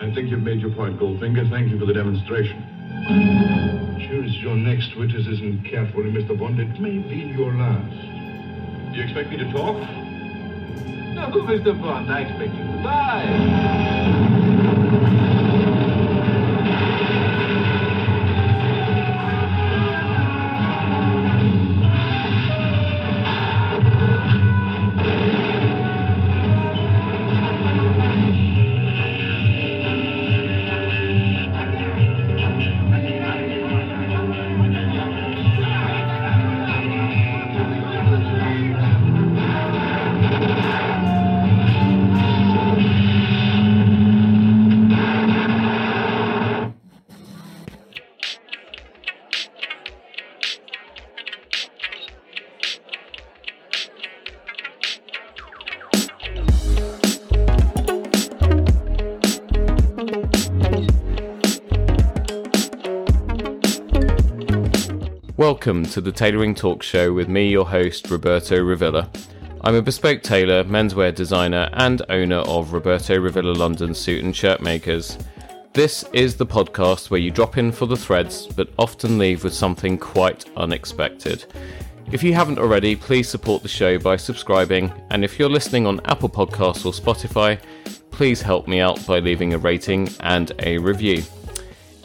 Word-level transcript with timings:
I 0.00 0.14
think 0.14 0.30
you've 0.30 0.42
made 0.42 0.60
your 0.60 0.70
point, 0.70 0.98
Goldfinger. 1.00 1.50
Thank 1.50 1.70
you 1.70 1.78
for 1.78 1.84
the 1.84 1.92
demonstration. 1.92 2.62
Choose 4.08 4.36
your 4.36 4.54
next 4.54 4.94
witness. 4.96 5.26
Isn't 5.26 5.64
carefully, 5.64 6.12
Mr. 6.12 6.38
Bond. 6.38 6.60
It 6.60 6.80
may 6.80 6.98
be 6.98 7.34
your 7.36 7.52
last. 7.52 7.90
Do 8.92 8.96
you 8.96 9.02
expect 9.02 9.30
me 9.30 9.38
to 9.38 9.50
talk? 9.50 9.76
No, 11.14 11.30
Mr. 11.42 11.74
Bond, 11.80 12.12
I 12.12 12.20
expect 12.20 12.54
you 12.54 12.62
to 12.62 12.82
die. 12.82 13.78
Welcome 65.68 65.84
to 65.92 66.00
the 66.00 66.12
Tailoring 66.12 66.54
Talk 66.54 66.82
Show 66.82 67.12
with 67.12 67.28
me, 67.28 67.50
your 67.50 67.66
host, 67.66 68.10
Roberto 68.10 68.56
Revilla. 68.56 69.06
I'm 69.60 69.74
a 69.74 69.82
bespoke 69.82 70.22
tailor, 70.22 70.64
menswear 70.64 71.14
designer, 71.14 71.68
and 71.74 72.00
owner 72.08 72.38
of 72.38 72.72
Roberto 72.72 73.16
Revilla 73.16 73.54
London 73.54 73.92
Suit 73.92 74.24
and 74.24 74.34
Shirt 74.34 74.62
Makers. 74.62 75.18
This 75.74 76.06
is 76.14 76.36
the 76.36 76.46
podcast 76.46 77.10
where 77.10 77.20
you 77.20 77.30
drop 77.30 77.58
in 77.58 77.70
for 77.70 77.84
the 77.84 77.98
threads, 77.98 78.46
but 78.46 78.72
often 78.78 79.18
leave 79.18 79.44
with 79.44 79.52
something 79.52 79.98
quite 79.98 80.46
unexpected. 80.56 81.44
If 82.12 82.22
you 82.22 82.32
haven't 82.32 82.58
already, 82.58 82.96
please 82.96 83.28
support 83.28 83.62
the 83.62 83.68
show 83.68 83.98
by 83.98 84.16
subscribing, 84.16 84.90
and 85.10 85.22
if 85.22 85.38
you're 85.38 85.50
listening 85.50 85.86
on 85.86 86.00
Apple 86.06 86.30
Podcasts 86.30 86.86
or 86.86 86.92
Spotify, 86.92 87.60
please 88.10 88.40
help 88.40 88.68
me 88.68 88.80
out 88.80 89.06
by 89.06 89.18
leaving 89.18 89.52
a 89.52 89.58
rating 89.58 90.08
and 90.20 90.50
a 90.60 90.78
review. 90.78 91.22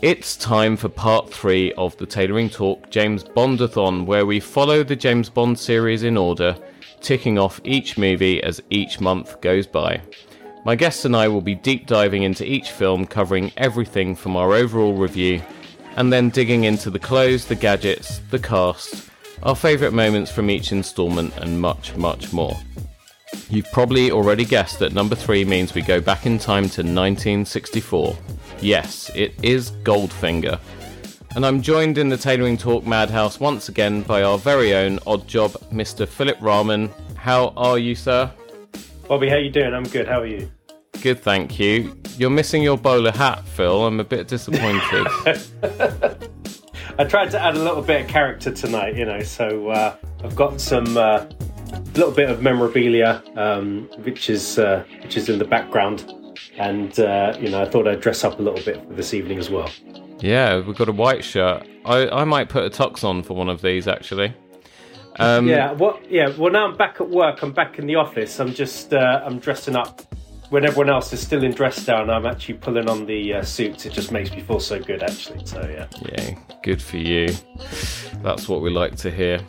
It's 0.03 0.35
time 0.35 0.75
for 0.75 0.89
part 0.89 1.31
three 1.31 1.71
of 1.75 1.95
the 1.95 2.05
Tailoring 2.05 2.49
Talk 2.49 2.89
James 2.89 3.23
Bondathon, 3.23 4.05
where 4.05 4.25
we 4.25 4.41
follow 4.41 4.83
the 4.83 4.97
James 4.97 5.29
Bond 5.29 5.57
series 5.57 6.03
in 6.03 6.17
order, 6.17 6.57
ticking 6.99 7.39
off 7.39 7.61
each 7.63 7.97
movie 7.97 8.43
as 8.43 8.61
each 8.69 8.99
month 8.99 9.39
goes 9.39 9.65
by. 9.65 10.01
My 10.65 10.75
guests 10.75 11.05
and 11.05 11.15
I 11.15 11.29
will 11.29 11.39
be 11.39 11.55
deep 11.55 11.87
diving 11.87 12.23
into 12.23 12.45
each 12.45 12.71
film, 12.71 13.05
covering 13.05 13.53
everything 13.55 14.13
from 14.13 14.35
our 14.35 14.51
overall 14.51 14.93
review, 14.93 15.41
and 15.95 16.11
then 16.11 16.31
digging 16.31 16.65
into 16.65 16.89
the 16.89 16.99
clothes, 16.99 17.45
the 17.45 17.55
gadgets, 17.55 18.19
the 18.29 18.39
cast, 18.39 19.09
our 19.41 19.55
favourite 19.55 19.93
moments 19.93 20.29
from 20.29 20.49
each 20.49 20.73
instalment, 20.73 21.33
and 21.37 21.61
much, 21.61 21.95
much 21.95 22.33
more. 22.33 22.57
You've 23.49 23.71
probably 23.71 24.11
already 24.11 24.45
guessed 24.45 24.79
that 24.79 24.93
number 24.93 25.15
three 25.15 25.45
means 25.45 25.73
we 25.73 25.81
go 25.81 26.01
back 26.01 26.25
in 26.25 26.37
time 26.39 26.63
to 26.63 26.81
1964. 26.81 28.17
Yes, 28.61 29.11
it 29.13 29.33
is 29.43 29.71
Goldfinger. 29.83 30.59
And 31.35 31.45
I'm 31.45 31.61
joined 31.61 31.97
in 31.97 32.09
the 32.09 32.17
Tailoring 32.17 32.57
Talk 32.57 32.85
Madhouse 32.85 33.39
once 33.39 33.69
again 33.69 34.03
by 34.03 34.23
our 34.23 34.37
very 34.37 34.75
own 34.75 34.99
Oddjob, 34.99 35.51
Mr. 35.71 36.07
Philip 36.07 36.37
Rahman. 36.41 36.91
How 37.15 37.49
are 37.57 37.79
you, 37.79 37.95
sir? 37.95 38.31
Bobby, 39.07 39.29
how 39.29 39.37
you 39.37 39.49
doing? 39.49 39.73
I'm 39.73 39.83
good. 39.83 40.07
How 40.07 40.21
are 40.21 40.27
you? 40.27 40.51
Good, 41.01 41.19
thank 41.19 41.59
you. 41.59 41.99
You're 42.17 42.29
missing 42.29 42.63
your 42.63 42.77
bowler 42.77 43.11
hat, 43.11 43.45
Phil. 43.45 43.85
I'm 43.85 43.99
a 43.99 44.03
bit 44.03 44.27
disappointed. 44.27 45.07
I 46.99 47.03
tried 47.05 47.31
to 47.31 47.41
add 47.41 47.55
a 47.55 47.59
little 47.59 47.81
bit 47.81 48.01
of 48.01 48.07
character 48.07 48.51
tonight, 48.51 48.95
you 48.95 49.05
know, 49.05 49.21
so 49.23 49.69
uh, 49.69 49.95
I've 50.23 50.35
got 50.35 50.61
some 50.61 50.95
uh, 50.95 51.25
little 51.95 52.11
bit 52.11 52.29
of 52.29 52.41
memorabilia, 52.41 53.23
um, 53.35 53.89
which 54.03 54.29
is 54.29 54.59
uh, 54.59 54.83
which 55.01 55.17
is 55.17 55.29
in 55.29 55.39
the 55.39 55.45
background, 55.45 56.11
and 56.57 56.99
uh, 56.99 57.35
you 57.39 57.49
know, 57.49 57.61
I 57.61 57.65
thought 57.69 57.87
I'd 57.87 58.01
dress 58.01 58.23
up 58.23 58.39
a 58.39 58.41
little 58.41 58.63
bit 58.63 58.85
for 58.87 58.93
this 58.93 59.13
evening 59.13 59.39
as 59.39 59.49
well. 59.49 59.69
yeah, 60.19 60.59
we've 60.59 60.75
got 60.75 60.89
a 60.89 60.93
white 60.93 61.23
shirt. 61.23 61.67
I, 61.85 62.07
I 62.09 62.23
might 62.23 62.49
put 62.49 62.63
a 62.63 62.69
tux 62.69 63.03
on 63.03 63.23
for 63.23 63.35
one 63.35 63.49
of 63.49 63.61
these, 63.61 63.87
actually. 63.87 64.33
Um, 65.19 65.47
yeah, 65.47 65.71
what? 65.73 66.09
Yeah, 66.09 66.35
well, 66.37 66.51
now 66.51 66.67
I'm 66.67 66.77
back 66.77 66.99
at 66.99 67.09
work. 67.09 67.43
I'm 67.43 67.51
back 67.53 67.77
in 67.77 67.85
the 67.85 67.95
office. 67.95 68.39
I'm 68.39 68.53
just 68.53 68.93
uh, 68.93 69.21
I'm 69.25 69.39
dressing 69.39 69.75
up. 69.75 70.01
When 70.49 70.65
everyone 70.65 70.89
else 70.89 71.11
is 71.13 71.19
still 71.19 71.43
in 71.43 71.51
dress 71.51 71.83
down, 71.83 72.09
I'm 72.11 72.27
actually 72.27 72.55
pulling 72.55 72.87
on 72.87 73.05
the 73.07 73.35
uh, 73.35 73.43
suits. 73.43 73.85
It 73.87 73.93
just 73.93 74.11
makes 74.11 74.29
me 74.31 74.41
feel 74.41 74.59
so 74.59 74.79
good, 74.79 75.01
actually. 75.01 75.43
So 75.45 75.61
yeah. 75.67 75.87
Yeah, 76.11 76.35
good 76.61 76.81
for 76.81 76.97
you. 76.97 77.29
That's 78.21 78.47
what 78.47 78.61
we 78.61 78.69
like 78.69 78.95
to 78.97 79.09
hear. 79.09 79.39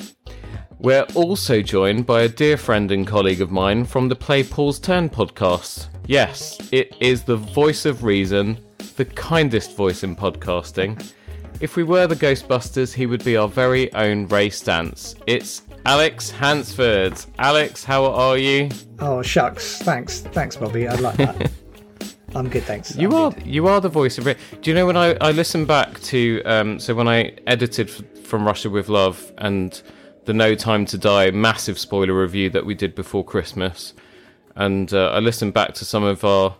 We're 0.78 1.06
also 1.14 1.62
joined 1.62 2.04
by 2.06 2.22
a 2.22 2.28
dear 2.28 2.56
friend 2.56 2.90
and 2.90 3.06
colleague 3.06 3.40
of 3.40 3.50
mine 3.50 3.84
from 3.84 4.08
the 4.08 4.16
Play 4.16 4.42
Pause 4.42 4.78
Turn 4.80 5.08
podcast. 5.08 5.88
Yes, 6.06 6.58
it 6.72 6.94
is 7.00 7.22
the 7.22 7.36
voice 7.36 7.86
of 7.86 8.04
reason, 8.04 8.58
the 8.96 9.04
kindest 9.06 9.76
voice 9.76 10.02
in 10.02 10.14
podcasting. 10.14 11.02
If 11.60 11.76
we 11.76 11.84
were 11.84 12.06
the 12.06 12.16
Ghostbusters, 12.16 12.92
he 12.92 13.06
would 13.06 13.24
be 13.24 13.36
our 13.36 13.48
very 13.48 13.92
own 13.94 14.26
Ray 14.28 14.50
Stantz. 14.50 15.14
It's 15.26 15.62
Alex 15.86 16.30
Hansford. 16.30 17.14
Alex, 17.38 17.84
how 17.84 18.04
are 18.04 18.36
you? 18.36 18.68
Oh 18.98 19.22
shucks, 19.22 19.78
thanks, 19.82 20.20
thanks, 20.20 20.56
Bobby. 20.56 20.86
I 20.88 20.96
like 20.96 21.16
that. 21.16 21.50
I'm 22.34 22.48
good, 22.50 22.64
thanks. 22.64 22.96
You 22.96 23.08
I'm 23.10 23.14
are 23.14 23.30
good. 23.30 23.46
you 23.46 23.68
are 23.68 23.80
the 23.80 23.88
voice 23.88 24.18
of 24.18 24.26
it. 24.26 24.36
Do 24.60 24.70
you 24.70 24.74
know 24.74 24.86
when 24.86 24.96
I 24.96 25.14
I 25.20 25.30
listened 25.30 25.68
back 25.68 26.00
to 26.02 26.42
um 26.44 26.78
so 26.80 26.94
when 26.94 27.08
I 27.08 27.36
edited 27.46 27.88
f- 27.88 28.24
from 28.26 28.44
Russia 28.44 28.68
with 28.68 28.88
Love 28.88 29.32
and 29.38 29.80
the 30.26 30.34
No 30.34 30.54
Time 30.54 30.84
to 30.86 30.98
Die 30.98 31.30
massive 31.30 31.78
spoiler 31.78 32.18
review 32.18 32.50
that 32.50 32.66
we 32.66 32.74
did 32.74 32.94
before 32.94 33.24
Christmas, 33.24 33.94
and 34.56 34.92
uh, 34.92 35.10
I 35.10 35.18
listened 35.20 35.54
back 35.54 35.74
to 35.74 35.84
some 35.84 36.04
of 36.04 36.24
our 36.24 36.56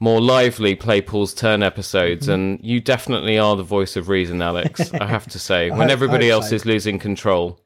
more 0.00 0.20
lively 0.20 0.74
Play 0.74 1.00
Pause 1.00 1.34
Turn 1.34 1.62
episodes, 1.62 2.28
and 2.28 2.58
you 2.62 2.80
definitely 2.80 3.38
are 3.38 3.56
the 3.56 3.62
voice 3.62 3.96
of 3.96 4.08
reason, 4.08 4.42
Alex. 4.42 4.92
I 5.00 5.06
have 5.06 5.26
to 5.28 5.38
say, 5.38 5.70
when 5.70 5.90
everybody 5.90 6.30
else 6.30 6.50
so. 6.50 6.56
is 6.56 6.66
losing 6.66 6.98
control. 6.98 7.60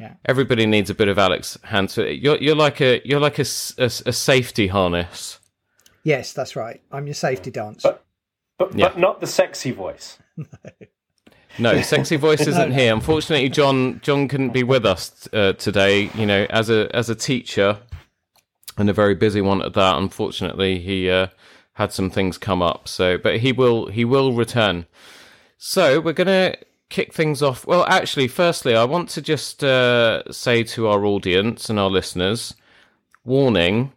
Yeah. 0.00 0.14
Everybody 0.26 0.64
needs 0.64 0.90
a 0.90 0.94
bit 0.94 1.08
of 1.08 1.18
Alex 1.18 1.58
Hansford. 1.64 2.18
You're 2.18 2.36
you're 2.38 2.54
like 2.54 2.80
a 2.80 3.00
you're 3.04 3.18
like 3.18 3.38
a, 3.38 3.42
s- 3.42 3.74
a 3.78 3.82
s- 3.84 4.02
a 4.06 4.12
safety 4.12 4.68
harness. 4.68 5.40
Yes, 6.04 6.32
that's 6.32 6.54
right. 6.54 6.80
I'm 6.92 7.06
your 7.08 7.14
safety 7.14 7.50
dance. 7.50 7.82
But 7.82 8.04
but, 8.58 8.74
Yeah. 8.76 8.88
but 8.88 8.98
not 8.98 9.20
the 9.20 9.26
sexy 9.26 9.72
voice. 9.72 10.18
No, 10.36 10.46
sexy 11.82 12.16
voice 12.16 12.40
isn't 12.46 12.72
here. 12.72 12.92
Unfortunately, 12.92 13.48
John 13.48 14.00
John 14.02 14.28
couldn't 14.28 14.50
be 14.50 14.62
with 14.62 14.86
us 14.86 15.28
uh, 15.32 15.52
today. 15.54 16.10
You 16.14 16.26
know, 16.26 16.46
as 16.50 16.70
a 16.70 16.88
as 16.94 17.10
a 17.10 17.14
teacher, 17.14 17.78
and 18.78 18.88
a 18.88 18.92
very 18.92 19.14
busy 19.14 19.40
one 19.40 19.60
at 19.62 19.74
that. 19.74 19.98
Unfortunately, 19.98 20.78
he 20.78 21.10
uh, 21.10 21.26
had 21.74 21.92
some 21.92 22.10
things 22.10 22.38
come 22.38 22.62
up. 22.62 22.88
So, 22.88 23.18
but 23.18 23.38
he 23.38 23.52
will 23.52 23.86
he 23.86 24.04
will 24.04 24.32
return. 24.32 24.86
So 25.58 26.00
we're 26.00 26.12
gonna 26.12 26.54
kick 26.88 27.12
things 27.12 27.42
off. 27.42 27.66
Well, 27.66 27.84
actually, 27.86 28.28
firstly, 28.28 28.74
I 28.74 28.84
want 28.84 29.10
to 29.10 29.22
just 29.22 29.62
uh, 29.62 30.30
say 30.32 30.62
to 30.64 30.86
our 30.86 31.04
audience 31.04 31.68
and 31.68 31.78
our 31.78 31.90
listeners, 31.90 32.54
warning, 33.24 33.92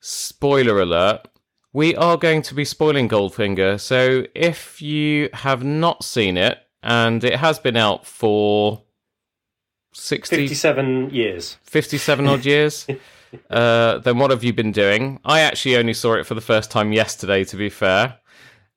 spoiler 0.00 0.80
alert. 0.80 1.26
We 1.72 1.94
are 1.94 2.16
going 2.16 2.42
to 2.42 2.54
be 2.54 2.64
spoiling 2.64 3.08
Goldfinger, 3.08 3.78
so 3.78 4.24
if 4.34 4.82
you 4.82 5.28
have 5.32 5.62
not 5.62 6.02
seen 6.02 6.36
it, 6.36 6.58
and 6.82 7.22
it 7.24 7.36
has 7.36 7.58
been 7.58 7.76
out 7.76 8.06
for 8.06 8.82
60, 9.92 10.36
Fifty-seven 10.36 11.10
years. 11.10 11.56
57 11.64 12.26
odd 12.26 12.44
years, 12.44 12.86
uh, 13.50 13.98
then 13.98 14.18
what 14.18 14.30
have 14.30 14.44
you 14.44 14.52
been 14.52 14.72
doing? 14.72 15.18
I 15.24 15.40
actually 15.40 15.76
only 15.76 15.94
saw 15.94 16.14
it 16.14 16.26
for 16.26 16.34
the 16.34 16.40
first 16.40 16.70
time 16.70 16.92
yesterday, 16.92 17.44
to 17.44 17.56
be 17.56 17.68
fair. 17.68 18.18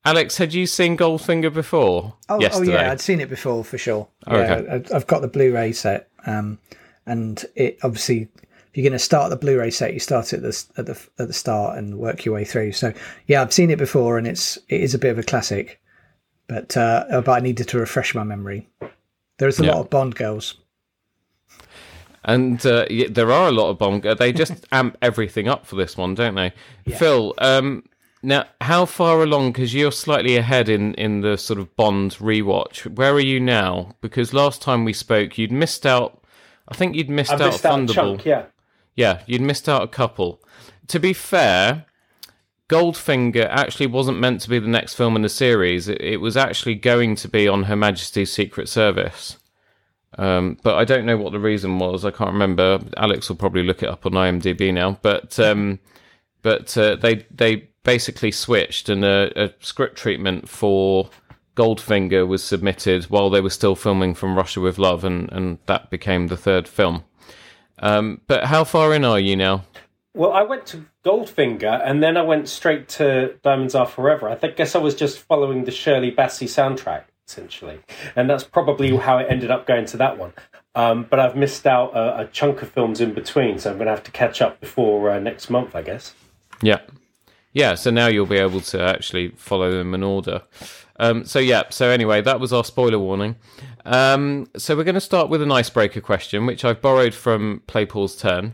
Alex, 0.06 0.38
had 0.38 0.54
you 0.54 0.66
seen 0.68 0.98
Goldfinger 0.98 1.54
before? 1.54 2.14
oh, 2.30 2.40
oh 2.52 2.62
yeah, 2.62 2.92
I'd 2.92 3.00
seen 3.00 3.22
it 3.22 3.30
before 3.30 3.64
for 3.64 3.78
sure. 3.78 4.08
Okay. 4.28 4.64
Yeah, 4.66 4.74
I- 4.92 4.96
I've 4.96 5.08
got 5.08 5.22
the 5.22 5.28
Blu-ray 5.30 5.72
set, 5.72 6.10
um, 6.26 6.60
and 7.06 7.44
it 7.56 7.78
obviously 7.84 8.28
if 8.74 8.78
you're 8.78 8.84
going 8.90 8.94
to 8.94 9.00
start 9.00 9.30
the 9.30 9.36
Blu-ray 9.38 9.70
set, 9.70 9.94
you 9.94 10.00
start 10.00 10.34
at 10.34 10.42
the 10.42 10.66
at 10.78 10.88
the 10.88 11.00
at 11.20 11.28
the 11.28 11.34
start 11.34 11.78
and 11.78 12.00
work 12.00 12.26
your 12.26 12.34
way 12.34 12.44
through. 12.44 12.72
So 12.74 12.92
yeah, 13.28 13.42
I've 13.42 13.54
seen 13.54 13.70
it 13.70 13.78
before, 13.78 14.18
and 14.18 14.28
it's 14.28 14.58
it 14.68 14.82
is 14.82 14.94
a 14.94 15.00
bit 15.00 15.12
of 15.12 15.20
a 15.20 15.24
classic, 15.24 15.80
but 16.54 16.78
uh, 16.78 17.22
but 17.26 17.30
I 17.32 17.40
needed 17.40 17.68
to 17.70 17.80
refresh 17.80 18.14
my 18.16 18.24
memory. 18.24 18.68
There's 19.40 19.60
a 19.60 19.66
Yeah. 19.66 19.72
lot 19.72 19.80
of 19.82 19.90
Bond 19.90 20.16
girls. 20.16 20.56
And 22.26 22.66
uh, 22.66 22.86
yeah, 22.90 23.08
there 23.10 23.32
are 23.32 23.48
a 23.50 23.52
lot 23.52 23.70
of 23.70 23.78
bomb. 23.78 24.02
They 24.02 24.32
just 24.32 24.66
amp 24.72 24.98
everything 25.02 25.48
up 25.48 25.66
for 25.66 25.76
this 25.76 25.98
one, 25.98 26.16
don't 26.16 26.36
they? 26.36 26.54
Phil, 26.98 27.34
um, 27.40 27.84
Now, 28.22 28.46
how 28.62 28.86
far 28.86 29.22
along? 29.22 29.52
Because 29.52 29.74
you're 29.74 29.92
slightly 29.92 30.38
ahead 30.38 30.70
in 30.70 30.94
in 30.94 31.22
the 31.22 31.38
sort 31.38 31.60
of 31.60 31.76
Bond 31.76 32.12
rewatch. 32.20 32.86
Where 32.96 33.14
are 33.14 33.20
you 33.20 33.40
now? 33.42 33.96
Because 34.02 34.34
last 34.34 34.62
time 34.62 34.86
we 34.86 34.94
spoke, 34.94 35.38
you'd 35.38 35.52
missed 35.52 35.86
out. 35.86 36.24
I 36.70 36.76
think 36.76 36.96
you'd 36.96 37.10
missed 37.10 37.32
I 37.32 37.36
out 37.36 37.40
missed 37.52 37.66
out 37.66 37.80
a 37.80 37.82
Thunderball. 37.84 37.94
chunk, 37.94 38.26
yeah. 38.26 38.44
Yeah, 38.96 39.22
you'd 39.26 39.42
missed 39.42 39.68
out 39.68 39.82
a 39.84 39.88
couple. 39.88 40.40
To 40.88 41.00
be 41.00 41.12
fair, 41.12 41.86
Goldfinger 42.74 43.48
actually 43.50 43.88
wasn't 43.88 44.20
meant 44.20 44.42
to 44.42 44.50
be 44.50 44.58
the 44.58 44.68
next 44.68 44.96
film 44.96 45.16
in 45.16 45.22
the 45.22 45.30
series. 45.30 45.88
It, 45.88 46.02
it 46.02 46.18
was 46.18 46.36
actually 46.36 46.76
going 46.76 47.16
to 47.18 47.28
be 47.28 47.48
on 47.48 47.64
Her 47.64 47.76
Majesty's 47.76 48.32
Secret 48.32 48.68
Service. 48.68 49.38
Um, 50.18 50.58
but 50.64 50.76
I 50.76 50.84
don't 50.84 51.06
know 51.06 51.18
what 51.18 51.34
the 51.34 51.40
reason 51.40 51.78
was. 51.78 52.04
I 52.04 52.12
can't 52.12 52.34
remember. 52.34 52.80
Alex 52.98 53.30
will 53.30 53.36
probably 53.36 53.64
look 53.64 53.84
it 53.84 53.90
up 53.90 54.06
on 54.06 54.14
IMDb 54.14 54.74
now. 54.74 54.98
But 55.02 55.40
um, 55.40 55.80
but 56.42 56.76
uh, 56.78 56.96
they 56.96 57.26
they 57.30 57.70
basically 57.84 58.32
switched, 58.32 58.90
and 58.90 59.04
a, 59.04 59.32
a 59.46 59.54
script 59.60 59.98
treatment 59.98 60.50
for 60.50 61.10
Goldfinger 61.56 62.28
was 62.28 62.44
submitted 62.44 63.06
while 63.06 63.30
they 63.30 63.42
were 63.42 63.50
still 63.50 63.76
filming 63.76 64.16
From 64.16 64.36
Russia 64.36 64.62
with 64.62 64.80
Love, 64.80 65.04
and, 65.04 65.32
and 65.32 65.60
that 65.68 65.90
became 65.90 66.28
the 66.28 66.38
third 66.38 66.68
film. 66.68 67.04
Um, 67.80 68.22
but 68.28 68.46
how 68.46 68.64
far 68.64 68.94
in 68.94 69.06
are 69.06 69.20
you 69.20 69.36
now? 69.36 69.64
Well, 70.16 70.32
I 70.32 70.44
went 70.44 70.68
to 70.68 70.86
Goldfinger 71.04 71.82
and 71.84 72.04
then 72.04 72.18
I 72.18 72.22
went 72.22 72.48
straight 72.48 72.88
to 72.90 73.36
Diamonds 73.42 73.74
Are 73.74 73.88
Forever. 73.88 74.30
I 74.30 74.48
guess 74.48 74.76
I 74.76 74.80
was 74.80 74.94
just 74.94 75.18
following 75.18 75.66
the 75.66 75.72
Shirley 75.72 76.12
Bassey 76.12 76.48
soundtrack, 76.48 77.06
essentially. 77.28 77.80
And 78.16 78.30
that's 78.30 78.44
probably 78.44 78.96
how 78.96 79.18
it 79.18 79.28
ended 79.30 79.50
up 79.50 79.66
going 79.66 79.86
to 79.88 79.98
that 79.98 80.20
one. 80.20 80.34
Um, 80.76 81.08
but 81.10 81.20
I've 81.20 81.36
missed 81.36 81.66
out 81.66 81.96
a, 81.96 82.22
a, 82.22 82.28
chunk 82.28 82.62
of 82.62 82.70
films 82.70 83.00
in 83.00 83.14
between, 83.14 83.60
so 83.60 83.70
I'm 83.70 83.78
going 83.78 83.86
to 83.86 83.92
have 83.92 84.04
to 84.04 84.12
catch 84.12 84.42
up 84.42 84.60
before 84.60 85.12
uh, 85.12 85.20
next 85.20 85.50
month, 85.50 85.76
I 85.76 85.84
guess. 85.84 86.16
Yeah. 86.62 86.80
Yeah, 87.52 87.76
so 87.76 87.92
now 87.92 88.08
you'll 88.08 88.26
be 88.26 88.38
able 88.38 88.62
to 88.62 88.82
actually 88.82 89.30
follow 89.30 89.72
them 89.72 89.94
in 89.94 90.02
order. 90.02 90.42
Um, 91.00 91.26
so, 91.26 91.38
yeah, 91.38 91.64
so 91.70 91.90
anyway, 91.90 92.22
that 92.22 92.40
was 92.40 92.52
our 92.52 92.64
spoiler 92.64 92.98
warning. 92.98 93.36
Um, 93.86 94.48
so, 94.58 94.76
we're 94.76 94.84
going 94.84 94.96
to 94.96 95.02
start 95.02 95.30
with 95.30 95.44
an 95.44 95.52
icebreaker 95.52 96.02
question, 96.02 96.48
which 96.48 96.66
I've 96.66 96.82
borrowed 96.82 97.14
from 97.14 97.62
Play 97.68 97.86
Pause 97.86 98.16
Turn. 98.18 98.54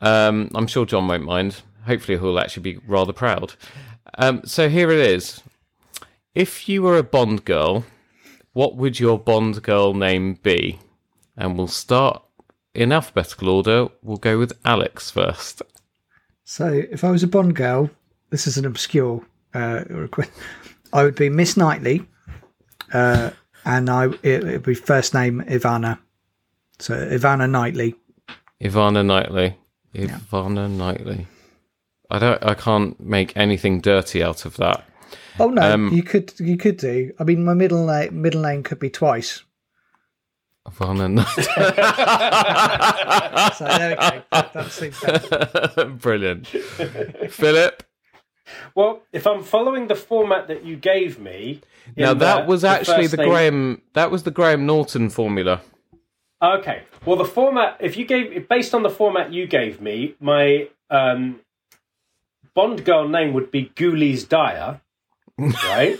Um, 0.00 0.50
I'm 0.54 0.66
sure 0.66 0.86
John 0.86 1.08
won't 1.08 1.24
mind. 1.24 1.62
Hopefully, 1.86 2.18
he'll 2.18 2.38
actually 2.38 2.62
be 2.74 2.80
rather 2.86 3.12
proud. 3.12 3.54
Um, 4.16 4.42
so 4.44 4.68
here 4.68 4.90
it 4.90 5.00
is. 5.00 5.42
If 6.34 6.68
you 6.68 6.82
were 6.82 6.98
a 6.98 7.02
Bond 7.02 7.44
girl, 7.44 7.84
what 8.52 8.76
would 8.76 8.98
your 8.98 9.18
Bond 9.18 9.62
girl 9.62 9.94
name 9.94 10.34
be? 10.42 10.78
And 11.36 11.56
we'll 11.56 11.68
start 11.68 12.22
in 12.74 12.92
alphabetical 12.92 13.48
order. 13.48 13.88
We'll 14.02 14.16
go 14.16 14.38
with 14.38 14.52
Alex 14.64 15.10
first. 15.10 15.62
So, 16.44 16.84
if 16.90 17.04
I 17.04 17.10
was 17.10 17.22
a 17.22 17.28
Bond 17.28 17.56
girl, 17.56 17.90
this 18.30 18.46
is 18.46 18.58
an 18.58 18.66
obscure 18.66 19.24
uh, 19.54 19.84
request. 19.88 20.30
I 20.92 21.04
would 21.04 21.14
be 21.16 21.28
Miss 21.28 21.56
Knightley, 21.56 22.06
uh, 22.92 23.30
and 23.64 23.90
I 23.90 24.08
it 24.22 24.44
would 24.44 24.62
be 24.62 24.74
first 24.74 25.14
name 25.14 25.42
Ivana. 25.48 25.98
So 26.78 26.94
Ivana 26.94 27.50
Knightley. 27.50 27.94
Ivana 28.62 29.04
Knightley. 29.04 29.56
Ivana 29.94 30.70
Knightley. 30.70 31.26
I 32.10 32.18
don't. 32.18 32.44
I 32.44 32.54
can't 32.54 32.98
make 33.00 33.36
anything 33.36 33.80
dirty 33.80 34.22
out 34.22 34.44
of 34.44 34.56
that. 34.58 34.84
Oh 35.38 35.48
no, 35.48 35.62
Um, 35.72 35.92
you 35.92 36.02
could 36.02 36.32
you 36.38 36.56
could 36.56 36.76
do. 36.76 37.12
I 37.18 37.24
mean, 37.24 37.44
my 37.44 37.54
middle 37.54 37.86
name 37.86 38.20
middle 38.22 38.42
name 38.42 38.62
could 38.62 38.78
be 38.78 38.90
twice. 38.90 39.42
Ivana 40.66 41.10
Knightley. 41.12 41.44
So 43.54 43.64
there 43.66 43.90
we 43.90 43.96
go. 43.96 44.22
That, 44.32 44.52
that 44.54 44.70
seems 44.70 45.00
better. 45.00 45.84
Brilliant. 46.00 46.46
Philip. 46.48 47.82
Well, 48.74 49.02
if 49.12 49.26
I'm 49.26 49.42
following 49.42 49.88
the 49.88 49.94
format 49.94 50.48
that 50.48 50.64
you 50.64 50.76
gave 50.76 51.18
me. 51.18 51.60
Now 51.96 52.12
in 52.12 52.18
that 52.18 52.46
was 52.46 52.64
actually 52.64 53.02
first 53.04 53.10
the 53.12 53.16
name- 53.18 53.28
Graham. 53.28 53.82
That 53.94 54.10
was 54.10 54.22
the 54.24 54.30
Graham 54.30 54.66
Norton 54.66 55.10
formula. 55.10 55.60
Okay. 56.58 56.82
Well, 57.06 57.16
the 57.16 57.24
format, 57.24 57.76
if 57.80 57.96
you 57.96 58.04
gave, 58.04 58.48
based 58.48 58.74
on 58.74 58.82
the 58.82 58.90
format 58.90 59.32
you 59.32 59.46
gave 59.46 59.80
me, 59.80 60.14
my 60.20 60.68
um, 60.90 61.40
Bond 62.54 62.84
girl 62.84 63.08
name 63.08 63.32
would 63.32 63.50
be 63.50 63.66
Ghoulies 63.76 64.28
Dyer, 64.28 64.80
right? 65.38 65.98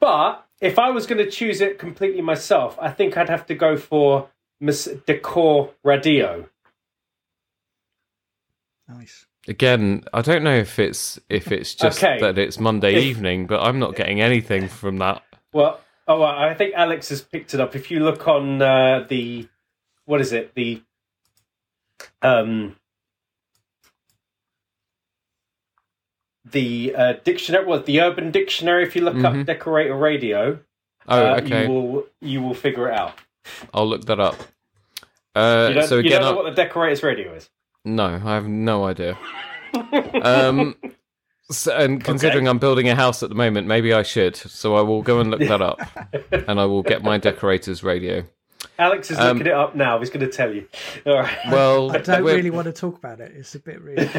but 0.00 0.46
if 0.60 0.78
I 0.78 0.90
was 0.90 1.06
going 1.06 1.24
to 1.24 1.30
choose 1.30 1.60
it 1.60 1.78
completely 1.78 2.22
myself, 2.22 2.78
I 2.80 2.90
think 2.90 3.16
I'd 3.16 3.28
have 3.28 3.46
to 3.46 3.54
go 3.54 3.76
for 3.76 4.28
Miss 4.60 4.88
Decor 5.06 5.70
Radio. 5.84 6.46
Nice. 8.88 9.26
Again, 9.48 10.04
I 10.12 10.20
don't 10.22 10.42
know 10.42 10.56
if 10.56 10.78
it's 10.78 11.18
if 11.28 11.50
it's 11.50 11.74
just 11.74 12.02
Okay. 12.02 12.20
that 12.20 12.36
it's 12.38 12.58
Monday 12.60 12.94
If- 12.96 13.04
evening, 13.04 13.46
but 13.46 13.60
I'm 13.62 13.78
not 13.78 13.94
getting 13.96 14.20
anything 14.20 14.68
from 14.68 14.98
that. 14.98 15.22
Well, 15.52 15.80
oh, 16.10 16.22
I 16.22 16.54
think 16.54 16.74
Alex 16.74 17.08
has 17.10 17.22
picked 17.22 17.54
it 17.54 17.60
up. 17.60 17.74
If 17.76 17.90
you 17.90 18.00
look 18.00 18.26
on 18.28 18.60
uh, 18.60 19.06
the, 19.08 19.48
what 20.04 20.20
is 20.20 20.32
it? 20.32 20.54
The, 20.54 20.82
um, 22.22 22.76
the 26.50 26.94
uh, 26.96 27.12
dictionary. 27.24 27.64
What 27.64 27.86
the 27.86 28.00
Urban 28.00 28.30
Dictionary? 28.30 28.82
If 28.84 28.96
you 28.96 29.02
look 29.02 29.14
Mhm. 29.14 29.40
up 29.40 29.46
decorator 29.46 29.94
radio, 29.94 30.58
Oh, 31.06 31.18
uh, 31.32 31.40
okay. 31.42 31.64
you 31.64 31.70
will 31.70 32.06
you 32.20 32.42
will 32.42 32.54
figure 32.54 32.88
it 32.88 32.94
out. 32.94 33.14
I'll 33.72 33.86
look 33.86 34.06
that 34.06 34.20
up. 34.20 34.36
Uh, 35.34 35.66
You 35.68 35.74
don't, 35.74 35.88
so 35.88 35.94
you 35.96 36.00
again, 36.00 36.22
don't 36.22 36.34
know 36.34 36.40
I- 36.40 36.44
what 36.44 36.56
the 36.56 36.62
decorator's 36.62 37.02
radio 37.02 37.32
is. 37.34 37.48
no, 37.84 38.04
I 38.06 38.34
have 38.34 38.48
no 38.48 38.84
idea. 38.84 39.16
um, 40.22 40.74
so, 41.50 41.76
and 41.76 42.02
considering 42.02 42.48
I'm 42.48 42.58
building 42.58 42.88
a 42.88 42.94
house 42.94 43.22
at 43.22 43.28
the 43.28 43.34
moment, 43.34 43.66
maybe 43.66 43.92
I 43.92 44.02
should. 44.02 44.36
So 44.36 44.74
I 44.76 44.80
will 44.80 45.02
go 45.02 45.20
and 45.20 45.30
look 45.30 45.40
that 45.40 45.60
up, 45.62 45.80
and 46.32 46.60
I 46.60 46.64
will 46.66 46.82
get 46.82 47.02
my 47.02 47.18
decorator's 47.18 47.82
radio. 47.82 48.24
Alex 48.78 49.10
is 49.10 49.18
Um, 49.18 49.38
looking 49.38 49.46
it 49.48 49.52
up 49.54 49.74
now. 49.74 49.98
He's 49.98 50.10
going 50.10 50.24
to 50.26 50.32
tell 50.32 50.54
you. 50.54 50.66
All 51.06 51.18
right. 51.18 51.36
Well, 51.50 51.92
I 51.92 51.98
don't 51.98 52.24
really 52.24 52.50
want 52.50 52.66
to 52.66 52.72
talk 52.72 52.96
about 52.96 53.20
it. 53.20 53.32
It's 53.34 53.54
a 53.54 53.58
bit 53.58 53.80
rude. 53.82 54.10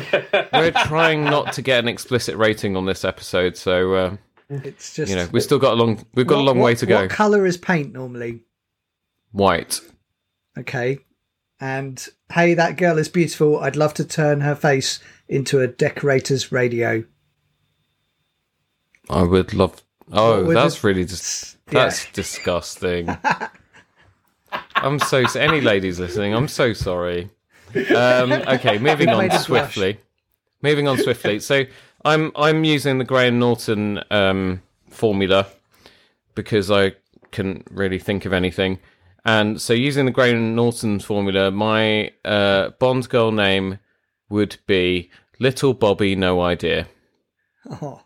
we're 0.53 0.71
trying 0.85 1.23
not 1.23 1.53
to 1.53 1.61
get 1.61 1.79
an 1.79 1.87
explicit 1.87 2.35
rating 2.37 2.75
on 2.75 2.85
this 2.85 3.03
episode, 3.05 3.55
so 3.57 3.93
uh, 3.93 4.17
It's 4.49 4.93
just 4.95 5.09
you 5.09 5.15
know 5.15 5.27
we've 5.31 5.43
still 5.43 5.59
got 5.59 5.73
a 5.73 5.75
long 5.75 6.03
we've 6.15 6.27
got 6.27 6.35
a 6.35 6.37
What- 6.39 6.45
long 6.45 6.59
way 6.59 6.75
to 6.75 6.85
go. 6.85 7.01
What 7.01 7.09
colour 7.09 7.45
is 7.45 7.57
paint 7.57 7.93
normally? 7.93 8.41
White. 9.31 9.79
Okay. 10.57 10.99
And 11.59 12.05
hey, 12.33 12.55
that 12.55 12.77
girl 12.77 12.97
is 12.97 13.07
beautiful. 13.07 13.59
I'd 13.59 13.75
love 13.75 13.93
to 13.95 14.05
turn 14.05 14.41
her 14.41 14.55
face 14.55 14.99
into 15.29 15.59
a 15.61 15.67
decorator's 15.67 16.51
radio. 16.51 17.03
I 19.09 19.23
would 19.23 19.53
love. 19.53 19.81
Oh, 20.11 20.45
would 20.45 20.55
that's 20.55 20.83
really 20.83 21.05
just 21.05 21.63
that's 21.65 22.11
disgusting. 22.13 23.09
I'm 24.75 24.99
so 24.99 25.23
any 25.35 25.61
ladies 25.61 25.99
listening. 25.99 26.33
I'm 26.33 26.47
so 26.47 26.73
sorry. 26.73 27.29
Um, 27.95 28.31
okay, 28.31 28.77
moving 28.79 29.09
on 29.09 29.19
made 29.19 29.31
us 29.31 29.47
blush. 29.47 29.73
swiftly. 29.73 29.99
Moving 30.61 30.87
on 30.87 30.97
swiftly. 30.97 31.39
So 31.39 31.63
I'm 32.05 32.31
I'm 32.35 32.63
using 32.63 32.97
the 32.97 33.05
Graham 33.05 33.39
Norton 33.39 34.01
um, 34.11 34.61
formula 34.89 35.47
because 36.35 36.69
I 36.71 36.93
couldn't 37.31 37.67
really 37.71 37.99
think 37.99 38.25
of 38.25 38.33
anything. 38.33 38.79
And 39.23 39.61
so 39.61 39.73
using 39.73 40.05
the 40.05 40.11
Graham 40.11 40.55
Norton 40.55 40.99
formula, 40.99 41.51
my 41.51 42.11
uh, 42.25 42.69
Bond 42.79 43.07
girl 43.09 43.31
name 43.31 43.77
would 44.29 44.57
be 44.65 45.11
Little 45.39 45.73
Bobby 45.73 46.15
No 46.15 46.41
Idea 46.41 46.87
Oh, 47.69 48.01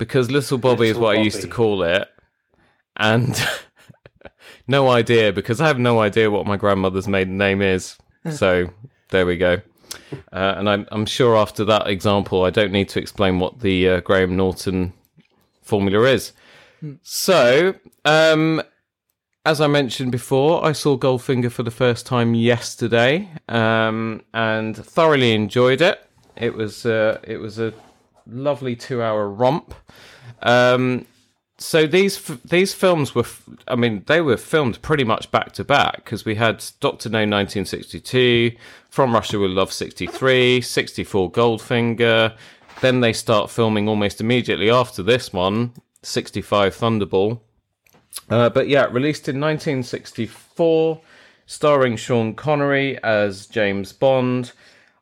because 0.00 0.30
Little 0.30 0.56
Bobby 0.56 0.88
is 0.88 0.96
Little 0.96 1.02
what 1.02 1.18
I 1.18 1.20
used 1.20 1.42
to 1.42 1.46
call 1.46 1.82
it, 1.82 2.08
and 2.96 3.38
no 4.66 4.88
idea 4.88 5.30
because 5.30 5.60
I 5.60 5.66
have 5.66 5.78
no 5.78 6.00
idea 6.00 6.30
what 6.30 6.46
my 6.46 6.56
grandmother's 6.56 7.06
maiden 7.06 7.36
name 7.36 7.60
is. 7.60 7.98
so 8.32 8.70
there 9.10 9.26
we 9.26 9.36
go. 9.36 9.60
Uh, 10.32 10.54
and 10.56 10.70
I'm, 10.70 10.88
I'm 10.90 11.04
sure 11.04 11.36
after 11.36 11.66
that 11.66 11.86
example, 11.86 12.44
I 12.44 12.50
don't 12.50 12.72
need 12.72 12.88
to 12.90 12.98
explain 12.98 13.38
what 13.38 13.60
the 13.60 13.88
uh, 13.88 14.00
Graham 14.00 14.36
Norton 14.36 14.94
formula 15.60 16.04
is. 16.06 16.32
So, 17.02 17.74
um, 18.06 18.62
as 19.44 19.60
I 19.60 19.66
mentioned 19.66 20.12
before, 20.12 20.64
I 20.64 20.72
saw 20.72 20.96
Goldfinger 20.96 21.52
for 21.52 21.62
the 21.62 21.70
first 21.70 22.06
time 22.06 22.34
yesterday, 22.34 23.28
um, 23.50 24.22
and 24.32 24.74
thoroughly 24.74 25.34
enjoyed 25.34 25.82
it. 25.82 26.02
It 26.36 26.54
was 26.54 26.86
uh, 26.86 27.20
it 27.22 27.36
was 27.36 27.58
a 27.58 27.74
lovely 28.30 28.76
two-hour 28.76 29.28
romp. 29.28 29.74
Um, 30.42 31.06
so 31.60 31.86
these 31.86 32.18
these 32.44 32.72
films 32.72 33.14
were, 33.14 33.26
I 33.68 33.76
mean, 33.76 34.02
they 34.06 34.22
were 34.22 34.38
filmed 34.38 34.80
pretty 34.80 35.04
much 35.04 35.30
back 35.30 35.52
to 35.52 35.64
back 35.64 35.96
because 35.96 36.24
we 36.24 36.36
had 36.36 36.64
Doctor 36.80 37.10
No 37.10 37.18
1962, 37.18 38.52
From 38.88 39.12
Russia 39.12 39.38
with 39.38 39.50
Love 39.50 39.72
63, 39.72 40.62
64 40.62 41.30
Goldfinger. 41.30 42.34
Then 42.80 43.00
they 43.00 43.12
start 43.12 43.50
filming 43.50 43.88
almost 43.88 44.22
immediately 44.22 44.70
after 44.70 45.02
this 45.02 45.34
one, 45.34 45.74
65 46.02 46.74
Thunderball. 46.74 47.40
Uh, 48.30 48.48
but 48.48 48.68
yeah, 48.68 48.86
released 48.86 49.28
in 49.28 49.38
1964, 49.38 51.00
starring 51.44 51.96
Sean 51.96 52.34
Connery 52.34 53.02
as 53.02 53.46
James 53.46 53.92
Bond. 53.92 54.52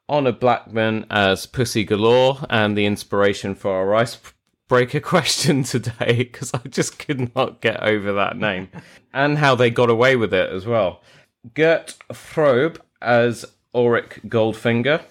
Honor 0.08 0.32
Blackman 0.32 1.06
as 1.10 1.46
Pussy 1.46 1.84
Galore 1.84 2.38
and 2.48 2.76
the 2.76 2.86
inspiration 2.86 3.54
for 3.54 3.72
our 3.72 3.94
icebreaker 3.94 5.00
question 5.02 5.62
today 5.62 6.16
because 6.16 6.52
I 6.54 6.60
just 6.68 6.98
could 6.98 7.34
not 7.34 7.60
get 7.60 7.82
over 7.82 8.12
that 8.14 8.36
name 8.36 8.68
and 9.12 9.38
how 9.38 9.54
they 9.54 9.70
got 9.70 9.90
away 9.90 10.16
with 10.16 10.32
it 10.32 10.50
as 10.50 10.66
well. 10.66 11.02
Gert 11.54 11.96
Frobe 12.12 12.78
as 13.00 13.44
Auric 13.74 14.20
Goldfinger, 14.28 15.02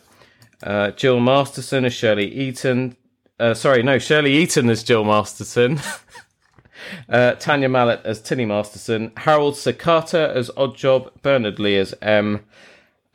uh, 0.63 0.92
Jill 0.92 1.20
Masterson 1.20 1.86
as 1.86 1.94
Shirley 1.94 2.34
Eaton. 2.34 2.98
Uh, 3.39 3.54
sorry, 3.54 3.84
no, 3.84 4.00
Shirley 4.00 4.36
Eaton 4.36 4.70
as 4.70 4.84
Jill 4.84 5.04
Masterson. 5.04 5.80
uh, 7.10 7.34
Tania 7.34 7.70
Mallet 7.70 8.01
as 8.04 8.22
Tilly 8.22 8.46
Masterson, 8.46 9.12
Harold 9.18 9.54
Sakata 9.54 10.34
as 10.34 10.50
Oddjob, 10.51 11.22
Bernard 11.22 11.60
Lee 11.60 11.77
as 11.77 11.94
M, 12.01 12.44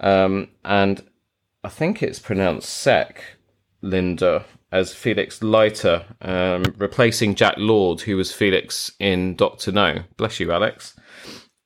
um, 0.00 0.48
and 0.64 1.02
I 1.64 1.68
think 1.68 2.02
it's 2.02 2.18
pronounced 2.18 2.68
Cec 2.68 3.18
Linder 3.82 4.44
as 4.72 4.94
Felix 4.94 5.42
Leiter, 5.42 6.04
um, 6.20 6.64
replacing 6.76 7.34
Jack 7.34 7.54
Lord, 7.58 8.00
who 8.00 8.16
was 8.16 8.32
Felix 8.32 8.90
in 8.98 9.36
Doctor 9.36 9.70
No. 9.70 10.02
Bless 10.16 10.40
you, 10.40 10.50
Alex. 10.50 10.96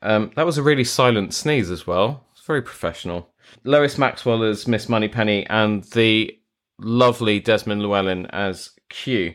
Um, 0.02 0.32
that 0.36 0.44
was 0.44 0.58
a 0.58 0.62
really 0.62 0.84
silent 0.84 1.32
sneeze 1.32 1.70
as 1.70 1.86
well. 1.86 2.26
It's 2.32 2.44
very 2.44 2.62
professional. 2.62 3.30
Lois 3.64 3.96
Maxwell 3.96 4.42
as 4.42 4.68
Miss 4.68 4.88
Moneypenny 4.88 5.46
and 5.46 5.84
the 5.84 6.36
lovely 6.78 7.40
Desmond 7.40 7.80
Llewellyn 7.82 8.26
as 8.26 8.70
Q. 8.90 9.34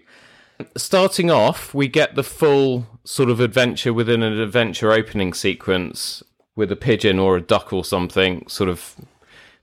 Starting 0.77 1.32
off, 1.32 1.74
we 1.74 1.88
get 1.88 2.13
the 2.13 2.24
full 2.24 2.86
sort 3.03 3.30
of 3.30 3.39
adventure 3.39 3.94
within 3.94 4.22
an 4.22 4.39
adventure 4.39 4.91
opening 4.91 5.34
sequence 5.34 6.22
with 6.56 6.72
a 6.72 6.75
pigeon 6.75 7.18
or 7.18 7.38
a 7.38 7.41
duck 7.41 7.74
or 7.74 7.84
something 7.84 8.46
sort 8.48 8.70
of 8.70 8.96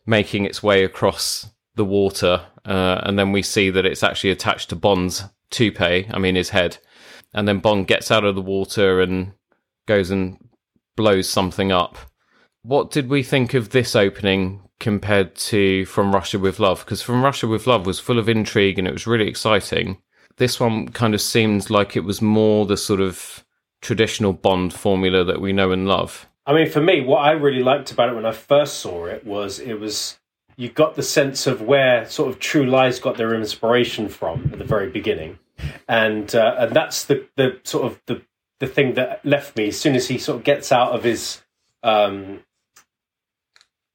making 0.08 0.46
its 0.46 0.62
way 0.62 0.84
across 0.84 1.50
the 1.76 1.84
water. 1.84 2.46
Uh, 2.64 3.00
and 3.04 3.18
then 3.18 3.30
we 3.30 3.42
see 3.42 3.68
that 3.68 3.84
it's 3.84 4.02
actually 4.02 4.30
attached 4.30 4.70
to 4.70 4.76
Bond's 4.76 5.24
toupee, 5.50 6.08
I 6.10 6.18
mean, 6.18 6.34
his 6.34 6.48
head. 6.48 6.78
And 7.34 7.46
then 7.46 7.60
Bond 7.60 7.86
gets 7.86 8.10
out 8.10 8.24
of 8.24 8.34
the 8.34 8.40
water 8.40 9.02
and 9.02 9.32
goes 9.86 10.10
and 10.10 10.38
blows 10.96 11.28
something 11.28 11.70
up. 11.70 11.98
What 12.62 12.90
did 12.90 13.10
we 13.10 13.22
think 13.22 13.52
of 13.52 13.70
this 13.70 13.94
opening 13.94 14.62
compared 14.80 15.34
to 15.36 15.84
From 15.84 16.14
Russia 16.14 16.38
with 16.38 16.58
Love? 16.58 16.80
Because 16.84 17.02
From 17.02 17.22
Russia 17.22 17.46
with 17.46 17.66
Love 17.66 17.84
was 17.84 18.00
full 18.00 18.18
of 18.18 18.30
intrigue 18.30 18.78
and 18.78 18.88
it 18.88 18.92
was 18.92 19.06
really 19.06 19.28
exciting. 19.28 19.98
This 20.38 20.58
one 20.58 20.88
kind 20.88 21.14
of 21.14 21.20
seemed 21.20 21.68
like 21.68 21.96
it 21.96 22.04
was 22.04 22.22
more 22.22 22.64
the 22.64 22.76
sort 22.78 23.00
of 23.00 23.44
traditional 23.82 24.32
Bond 24.32 24.72
formula 24.72 25.22
that 25.24 25.40
we 25.40 25.52
know 25.52 25.70
and 25.70 25.86
love. 25.86 26.28
I 26.48 26.54
mean, 26.54 26.70
for 26.70 26.80
me, 26.80 27.02
what 27.02 27.18
I 27.18 27.32
really 27.32 27.62
liked 27.62 27.92
about 27.92 28.08
it 28.08 28.14
when 28.14 28.24
I 28.24 28.32
first 28.32 28.78
saw 28.78 29.04
it 29.04 29.26
was 29.26 29.60
it 29.60 29.74
was 29.74 30.18
you 30.56 30.70
got 30.70 30.94
the 30.94 31.02
sense 31.02 31.46
of 31.46 31.60
where 31.60 32.08
sort 32.08 32.30
of 32.30 32.38
True 32.38 32.64
Lies 32.64 32.98
got 32.98 33.18
their 33.18 33.34
inspiration 33.34 34.08
from 34.08 34.48
at 34.50 34.58
the 34.58 34.64
very 34.64 34.88
beginning, 34.88 35.38
and 35.86 36.34
uh, 36.34 36.54
and 36.58 36.74
that's 36.74 37.04
the 37.04 37.28
the 37.36 37.60
sort 37.64 37.84
of 37.84 38.00
the 38.06 38.22
the 38.60 38.66
thing 38.66 38.94
that 38.94 39.24
left 39.26 39.58
me 39.58 39.68
as 39.68 39.78
soon 39.78 39.94
as 39.94 40.08
he 40.08 40.16
sort 40.16 40.38
of 40.38 40.44
gets 40.44 40.72
out 40.72 40.92
of 40.92 41.04
his 41.04 41.42
um 41.82 42.40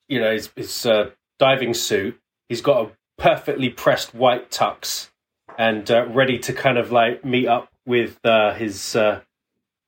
you 0.07 0.19
know 0.19 0.31
his, 0.31 0.49
his 0.55 0.85
uh, 0.85 1.09
diving 1.37 1.73
suit 1.73 2.17
he's 2.47 2.61
got 2.61 2.85
a 2.85 2.91
perfectly 3.17 3.69
pressed 3.69 4.15
white 4.15 4.49
tux 4.49 5.09
and 5.57 5.91
uh, 5.91 6.05
ready 6.07 6.39
to 6.39 6.53
kind 6.53 6.77
of 6.77 6.93
like 6.93 7.25
meet 7.25 7.47
up 7.47 7.69
with 7.85 8.17
uh, 8.23 8.53
his 8.53 8.95
uh, 8.95 9.19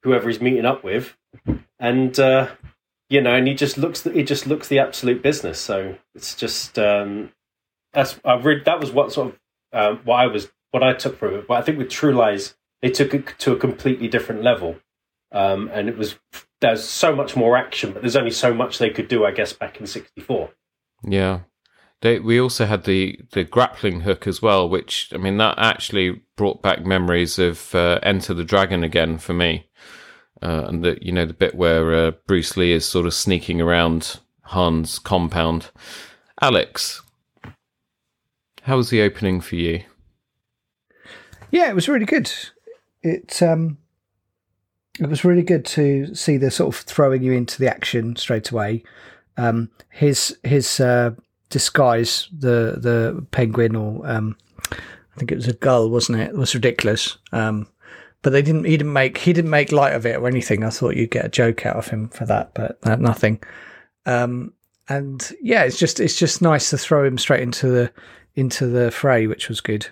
whoever 0.03 0.27
he's 0.27 0.41
meeting 0.41 0.65
up 0.65 0.83
with 0.83 1.15
and 1.79 2.19
uh, 2.19 2.49
you 3.09 3.21
know 3.21 3.33
and 3.33 3.47
he 3.47 3.53
just 3.53 3.77
looks 3.77 4.03
he 4.03 4.23
just 4.23 4.47
looks 4.47 4.67
the 4.67 4.79
absolute 4.79 5.21
business 5.21 5.59
so 5.59 5.95
it's 6.13 6.35
just 6.35 6.77
um 6.79 7.31
that's 7.93 8.19
I 8.25 8.35
read 8.35 8.65
that 8.65 8.79
was 8.79 8.91
what 8.91 9.11
sort 9.11 9.29
of 9.29 9.39
um, 9.73 10.01
what 10.05 10.17
I 10.17 10.27
was 10.27 10.51
what 10.71 10.83
I 10.83 10.93
took 10.93 11.17
from 11.17 11.35
it 11.35 11.47
but 11.47 11.55
I 11.55 11.61
think 11.61 11.77
with 11.77 11.89
True 11.89 12.13
Lies 12.13 12.55
they 12.85 12.91
took 12.91 13.15
it 13.15 13.33
to 13.39 13.51
a 13.51 13.57
completely 13.57 14.07
different 14.07 14.43
level. 14.43 14.75
Um, 15.31 15.71
and 15.73 15.89
it 15.89 15.97
was 15.97 16.19
there's 16.61 16.83
so 16.83 17.15
much 17.15 17.35
more 17.35 17.57
action, 17.57 17.91
but 17.91 18.03
there's 18.03 18.15
only 18.15 18.29
so 18.29 18.53
much 18.53 18.77
they 18.77 18.91
could 18.91 19.07
do, 19.07 19.25
I 19.25 19.31
guess, 19.31 19.53
back 19.53 19.79
in 19.79 19.87
'64. 19.87 20.51
Yeah, 21.03 21.39
they, 22.01 22.19
we 22.19 22.39
also 22.39 22.65
had 22.65 22.83
the 22.83 23.19
the 23.31 23.43
grappling 23.43 24.01
hook 24.01 24.27
as 24.27 24.39
well, 24.39 24.69
which 24.69 25.09
I 25.13 25.17
mean 25.17 25.37
that 25.37 25.57
actually 25.57 26.21
brought 26.37 26.61
back 26.61 26.85
memories 26.85 27.39
of 27.39 27.73
uh, 27.73 27.99
Enter 28.03 28.35
the 28.35 28.45
Dragon 28.45 28.83
again 28.83 29.17
for 29.17 29.33
me, 29.33 29.67
uh, 30.41 30.65
and 30.67 30.83
the 30.83 30.97
you 31.01 31.11
know 31.11 31.25
the 31.25 31.33
bit 31.33 31.55
where 31.55 31.93
uh, 31.93 32.11
Bruce 32.27 32.57
Lee 32.57 32.71
is 32.71 32.85
sort 32.85 33.05
of 33.05 33.13
sneaking 33.13 33.61
around 33.61 34.19
Han's 34.47 34.99
compound. 34.99 35.71
Alex, 36.41 37.01
how 38.63 38.77
was 38.77 38.89
the 38.89 39.01
opening 39.01 39.41
for 39.41 39.55
you? 39.55 39.83
Yeah, 41.51 41.69
it 41.69 41.75
was 41.75 41.87
really 41.87 42.05
good 42.05 42.31
it 43.05 43.41
um, 43.41 43.77
it 44.99 45.07
was 45.07 45.23
really 45.23 45.43
good 45.43 45.63
to 45.65 46.13
see 46.15 46.37
the 46.37 46.51
sort 46.51 46.75
of 46.75 46.81
throwing 46.81 47.21
you 47.21 47.31
into 47.31 47.59
the 47.59 47.69
action 47.69 48.15
straight 48.15 48.49
away. 48.49 48.83
Um, 49.37 49.69
his 49.89 50.37
his 50.43 50.79
uh, 50.79 51.11
disguise, 51.49 52.27
the 52.37 52.77
the 52.77 53.25
penguin 53.31 53.75
or 53.75 54.05
um, 54.07 54.35
I 54.71 55.17
think 55.17 55.31
it 55.31 55.35
was 55.35 55.47
a 55.47 55.53
gull, 55.53 55.89
wasn't 55.89 56.19
it? 56.19 56.29
It 56.29 56.37
was 56.37 56.55
ridiculous. 56.55 57.17
Um, 57.31 57.67
but 58.25 58.31
they 58.31 58.41
didn't. 58.41 58.63
He 58.63 58.75
didn't 58.75 58.91
make. 58.91 59.19
He 59.19 59.33
didn't 59.33 59.51
make 59.51 59.71
light 59.71 59.93
of 59.93 60.03
it 60.03 60.17
or 60.17 60.27
anything. 60.27 60.63
I 60.63 60.71
thought 60.71 60.95
you'd 60.95 61.11
get 61.11 61.25
a 61.25 61.29
joke 61.29 61.63
out 61.63 61.75
of 61.75 61.89
him 61.89 62.09
for 62.09 62.25
that, 62.25 62.55
but 62.55 62.79
uh, 62.81 62.95
nothing. 62.95 63.39
Um, 64.07 64.51
and 64.89 65.31
yeah, 65.43 65.61
it's 65.61 65.77
just 65.77 65.99
it's 65.99 66.17
just 66.17 66.41
nice 66.41 66.71
to 66.71 66.77
throw 66.79 67.05
him 67.05 67.19
straight 67.19 67.43
into 67.43 67.67
the 67.67 67.91
into 68.33 68.65
the 68.65 68.89
fray, 68.89 69.27
which 69.27 69.47
was 69.47 69.61
good. 69.61 69.85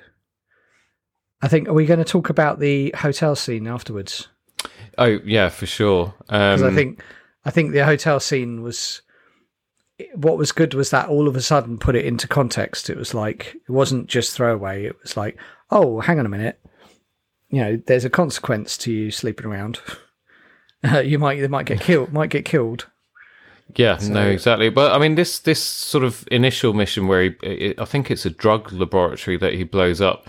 I 1.43 1.47
think 1.47 1.67
are 1.67 1.73
we 1.73 1.85
going 1.85 1.99
to 1.99 2.03
talk 2.03 2.31
about 2.31 2.57
the 2.57 2.91
hotel 2.97 3.35
scene 3.35 3.67
afterwards? 3.67 4.29
Oh 4.97 5.19
yeah, 5.23 5.49
for 5.49 5.67
sure. 5.67 6.15
Because 6.25 6.63
um, 6.63 6.67
I 6.67 6.73
think 6.73 7.03
I 7.45 7.51
think 7.51 7.71
the 7.71 7.85
hotel 7.85 8.19
scene 8.19 8.63
was 8.63 9.03
what 10.15 10.39
was 10.39 10.51
good 10.51 10.73
was 10.73 10.89
that 10.89 11.07
all 11.07 11.27
of 11.27 11.35
a 11.35 11.41
sudden 11.41 11.77
put 11.77 11.95
it 11.95 12.05
into 12.05 12.27
context. 12.27 12.89
It 12.89 12.97
was 12.97 13.13
like 13.13 13.57
it 13.67 13.71
wasn't 13.71 14.07
just 14.07 14.33
throwaway. 14.33 14.85
It 14.85 14.99
was 15.03 15.15
like, 15.15 15.37
oh, 15.69 15.99
hang 15.99 16.17
on 16.17 16.25
a 16.25 16.29
minute. 16.29 16.59
You 17.53 17.61
know, 17.61 17.81
there's 17.85 18.03
a 18.03 18.09
consequence 18.09 18.77
to 18.79 18.91
you 18.91 19.11
sleeping 19.11 19.45
around. 19.45 19.79
Uh, 20.85 20.99
you 20.99 21.17
might 21.17 21.39
they 21.39 21.47
might 21.47 21.65
get 21.65 21.79
killed. 21.79 22.11
Might 22.11 22.29
get 22.29 22.43
killed. 22.43 22.87
Yeah, 23.77 23.95
so, 23.99 24.11
no, 24.11 24.27
exactly. 24.27 24.69
But 24.69 24.91
I 24.91 24.97
mean, 24.97 25.15
this 25.15 25.39
this 25.39 25.63
sort 25.63 26.03
of 26.03 26.27
initial 26.29 26.73
mission 26.73 27.07
where 27.07 27.33
he, 27.41 27.73
I 27.77 27.85
think 27.85 28.11
it's 28.11 28.25
a 28.25 28.29
drug 28.29 28.69
laboratory 28.73 29.37
that 29.37 29.53
he 29.53 29.63
blows 29.63 30.01
up. 30.01 30.27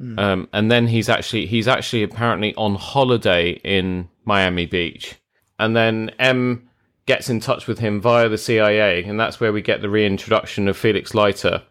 Mm. 0.00 0.18
Um, 0.18 0.48
and 0.54 0.70
then 0.70 0.86
he's 0.86 1.10
actually 1.10 1.44
he's 1.44 1.68
actually 1.68 2.02
apparently 2.02 2.54
on 2.54 2.76
holiday 2.76 3.60
in 3.62 4.08
Miami 4.24 4.64
Beach, 4.64 5.16
and 5.58 5.76
then 5.76 6.12
M 6.18 6.70
gets 7.04 7.28
in 7.28 7.40
touch 7.40 7.66
with 7.66 7.78
him 7.78 8.00
via 8.00 8.28
the 8.28 8.38
CIA, 8.38 9.04
and 9.04 9.20
that's 9.20 9.38
where 9.38 9.52
we 9.52 9.60
get 9.60 9.82
the 9.82 9.90
reintroduction 9.90 10.66
of 10.66 10.76
Felix 10.76 11.14
Leiter. 11.14 11.62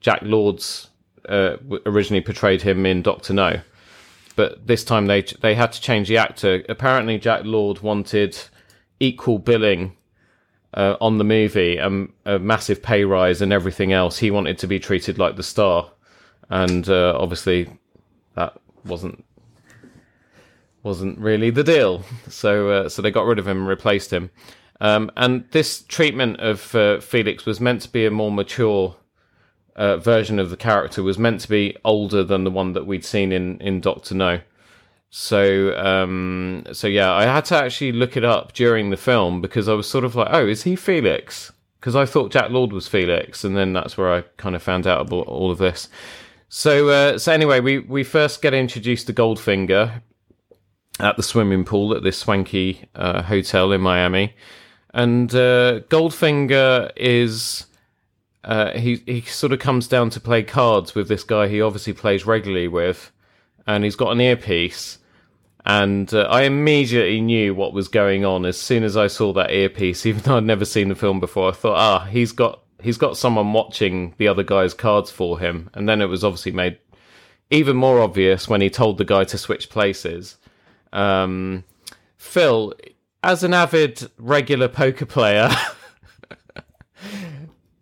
Jack 0.00 0.20
Lord's 0.22 0.88
uh, 1.28 1.56
originally 1.84 2.22
portrayed 2.22 2.62
him 2.62 2.86
in 2.86 3.02
Doctor 3.02 3.34
No, 3.34 3.60
but 4.36 4.66
this 4.66 4.84
time 4.84 5.06
they 5.06 5.22
they 5.22 5.54
had 5.54 5.72
to 5.72 5.80
change 5.80 6.08
the 6.08 6.18
actor. 6.18 6.64
Apparently, 6.68 7.18
Jack 7.18 7.42
Lord 7.44 7.80
wanted 7.80 8.36
equal 9.00 9.38
billing 9.38 9.96
uh, 10.74 10.96
on 11.00 11.18
the 11.18 11.24
movie, 11.24 11.76
and 11.76 12.12
a 12.24 12.38
massive 12.38 12.82
pay 12.82 13.04
rise, 13.04 13.40
and 13.40 13.52
everything 13.52 13.92
else. 13.92 14.18
He 14.18 14.30
wanted 14.30 14.58
to 14.58 14.66
be 14.66 14.78
treated 14.78 15.18
like 15.18 15.36
the 15.36 15.42
star 15.42 15.90
and 16.50 16.88
uh, 16.88 17.16
obviously 17.18 17.68
that 18.34 18.56
wasn't 18.84 19.24
wasn't 20.82 21.18
really 21.18 21.50
the 21.50 21.64
deal. 21.64 22.04
So 22.28 22.70
uh, 22.70 22.88
so 22.88 23.02
they 23.02 23.10
got 23.10 23.26
rid 23.26 23.38
of 23.38 23.48
him 23.48 23.58
and 23.58 23.68
replaced 23.68 24.12
him. 24.12 24.30
Um, 24.80 25.10
and 25.16 25.48
this 25.50 25.82
treatment 25.82 26.40
of 26.40 26.74
uh, 26.74 27.00
Felix 27.00 27.46
was 27.46 27.60
meant 27.60 27.82
to 27.82 27.88
be 27.88 28.04
a 28.04 28.10
more 28.10 28.30
mature 28.30 28.96
uh, 29.76 29.96
version 29.96 30.38
of 30.38 30.50
the 30.50 30.56
character. 30.56 31.02
Was 31.02 31.18
meant 31.18 31.40
to 31.40 31.48
be 31.48 31.76
older 31.84 32.24
than 32.24 32.44
the 32.44 32.50
one 32.50 32.72
that 32.72 32.86
we'd 32.86 33.04
seen 33.04 33.32
in 33.32 33.60
in 33.60 33.80
Doctor 33.80 34.14
No. 34.14 34.40
So 35.10 35.76
um, 35.78 36.64
so 36.72 36.88
yeah, 36.88 37.12
I 37.12 37.24
had 37.24 37.44
to 37.46 37.56
actually 37.56 37.92
look 37.92 38.16
it 38.16 38.24
up 38.24 38.52
during 38.52 38.90
the 38.90 38.96
film 38.96 39.40
because 39.40 39.68
I 39.68 39.74
was 39.74 39.88
sort 39.88 40.04
of 40.04 40.16
like, 40.16 40.28
oh, 40.30 40.46
is 40.46 40.64
he 40.64 40.74
Felix? 40.76 41.52
Because 41.78 41.94
I 41.94 42.06
thought 42.06 42.32
Jack 42.32 42.50
Lord 42.50 42.72
was 42.72 42.88
Felix, 42.88 43.44
and 43.44 43.56
then 43.56 43.72
that's 43.74 43.96
where 43.96 44.12
I 44.12 44.22
kind 44.38 44.56
of 44.56 44.62
found 44.62 44.86
out 44.86 45.02
about 45.02 45.26
all 45.26 45.50
of 45.50 45.58
this. 45.58 45.88
So, 46.48 46.88
uh, 46.88 47.18
so 47.18 47.32
anyway, 47.32 47.60
we, 47.60 47.80
we 47.80 48.04
first 48.04 48.40
get 48.40 48.54
introduced 48.54 49.06
to 49.08 49.12
Goldfinger 49.12 50.02
at 51.00 51.16
the 51.16 51.22
swimming 51.22 51.64
pool 51.64 51.94
at 51.94 52.02
this 52.02 52.16
swanky 52.18 52.88
uh, 52.94 53.22
hotel 53.22 53.70
in 53.72 53.80
Miami, 53.80 54.34
and 54.94 55.34
uh, 55.34 55.80
Goldfinger 55.90 56.90
is 56.96 57.66
uh, 58.44 58.78
he 58.78 59.02
he 59.06 59.20
sort 59.22 59.52
of 59.52 59.58
comes 59.58 59.88
down 59.88 60.10
to 60.10 60.20
play 60.20 60.42
cards 60.42 60.94
with 60.94 61.08
this 61.08 61.24
guy 61.24 61.48
he 61.48 61.60
obviously 61.60 61.92
plays 61.92 62.26
regularly 62.26 62.68
with, 62.68 63.10
and 63.66 63.84
he's 63.84 63.96
got 63.96 64.12
an 64.12 64.20
earpiece. 64.20 64.98
And 65.66 66.12
uh, 66.12 66.22
I 66.30 66.42
immediately 66.42 67.22
knew 67.22 67.54
what 67.54 67.72
was 67.72 67.88
going 67.88 68.22
on 68.24 68.44
as 68.44 68.60
soon 68.60 68.84
as 68.84 68.98
I 68.98 69.06
saw 69.06 69.32
that 69.32 69.50
earpiece, 69.50 70.04
even 70.06 70.22
though 70.22 70.36
I'd 70.36 70.44
never 70.44 70.64
seen 70.64 70.88
the 70.88 70.94
film 70.94 71.20
before. 71.20 71.48
I 71.48 71.52
thought, 71.52 71.78
ah, 71.78 72.04
he's 72.04 72.32
got 72.32 72.60
he's 72.82 72.98
got 72.98 73.16
someone 73.16 73.52
watching 73.52 74.14
the 74.18 74.28
other 74.28 74.42
guy's 74.42 74.74
cards 74.74 75.10
for 75.10 75.38
him, 75.38 75.70
and 75.74 75.88
then 75.88 76.02
it 76.02 76.06
was 76.06 76.22
obviously 76.22 76.52
made 76.52 76.78
even 77.50 77.76
more 77.76 78.00
obvious 78.00 78.48
when 78.48 78.60
he 78.60 78.70
told 78.70 78.98
the 78.98 79.04
guy 79.04 79.24
to 79.24 79.38
switch 79.38 79.70
places. 79.70 80.36
Um, 80.92 81.64
Phil, 82.16 82.74
as 83.22 83.42
an 83.42 83.54
avid 83.54 84.10
regular 84.18 84.68
poker 84.68 85.06
player, 85.06 85.50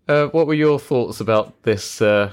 uh, 0.08 0.26
what 0.26 0.46
were 0.46 0.54
your 0.54 0.78
thoughts 0.78 1.20
about 1.20 1.62
this 1.62 2.02
uh, 2.02 2.32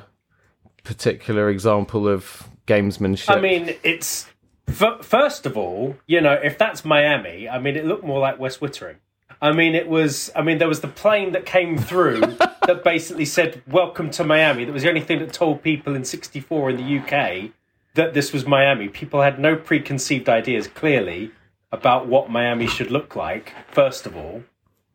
particular 0.83 1.49
example 1.49 2.07
of 2.07 2.47
gamesmanship? 2.67 3.29
I 3.29 3.39
mean, 3.39 3.75
it's 3.83 4.27
f- 4.67 5.03
first 5.03 5.45
of 5.45 5.57
all, 5.57 5.97
you 6.07 6.21
know, 6.21 6.33
if 6.33 6.57
that's 6.57 6.83
Miami, 6.85 7.47
I 7.49 7.59
mean, 7.59 7.75
it 7.75 7.85
looked 7.85 8.03
more 8.03 8.19
like 8.19 8.39
West 8.39 8.59
Wittering. 8.59 8.95
I 9.41 9.53
mean, 9.53 9.73
it 9.75 9.87
was. 9.87 10.31
I 10.35 10.41
mean, 10.41 10.57
there 10.57 10.67
was 10.67 10.81
the 10.81 10.87
plane 10.87 11.31
that 11.31 11.45
came 11.45 11.77
through 11.77 12.19
that 12.67 12.83
basically 12.83 13.25
said 13.25 13.61
"Welcome 13.67 14.09
to 14.11 14.23
Miami." 14.23 14.65
That 14.65 14.73
was 14.73 14.83
the 14.83 14.89
only 14.89 15.01
thing 15.01 15.19
that 15.19 15.31
told 15.31 15.63
people 15.63 15.95
in 15.95 16.03
'64 16.03 16.71
in 16.71 16.77
the 16.77 16.99
UK 16.99 17.51
that 17.93 18.13
this 18.13 18.33
was 18.33 18.45
Miami. 18.45 18.89
People 18.89 19.21
had 19.21 19.39
no 19.39 19.55
preconceived 19.55 20.27
ideas, 20.27 20.67
clearly, 20.67 21.31
about 21.71 22.07
what 22.07 22.29
Miami 22.29 22.67
should 22.67 22.91
look 22.91 23.15
like. 23.15 23.53
First 23.71 24.05
of 24.05 24.17
all, 24.17 24.43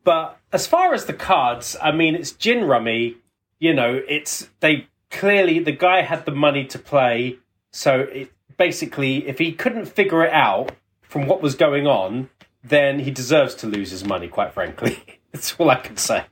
but 0.03 0.37
as 0.55 0.65
far 0.65 0.93
as 0.93 1.03
the 1.03 1.13
cards, 1.13 1.75
I 1.81 1.91
mean, 1.91 2.15
it's 2.15 2.31
gin 2.31 2.63
rummy. 2.63 3.17
You 3.59 3.73
know, 3.73 4.01
it's 4.07 4.49
they 4.61 4.87
clearly 5.11 5.59
the 5.59 5.73
guy 5.73 6.01
had 6.01 6.25
the 6.25 6.31
money 6.31 6.65
to 6.67 6.79
play, 6.79 7.39
so 7.71 7.99
it 7.99 8.31
basically, 8.55 9.27
if 9.27 9.37
he 9.37 9.51
couldn't 9.51 9.85
figure 9.85 10.23
it 10.23 10.31
out 10.31 10.71
from 11.01 11.27
what 11.27 11.41
was 11.41 11.55
going 11.55 11.87
on, 11.87 12.29
then 12.63 12.99
he 12.99 13.11
deserves 13.11 13.53
to 13.55 13.67
lose 13.67 13.91
his 13.91 14.05
money. 14.05 14.29
Quite 14.29 14.53
frankly, 14.53 15.03
that's 15.33 15.53
all 15.59 15.69
I 15.69 15.75
can 15.75 15.97
say. 15.97 16.23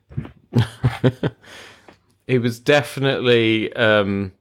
he 2.27 2.37
was 2.37 2.59
definitely. 2.59 3.73
Um, 3.73 4.31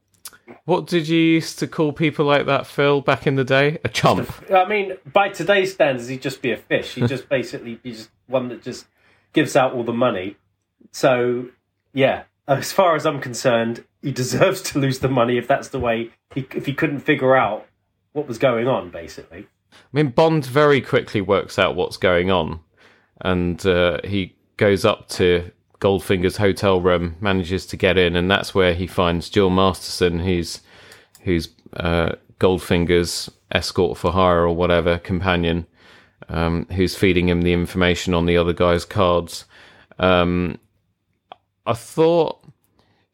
what 0.63 0.87
did 0.87 1.09
you 1.09 1.19
used 1.19 1.59
to 1.59 1.67
call 1.67 1.91
people 1.91 2.25
like 2.25 2.45
that, 2.45 2.67
Phil, 2.67 3.01
back 3.01 3.27
in 3.27 3.35
the 3.35 3.43
day? 3.43 3.79
A 3.83 3.89
chump. 3.89 4.29
I 4.49 4.65
mean, 4.65 4.93
by 5.11 5.27
today's 5.27 5.73
standards, 5.73 6.07
he'd 6.07 6.21
just 6.21 6.41
be 6.41 6.51
a 6.51 6.57
fish. 6.57 6.95
He'd 6.95 7.09
just 7.09 7.27
basically 7.37 7.75
be 7.75 7.91
just 7.91 8.09
one 8.27 8.47
that 8.47 8.61
just 8.61 8.85
gives 9.33 9.55
out 9.55 9.73
all 9.73 9.83
the 9.83 9.93
money. 9.93 10.37
So, 10.91 11.47
yeah, 11.93 12.23
as 12.47 12.71
far 12.71 12.95
as 12.95 13.05
I'm 13.05 13.19
concerned, 13.19 13.83
he 14.01 14.11
deserves 14.23 14.61
to 14.63 14.79
lose 14.79 14.99
the 14.99 15.09
money 15.09 15.37
if 15.37 15.47
that's 15.47 15.69
the 15.69 15.79
way 15.79 16.11
he 16.33 16.47
if 16.53 16.65
he 16.65 16.73
couldn't 16.73 16.99
figure 16.99 17.35
out 17.35 17.67
what 18.13 18.27
was 18.27 18.37
going 18.37 18.67
on, 18.67 18.89
basically. 18.89 19.47
I 19.71 19.75
mean, 19.91 20.09
Bond 20.09 20.45
very 20.45 20.81
quickly 20.81 21.19
works 21.21 21.57
out 21.57 21.75
what's 21.75 21.97
going 21.97 22.29
on, 22.29 22.59
and 23.21 23.65
uh, 23.65 23.99
he 24.03 24.35
goes 24.57 24.85
up 24.85 25.09
to 25.09 25.51
Goldfinger's 25.79 26.37
hotel 26.37 26.79
room, 26.79 27.15
manages 27.19 27.65
to 27.67 27.77
get 27.77 27.97
in, 27.97 28.15
and 28.15 28.29
that's 28.29 28.53
where 28.53 28.73
he 28.73 28.87
finds 28.87 29.29
Jill 29.29 29.49
Masterson, 29.49 30.19
who's 30.19 30.61
who's 31.21 31.49
uh, 31.75 32.13
Goldfinger's 32.39 33.29
escort 33.51 33.97
for 33.97 34.11
hire 34.11 34.41
or 34.41 34.55
whatever 34.55 34.97
companion, 34.97 35.65
um, 36.29 36.65
who's 36.71 36.95
feeding 36.95 37.29
him 37.29 37.41
the 37.41 37.53
information 37.53 38.13
on 38.13 38.25
the 38.25 38.37
other 38.37 38.53
guy's 38.53 38.85
cards. 38.85 39.45
Um, 39.99 40.59
I 41.65 41.73
thought 41.73 42.43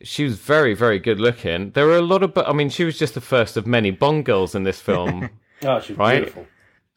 she 0.01 0.23
was 0.23 0.37
very, 0.37 0.73
very 0.73 0.99
good 0.99 1.19
looking. 1.19 1.71
There 1.71 1.85
were 1.85 1.97
a 1.97 2.01
lot 2.01 2.23
of, 2.23 2.37
I 2.37 2.53
mean, 2.53 2.69
she 2.69 2.83
was 2.83 2.97
just 2.97 3.13
the 3.13 3.21
first 3.21 3.57
of 3.57 3.67
many 3.67 3.91
Bond 3.91 4.25
girls 4.25 4.55
in 4.55 4.63
this 4.63 4.79
film. 4.79 5.29
oh, 5.63 5.79
she's 5.81 5.97
right? 5.97 6.19
beautiful. 6.19 6.47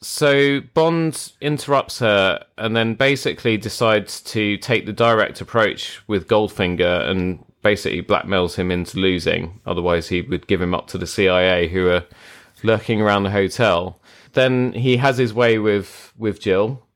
So 0.00 0.61
Bond 0.75 1.33
interrupts 1.40 2.00
her 2.00 2.45
and 2.59 2.75
then 2.75 2.95
basically 2.95 3.57
decides 3.57 4.21
to 4.23 4.57
take 4.57 4.85
the 4.87 4.92
direct 4.92 5.40
approach 5.40 6.00
with 6.09 6.26
Goldfinger 6.26 7.09
and 7.09 7.45
basically 7.62 8.02
blackmails 8.02 8.57
him 8.57 8.71
into 8.71 8.99
losing. 8.99 9.61
Otherwise, 9.64 10.09
he 10.09 10.21
would 10.23 10.49
give 10.49 10.61
him 10.61 10.75
up 10.75 10.88
to 10.88 10.99
the 10.99 11.07
CIA, 11.07 11.69
who 11.69 11.88
are 11.88 12.04
lurking 12.64 13.00
around 13.00 13.23
the 13.23 13.31
hotel. 13.31 14.00
Then 14.32 14.72
he 14.72 14.96
has 14.98 15.18
his 15.18 15.34
way 15.34 15.58
with 15.58 16.12
with 16.16 16.40
Jill. 16.40 16.87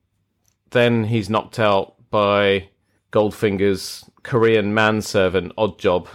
Then 0.71 1.05
he's 1.05 1.29
knocked 1.29 1.59
out 1.59 1.95
by 2.09 2.69
Goldfinger's 3.11 4.03
Korean 4.23 4.73
manservant, 4.73 5.55
Oddjob. 5.55 6.07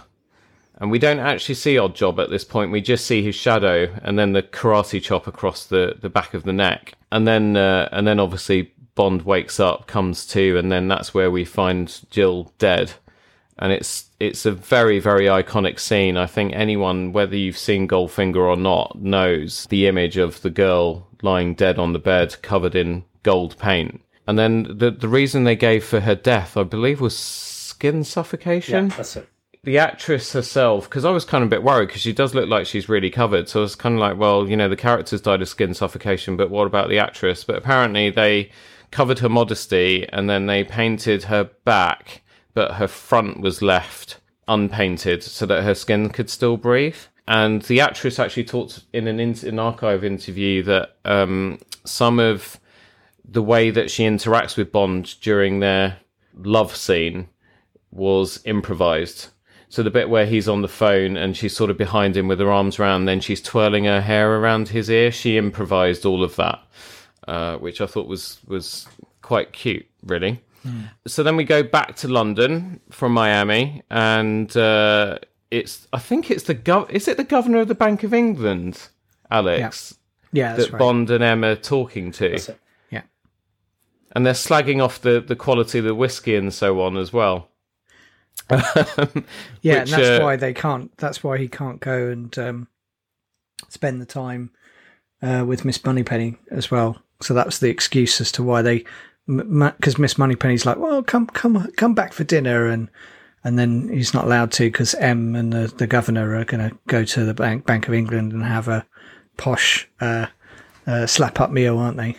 And 0.75 0.91
we 0.91 0.99
don't 0.99 1.19
actually 1.19 1.55
see 1.55 1.75
Oddjob 1.75 2.21
at 2.21 2.29
this 2.29 2.43
point. 2.43 2.71
We 2.71 2.81
just 2.81 3.05
see 3.05 3.23
his 3.23 3.35
shadow 3.35 3.93
and 4.03 4.19
then 4.19 4.33
the 4.33 4.43
karate 4.43 5.01
chop 5.01 5.27
across 5.27 5.65
the, 5.65 5.95
the 6.01 6.09
back 6.09 6.33
of 6.33 6.43
the 6.43 6.53
neck. 6.53 6.93
And 7.11 7.27
then 7.27 7.55
uh, 7.55 7.89
and 7.91 8.05
then 8.05 8.19
obviously 8.19 8.73
Bond 8.95 9.23
wakes 9.23 9.59
up, 9.59 9.87
comes 9.87 10.25
to, 10.27 10.57
and 10.57 10.71
then 10.71 10.87
that's 10.87 11.13
where 11.13 11.31
we 11.31 11.45
find 11.45 11.99
Jill 12.11 12.51
dead. 12.57 12.93
And 13.59 13.71
it's 13.71 14.09
it's 14.19 14.45
a 14.45 14.51
very 14.51 14.99
very 14.99 15.25
iconic 15.25 15.79
scene. 15.79 16.17
I 16.17 16.25
think 16.25 16.53
anyone, 16.53 17.13
whether 17.13 17.35
you've 17.35 17.57
seen 17.57 17.87
Goldfinger 17.87 18.35
or 18.37 18.57
not, 18.57 18.99
knows 18.99 19.67
the 19.67 19.87
image 19.87 20.17
of 20.17 20.41
the 20.41 20.49
girl 20.49 21.07
lying 21.21 21.53
dead 21.53 21.77
on 21.79 21.93
the 21.93 21.99
bed, 21.99 22.41
covered 22.41 22.75
in 22.75 23.03
gold 23.21 23.57
paint. 23.57 24.01
And 24.27 24.39
then 24.39 24.63
the 24.63 24.91
the 24.91 25.07
reason 25.07 25.43
they 25.43 25.55
gave 25.55 25.83
for 25.83 25.99
her 26.01 26.15
death, 26.15 26.57
I 26.57 26.63
believe, 26.63 27.01
was 27.01 27.15
skin 27.15 28.03
suffocation. 28.03 28.89
Yeah, 28.89 28.95
that's 28.95 29.15
it. 29.17 29.29
The 29.63 29.77
actress 29.77 30.33
herself, 30.33 30.89
because 30.89 31.05
I 31.05 31.11
was 31.11 31.23
kind 31.23 31.41
of 31.41 31.47
a 31.47 31.49
bit 31.49 31.63
worried 31.63 31.87
because 31.87 32.01
she 32.01 32.11
does 32.11 32.35
look 32.35 32.49
like 32.49 32.65
she's 32.65 32.89
really 32.89 33.09
covered. 33.09 33.47
So 33.47 33.61
I 33.61 33.63
was 33.63 33.75
kind 33.75 33.95
of 33.95 34.01
like, 34.01 34.17
well, 34.17 34.49
you 34.49 34.57
know, 34.57 34.67
the 34.67 34.75
character's 34.75 35.21
died 35.21 35.41
of 35.41 35.47
skin 35.47 35.73
suffocation, 35.73 36.35
but 36.35 36.49
what 36.49 36.67
about 36.67 36.89
the 36.89 36.99
actress? 36.99 37.45
But 37.45 37.55
apparently 37.55 38.09
they 38.09 38.51
covered 38.91 39.19
her 39.19 39.29
modesty 39.29 40.05
and 40.09 40.29
then 40.29 40.47
they 40.47 40.65
painted 40.65 41.23
her 41.23 41.45
back, 41.63 42.22
but 42.53 42.75
her 42.75 42.87
front 42.87 43.41
was 43.41 43.61
left 43.61 44.19
unpainted 44.47 45.23
so 45.23 45.45
that 45.45 45.63
her 45.63 45.75
skin 45.75 46.09
could 46.09 46.29
still 46.29 46.57
breathe. 46.57 46.97
And 47.27 47.61
the 47.63 47.79
actress 47.79 48.19
actually 48.19 48.43
talked 48.43 48.83
in 48.91 49.07
an, 49.07 49.19
in- 49.19 49.47
an 49.47 49.59
archive 49.59 50.03
interview 50.03 50.63
that 50.63 50.97
um, 51.05 51.59
some 51.85 52.19
of 52.19 52.59
the 53.25 53.41
way 53.41 53.69
that 53.69 53.89
she 53.89 54.03
interacts 54.03 54.57
with 54.57 54.71
Bond 54.71 55.15
during 55.21 55.59
their 55.59 55.97
love 56.35 56.75
scene 56.75 57.29
was 57.91 58.41
improvised. 58.45 59.27
So 59.69 59.81
the 59.81 59.89
bit 59.89 60.09
where 60.09 60.25
he's 60.25 60.47
on 60.47 60.61
the 60.61 60.67
phone 60.67 61.17
and 61.17 61.35
she's 61.35 61.55
sort 61.55 61.71
of 61.71 61.77
behind 61.77 62.15
him 62.15 62.27
with 62.27 62.39
her 62.39 62.51
arms 62.51 62.77
around, 62.77 63.05
then 63.05 63.21
she's 63.21 63.41
twirling 63.41 63.85
her 63.85 64.01
hair 64.01 64.35
around 64.35 64.69
his 64.69 64.89
ear. 64.89 65.11
She 65.11 65.37
improvised 65.37 66.05
all 66.05 66.23
of 66.23 66.35
that, 66.35 66.59
uh, 67.27 67.57
which 67.57 67.81
I 67.81 67.87
thought 67.87 68.07
was 68.07 68.39
was 68.45 68.87
quite 69.21 69.53
cute, 69.53 69.87
really. 70.05 70.41
So 71.07 71.23
then 71.23 71.35
we 71.35 71.43
go 71.43 71.63
back 71.63 71.95
to 71.97 72.07
London 72.07 72.79
from 72.89 73.13
Miami, 73.13 73.83
and 73.89 74.55
uh, 74.55 75.19
it's 75.51 75.87
I 75.91 75.99
think 75.99 76.31
it's 76.31 76.43
the 76.43 76.55
gov 76.55 76.89
is 76.89 77.07
it 77.07 77.17
the 77.17 77.23
governor 77.23 77.59
of 77.59 77.67
the 77.67 77.75
Bank 77.75 78.03
of 78.03 78.13
England, 78.13 78.89
Alex, 79.29 79.95
Yeah, 80.31 80.55
that's 80.55 80.65
that 80.65 80.73
right. 80.73 80.79
Bond 80.79 81.09
and 81.11 81.23
Emma 81.23 81.51
are 81.51 81.55
talking 81.55 82.11
to, 82.13 82.29
That's 82.29 82.49
it. 82.49 82.59
Yeah. 82.91 83.01
and 84.15 84.25
they're 84.25 84.33
slagging 84.33 84.83
off 84.83 85.01
the 85.01 85.19
the 85.19 85.35
quality 85.35 85.79
of 85.79 85.85
the 85.85 85.95
whiskey 85.95 86.35
and 86.35 86.53
so 86.53 86.81
on 86.81 86.97
as 86.97 87.11
well. 87.13 87.49
Yeah, 88.49 88.63
Which, 89.05 89.23
and 89.63 89.87
that's 89.89 90.19
uh, 90.19 90.19
why 90.21 90.35
they 90.35 90.53
can't. 90.53 90.95
That's 90.97 91.23
why 91.23 91.37
he 91.37 91.47
can't 91.47 91.79
go 91.79 92.09
and 92.09 92.37
um, 92.37 92.67
spend 93.69 94.01
the 94.01 94.05
time 94.05 94.51
uh, 95.21 95.45
with 95.47 95.63
Miss 95.65 95.83
Moneypenny 95.85 96.35
as 96.51 96.69
well. 96.69 97.01
So 97.21 97.33
that's 97.33 97.59
the 97.59 97.69
excuse 97.69 98.19
as 98.19 98.31
to 98.33 98.43
why 98.43 98.61
they, 98.61 98.83
because 99.27 99.97
Miss 99.97 100.17
Moneypenny's 100.17 100.65
like, 100.65 100.77
well, 100.77 101.01
come, 101.03 101.27
come, 101.27 101.71
come 101.77 101.93
back 101.93 102.13
for 102.13 102.23
dinner, 102.23 102.67
and 102.67 102.89
and 103.43 103.59
then 103.59 103.89
he's 103.89 104.13
not 104.13 104.25
allowed 104.25 104.51
to 104.53 104.65
because 104.65 104.95
M 104.95 105.35
and 105.35 105.51
the, 105.51 105.67
the 105.77 105.87
governor 105.87 106.35
are 106.35 106.45
going 106.45 106.69
to 106.69 106.77
go 106.87 107.03
to 107.03 107.25
the 107.25 107.33
Bank 107.33 107.65
Bank 107.65 107.87
of 107.87 107.93
England 107.93 108.31
and 108.31 108.43
have 108.43 108.67
a 108.67 108.85
posh 109.37 109.89
uh, 109.99 110.27
uh, 110.87 111.05
slap 111.05 111.39
up 111.39 111.51
meal, 111.51 111.77
aren't 111.77 111.97
they? 111.97 112.15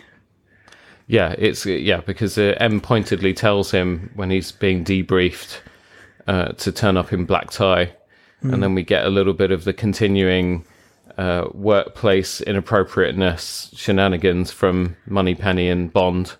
Yeah, 1.07 1.35
it's 1.37 1.65
yeah 1.65 2.01
because 2.01 2.37
uh, 2.37 2.55
M 2.59 2.81
pointedly 2.81 3.33
tells 3.33 3.71
him 3.71 4.11
when 4.15 4.29
he's 4.29 4.51
being 4.51 4.83
debriefed 4.83 5.59
uh, 6.27 6.49
to 6.53 6.71
turn 6.71 6.97
up 6.97 7.13
in 7.13 7.25
black 7.25 7.51
tie, 7.51 7.93
and 8.41 8.61
then 8.61 8.75
we 8.75 8.83
get 8.83 9.05
a 9.05 9.09
little 9.09 9.33
bit 9.33 9.51
of 9.51 9.63
the 9.63 9.73
continuing 9.73 10.65
uh, 11.17 11.47
workplace 11.53 12.41
inappropriateness 12.41 13.71
shenanigans 13.75 14.51
from 14.51 14.95
Moneypenny 15.07 15.69
and 15.69 15.91
Bond. 15.91 16.35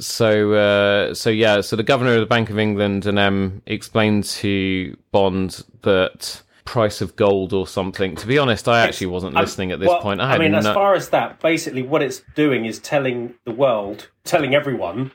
So 0.00 0.52
uh, 0.54 1.14
so 1.14 1.30
yeah, 1.30 1.60
so 1.60 1.76
the 1.76 1.82
governor 1.82 2.14
of 2.14 2.20
the 2.20 2.26
Bank 2.26 2.50
of 2.50 2.58
England 2.58 3.06
and 3.06 3.18
M 3.18 3.62
explained 3.66 4.24
to 4.24 4.96
Bond 5.12 5.64
that 5.82 6.42
price 6.64 7.00
of 7.00 7.14
gold 7.16 7.52
or 7.52 7.66
something. 7.66 8.16
To 8.16 8.26
be 8.26 8.38
honest, 8.38 8.68
I 8.68 8.80
actually 8.80 9.08
wasn't 9.08 9.34
listening 9.34 9.70
at 9.70 9.80
this 9.80 9.88
well, 9.88 10.00
point. 10.00 10.20
I, 10.20 10.30
had 10.30 10.40
mean, 10.40 10.54
as 10.54 10.66
far 10.66 10.94
as 10.94 11.10
that, 11.10 11.40
basically, 11.40 11.82
what 11.82 12.02
it's 12.02 12.22
doing 12.34 12.64
is 12.64 12.78
telling 12.78 13.34
the 13.44 13.52
world, 13.52 14.08
telling 14.24 14.54
everyone 14.54 15.12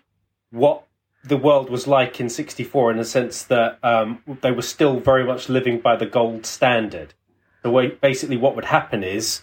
what 0.52 0.84
the 1.24 1.38
world 1.38 1.70
was 1.70 1.86
like 1.86 2.20
in 2.22 2.30
'64, 2.30 2.92
in 2.92 2.98
the 2.98 3.06
sense 3.06 3.44
that 3.44 3.80
um, 3.84 4.24
they 4.42 4.52
were 4.52 4.62
still 4.62 5.00
very 5.00 5.26
much 5.26 5.50
living 5.50 5.80
by 5.80 5.96
the 5.96 6.06
gold 6.06 6.46
standard. 6.46 7.14
The 7.64 7.70
way, 7.70 7.88
basically, 7.90 8.38
what 8.38 8.56
would 8.56 8.66
happen 8.66 9.04
is, 9.04 9.42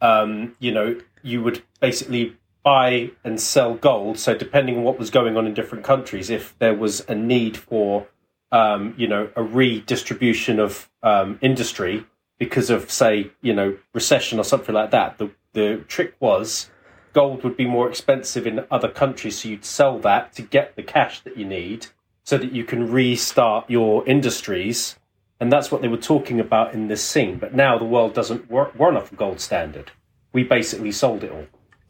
um, 0.00 0.56
you 0.58 0.72
know, 0.72 0.98
you 1.22 1.42
would 1.42 1.62
basically 1.80 2.37
buy 2.68 3.10
and 3.24 3.40
sell 3.40 3.74
gold. 3.74 4.18
So, 4.18 4.36
depending 4.36 4.76
on 4.76 4.82
what 4.82 4.98
was 4.98 5.10
going 5.10 5.36
on 5.38 5.46
in 5.46 5.54
different 5.54 5.84
countries, 5.84 6.28
if 6.28 6.44
there 6.58 6.74
was 6.74 6.94
a 7.08 7.14
need 7.14 7.56
for 7.56 8.06
um, 8.50 8.94
you 8.96 9.08
know, 9.08 9.30
a 9.36 9.42
redistribution 9.42 10.58
of 10.58 10.90
um, 11.02 11.38
industry 11.42 12.04
because 12.38 12.70
of, 12.70 12.90
say, 12.90 13.30
you 13.42 13.52
know, 13.52 13.76
recession 13.92 14.38
or 14.38 14.44
something 14.44 14.74
like 14.74 14.90
that. 14.90 15.18
The 15.18 15.30
the 15.52 15.84
trick 15.88 16.14
was 16.20 16.70
gold 17.12 17.42
would 17.42 17.56
be 17.56 17.66
more 17.66 17.88
expensive 17.88 18.46
in 18.46 18.64
other 18.70 18.88
countries, 18.88 19.40
so 19.40 19.48
you'd 19.48 19.64
sell 19.64 19.98
that 20.00 20.32
to 20.34 20.42
get 20.42 20.76
the 20.76 20.82
cash 20.82 21.20
that 21.20 21.36
you 21.36 21.44
need, 21.44 21.86
so 22.22 22.38
that 22.38 22.52
you 22.52 22.64
can 22.64 22.92
restart 22.92 23.68
your 23.68 24.06
industries. 24.06 24.98
And 25.40 25.52
that's 25.52 25.70
what 25.70 25.82
they 25.82 25.88
were 25.88 25.96
talking 26.14 26.38
about 26.38 26.74
in 26.74 26.88
this 26.88 27.04
scene. 27.04 27.38
But 27.38 27.54
now 27.54 27.78
the 27.78 27.84
world 27.84 28.12
doesn't 28.12 28.50
work, 28.50 28.72
run 28.78 28.96
off 28.96 29.12
a 29.12 29.16
gold 29.16 29.40
standard. 29.40 29.92
We 30.32 30.42
basically 30.42 30.92
sold 30.92 31.24
it 31.24 31.32
all. 31.32 31.46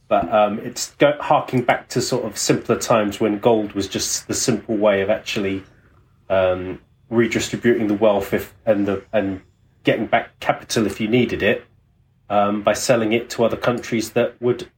But 0.09 0.33
um, 0.33 0.59
it's 0.61 0.93
go- 0.95 1.19
harking 1.21 1.63
back 1.63 1.89
to 1.91 2.01
sort 2.01 2.25
of 2.25 2.39
simpler 2.39 2.79
times 2.79 3.21
when 3.21 3.39
gold 3.39 3.73
was 3.73 3.87
just 3.87 4.27
the 4.27 4.35
simple 4.35 4.77
way 4.77 5.03
of 5.03 5.11
actually 5.11 5.63
um, 6.31 6.81
redistributing 7.11 7.89
the 7.89 7.95
wealth 7.95 8.33
if, 8.33 8.55
and 8.65 8.87
the 8.87 9.05
and 9.13 9.43
getting 9.85 10.07
back 10.07 10.39
capital 10.41 10.87
if 10.87 11.01
you 11.01 11.09
needed 11.09 11.43
it 11.43 11.65
um, 12.31 12.63
by 12.63 12.73
selling 12.73 13.13
it 13.13 13.31
to 13.31 13.45
other 13.45 13.57
countries 13.57 14.11
that 14.11 14.41
would 14.41 14.71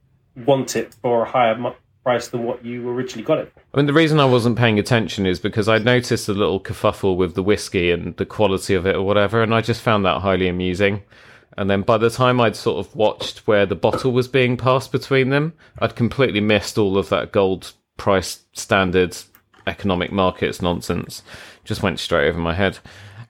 want 0.45 0.75
it 0.75 0.93
for 1.01 1.23
a 1.23 1.29
higher 1.29 1.57
mu- 1.57 1.71
price 2.03 2.29
than 2.29 2.43
what 2.43 2.65
you 2.65 2.87
originally 2.89 3.23
got 3.23 3.37
it. 3.37 3.53
I 3.73 3.77
mean, 3.77 3.85
the 3.85 3.93
reason 3.93 4.19
I 4.19 4.25
wasn't 4.25 4.57
paying 4.57 4.79
attention 4.79 5.25
is 5.25 5.39
because 5.39 5.67
I 5.69 5.77
noticed 5.77 6.27
a 6.27 6.33
little 6.33 6.59
kerfuffle 6.59 7.15
with 7.15 7.35
the 7.35 7.43
whiskey 7.43 7.91
and 7.91 8.15
the 8.17 8.25
quality 8.25 8.73
of 8.73 8.85
it 8.85 8.95
or 8.95 9.03
whatever, 9.03 9.43
and 9.43 9.53
I 9.53 9.61
just 9.61 9.81
found 9.81 10.05
that 10.05 10.21
highly 10.21 10.47
amusing. 10.47 11.03
And 11.57 11.69
then 11.69 11.81
by 11.81 11.97
the 11.97 12.09
time 12.09 12.39
I'd 12.39 12.55
sort 12.55 12.85
of 12.85 12.95
watched 12.95 13.47
where 13.47 13.65
the 13.65 13.75
bottle 13.75 14.11
was 14.11 14.27
being 14.27 14.57
passed 14.57 14.91
between 14.91 15.29
them, 15.29 15.53
I'd 15.79 15.95
completely 15.95 16.41
missed 16.41 16.77
all 16.77 16.97
of 16.97 17.09
that 17.09 17.31
gold 17.31 17.73
price 17.97 18.43
standards, 18.53 19.27
economic 19.67 20.11
markets 20.11 20.61
nonsense. 20.61 21.23
Just 21.63 21.83
went 21.83 21.99
straight 21.99 22.29
over 22.29 22.39
my 22.39 22.53
head. 22.53 22.79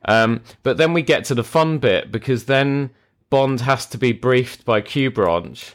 Um, 0.06 0.42
but 0.64 0.78
then 0.78 0.94
we 0.94 1.02
get 1.02 1.26
to 1.26 1.36
the 1.36 1.44
fun 1.44 1.78
bit 1.78 2.12
because 2.12 2.46
then 2.46 2.92
Bond 3.30 3.62
has 3.62 3.86
to 3.88 3.98
be 3.98 4.12
briefed 4.12 4.66
by 4.66 4.82
Q 4.82 5.12
Branch, 5.12 5.74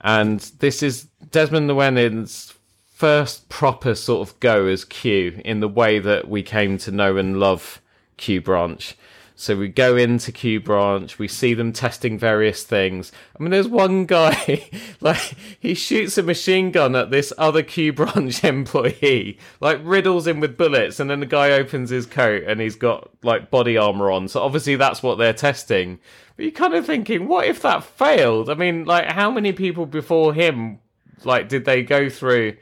and 0.00 0.40
this 0.58 0.82
is 0.82 1.08
Desmond 1.30 1.68
Llewellyn's 1.68 2.54
first 2.92 3.48
proper 3.48 3.94
sort 3.94 4.28
of 4.28 4.38
go 4.40 4.66
as 4.66 4.84
Q 4.84 5.40
in 5.44 5.60
the 5.60 5.68
way 5.68 5.98
that 5.98 6.28
we 6.28 6.42
came 6.42 6.78
to 6.78 6.92
know 6.92 7.16
and 7.16 7.40
love 7.40 7.80
Q 8.16 8.40
Branch. 8.40 8.96
So 9.42 9.56
we 9.56 9.66
go 9.66 9.96
into 9.96 10.30
Q 10.30 10.60
Branch, 10.60 11.18
we 11.18 11.26
see 11.26 11.52
them 11.52 11.72
testing 11.72 12.16
various 12.16 12.62
things. 12.62 13.10
I 13.36 13.42
mean, 13.42 13.50
there's 13.50 13.66
one 13.66 14.06
guy, 14.06 14.70
like, 15.00 15.34
he 15.58 15.74
shoots 15.74 16.16
a 16.16 16.22
machine 16.22 16.70
gun 16.70 16.94
at 16.94 17.10
this 17.10 17.32
other 17.36 17.64
Q 17.64 17.92
Branch 17.92 18.44
employee, 18.44 19.40
like, 19.58 19.80
riddles 19.82 20.28
him 20.28 20.38
with 20.38 20.56
bullets, 20.56 21.00
and 21.00 21.10
then 21.10 21.18
the 21.18 21.26
guy 21.26 21.50
opens 21.50 21.90
his 21.90 22.06
coat 22.06 22.44
and 22.44 22.60
he's 22.60 22.76
got, 22.76 23.10
like, 23.24 23.50
body 23.50 23.76
armor 23.76 24.12
on. 24.12 24.28
So 24.28 24.40
obviously 24.40 24.76
that's 24.76 25.02
what 25.02 25.18
they're 25.18 25.32
testing. 25.32 25.98
But 26.36 26.44
you're 26.44 26.52
kind 26.52 26.74
of 26.74 26.86
thinking, 26.86 27.26
what 27.26 27.44
if 27.44 27.62
that 27.62 27.82
failed? 27.82 28.48
I 28.48 28.54
mean, 28.54 28.84
like, 28.84 29.06
how 29.06 29.32
many 29.32 29.52
people 29.52 29.86
before 29.86 30.32
him, 30.32 30.78
like, 31.24 31.48
did 31.48 31.64
they 31.64 31.82
go 31.82 32.08
through? 32.08 32.58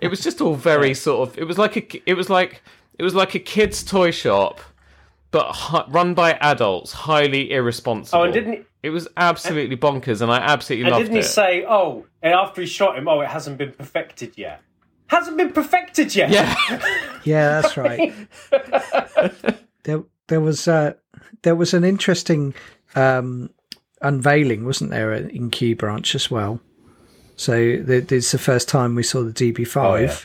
It 0.00 0.08
was 0.08 0.22
just 0.22 0.40
all 0.40 0.54
very 0.54 0.94
sort 1.04 1.28
of, 1.28 1.38
it 1.38 1.44
was 1.44 1.58
like 1.58 1.76
a, 1.76 2.10
it 2.10 2.14
was 2.14 2.30
like, 2.30 2.62
it 2.98 3.02
was 3.02 3.14
like 3.14 3.34
a 3.34 3.38
kid's 3.38 3.82
toy 3.84 4.10
shop 4.10 4.62
but 5.32 5.46
hi- 5.50 5.84
run 5.88 6.14
by 6.14 6.34
adults, 6.34 6.92
highly 6.92 7.50
irresponsible. 7.50 8.20
Oh, 8.20 8.24
and 8.24 8.32
didn't 8.32 8.52
he- 8.52 8.62
it 8.84 8.90
was 8.90 9.08
absolutely 9.16 9.76
bonkers, 9.76 10.22
and 10.22 10.30
I 10.30 10.36
absolutely 10.38 10.84
And 10.86 10.92
loved 10.92 11.04
didn't 11.06 11.16
he 11.16 11.22
say, 11.22 11.64
oh, 11.68 12.06
and 12.22 12.32
after 12.34 12.60
he 12.60 12.66
shot 12.66 12.96
him, 12.98 13.06
oh, 13.08 13.20
it 13.20 13.28
hasn't 13.28 13.58
been 13.58 13.72
perfected 13.72 14.36
yet? 14.36 14.60
Hasn't 15.08 15.36
been 15.36 15.52
perfected 15.52 16.14
yet. 16.14 16.30
yeah, 16.30 16.54
Yeah, 17.24 17.60
that's 17.60 17.76
right. 17.76 18.12
there, 19.84 20.02
there 20.28 20.40
was 20.40 20.66
uh, 20.68 20.94
there 21.42 21.54
was 21.54 21.74
an 21.74 21.84
interesting 21.84 22.54
um, 22.94 23.50
unveiling, 24.00 24.64
wasn't 24.64 24.90
there, 24.90 25.12
in 25.12 25.50
Q 25.50 25.76
Branch 25.76 26.14
as 26.14 26.30
well? 26.30 26.60
So 27.36 27.76
this 27.82 28.10
is 28.10 28.32
the 28.32 28.38
first 28.38 28.68
time 28.68 28.94
we 28.94 29.02
saw 29.02 29.22
the 29.22 29.32
DB5. 29.32 29.76
Oh, 29.84 29.94
yeah. 29.96 30.16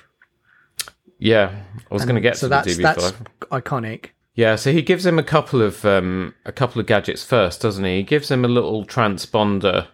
yeah. 1.20 1.56
I 1.90 1.94
was 1.94 2.04
going 2.06 2.16
to 2.16 2.22
get 2.22 2.38
so 2.38 2.48
to 2.48 2.50
that's 2.50 2.76
the 2.76 2.84
DB5. 2.84 2.96
that's 2.96 3.12
iconic. 3.52 4.10
Yeah, 4.38 4.56
so 4.56 4.72
he 4.72 4.84
gives 4.84 5.04
him 5.04 5.18
a 5.18 5.24
couple 5.24 5.64
of 5.64 5.84
um, 5.84 6.36
a 6.46 6.52
couple 6.52 6.80
of 6.80 6.86
gadgets 6.86 7.24
first, 7.24 7.60
doesn't 7.60 7.84
he? 7.84 7.98
He 7.98 8.04
gives 8.04 8.30
him 8.30 8.46
a 8.46 8.48
little 8.48 8.86
transponder 8.86 9.88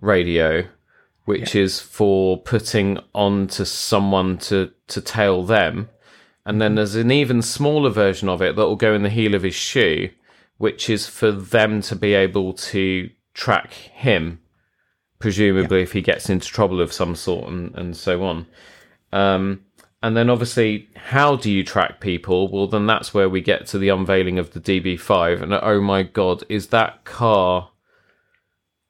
radio, 0.00 0.64
which 1.26 1.54
is 1.54 1.78
for 1.78 2.38
putting 2.38 2.98
onto 3.14 3.66
someone 3.66 4.38
to 4.38 4.72
to 4.86 5.02
tail 5.02 5.42
them, 5.44 5.90
and 6.46 6.62
then 6.62 6.76
there's 6.76 6.94
an 6.94 7.10
even 7.10 7.42
smaller 7.42 7.90
version 7.90 8.30
of 8.30 8.40
it 8.40 8.56
that 8.56 8.64
will 8.64 8.74
go 8.74 8.94
in 8.94 9.02
the 9.02 9.10
heel 9.10 9.34
of 9.34 9.42
his 9.42 9.54
shoe, 9.54 10.08
which 10.56 10.88
is 10.88 11.06
for 11.06 11.30
them 11.30 11.82
to 11.82 11.94
be 11.94 12.14
able 12.14 12.54
to 12.54 13.10
track 13.34 13.74
him, 13.74 14.40
presumably 15.18 15.82
if 15.82 15.92
he 15.92 16.00
gets 16.00 16.30
into 16.30 16.48
trouble 16.48 16.80
of 16.80 16.90
some 16.90 17.14
sort 17.14 17.50
and 17.50 17.74
and 17.74 17.98
so 17.98 18.24
on. 18.24 18.46
Um, 19.12 19.66
and 20.02 20.16
then 20.16 20.30
obviously, 20.30 20.88
how 20.94 21.36
do 21.36 21.50
you 21.50 21.64
track 21.64 22.00
people? 22.00 22.50
Well, 22.50 22.68
then 22.68 22.86
that's 22.86 23.12
where 23.12 23.28
we 23.28 23.40
get 23.40 23.66
to 23.68 23.78
the 23.78 23.88
unveiling 23.88 24.38
of 24.38 24.52
the 24.52 24.60
DB5. 24.60 25.42
And 25.42 25.52
uh, 25.52 25.60
oh 25.62 25.80
my 25.80 26.04
God, 26.04 26.44
is 26.48 26.68
that 26.68 27.04
car? 27.04 27.70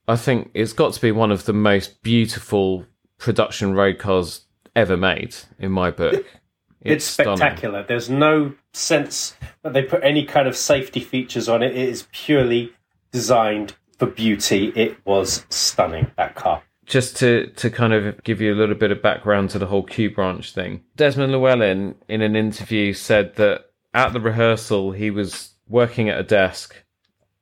I 0.06 0.16
think 0.16 0.50
it's 0.52 0.74
got 0.74 0.92
to 0.94 1.00
be 1.00 1.12
one 1.12 1.32
of 1.32 1.46
the 1.46 1.54
most 1.54 2.02
beautiful 2.02 2.84
production 3.18 3.74
road 3.74 3.98
cars 3.98 4.46
ever 4.76 4.96
made, 4.96 5.34
in 5.58 5.72
my 5.72 5.90
book. 5.90 6.24
It's, 6.80 7.04
stunning. 7.04 7.36
spectacular. 7.38 7.82
There's 7.82 8.08
no 8.08 8.54
sense 8.72 9.36
that 9.62 9.72
they 9.72 9.82
put 9.82 10.04
any 10.04 10.24
kind 10.24 10.46
of 10.46 10.56
safety 10.56 11.00
features 11.00 11.48
on 11.48 11.60
it. 11.60 11.76
It 11.76 11.88
is 11.88 12.06
purely 12.12 12.72
designed 13.10 13.74
for 13.98 14.06
beauty. 14.06 14.72
It 14.76 15.04
was 15.04 15.44
stunning, 15.50 16.12
that 16.16 16.36
car. 16.36 16.62
Just 16.88 17.16
to 17.18 17.46
to 17.56 17.70
kind 17.70 17.92
of 17.92 18.22
give 18.24 18.40
you 18.40 18.52
a 18.52 18.56
little 18.56 18.74
bit 18.74 18.90
of 18.90 19.02
background 19.02 19.50
to 19.50 19.58
the 19.58 19.66
whole 19.66 19.84
Q 19.84 20.10
branch 20.10 20.52
thing. 20.52 20.82
Desmond 20.96 21.32
Llewellyn 21.32 21.94
in 22.08 22.22
an 22.22 22.34
interview 22.34 22.92
said 22.92 23.36
that 23.36 23.66
at 23.94 24.12
the 24.12 24.20
rehearsal 24.20 24.92
he 24.92 25.10
was 25.10 25.52
working 25.68 26.08
at 26.08 26.18
a 26.18 26.24
desk 26.24 26.74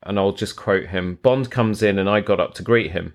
and 0.03 0.19
I'll 0.19 0.33
just 0.33 0.57
quote 0.57 0.87
him, 0.87 1.19
Bond 1.23 1.51
comes 1.51 1.83
in 1.83 1.99
and 1.99 2.09
I 2.09 2.21
got 2.21 2.41
up 2.41 2.55
to 2.55 2.63
greet 2.63 2.93
him. 2.93 3.15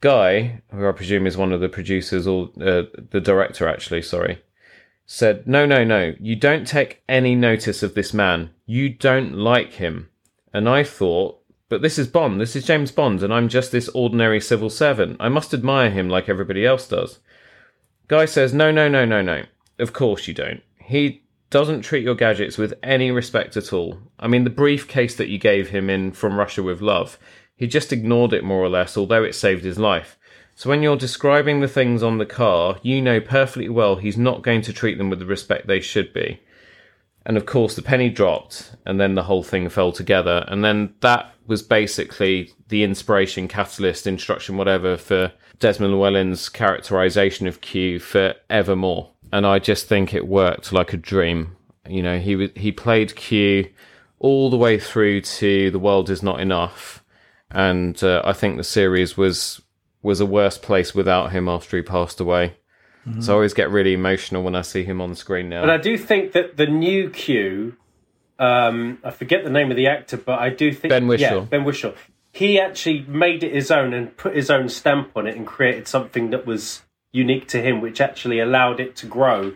Guy, 0.00 0.62
who 0.70 0.86
I 0.86 0.92
presume 0.92 1.26
is 1.26 1.36
one 1.36 1.52
of 1.52 1.60
the 1.60 1.68
producers 1.68 2.26
or 2.26 2.50
uh, 2.60 2.82
the 3.10 3.22
director 3.22 3.66
actually, 3.66 4.02
sorry, 4.02 4.42
said, 5.06 5.46
"No, 5.46 5.64
no, 5.64 5.82
no. 5.82 6.14
You 6.20 6.36
don't 6.36 6.66
take 6.66 7.02
any 7.08 7.34
notice 7.34 7.82
of 7.82 7.94
this 7.94 8.12
man. 8.12 8.50
You 8.66 8.90
don't 8.90 9.34
like 9.34 9.74
him." 9.74 10.10
And 10.52 10.68
I 10.68 10.84
thought, 10.84 11.40
but 11.74 11.82
this 11.82 11.98
is 11.98 12.06
Bond. 12.06 12.40
This 12.40 12.54
is 12.54 12.64
James 12.64 12.92
Bond, 12.92 13.20
and 13.24 13.34
I'm 13.34 13.48
just 13.48 13.72
this 13.72 13.88
ordinary 13.88 14.40
civil 14.40 14.70
servant. 14.70 15.16
I 15.18 15.28
must 15.28 15.52
admire 15.52 15.90
him 15.90 16.08
like 16.08 16.28
everybody 16.28 16.64
else 16.64 16.86
does. 16.86 17.18
Guy 18.06 18.26
says, 18.26 18.54
No, 18.54 18.70
no, 18.70 18.86
no, 18.86 19.04
no, 19.04 19.22
no. 19.22 19.42
Of 19.80 19.92
course 19.92 20.28
you 20.28 20.34
don't. 20.34 20.62
He 20.78 21.24
doesn't 21.50 21.82
treat 21.82 22.04
your 22.04 22.14
gadgets 22.14 22.56
with 22.56 22.74
any 22.84 23.10
respect 23.10 23.56
at 23.56 23.72
all. 23.72 23.98
I 24.20 24.28
mean, 24.28 24.44
the 24.44 24.50
briefcase 24.50 25.16
that 25.16 25.26
you 25.26 25.36
gave 25.36 25.70
him 25.70 25.90
in 25.90 26.12
From 26.12 26.38
Russia 26.38 26.62
with 26.62 26.80
Love, 26.80 27.18
he 27.56 27.66
just 27.66 27.92
ignored 27.92 28.32
it 28.32 28.44
more 28.44 28.62
or 28.62 28.68
less, 28.68 28.96
although 28.96 29.24
it 29.24 29.34
saved 29.34 29.64
his 29.64 29.76
life. 29.76 30.16
So 30.54 30.70
when 30.70 30.80
you're 30.80 30.96
describing 30.96 31.58
the 31.58 31.66
things 31.66 32.04
on 32.04 32.18
the 32.18 32.24
car, 32.24 32.78
you 32.82 33.02
know 33.02 33.20
perfectly 33.20 33.68
well 33.68 33.96
he's 33.96 34.16
not 34.16 34.42
going 34.42 34.62
to 34.62 34.72
treat 34.72 34.96
them 34.96 35.10
with 35.10 35.18
the 35.18 35.26
respect 35.26 35.66
they 35.66 35.80
should 35.80 36.12
be. 36.12 36.38
And 37.26 37.36
of 37.36 37.46
course, 37.46 37.74
the 37.74 37.82
penny 37.82 38.10
dropped, 38.10 38.74
and 38.84 39.00
then 39.00 39.14
the 39.14 39.22
whole 39.22 39.42
thing 39.42 39.68
fell 39.68 39.92
together. 39.92 40.44
And 40.48 40.62
then 40.62 40.94
that 41.00 41.32
was 41.46 41.62
basically 41.62 42.52
the 42.68 42.82
inspiration, 42.82 43.48
catalyst, 43.48 44.06
instruction, 44.06 44.56
whatever, 44.56 44.96
for 44.96 45.32
Desmond 45.58 45.94
Llewellyn's 45.94 46.48
characterization 46.48 47.46
of 47.46 47.60
Q 47.60 47.98
for 47.98 48.34
Evermore. 48.50 49.10
And 49.32 49.46
I 49.46 49.58
just 49.58 49.86
think 49.86 50.12
it 50.12 50.28
worked 50.28 50.72
like 50.72 50.92
a 50.92 50.98
dream. 50.98 51.56
You 51.88 52.02
know, 52.02 52.18
he 52.18 52.50
he 52.56 52.72
played 52.72 53.16
Q 53.16 53.70
all 54.18 54.50
the 54.50 54.56
way 54.56 54.78
through 54.78 55.20
to 55.20 55.70
The 55.70 55.78
World 55.78 56.10
Is 56.10 56.22
Not 56.22 56.40
Enough. 56.40 57.02
And 57.50 58.02
uh, 58.02 58.22
I 58.24 58.32
think 58.32 58.56
the 58.56 58.64
series 58.64 59.16
was 59.16 59.62
was 60.02 60.20
a 60.20 60.26
worse 60.26 60.58
place 60.58 60.94
without 60.94 61.32
him 61.32 61.48
after 61.48 61.76
he 61.76 61.82
passed 61.82 62.20
away. 62.20 62.56
So 63.20 63.32
I 63.32 63.34
always 63.34 63.52
get 63.52 63.70
really 63.70 63.92
emotional 63.92 64.42
when 64.42 64.56
I 64.56 64.62
see 64.62 64.82
him 64.82 65.00
on 65.00 65.14
screen 65.14 65.48
now. 65.50 65.60
But 65.60 65.70
I 65.70 65.76
do 65.76 65.98
think 65.98 66.32
that 66.32 66.56
the 66.56 66.66
new 66.66 67.10
Q, 67.10 67.76
um, 68.38 68.98
I 69.04 69.10
forget 69.10 69.44
the 69.44 69.50
name 69.50 69.70
of 69.70 69.76
the 69.76 69.86
actor, 69.88 70.16
but 70.16 70.38
I 70.38 70.48
do 70.48 70.72
think 70.72 70.90
Ben 70.90 71.06
Whishaw. 71.06 71.20
Yeah, 71.20 71.40
Ben 71.40 71.64
Whishaw. 71.64 71.94
He 72.32 72.58
actually 72.58 73.02
made 73.02 73.44
it 73.44 73.52
his 73.52 73.70
own 73.70 73.92
and 73.92 74.16
put 74.16 74.34
his 74.34 74.50
own 74.50 74.68
stamp 74.68 75.10
on 75.16 75.26
it 75.26 75.36
and 75.36 75.46
created 75.46 75.86
something 75.86 76.30
that 76.30 76.46
was 76.46 76.82
unique 77.12 77.46
to 77.48 77.62
him, 77.62 77.80
which 77.80 78.00
actually 78.00 78.40
allowed 78.40 78.80
it 78.80 78.96
to 78.96 79.06
grow 79.06 79.54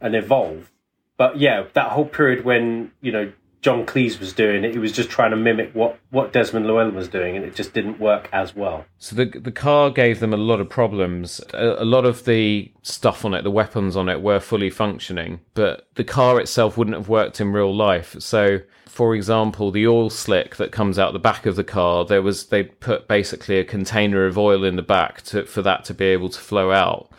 and 0.00 0.14
evolve. 0.14 0.70
But 1.16 1.38
yeah, 1.38 1.64
that 1.72 1.90
whole 1.90 2.06
period 2.06 2.44
when 2.44 2.92
you 3.00 3.12
know 3.12 3.32
John 3.62 3.84
Cleese 3.84 4.18
was 4.18 4.32
doing. 4.32 4.64
It 4.64 4.72
He 4.72 4.78
was 4.78 4.92
just 4.92 5.10
trying 5.10 5.32
to 5.32 5.36
mimic 5.36 5.72
what, 5.74 5.98
what 6.10 6.32
Desmond 6.32 6.66
Llewellyn 6.66 6.94
was 6.94 7.08
doing, 7.08 7.36
and 7.36 7.44
it 7.44 7.54
just 7.54 7.74
didn't 7.74 8.00
work 8.00 8.28
as 8.32 8.56
well. 8.56 8.86
So 8.98 9.14
the 9.14 9.26
the 9.26 9.52
car 9.52 9.90
gave 9.90 10.20
them 10.20 10.32
a 10.32 10.38
lot 10.38 10.60
of 10.60 10.68
problems. 10.68 11.40
A, 11.52 11.82
a 11.82 11.84
lot 11.84 12.06
of 12.06 12.24
the 12.24 12.72
stuff 12.82 13.24
on 13.24 13.34
it, 13.34 13.42
the 13.42 13.50
weapons 13.50 13.96
on 13.96 14.08
it, 14.08 14.22
were 14.22 14.40
fully 14.40 14.70
functioning, 14.70 15.40
but 15.54 15.86
the 15.96 16.04
car 16.04 16.40
itself 16.40 16.78
wouldn't 16.78 16.96
have 16.96 17.08
worked 17.08 17.40
in 17.40 17.52
real 17.52 17.74
life. 17.74 18.16
So, 18.18 18.60
for 18.86 19.14
example, 19.14 19.70
the 19.70 19.86
oil 19.86 20.08
slick 20.08 20.56
that 20.56 20.72
comes 20.72 20.98
out 20.98 21.12
the 21.12 21.18
back 21.18 21.44
of 21.44 21.56
the 21.56 21.64
car, 21.64 22.06
there 22.06 22.22
was 22.22 22.46
they 22.46 22.62
put 22.64 23.08
basically 23.08 23.58
a 23.58 23.64
container 23.64 24.24
of 24.26 24.38
oil 24.38 24.64
in 24.64 24.76
the 24.76 24.82
back 24.82 25.20
to, 25.22 25.44
for 25.44 25.60
that 25.62 25.84
to 25.84 25.94
be 25.94 26.06
able 26.06 26.30
to 26.30 26.40
flow 26.40 26.70
out. 26.70 27.10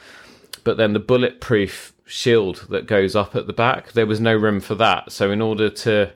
But 0.64 0.78
then 0.78 0.94
the 0.94 1.00
bulletproof 1.00 1.94
shield 2.06 2.68
that 2.70 2.88
goes 2.88 3.16
up 3.16 3.36
at 3.36 3.48
the 3.48 3.54
back, 3.54 3.94
there 3.94 4.06
was 4.08 4.20
no 4.20 4.36
room 4.36 4.60
for 4.60 4.76
that. 4.76 5.12
So 5.12 5.32
in 5.32 5.42
order 5.42 5.70
to 5.70 6.14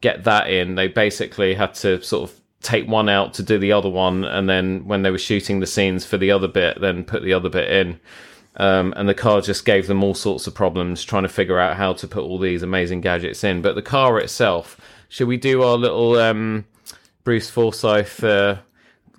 get 0.00 0.24
that 0.24 0.50
in, 0.50 0.74
they 0.74 0.88
basically 0.88 1.54
had 1.54 1.74
to 1.74 2.02
sort 2.02 2.30
of 2.30 2.40
take 2.60 2.88
one 2.88 3.08
out 3.08 3.34
to 3.34 3.42
do 3.42 3.58
the 3.58 3.72
other 3.72 3.88
one, 3.88 4.24
and 4.24 4.48
then 4.48 4.86
when 4.86 5.02
they 5.02 5.10
were 5.10 5.18
shooting 5.18 5.60
the 5.60 5.66
scenes 5.66 6.04
for 6.04 6.16
the 6.16 6.30
other 6.30 6.48
bit, 6.48 6.80
then 6.80 7.04
put 7.04 7.22
the 7.22 7.32
other 7.32 7.48
bit 7.48 7.70
in. 7.70 8.00
Um, 8.56 8.92
and 8.96 9.08
the 9.08 9.14
car 9.14 9.40
just 9.40 9.64
gave 9.64 9.86
them 9.86 10.02
all 10.02 10.14
sorts 10.14 10.48
of 10.48 10.54
problems 10.54 11.04
trying 11.04 11.22
to 11.22 11.28
figure 11.28 11.60
out 11.60 11.76
how 11.76 11.92
to 11.92 12.08
put 12.08 12.24
all 12.24 12.38
these 12.38 12.62
amazing 12.62 13.00
gadgets 13.00 13.44
in. 13.44 13.62
But 13.62 13.76
the 13.76 13.82
car 13.82 14.18
itself, 14.18 14.80
should 15.08 15.28
we 15.28 15.36
do 15.36 15.62
our 15.62 15.76
little 15.76 16.16
um, 16.16 16.64
Bruce 17.22 17.48
Forsyth 17.48 18.24
uh, 18.24 18.56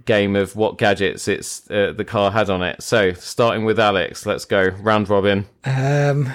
game 0.03 0.35
of 0.35 0.57
what 0.57 0.77
gadgets 0.77 1.29
it's 1.29 1.69
uh, 1.71 1.93
the 1.95 2.03
car 2.03 2.31
had 2.31 2.49
on 2.49 2.61
it? 2.61 2.83
So 2.83 3.13
starting 3.13 3.63
with 3.63 3.79
Alex, 3.79 4.25
let's 4.25 4.43
go 4.43 4.67
round 4.81 5.09
robin. 5.09 5.45
Um, 5.63 6.33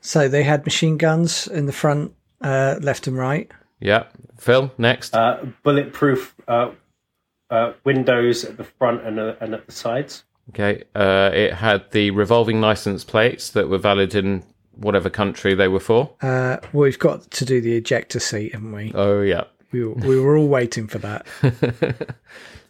so 0.00 0.26
they 0.26 0.42
had 0.42 0.64
machine 0.64 0.96
guns 0.96 1.46
in 1.48 1.66
the 1.66 1.72
front, 1.72 2.14
uh, 2.40 2.76
left 2.80 3.06
and 3.06 3.18
right. 3.18 3.50
Yeah, 3.80 4.04
Phil 4.38 4.72
next. 4.78 5.14
Uh, 5.14 5.46
bulletproof 5.62 6.34
uh, 6.48 6.70
uh, 7.50 7.72
windows 7.84 8.44
at 8.44 8.56
the 8.56 8.64
front 8.64 9.04
and, 9.06 9.18
uh, 9.18 9.34
and 9.40 9.54
at 9.54 9.66
the 9.66 9.72
sides. 9.72 10.24
Okay, 10.50 10.84
uh, 10.94 11.30
it 11.32 11.54
had 11.54 11.90
the 11.90 12.10
revolving 12.10 12.60
license 12.60 13.04
plates 13.04 13.50
that 13.50 13.68
were 13.68 13.78
valid 13.78 14.14
in 14.14 14.44
whatever 14.74 15.10
country 15.10 15.54
they 15.54 15.68
were 15.68 15.80
for. 15.80 16.10
Uh, 16.22 16.56
well, 16.72 16.84
we've 16.84 16.98
got 16.98 17.30
to 17.32 17.44
do 17.44 17.60
the 17.60 17.76
ejector 17.76 18.20
seat, 18.20 18.52
haven't 18.54 18.72
we? 18.72 18.92
Oh 18.94 19.20
yeah, 19.20 19.44
We 19.72 19.84
were, 19.84 19.94
we 19.94 20.20
were 20.20 20.36
all 20.36 20.48
waiting 20.48 20.86
for 20.86 20.98
that. 20.98 21.26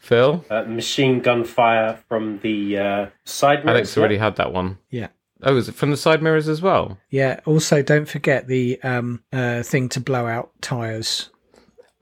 Phil. 0.00 0.44
Uh, 0.50 0.62
machine 0.62 1.20
gun 1.20 1.44
fire 1.44 1.98
from 2.08 2.40
the 2.42 2.78
uh, 2.78 3.06
side 3.24 3.64
mirrors. 3.64 3.78
Alex 3.78 3.98
already 3.98 4.16
had 4.16 4.36
that 4.36 4.52
one. 4.52 4.78
Yeah. 4.90 5.08
Oh, 5.42 5.56
is 5.56 5.68
it 5.68 5.74
from 5.74 5.90
the 5.90 5.96
side 5.96 6.22
mirrors 6.22 6.48
as 6.48 6.60
well? 6.60 6.98
Yeah. 7.10 7.40
Also, 7.46 7.82
don't 7.82 8.08
forget 8.08 8.48
the 8.48 8.80
um, 8.82 9.22
uh, 9.32 9.62
thing 9.62 9.88
to 9.90 10.00
blow 10.00 10.26
out 10.26 10.50
tires 10.60 11.30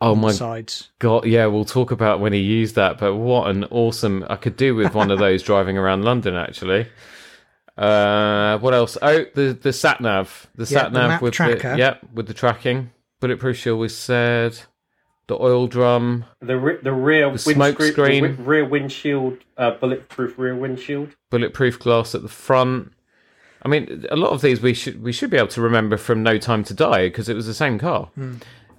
Oh 0.01 0.13
on 0.13 0.21
my 0.21 0.33
sides. 0.33 0.91
god! 0.99 1.25
Yeah, 1.27 1.47
we'll 1.47 1.65
talk 1.65 1.91
about 1.91 2.21
when 2.21 2.33
he 2.33 2.41
used 2.41 2.75
that. 2.77 2.99
But 2.99 3.15
what 3.17 3.49
an 3.51 3.65
awesome! 3.65 4.25
I 4.29 4.37
could 4.37 4.57
do 4.57 4.75
with 4.75 4.95
one 4.95 5.11
of 5.11 5.19
those 5.19 5.43
driving 5.51 5.77
around 5.79 6.05
London. 6.05 6.35
Actually. 6.35 6.87
Uh, 7.77 8.59
what 8.59 8.73
else? 8.75 8.97
Oh, 9.03 9.25
the 9.35 9.53
the 9.61 9.73
sat 9.73 10.01
nav, 10.01 10.47
the 10.55 10.63
Yeah, 10.65 10.83
sat 10.83 10.93
nav 10.93 11.21
with 11.21 11.35
tracker. 11.35 11.73
the 11.73 11.79
yep 11.79 12.01
with 12.13 12.27
the 12.27 12.35
tracking. 12.35 12.91
Bulletproof 13.21 13.57
shield 13.57 13.81
we 13.81 13.89
said. 13.89 14.59
The 15.29 15.37
oil 15.41 15.67
drum. 15.67 16.25
The 16.41 16.57
re- 16.57 16.79
the 16.83 16.93
rear 16.93 17.31
The 17.33 17.39
smoke 17.39 17.81
screen. 17.83 18.23
the 18.23 18.29
wi- 18.31 18.45
rear 18.47 18.65
windshield, 18.69 19.39
uh, 19.59 19.73
bulletproof 19.73 20.39
rear 20.39 20.55
windshield. 20.55 21.17
bulletproof 21.31 21.79
glass 21.79 22.15
at 22.15 22.23
the 22.23 22.29
front. 22.29 22.93
I 23.63 23.69
mean, 23.69 24.05
a 24.11 24.17
lot 24.17 24.31
of 24.31 24.43
these 24.43 24.61
we 24.61 24.75
should 24.75 25.03
we 25.03 25.13
should 25.13 25.31
be 25.31 25.37
able 25.37 25.49
to 25.49 25.61
remember 25.61 25.97
from 25.97 26.23
No 26.23 26.39
Time 26.39 26.63
to 26.65 26.75
Die 26.75 27.09
because 27.09 27.29
it 27.29 27.35
was 27.35 27.47
the 27.47 27.55
same 27.55 27.79
car. 27.79 28.11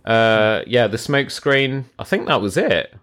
Uh, 0.06 0.62
yeah, 0.66 0.88
the 0.88 0.98
smoke 0.98 1.30
screen. 1.32 1.86
I 2.00 2.04
think 2.04 2.28
that 2.28 2.42
was 2.42 2.56
it. 2.58 2.94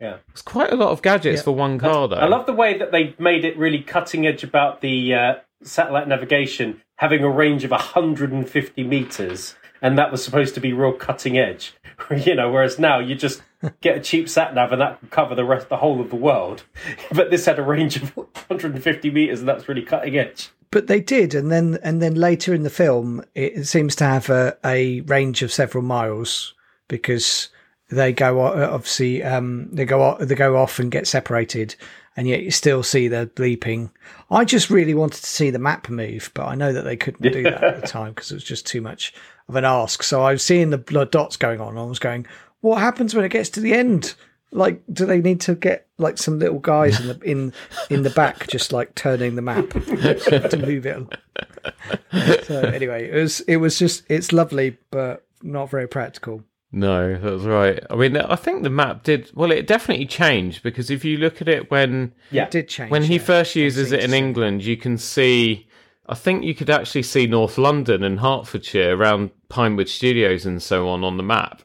Yeah. 0.00 0.18
It's 0.30 0.42
quite 0.42 0.72
a 0.72 0.76
lot 0.76 0.90
of 0.90 1.02
gadgets 1.02 1.40
Yeah. 1.40 1.44
for 1.44 1.52
one 1.52 1.78
car, 1.78 2.08
though. 2.08 2.16
I 2.16 2.26
love 2.26 2.46
the 2.46 2.52
way 2.52 2.78
that 2.78 2.92
they 2.92 3.14
made 3.18 3.44
it 3.44 3.56
really 3.58 3.80
cutting 3.82 4.26
edge 4.26 4.44
about 4.44 4.80
the 4.80 5.12
uh, 5.14 5.34
satellite 5.62 6.06
navigation 6.08 6.80
having 6.96 7.22
a 7.22 7.28
range 7.30 7.64
of 7.64 7.70
150 7.72 8.82
meters, 8.84 9.56
and 9.82 9.98
that 9.98 10.10
was 10.10 10.24
supposed 10.24 10.54
to 10.54 10.60
be 10.60 10.72
real 10.72 10.92
cutting 10.92 11.36
edge. 11.36 11.74
you 12.24 12.34
know, 12.34 12.50
whereas 12.50 12.78
now 12.78 12.98
you 13.00 13.14
just 13.14 13.42
get 13.80 13.96
a 13.96 14.00
cheap 14.00 14.28
sat 14.28 14.54
nav 14.54 14.72
and 14.72 14.80
that 14.80 15.00
can 15.00 15.08
cover 15.08 15.34
the 15.34 15.44
rest, 15.44 15.68
the 15.68 15.76
whole 15.78 16.00
of 16.00 16.10
the 16.10 16.16
world. 16.16 16.62
But 17.12 17.30
this 17.30 17.44
had 17.46 17.58
a 17.58 17.62
range 17.62 17.96
of 17.96 18.16
150 18.16 19.10
meters, 19.10 19.40
and 19.40 19.48
that's 19.48 19.68
really 19.68 19.82
cutting 19.82 20.16
edge. 20.16 20.50
But 20.70 20.86
they 20.86 21.00
did, 21.00 21.34
and 21.34 21.50
then 21.50 21.78
and 21.82 22.02
then 22.02 22.14
later 22.14 22.52
in 22.52 22.62
the 22.62 22.70
film, 22.70 23.24
it 23.34 23.66
seems 23.66 23.96
to 23.96 24.04
have 24.04 24.28
a, 24.28 24.56
a 24.64 25.00
range 25.02 25.42
of 25.42 25.52
several 25.52 25.82
miles 25.82 26.54
because 26.88 27.48
they 27.90 28.12
go 28.12 28.40
obviously 28.40 29.22
um, 29.22 29.68
they 29.72 29.84
go 29.84 30.16
they 30.20 30.34
go 30.34 30.56
off 30.56 30.78
and 30.78 30.90
get 30.90 31.06
separated, 31.06 31.74
and 32.16 32.28
yet 32.28 32.42
you 32.42 32.50
still 32.50 32.82
see 32.82 33.08
the 33.08 33.30
bleeping. 33.34 33.90
I 34.30 34.44
just 34.44 34.68
really 34.68 34.94
wanted 34.94 35.22
to 35.22 35.26
see 35.26 35.50
the 35.50 35.58
map 35.58 35.88
move, 35.88 36.30
but 36.34 36.46
I 36.46 36.54
know 36.54 36.72
that 36.72 36.82
they 36.82 36.96
couldn't 36.96 37.32
do 37.32 37.44
that 37.44 37.64
at 37.64 37.80
the 37.80 37.86
time 37.86 38.12
because 38.12 38.30
it 38.30 38.34
was 38.34 38.44
just 38.44 38.66
too 38.66 38.82
much 38.82 39.14
of 39.48 39.56
an 39.56 39.64
ask. 39.64 40.02
So 40.02 40.22
I 40.22 40.32
was 40.32 40.42
seeing 40.42 40.68
the 40.68 40.78
blood 40.78 41.10
dots 41.10 41.38
going 41.38 41.60
on. 41.60 41.70
and 41.70 41.78
I 41.78 41.84
was 41.84 41.98
going, 41.98 42.26
"What 42.60 42.80
happens 42.80 43.14
when 43.14 43.24
it 43.24 43.30
gets 43.30 43.48
to 43.50 43.60
the 43.60 43.72
end?" 43.72 44.14
Like, 44.50 44.82
do 44.92 45.04
they 45.04 45.20
need 45.20 45.40
to 45.42 45.54
get 45.54 45.86
like 45.98 46.16
some 46.16 46.38
little 46.38 46.58
guys 46.58 46.98
in 47.00 47.08
the 47.08 47.20
in 47.22 47.52
in 47.90 48.02
the 48.02 48.10
back, 48.10 48.46
just 48.48 48.72
like 48.72 48.94
turning 48.94 49.34
the 49.34 49.42
map 49.42 49.68
to 49.70 50.62
move 50.64 50.86
it? 50.86 52.44
So 52.44 52.60
anyway, 52.60 53.10
it 53.10 53.14
was 53.14 53.40
it 53.40 53.56
was 53.56 53.78
just 53.78 54.04
it's 54.08 54.32
lovely, 54.32 54.78
but 54.90 55.26
not 55.42 55.70
very 55.70 55.86
practical. 55.86 56.42
no, 56.72 57.16
that's 57.18 57.44
right. 57.44 57.82
I 57.90 57.94
mean, 57.96 58.16
I 58.16 58.36
think 58.36 58.62
the 58.62 58.70
map 58.70 59.02
did 59.02 59.30
well. 59.34 59.50
It 59.52 59.66
definitely 59.66 60.06
changed 60.06 60.62
because 60.62 60.90
if 60.90 61.04
you 61.04 61.18
look 61.18 61.40
at 61.42 61.48
it 61.48 61.70
when 61.70 62.12
Yeah. 62.30 62.44
It 62.44 62.50
did 62.50 62.68
change 62.68 62.90
when 62.90 63.02
he 63.04 63.16
yeah. 63.16 63.22
first 63.22 63.54
uses 63.56 63.92
it 63.92 64.00
in. 64.02 64.14
England, 64.14 64.64
you 64.64 64.76
can 64.76 64.96
see. 64.98 65.66
I 66.10 66.14
think 66.14 66.42
you 66.42 66.54
could 66.54 66.70
actually 66.70 67.02
see 67.02 67.26
North 67.26 67.58
London 67.58 68.02
and 68.02 68.20
Hertfordshire 68.20 68.96
around 68.96 69.30
Pinewood 69.50 69.90
Studios 69.90 70.46
and 70.46 70.62
so 70.62 70.88
on 70.88 71.04
on 71.04 71.18
the 71.18 71.22
map. 71.22 71.62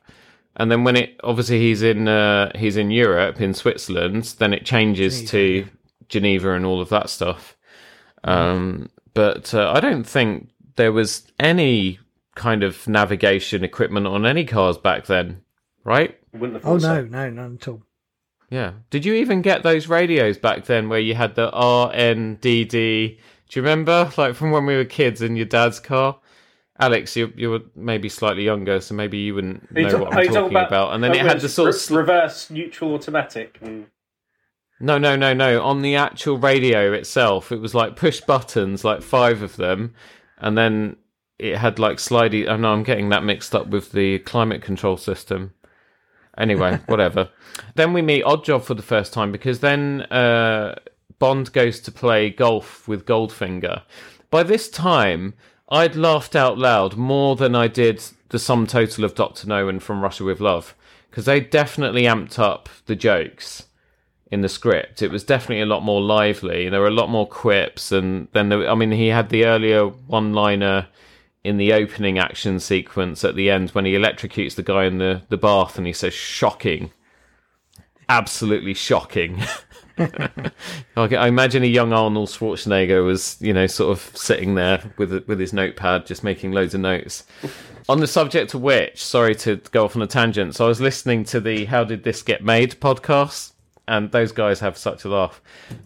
And 0.55 0.71
then 0.71 0.83
when 0.83 0.95
it 0.95 1.19
obviously 1.23 1.59
he's 1.59 1.81
in 1.81 2.07
uh, 2.07 2.51
he's 2.55 2.77
in 2.77 2.91
Europe 2.91 3.41
in 3.41 3.53
Switzerland, 3.53 4.35
then 4.37 4.53
it 4.53 4.65
changes 4.65 5.27
to 5.31 5.65
Geneva 6.09 6.53
and 6.53 6.65
all 6.65 6.79
of 6.81 6.89
that 6.89 7.09
stuff. 7.09 7.57
Um, 8.23 8.89
but 9.13 9.53
uh, 9.53 9.71
I 9.71 9.79
don't 9.79 10.03
think 10.05 10.49
there 10.75 10.91
was 10.91 11.23
any 11.39 11.99
kind 12.35 12.63
of 12.63 12.87
navigation 12.87 13.63
equipment 13.63 14.07
on 14.07 14.25
any 14.25 14.45
cars 14.45 14.77
back 14.77 15.05
then, 15.07 15.41
right? 15.83 16.17
Wouldn't 16.33 16.53
have 16.53 16.65
Oh 16.65 16.79
thought 16.79 16.81
so. 16.81 17.01
no, 17.03 17.05
no, 17.05 17.29
none 17.29 17.57
at 17.59 17.67
all. 17.67 17.81
Yeah. 18.49 18.73
Did 18.91 19.05
you 19.05 19.15
even 19.15 19.41
get 19.41 19.63
those 19.63 19.87
radios 19.87 20.37
back 20.37 20.65
then 20.65 20.87
where 20.87 20.99
you 20.99 21.15
had 21.15 21.33
the 21.35 21.49
RNDD? 21.51 22.71
Do 23.49 23.59
you 23.59 23.61
remember, 23.61 24.11
like 24.17 24.35
from 24.35 24.51
when 24.51 24.65
we 24.65 24.75
were 24.75 24.85
kids 24.85 25.21
in 25.21 25.35
your 25.35 25.45
dad's 25.45 25.79
car? 25.79 26.19
Alex, 26.79 27.15
you 27.15 27.31
you 27.35 27.51
were 27.51 27.61
maybe 27.75 28.09
slightly 28.09 28.43
younger, 28.43 28.81
so 28.81 28.95
maybe 28.95 29.17
you 29.17 29.35
wouldn't 29.35 29.67
Are 29.75 29.79
you 29.79 29.89
know 29.89 29.97
what 29.99 30.15
I'm 30.15 30.27
talking 30.27 30.57
about. 30.57 30.93
And 30.93 31.03
then 31.03 31.13
it 31.13 31.21
had 31.21 31.39
the 31.39 31.49
sort 31.49 31.69
of 31.69 31.75
sl- 31.75 31.97
reverse 31.97 32.49
neutral 32.49 32.93
automatic. 32.95 33.59
And 33.61 33.87
no, 34.79 34.97
no, 34.97 35.15
no, 35.15 35.33
no. 35.33 35.61
On 35.61 35.81
the 35.81 35.95
actual 35.95 36.37
radio 36.37 36.91
itself, 36.93 37.51
it 37.51 37.61
was 37.61 37.75
like 37.75 37.95
push 37.95 38.21
buttons, 38.21 38.83
like 38.83 39.03
five 39.03 39.43
of 39.43 39.55
them, 39.55 39.93
and 40.39 40.57
then 40.57 40.97
it 41.37 41.57
had 41.57 41.77
like 41.77 41.97
slidey. 41.97 42.47
Oh 42.47 42.57
no, 42.57 42.73
I'm 42.73 42.83
getting 42.83 43.09
that 43.09 43.23
mixed 43.23 43.53
up 43.53 43.67
with 43.67 43.91
the 43.91 44.19
climate 44.19 44.63
control 44.63 44.97
system. 44.97 45.53
Anyway, 46.37 46.79
whatever. 46.87 47.29
Then 47.75 47.93
we 47.93 48.01
meet 48.01 48.23
Oddjob 48.25 48.63
for 48.63 48.73
the 48.73 48.81
first 48.81 49.13
time 49.13 49.31
because 49.31 49.59
then 49.59 50.01
uh, 50.03 50.75
Bond 51.19 51.53
goes 51.53 51.79
to 51.81 51.91
play 51.91 52.31
golf 52.31 52.87
with 52.87 53.05
Goldfinger. 53.05 53.83
By 54.31 54.41
this 54.41 54.69
time, 54.69 55.35
I'd 55.73 55.95
laughed 55.95 56.35
out 56.35 56.59
loud 56.59 56.97
more 56.97 57.35
than 57.35 57.55
I 57.55 57.67
did 57.67 58.03
the 58.29 58.37
sum 58.37 58.67
total 58.67 59.03
of 59.05 59.15
Doctor 59.15 59.47
No 59.47 59.67
and 59.67 59.81
From 59.81 60.01
Russia 60.01 60.23
with 60.23 60.39
Love 60.39 60.75
because 61.09 61.25
they 61.25 61.39
definitely 61.39 62.03
amped 62.03 62.37
up 62.37 62.69
the 62.85 62.95
jokes 62.95 63.63
in 64.29 64.41
the 64.41 64.49
script. 64.49 65.01
It 65.01 65.09
was 65.09 65.23
definitely 65.23 65.61
a 65.61 65.65
lot 65.65 65.81
more 65.81 65.99
lively. 65.99 66.69
There 66.69 66.79
were 66.79 66.87
a 66.87 66.91
lot 66.91 67.09
more 67.09 67.27
quips, 67.27 67.91
and 67.91 68.27
then 68.33 68.49
there, 68.49 68.69
I 68.69 68.75
mean, 68.75 68.91
he 68.91 69.07
had 69.07 69.29
the 69.29 69.45
earlier 69.45 69.87
one-liner 69.87 70.89
in 71.43 71.57
the 71.57 71.73
opening 71.73 72.19
action 72.19 72.59
sequence 72.59 73.23
at 73.23 73.35
the 73.35 73.49
end 73.49 73.71
when 73.71 73.85
he 73.85 73.93
electrocutes 73.93 74.53
the 74.53 74.61
guy 74.61 74.83
in 74.85 74.99
the 74.99 75.23
the 75.29 75.37
bath, 75.37 75.79
and 75.79 75.87
he 75.87 75.93
says, 75.93 76.13
"Shocking, 76.13 76.91
absolutely 78.07 78.75
shocking." 78.75 79.41
I 80.97 81.27
imagine 81.27 81.63
a 81.63 81.67
young 81.67 81.93
Arnold 81.93 82.29
Schwarzenegger 82.29 83.05
was, 83.05 83.37
you 83.39 83.53
know, 83.53 83.67
sort 83.67 83.91
of 83.91 84.17
sitting 84.17 84.55
there 84.55 84.81
with 84.97 85.27
with 85.27 85.39
his 85.39 85.53
notepad, 85.53 86.05
just 86.05 86.23
making 86.23 86.51
loads 86.51 86.73
of 86.73 86.81
notes. 86.81 87.23
On 87.89 87.99
the 87.99 88.07
subject 88.07 88.53
of 88.53 88.61
which, 88.61 89.03
sorry 89.03 89.35
to 89.35 89.57
go 89.71 89.85
off 89.85 89.95
on 89.95 90.01
a 90.01 90.07
tangent. 90.07 90.55
So 90.55 90.65
I 90.65 90.67
was 90.67 90.81
listening 90.81 91.23
to 91.25 91.39
the 91.39 91.65
"How 91.65 91.83
Did 91.83 92.03
This 92.03 92.21
Get 92.21 92.43
Made" 92.43 92.79
podcast, 92.79 93.51
and 93.87 94.11
those 94.11 94.31
guys 94.31 94.59
have 94.61 94.77
such 94.77 95.05
a 95.05 95.09
laugh. 95.09 95.41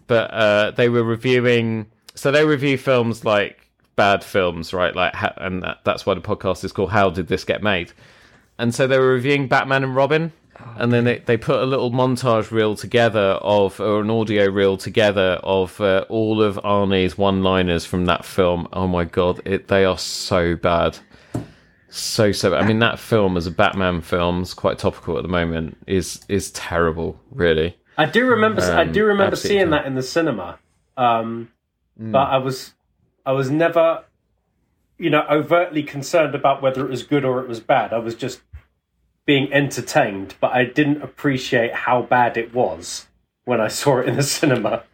But 0.06 0.30
uh, 0.30 0.70
they 0.72 0.88
were 0.88 1.02
reviewing, 1.02 1.86
so 2.14 2.30
they 2.30 2.44
review 2.44 2.78
films 2.78 3.24
like 3.24 3.68
bad 3.96 4.22
films, 4.24 4.72
right? 4.72 4.94
Like, 4.94 5.14
and 5.36 5.62
that, 5.62 5.78
that's 5.84 6.06
why 6.06 6.14
the 6.14 6.20
podcast 6.20 6.64
is 6.64 6.72
called 6.72 6.90
"How 6.90 7.10
Did 7.10 7.28
This 7.28 7.44
Get 7.44 7.62
Made." 7.62 7.92
and 8.58 8.74
so 8.74 8.86
they 8.86 8.98
were 8.98 9.12
reviewing 9.12 9.46
Batman 9.48 9.84
and 9.84 9.94
Robin. 9.94 10.32
And 10.76 10.92
then 10.92 11.04
they, 11.04 11.18
they 11.18 11.36
put 11.36 11.60
a 11.60 11.66
little 11.66 11.90
montage 11.90 12.50
reel 12.50 12.76
together 12.76 13.38
of, 13.42 13.80
or 13.80 14.00
an 14.00 14.10
audio 14.10 14.48
reel 14.50 14.76
together 14.76 15.40
of 15.42 15.80
uh, 15.80 16.04
all 16.08 16.42
of 16.42 16.56
Arnie's 16.64 17.16
one 17.18 17.42
liners 17.42 17.84
from 17.84 18.06
that 18.06 18.24
film. 18.24 18.68
Oh 18.72 18.86
my 18.86 19.04
god, 19.04 19.40
it, 19.44 19.68
they 19.68 19.84
are 19.84 19.98
so 19.98 20.56
bad. 20.56 20.98
So, 21.90 22.32
so 22.32 22.50
bad. 22.50 22.62
I 22.62 22.66
mean, 22.66 22.80
that 22.80 22.98
film 22.98 23.36
as 23.36 23.46
a 23.46 23.50
Batman 23.50 24.02
film 24.02 24.42
is 24.42 24.52
quite 24.52 24.78
topical 24.78 25.16
at 25.16 25.22
the 25.22 25.28
moment, 25.28 25.78
is 25.86 26.20
is 26.28 26.50
terrible, 26.50 27.18
really. 27.30 27.76
I 27.96 28.04
do 28.06 28.26
remember. 28.26 28.60
I 28.62 28.82
Um, 28.82 28.92
do 28.92 29.04
remember 29.06 29.36
seeing 29.36 29.58
terrible. 29.58 29.78
that 29.78 29.86
in 29.86 29.94
the 29.94 30.02
cinema, 30.02 30.58
um, 30.96 31.48
but 31.96 32.28
I 32.28 32.36
was, 32.38 32.74
I 33.26 33.32
was 33.32 33.50
never, 33.50 34.04
you 34.98 35.10
know, 35.10 35.24
overtly 35.30 35.82
concerned 35.82 36.34
about 36.34 36.62
whether 36.62 36.84
it 36.84 36.90
was 36.90 37.02
good 37.02 37.24
or 37.24 37.40
it 37.40 37.48
was 37.48 37.58
bad. 37.58 37.92
I 37.92 37.98
was 37.98 38.14
just 38.14 38.40
being 39.28 39.52
entertained, 39.52 40.34
but 40.40 40.52
I 40.52 40.64
didn't 40.64 41.02
appreciate 41.02 41.74
how 41.74 42.00
bad 42.00 42.38
it 42.38 42.54
was 42.54 43.08
when 43.44 43.60
I 43.60 43.68
saw 43.68 43.98
it 43.98 44.08
in 44.08 44.16
the 44.16 44.22
cinema. 44.22 44.84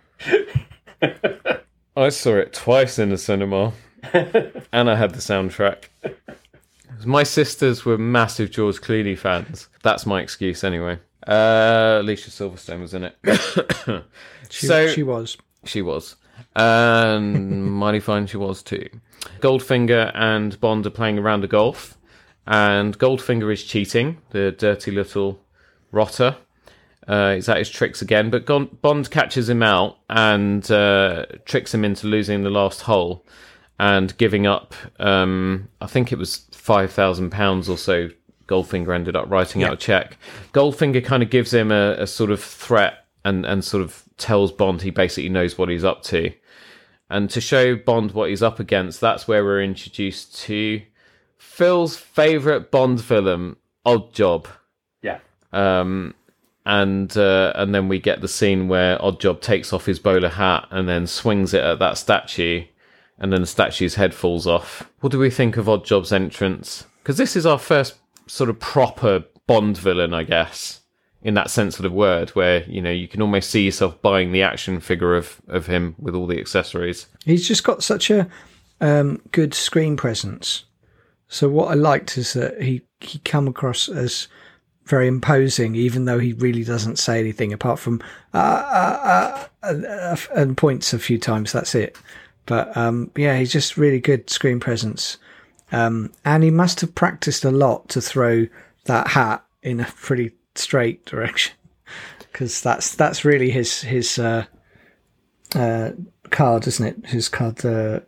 I 1.97 2.09
saw 2.09 2.35
it 2.35 2.53
twice 2.53 2.99
in 2.99 3.11
the 3.11 3.17
cinema, 3.17 3.75
and 4.13 4.91
I 4.91 4.97
had 4.97 5.13
the 5.13 5.21
soundtrack. 5.21 5.85
My 7.05 7.23
sisters 7.23 7.85
were 7.85 7.97
massive 7.97 8.51
George 8.51 8.81
Clooney 8.81 9.17
fans. 9.17 9.69
That's 9.85 10.05
my 10.05 10.21
excuse, 10.21 10.65
anyway. 10.65 10.99
Uh, 11.25 11.99
Alicia 12.01 12.31
Silverstone 12.31 12.81
was 12.81 12.93
in 12.93 13.05
it. 13.05 13.17
She, 14.51 14.67
so 14.67 14.89
she 14.89 15.03
was. 15.03 15.37
she 15.65 15.83
was, 15.83 16.17
and 16.55 17.65
mighty 17.73 17.99
fine 17.99 18.27
she 18.27 18.37
was 18.37 18.63
too. 18.63 18.89
Goldfinger 19.41 20.13
and 20.15 20.61
Bond 20.61 20.87
are 20.87 20.91
playing 20.91 21.19
around 21.19 21.25
a 21.25 21.27
round 21.27 21.45
of 21.45 21.51
golf, 21.51 21.99
and 22.47 22.99
Goldfinger 22.99 23.53
is 23.53 23.65
cheating, 23.65 24.19
the 24.31 24.53
dirty 24.53 24.91
little 24.91 25.41
rotter. 25.93 26.37
Uh, 27.07 27.35
he's 27.35 27.49
at 27.49 27.59
his 27.59 27.69
tricks 27.69 28.01
again, 28.01 28.31
but 28.31 28.47
Bond 28.81 29.11
catches 29.11 29.49
him 29.49 29.63
out 29.63 29.99
and 30.09 30.71
uh, 30.71 31.27
tricks 31.45 31.75
him 31.75 31.85
into 31.85 32.07
losing 32.07 32.43
the 32.43 32.51
last 32.51 32.83
hole 32.83 33.25
and 33.79 34.17
giving 34.17 34.47
up. 34.47 34.75
Um, 34.99 35.69
I 35.81 35.87
think 35.87 36.13
it 36.13 36.19
was 36.19 36.47
five 36.53 36.93
thousand 36.93 37.31
pounds 37.31 37.69
or 37.69 37.77
so. 37.77 38.09
Goldfinger 38.47 38.95
ended 38.95 39.17
up 39.17 39.31
writing 39.31 39.63
out 39.63 39.73
a 39.73 39.77
check. 39.77 40.19
Goldfinger 40.53 41.05
kind 41.05 41.23
of 41.23 41.31
gives 41.31 41.53
him 41.53 41.73
a, 41.73 41.93
a 41.99 42.07
sort 42.07 42.31
of 42.31 42.43
threat 42.43 43.07
and 43.25 43.45
and 43.45 43.65
sort 43.65 43.83
of 43.83 44.03
tells 44.17 44.53
Bond 44.53 44.83
he 44.83 44.91
basically 44.91 45.31
knows 45.31 45.59
what 45.59 45.69
he's 45.69 45.85
up 45.85 46.03
to. 46.05 46.31
And 47.11 47.29
to 47.31 47.41
show 47.41 47.77
Bond 47.77 48.13
what 48.13 48.31
he's 48.31 48.43
up 48.43 48.61
against, 48.61 49.01
that's 49.01 49.29
where 49.29 49.45
we're 49.45 49.63
introduced 49.63 50.39
to 50.43 50.83
Phil's 51.55 51.97
favourite 51.97 52.73
Bond 52.73 53.01
film, 53.01 53.59
Oddjob 53.87 54.47
yeah, 55.03 55.21
um, 55.53 56.15
and 56.67 57.17
uh, 57.17 57.53
and 57.55 57.73
then 57.73 57.87
we 57.87 58.01
get 58.01 58.21
the 58.21 58.27
scene 58.27 58.67
where 58.67 58.99
Oddjob 58.99 59.41
takes 59.41 59.73
off 59.73 59.87
his 59.87 60.01
bowler 60.01 60.31
hat 60.31 60.67
and 60.73 60.89
then 60.89 61.07
swings 61.07 61.55
it 61.55 61.63
at 61.63 61.79
that 61.79 61.97
statue, 61.97 62.65
and 63.21 63.33
then 63.33 63.43
the 63.43 63.47
statue's 63.47 63.95
head 63.95 64.15
falls 64.15 64.49
off. 64.49 64.91
What 64.99 65.13
do 65.13 65.19
we 65.21 65.31
think 65.31 65.57
of 65.57 65.67
Oddjob's 65.67 66.13
entrance? 66.13 66.87
Because 67.05 67.19
this 67.19 67.37
is 67.37 67.47
our 67.47 67.61
first 67.61 67.95
sort 68.27 68.51
of 68.51 68.59
proper 68.59 69.23
Bond 69.47 69.79
villain, 69.79 70.13
I 70.13 70.25
guess, 70.25 70.81
in 71.23 71.35
that 71.35 71.51
sense 71.51 71.79
of 71.79 71.85
the 71.85 71.91
word, 71.91 72.31
where 72.31 72.65
you 72.65 72.83
know 72.83 72.91
you 72.91 73.07
can 73.07 73.23
almost 73.23 73.51
see 73.51 73.65
yourself 73.65 74.03
buying 74.03 74.33
the 74.33 74.43
action 74.43 74.81
figure 74.81 75.15
of 75.15 75.41
of 75.47 75.69
him 75.69 75.95
with 76.01 76.17
all 76.17 76.27
the 76.27 76.41
accessories. 76.41 77.07
He's 77.25 77.47
just 77.47 77.63
got 77.63 77.85
such 77.85 78.11
a 78.11 78.29
um, 78.81 79.23
good 79.31 79.55
screen 79.55 79.97
presence. 79.97 80.65
So 81.29 81.49
what 81.49 81.71
I 81.71 81.75
liked 81.75 82.17
is 82.19 82.33
that 82.35 82.61
he 82.61 82.83
he 83.01 83.19
come 83.21 83.49
across 83.49 83.89
as 83.89 84.29
very 84.85 85.09
imposing, 85.09 85.75
even 85.75 86.05
though 86.05 86.19
he 86.19 86.33
really 86.35 86.65
doesn't 86.65 86.99
say 86.99 87.19
anything 87.19 87.53
apart 87.53 87.79
from 87.79 88.03
uh, 88.35 89.47
uh, 89.63 89.67
uh, 89.67 90.17
and 90.35 90.57
points 90.57 90.93
a 90.93 90.99
few 90.99 91.19
times. 91.19 91.53
That's 91.53 91.75
it. 91.75 91.97
But 92.47 92.77
um, 92.77 93.11
yeah, 93.17 93.39
he's 93.39 93.53
just 93.53 93.77
really 93.77 94.01
good 94.01 94.29
screen 94.29 94.61
presence, 94.61 95.17
um, 95.73 96.13
and 96.25 96.45
he 96.45 96.51
must 96.51 96.81
have 96.83 96.95
practiced 96.95 97.45
a 97.45 97.51
lot 97.51 97.89
to 97.91 98.01
throw 98.01 98.47
that 98.85 99.09
hat 99.09 99.45
in 99.63 99.81
a 99.81 99.85
pretty 99.85 100.33
straight 100.55 101.05
direction 101.07 101.55
because 102.19 102.61
that's 102.61 102.95
that's 102.95 103.25
really 103.25 103.51
his 103.51 103.81
his 103.81 104.19
uh, 104.19 104.45
uh, 105.55 105.91
card, 106.31 106.67
isn't 106.67 106.87
it? 106.87 107.07
His 107.07 107.31
card 107.31 107.65
uh, 107.65 108.01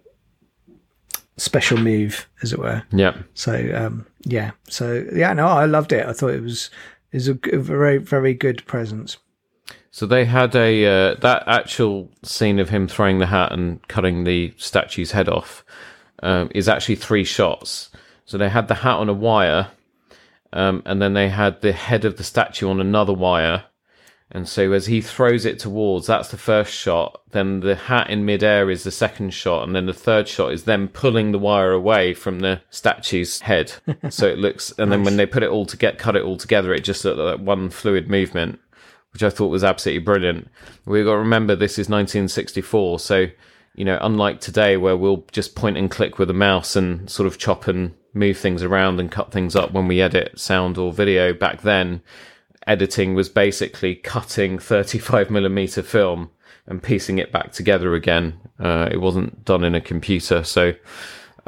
special 1.36 1.78
move, 1.78 2.28
as 2.42 2.52
it 2.52 2.58
were. 2.58 2.82
Yeah. 2.92 3.16
So 3.34 3.70
um, 3.74 4.06
yeah, 4.24 4.52
so 4.68 5.04
yeah, 5.12 5.32
no, 5.32 5.46
I 5.46 5.66
loved 5.66 5.92
it. 5.92 6.06
I 6.06 6.12
thought 6.12 6.34
it 6.34 6.42
was 6.42 6.70
is 7.12 7.28
a 7.28 7.34
very 7.34 7.98
very 7.98 8.34
good 8.34 8.64
presence. 8.66 9.18
So 9.90 10.06
they 10.06 10.26
had 10.26 10.54
a 10.54 10.84
uh, 10.84 11.14
that 11.20 11.44
actual 11.46 12.10
scene 12.22 12.58
of 12.58 12.68
him 12.68 12.86
throwing 12.86 13.18
the 13.18 13.26
hat 13.26 13.52
and 13.52 13.86
cutting 13.88 14.24
the 14.24 14.52
statue's 14.58 15.12
head 15.12 15.28
off 15.28 15.64
um, 16.22 16.50
is 16.54 16.68
actually 16.68 16.96
three 16.96 17.24
shots. 17.24 17.90
So 18.24 18.36
they 18.36 18.48
had 18.48 18.68
the 18.68 18.74
hat 18.74 18.96
on 18.96 19.08
a 19.08 19.14
wire, 19.14 19.70
um, 20.52 20.82
and 20.84 21.00
then 21.00 21.14
they 21.14 21.28
had 21.28 21.60
the 21.62 21.72
head 21.72 22.04
of 22.04 22.16
the 22.16 22.24
statue 22.24 22.68
on 22.68 22.80
another 22.80 23.12
wire. 23.12 23.64
And 24.32 24.48
so 24.48 24.72
as 24.72 24.86
he 24.86 25.00
throws 25.00 25.44
it 25.44 25.60
towards, 25.60 26.08
that's 26.08 26.28
the 26.28 26.36
first 26.36 26.72
shot. 26.72 27.22
Then 27.30 27.60
the 27.60 27.76
hat 27.76 28.10
in 28.10 28.24
midair 28.24 28.68
is 28.70 28.82
the 28.82 28.90
second 28.90 29.32
shot, 29.32 29.66
and 29.66 29.74
then 29.74 29.86
the 29.86 29.92
third 29.92 30.26
shot 30.26 30.52
is 30.52 30.64
them 30.64 30.88
pulling 30.88 31.30
the 31.30 31.38
wire 31.38 31.70
away 31.72 32.12
from 32.12 32.40
the 32.40 32.60
statue's 32.70 33.40
head. 33.40 33.72
so 34.10 34.26
it 34.26 34.38
looks, 34.38 34.72
and 34.78 34.90
then 34.90 35.04
when 35.04 35.16
they 35.16 35.26
put 35.26 35.44
it 35.44 35.50
all 35.50 35.64
to 35.66 35.76
get 35.76 35.98
cut 35.98 36.16
it 36.16 36.24
all 36.24 36.36
together, 36.36 36.74
it 36.74 36.84
just 36.84 37.04
looked 37.04 37.18
like 37.18 37.38
one 37.38 37.70
fluid 37.70 38.08
movement 38.08 38.58
which 39.16 39.22
I 39.22 39.30
thought 39.30 39.48
was 39.48 39.64
absolutely 39.64 40.04
brilliant. 40.04 40.46
We've 40.84 41.06
got 41.06 41.12
to 41.12 41.18
remember 41.18 41.56
this 41.56 41.78
is 41.78 41.88
1964, 41.88 42.98
so 42.98 43.28
you 43.74 43.82
know, 43.82 43.98
unlike 44.02 44.42
today 44.42 44.76
where 44.76 44.94
we'll 44.94 45.24
just 45.32 45.54
point 45.54 45.78
and 45.78 45.90
click 45.90 46.18
with 46.18 46.28
a 46.28 46.34
mouse 46.34 46.76
and 46.76 47.08
sort 47.08 47.26
of 47.26 47.38
chop 47.38 47.66
and 47.66 47.94
move 48.12 48.36
things 48.36 48.62
around 48.62 49.00
and 49.00 49.10
cut 49.10 49.32
things 49.32 49.56
up 49.56 49.72
when 49.72 49.88
we 49.88 50.02
edit 50.02 50.38
sound 50.38 50.76
or 50.76 50.92
video, 50.92 51.32
back 51.32 51.62
then 51.62 52.02
editing 52.66 53.14
was 53.14 53.28
basically 53.28 53.94
cutting 53.94 54.58
35 54.58 55.30
millimeter 55.30 55.82
film 55.82 56.30
and 56.66 56.82
piecing 56.82 57.18
it 57.18 57.30
back 57.30 57.52
together 57.52 57.94
again. 57.94 58.38
Uh, 58.58 58.88
it 58.90 59.00
wasn't 59.00 59.44
done 59.44 59.62
in 59.62 59.74
a 59.74 59.80
computer, 59.80 60.42
so 60.42 60.74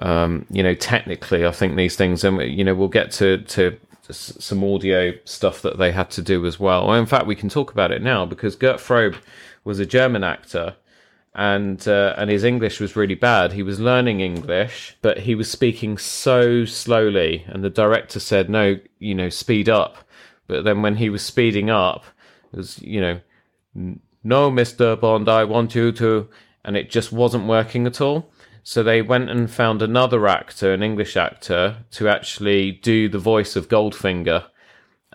um, 0.01 0.47
you 0.51 0.63
know, 0.63 0.75
technically, 0.75 1.45
I 1.45 1.51
think 1.51 1.77
these 1.77 1.97
things, 1.97 2.23
and 2.25 2.41
you 2.41 2.65
know, 2.65 2.75
we'll 2.75 2.89
get 2.89 3.11
to 3.13 3.39
to 3.39 3.79
some 4.11 4.65
audio 4.65 5.13
stuff 5.25 5.61
that 5.63 5.77
they 5.77 5.93
had 5.93 6.11
to 6.11 6.23
do 6.23 6.47
as 6.47 6.59
well. 6.59 6.93
In 6.95 7.05
fact, 7.05 7.27
we 7.27 7.35
can 7.35 7.51
talk 7.51 7.71
about 7.71 7.93
it 7.93 8.01
now 8.01 8.25
because 8.25 8.57
Gert 8.57 8.79
Frobe 8.79 9.17
was 9.65 9.79
a 9.81 9.87
German 9.87 10.25
actor, 10.25 10.77
and 11.35 11.87
uh, 11.89 12.15
and 12.17 12.31
his 12.31 12.45
English 12.45 12.81
was 12.81 12.97
really 12.97 13.17
bad. 13.17 13.53
He 13.53 13.63
was 13.63 13.81
learning 13.81 14.21
English, 14.21 14.97
but 15.03 15.19
he 15.19 15.35
was 15.35 15.51
speaking 15.51 15.99
so 15.99 16.65
slowly, 16.65 17.45
and 17.49 17.65
the 17.65 17.71
director 17.71 18.21
said, 18.21 18.49
"No, 18.49 18.79
you 18.99 19.15
know, 19.15 19.29
speed 19.29 19.69
up." 19.69 19.99
But 20.49 20.65
then 20.65 20.83
when 20.83 20.97
he 20.97 21.09
was 21.09 21.23
speeding 21.23 21.71
up, 21.71 22.05
it 22.53 22.57
was 22.57 22.83
you 22.83 23.01
know, 23.01 23.21
no, 24.25 24.51
Mister 24.51 24.97
Bond, 24.97 25.29
I 25.29 25.45
want 25.45 25.77
you 25.77 25.93
to, 25.93 26.29
and 26.65 26.77
it 26.77 26.91
just 26.91 27.13
wasn't 27.13 27.47
working 27.47 27.87
at 27.87 28.01
all. 28.01 28.33
So 28.65 28.83
they 28.83 29.01
went 29.01 29.31
and 29.31 29.51
found 29.51 29.81
another 29.81 30.27
actor, 30.27 30.75
an 30.75 30.83
English 30.83 31.17
actor, 31.17 31.85
to 31.93 32.09
actually 32.09 32.73
do 32.73 33.09
the 33.09 33.19
voice 33.19 33.57
of 33.57 33.69
Goldfinger. 33.69 34.45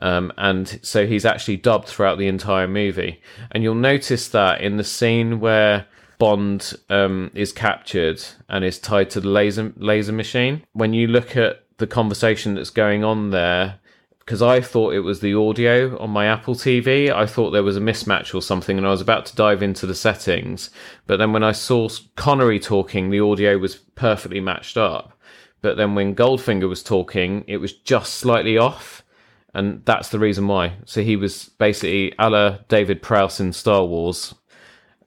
Um, 0.02 0.34
and 0.38 0.80
so 0.82 1.06
he's 1.06 1.26
actually 1.26 1.58
dubbed 1.58 1.88
throughout 1.88 2.18
the 2.18 2.28
entire 2.28 2.68
movie. 2.68 3.22
And 3.52 3.62
you'll 3.62 3.76
notice 3.76 4.28
that 4.30 4.62
in 4.62 4.78
the 4.78 4.84
scene 4.84 5.40
where 5.40 5.86
Bond 6.18 6.74
um, 6.90 7.30
is 7.36 7.52
captured 7.52 8.24
and 8.50 8.66
is 8.66 8.80
tied 8.80 9.10
to 9.12 9.22
the 9.22 9.30
laser 9.30 9.72
laser 9.78 10.14
machine. 10.14 10.64
When 10.74 10.94
you 10.94 11.08
look 11.08 11.38
at 11.38 11.64
the 11.78 11.88
conversation 11.88 12.56
that's 12.56 12.70
going 12.72 13.04
on 13.04 13.30
there, 13.30 13.80
because 14.26 14.42
I 14.42 14.62
thought 14.62 14.94
it 14.94 15.02
was 15.02 15.20
the 15.20 15.34
audio 15.34 16.00
on 16.00 16.10
my 16.10 16.28
Apple 16.28 16.56
TV. 16.56 17.14
I 17.14 17.26
thought 17.26 17.52
there 17.52 17.64
was 17.64 17.76
a 17.76 17.82
mismatch 17.82 18.34
or 18.34 18.42
something, 18.42 18.78
and 18.78 18.88
I 18.88 18.92
was 18.92 19.02
about 19.02 19.26
to 19.28 19.36
dive 19.36 19.62
into 19.62 19.86
the 19.86 19.96
settings. 19.96 20.70
But 21.08 21.18
then 21.18 21.34
when 21.34 21.44
I 21.44 21.52
saw 21.52 21.90
Connery 22.16 22.60
talking, 22.60 23.10
the 23.10 23.20
audio 23.20 23.58
was 23.58 23.76
perfectly 23.76 24.40
matched 24.40 24.78
up. 24.78 25.18
But 25.62 25.76
then 25.76 25.94
when 25.94 26.16
Goldfinger 26.16 26.70
was 26.70 26.84
talking, 26.84 27.44
it 27.48 27.58
was 27.58 27.74
just 27.74 28.16
slightly 28.16 28.58
off. 28.58 29.04
And 29.54 29.84
that's 29.86 30.10
the 30.10 30.20
reason 30.20 30.48
why. 30.48 30.78
So 30.86 31.02
he 31.02 31.16
was 31.16 31.50
basically 31.58 32.14
a 32.18 32.30
la 32.30 32.58
David 32.70 33.02
Prowse 33.02 33.40
in 33.40 33.52
Star 33.54 33.86
Wars. 33.86 34.34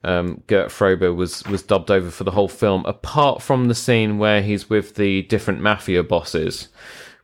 Um, 0.03 0.43
Gert 0.47 0.69
Frobe 0.69 1.15
was, 1.15 1.43
was 1.45 1.63
dubbed 1.63 1.91
over 1.91 2.09
for 2.11 2.23
the 2.23 2.31
whole 2.31 2.47
film, 2.47 2.85
apart 2.85 3.41
from 3.41 3.67
the 3.67 3.75
scene 3.75 4.19
where 4.19 4.41
he's 4.41 4.69
with 4.69 4.95
the 4.95 5.23
different 5.23 5.59
mafia 5.59 6.03
bosses 6.03 6.69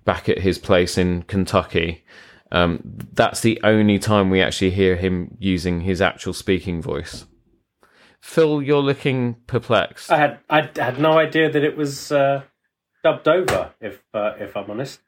back 0.05 0.29
at 0.29 0.39
his 0.39 0.57
place 0.57 0.97
in 0.97 1.23
Kentucky. 1.23 2.03
Um, 2.51 2.81
that's 3.13 3.41
the 3.41 3.59
only 3.63 3.97
time 3.99 4.29
we 4.29 4.41
actually 4.41 4.71
hear 4.71 4.95
him 4.95 5.35
using 5.39 5.81
his 5.81 6.01
actual 6.01 6.33
speaking 6.33 6.81
voice. 6.81 7.25
Phil, 8.21 8.61
you're 8.61 8.81
looking 8.81 9.35
perplexed. 9.47 10.11
I 10.11 10.17
had 10.17 10.39
I 10.49 10.69
had 10.75 10.99
no 10.99 11.17
idea 11.17 11.51
that 11.51 11.63
it 11.63 11.75
was 11.75 12.11
uh, 12.11 12.43
dubbed 13.03 13.27
over. 13.27 13.71
If 13.81 14.03
uh, 14.13 14.33
if 14.39 14.55
I'm 14.55 14.69
honest, 14.69 15.01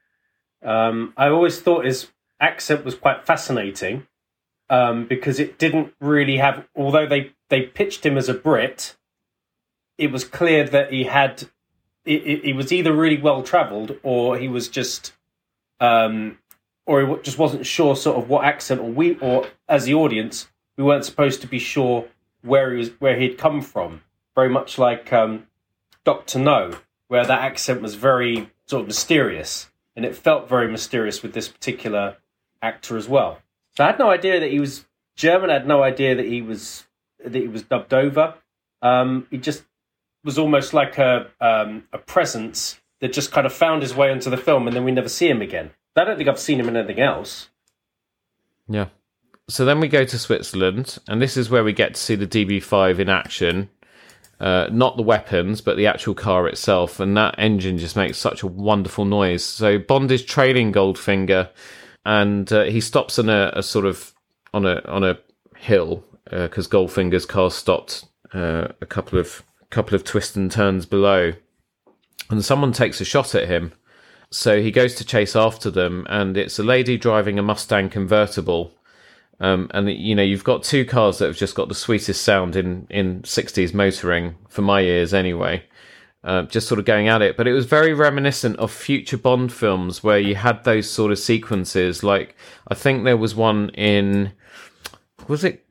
Um, 0.63 1.13
I 1.15 1.27
always 1.29 1.61
thought 1.61 1.85
his 1.85 2.07
accent 2.39 2.83
was 2.83 2.95
quite 2.95 3.25
fascinating 3.25 4.07
um, 4.69 5.05
because 5.07 5.39
it 5.39 5.59
didn't 5.59 5.93
really 6.01 6.37
have. 6.37 6.67
Although 6.75 7.07
they 7.07 7.33
they 7.49 7.61
pitched 7.61 8.05
him 8.05 8.17
as 8.17 8.27
a 8.27 8.33
Brit, 8.33 8.97
it 9.97 10.11
was 10.11 10.23
clear 10.23 10.63
that 10.67 10.91
he 10.91 11.03
had. 11.03 11.49
He, 12.05 12.53
was 12.53 12.71
either 12.71 12.93
really 12.93 13.17
well 13.17 13.41
travelled 13.41 13.97
or 14.03 14.37
he 14.37 14.47
was 14.47 14.69
just, 14.69 15.13
um, 15.79 16.37
or 16.85 17.01
he 17.01 17.23
just 17.23 17.39
wasn't 17.39 17.65
sure 17.65 17.95
sort 17.95 18.17
of 18.17 18.29
what 18.29 18.45
accent, 18.45 18.79
or 18.79 18.89
we, 18.91 19.17
or 19.17 19.47
as 19.67 19.85
the 19.85 19.95
audience, 19.95 20.47
we 20.77 20.83
weren't 20.83 21.05
supposed 21.05 21.41
to 21.41 21.47
be 21.47 21.57
sure 21.57 22.05
where 22.43 22.71
he 22.71 22.77
was, 22.77 22.89
where 22.99 23.19
he'd 23.19 23.37
come 23.37 23.61
from. 23.61 24.01
Very 24.35 24.49
much 24.49 24.77
like 24.77 25.11
um, 25.11 25.47
Doctor 26.03 26.37
No, 26.39 26.77
where 27.07 27.25
that 27.25 27.41
accent 27.41 27.81
was 27.81 27.95
very 27.95 28.51
sort 28.67 28.81
of 28.81 28.87
mysterious, 28.87 29.71
and 29.95 30.05
it 30.05 30.15
felt 30.15 30.47
very 30.47 30.69
mysterious 30.69 31.23
with 31.23 31.33
this 31.33 31.47
particular 31.47 32.17
actor 32.61 32.97
as 32.97 33.07
well. 33.07 33.39
So 33.75 33.83
I 33.83 33.87
had 33.87 33.99
no 33.99 34.09
idea 34.09 34.39
that 34.39 34.51
he 34.51 34.59
was 34.59 34.85
German. 35.15 35.49
I 35.49 35.53
had 35.53 35.67
no 35.67 35.83
idea 35.83 36.15
that 36.15 36.25
he 36.25 36.41
was 36.41 36.85
that 37.23 37.33
he 37.33 37.47
was 37.47 37.63
dubbed 37.63 37.93
over. 37.93 38.35
Um, 38.81 39.27
he 39.31 39.37
just 39.37 39.63
was 40.25 40.37
almost 40.37 40.73
like 40.73 40.97
a 40.97 41.27
um, 41.39 41.83
a 41.93 41.97
presence 41.97 42.81
that 42.99 43.13
just 43.13 43.31
kind 43.31 43.45
of 43.45 43.53
found 43.53 43.81
his 43.81 43.95
way 43.95 44.11
into 44.11 44.29
the 44.29 44.37
film, 44.37 44.67
and 44.67 44.75
then 44.75 44.83
we 44.83 44.91
never 44.91 45.09
see 45.09 45.29
him 45.29 45.41
again. 45.41 45.71
I 45.95 46.03
don't 46.03 46.17
think 46.17 46.27
I've 46.27 46.39
seen 46.39 46.59
him 46.59 46.67
in 46.67 46.75
anything 46.75 46.99
else. 46.99 47.49
Yeah. 48.67 48.87
So 49.47 49.63
then 49.63 49.79
we 49.79 49.87
go 49.87 50.03
to 50.03 50.17
Switzerland, 50.17 50.97
and 51.07 51.21
this 51.21 51.37
is 51.37 51.49
where 51.49 51.63
we 51.63 51.71
get 51.71 51.93
to 51.93 52.01
see 52.01 52.15
the 52.15 52.27
DB5 52.27 52.99
in 52.99 53.09
action. 53.09 53.69
Uh, 54.39 54.67
not 54.71 54.97
the 54.97 55.03
weapons, 55.03 55.61
but 55.61 55.77
the 55.77 55.87
actual 55.87 56.13
car 56.13 56.47
itself, 56.47 56.99
and 56.99 57.15
that 57.15 57.35
engine 57.37 57.77
just 57.77 57.95
makes 57.95 58.17
such 58.17 58.43
a 58.43 58.47
wonderful 58.47 59.05
noise. 59.05 59.45
So 59.45 59.77
Bond 59.77 60.11
is 60.11 60.25
trailing 60.25 60.73
Goldfinger, 60.73 61.49
and 62.05 62.51
uh, 62.51 62.63
he 62.63 62.81
stops 62.81 63.17
on 63.17 63.29
a, 63.29 63.51
a, 63.53 63.63
sort 63.63 63.85
of 63.85 64.13
on 64.53 64.65
a 64.65 64.81
on 64.87 65.05
a 65.05 65.17
hill 65.55 66.03
because 66.29 66.67
uh, 66.67 66.69
Goldfinger's 66.69 67.25
car 67.25 67.49
stopped 67.49 68.05
uh, 68.33 68.67
a 68.81 68.85
couple 68.85 69.19
of 69.19 69.43
couple 69.75 69.93
of 69.93 70.05
twists 70.05 70.37
and 70.37 70.49
turns 70.49 70.85
below, 70.85 71.33
and 72.29 72.45
someone 72.45 72.71
takes 72.71 73.01
a 73.01 73.05
shot 73.05 73.35
at 73.35 73.49
him. 73.49 73.73
So 74.31 74.61
he 74.61 74.71
goes 74.71 74.95
to 74.95 75.05
chase 75.05 75.35
after 75.35 75.69
them, 75.69 76.07
and 76.09 76.37
it's 76.37 76.57
a 76.57 76.63
lady 76.63 76.97
driving 76.97 77.37
a 77.37 77.43
Mustang 77.43 77.89
convertible. 77.89 78.73
Um, 79.41 79.69
and 79.73 79.91
you 79.91 80.15
know 80.15 80.23
you've 80.23 80.45
got 80.45 80.63
two 80.63 80.85
cars 80.85 81.17
that 81.17 81.25
have 81.25 81.35
just 81.35 81.55
got 81.55 81.67
the 81.67 81.75
sweetest 81.75 82.21
sound 82.21 82.55
in 82.55 82.87
in 82.89 83.21
60s 83.23 83.73
motoring 83.73 84.35
for 84.47 84.61
my 84.61 84.79
ears 84.79 85.13
anyway. 85.13 85.61
Uh, 86.23 86.43
just 86.43 86.69
sort 86.69 86.79
of 86.79 86.85
going 86.85 87.09
at 87.09 87.21
it, 87.21 87.35
but 87.35 87.45
it 87.45 87.53
was 87.53 87.65
very 87.65 87.93
reminiscent 87.93 88.57
of 88.57 88.71
future 88.71 89.17
Bond 89.17 89.51
films 89.51 90.01
where 90.01 90.17
you 90.17 90.35
had 90.35 90.63
those 90.63 90.89
sort 90.89 91.11
of 91.11 91.19
sequences. 91.19 92.01
Like 92.01 92.33
I 92.69 92.75
think 92.75 93.03
there 93.03 93.17
was 93.17 93.35
one 93.35 93.69
in 93.71 94.31
was 95.27 95.43
it 95.43 95.65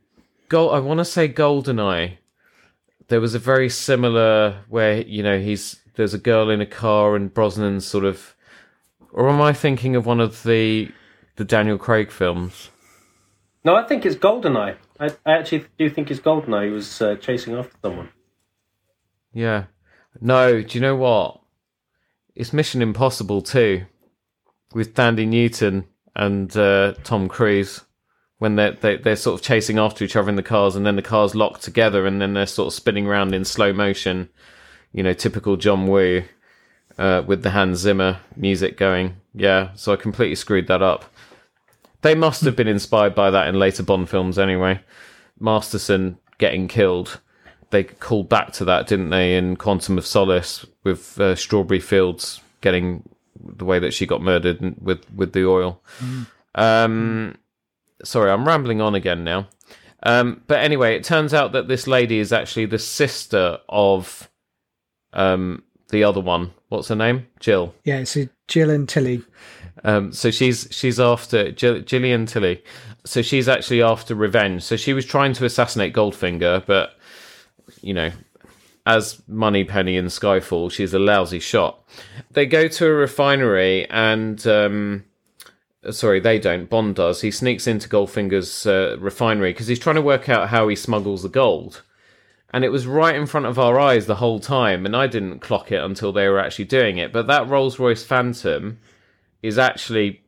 Gold? 0.51 0.75
I 0.75 0.79
want 0.81 0.99
to 0.99 1.07
say 1.07 1.27
Goldeneye, 1.27 2.19
there 3.09 3.21
was 3.21 3.35
a 3.35 3.39
very 3.39 3.69
similar 3.69 4.63
where 4.69 5.03
you 5.03 5.23
know 5.23 5.39
he's 5.39 5.81
there's 5.95 6.15
a 6.15 6.19
girl 6.19 6.51
in 6.51 6.61
a 6.61 6.67
car 6.67 7.17
and 7.17 7.33
Brosnan's 7.33 7.87
sort 7.87 8.05
of, 8.05 8.35
or 9.13 9.29
am 9.29 9.41
I 9.41 9.53
thinking 9.53 9.97
of 9.97 10.07
one 10.07 10.21
of 10.21 10.43
the 10.43 10.91
the 11.37 11.45
Daniel 11.45 11.79
Craig 11.79 12.11
films? 12.11 12.71
No, 13.65 13.75
I 13.75 13.85
think 13.85 14.05
it's 14.05 14.17
Goldeneye. 14.17 14.77
I, 15.01 15.07
I 15.25 15.33
actually 15.39 15.65
do 15.79 15.89
think 15.89 16.11
it's 16.11 16.21
Goldeneye. 16.21 16.67
He 16.67 16.71
was 16.71 17.01
uh, 17.01 17.17
chasing 17.17 17.55
after 17.55 17.75
someone. 17.83 18.11
Yeah. 19.33 19.65
No, 20.21 20.63
do 20.63 20.79
you 20.79 20.81
know 20.81 20.97
what? 20.97 21.41
It's 22.35 22.53
Mission 22.53 22.83
Impossible 22.83 23.43
too, 23.43 23.87
with 24.73 24.95
Thandie 24.95 25.27
Newton 25.27 25.87
and 26.15 26.55
uh, 26.57 26.95
Tom 27.03 27.29
Cruise 27.29 27.83
when 28.45 28.57
they're 28.57 28.73
they, 28.73 28.93
are 28.93 28.99
they 28.99 29.13
are 29.13 29.17
sort 29.17 29.41
of 29.41 29.45
chasing 29.45 29.79
after 29.79 30.05
each 30.05 30.17
other 30.17 30.29
in 30.29 30.37
the 30.37 30.43
cars, 30.43 30.77
and 30.77 30.85
then 30.85 30.97
the 30.97 31.03
cars 31.03 31.35
lock 31.35 31.61
together, 31.61 32.07
and 32.07 32.21
then 32.21 32.35
they're 32.35 32.45
sort 32.45 32.67
of 32.67 32.75
spinning 32.75 33.07
around 33.07 33.35
in 33.35 33.43
slow 33.43 33.73
motion. 33.73 34.29
You 34.93 35.03
know, 35.03 35.15
typical 35.15 35.57
John 35.57 35.87
Woo 35.87 36.25
uh, 36.99 37.23
with 37.27 37.43
the 37.43 37.51
Hans 37.51 37.79
Zimmer 37.79 38.21
music 38.37 38.77
going. 38.77 39.17
Yeah, 39.35 39.71
so 39.77 39.95
I 39.95 39.97
completely 39.97 40.35
screwed 40.35 40.67
that 40.67 40.83
up. 40.83 41.07
They 42.03 42.15
must 42.15 42.43
have 42.43 42.55
been 42.55 42.69
inspired 42.69 43.15
by 43.15 43.31
that 43.31 43.49
in 43.49 43.59
later 43.59 43.83
Bond 43.83 44.11
films, 44.11 44.39
anyway. 44.39 44.79
Masterson 45.41 46.19
getting 46.37 46.69
killed. 46.69 47.21
They 47.71 47.85
called 47.85 48.29
back 48.29 48.53
to 48.53 48.67
that, 48.67 48.87
didn't 48.87 49.09
they, 49.09 49.39
in 49.39 49.57
Quantum 49.57 49.97
of 49.97 50.07
Solace 50.07 50.67
with 50.85 51.19
uh, 51.19 51.35
Strawberry 51.35 51.81
Fields 51.81 52.43
getting 52.61 53.09
the 53.43 53.65
way 53.65 53.79
that 53.79 53.95
she 53.95 54.05
got 54.05 54.21
murdered 54.21 54.77
with 54.83 55.11
with 55.15 55.33
the 55.33 55.47
oil. 55.47 55.81
Mm. 55.99 56.27
Um, 56.55 57.39
sorry, 58.05 58.31
I'm 58.31 58.47
rambling 58.47 58.81
on 58.81 58.95
again 58.95 59.25
now. 59.25 59.49
Um, 60.03 60.43
but 60.47 60.61
anyway, 60.61 60.97
it 60.97 61.05
turns 61.05 61.33
out 61.33 61.53
that 61.53 61.69
this 61.69 61.87
lady 61.87 62.19
is 62.19 62.33
actually 62.33 62.67
the 62.67 62.79
sister 62.79 63.59
of 63.69 64.31
um, 65.13 65.63
the 65.91 66.05
other 66.05 66.21
one. 66.21 66.53
What's 66.69 66.89
her 66.89 66.95
name? 66.95 67.27
Jill. 67.41 67.75
Yeah, 67.85 68.05
so 68.05 68.29
Jill 68.49 68.71
and 68.71 68.89
Tilly. 68.89 69.23
Um, 69.83 70.13
so 70.13 70.31
she's 70.31 70.69
she's 70.71 71.01
after 71.01 71.53
Jill, 71.53 71.81
Gillian 71.81 72.27
Tilly. 72.27 72.63
So 73.05 73.23
she's 73.23 73.49
actually 73.49 73.83
after 73.83 74.15
revenge. 74.15 74.63
So 74.63 74.77
she 74.77 74.93
was 74.93 75.05
trying 75.05 75.35
to 75.35 75.45
assassinate 75.45 75.95
Goldfinger, 75.95 76.65
but 76.67 76.97
you 77.81 77.95
know, 77.95 78.11
as 78.87 79.23
Moneypenny 79.27 79.97
in 79.97 80.07
Skyfall, 80.07 80.71
she's 80.71 80.95
a 80.95 80.99
lousy 80.99 81.39
shot. 81.39 81.83
They 82.31 82.47
go 82.47 82.69
to 82.69 82.87
a 82.87 82.93
refinery 82.93 83.89
and 83.89 84.45
um, 84.47 85.05
sorry, 85.91 86.21
they 86.21 86.39
don't. 86.39 86.71
Bond 86.71 86.97
does. 86.97 87.21
He 87.21 87.31
sneaks 87.31 87.67
into 87.67 87.89
Goldfinger's 87.89 88.67
uh, 88.67 88.97
refinery 88.99 89.53
because 89.53 89.67
he's 89.67 89.79
trying 89.79 89.97
to 89.97 90.03
work 90.03 90.29
out 90.29 90.49
how 90.49 90.69
he 90.69 90.77
smuggles 90.77 91.23
the 91.23 91.29
gold. 91.29 91.83
And 92.53 92.65
it 92.65 92.71
was 92.71 92.87
right 92.87 93.17
in 93.17 93.27
front 93.27 93.47
of 93.47 93.59
our 93.59 93.81
eyes 93.81 94.07
the 94.07 94.15
whole 94.17 94.39
time, 94.39 94.87
and 94.87 94.95
I 94.97 95.09
didn't 95.09 95.41
clock 95.41 95.73
it 95.73 95.83
until 95.83 96.13
they 96.13 96.29
were 96.29 96.39
actually 96.39 96.67
doing 96.67 96.99
it. 96.99 97.13
But 97.13 97.27
that 97.27 97.49
Rolls 97.49 97.79
Royce 97.79 98.05
Phantom 98.05 98.79
is 99.43 99.59
actually 99.59 100.23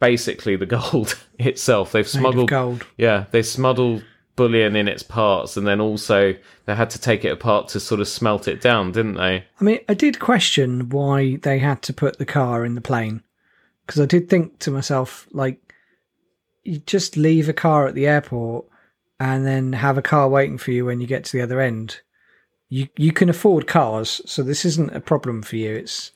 basically 0.00 0.56
the 0.56 0.66
gold 0.78 1.18
itself. 1.38 1.92
They've 1.92 2.08
smuggled 2.08 2.48
gold. 2.48 2.86
Yeah, 2.96 3.26
they 3.30 3.42
smuggled 3.42 4.02
bullion 4.34 4.76
in 4.76 4.88
its 4.88 5.02
parts, 5.02 5.56
and 5.58 5.66
then 5.66 5.80
also 5.80 6.34
they 6.64 6.74
had 6.74 6.90
to 6.90 6.98
take 6.98 7.24
it 7.24 7.32
apart 7.32 7.68
to 7.68 7.80
sort 7.80 8.00
of 8.00 8.08
smelt 8.08 8.48
it 8.48 8.60
down, 8.60 8.92
didn't 8.92 9.14
they? 9.14 9.44
I 9.60 9.64
mean, 9.64 9.80
I 9.88 9.94
did 9.94 10.20
question 10.20 10.88
why 10.88 11.36
they 11.36 11.58
had 11.58 11.82
to 11.82 11.92
put 11.92 12.18
the 12.18 12.24
car 12.24 12.64
in 12.64 12.74
the 12.74 12.80
plane 12.80 13.22
because 13.92 14.04
I 14.04 14.06
did 14.06 14.30
think 14.30 14.58
to 14.60 14.70
myself, 14.70 15.28
like, 15.32 15.74
you 16.62 16.78
just 16.78 17.18
leave 17.18 17.50
a 17.50 17.52
car 17.52 17.86
at 17.86 17.94
the 17.94 18.06
airport 18.06 18.64
and 19.20 19.46
then 19.46 19.74
have 19.74 19.98
a 19.98 20.02
car 20.02 20.30
waiting 20.30 20.56
for 20.56 20.70
you 20.70 20.86
when 20.86 20.98
you 20.98 21.06
get 21.06 21.24
to 21.24 21.36
the 21.36 21.42
other 21.42 21.60
end. 21.60 22.00
You 22.70 22.88
you 22.96 23.12
can 23.12 23.28
afford 23.28 23.66
cars, 23.66 24.22
so 24.24 24.42
this 24.42 24.64
isn't 24.64 24.96
a 24.96 25.00
problem 25.00 25.42
for 25.42 25.56
you. 25.56 25.74
It's, 25.74 26.10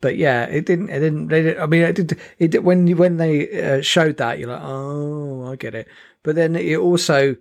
but 0.00 0.16
yeah, 0.16 0.44
it 0.44 0.66
didn't. 0.66 0.90
It 0.90 1.00
didn't. 1.00 1.26
Didn't 1.26 1.60
I 1.60 1.66
mean, 1.66 1.82
it 1.82 1.96
did. 1.96 2.16
It 2.38 2.52
did, 2.52 2.62
when 2.62 2.96
when 2.96 3.16
they 3.16 3.60
uh, 3.60 3.80
showed 3.82 4.18
that, 4.18 4.38
you're 4.38 4.50
like, 4.50 4.62
oh, 4.62 5.50
I 5.50 5.56
get 5.56 5.74
it. 5.74 5.88
But 6.22 6.36
then 6.36 6.54
it 6.54 6.76
also, 6.76 7.34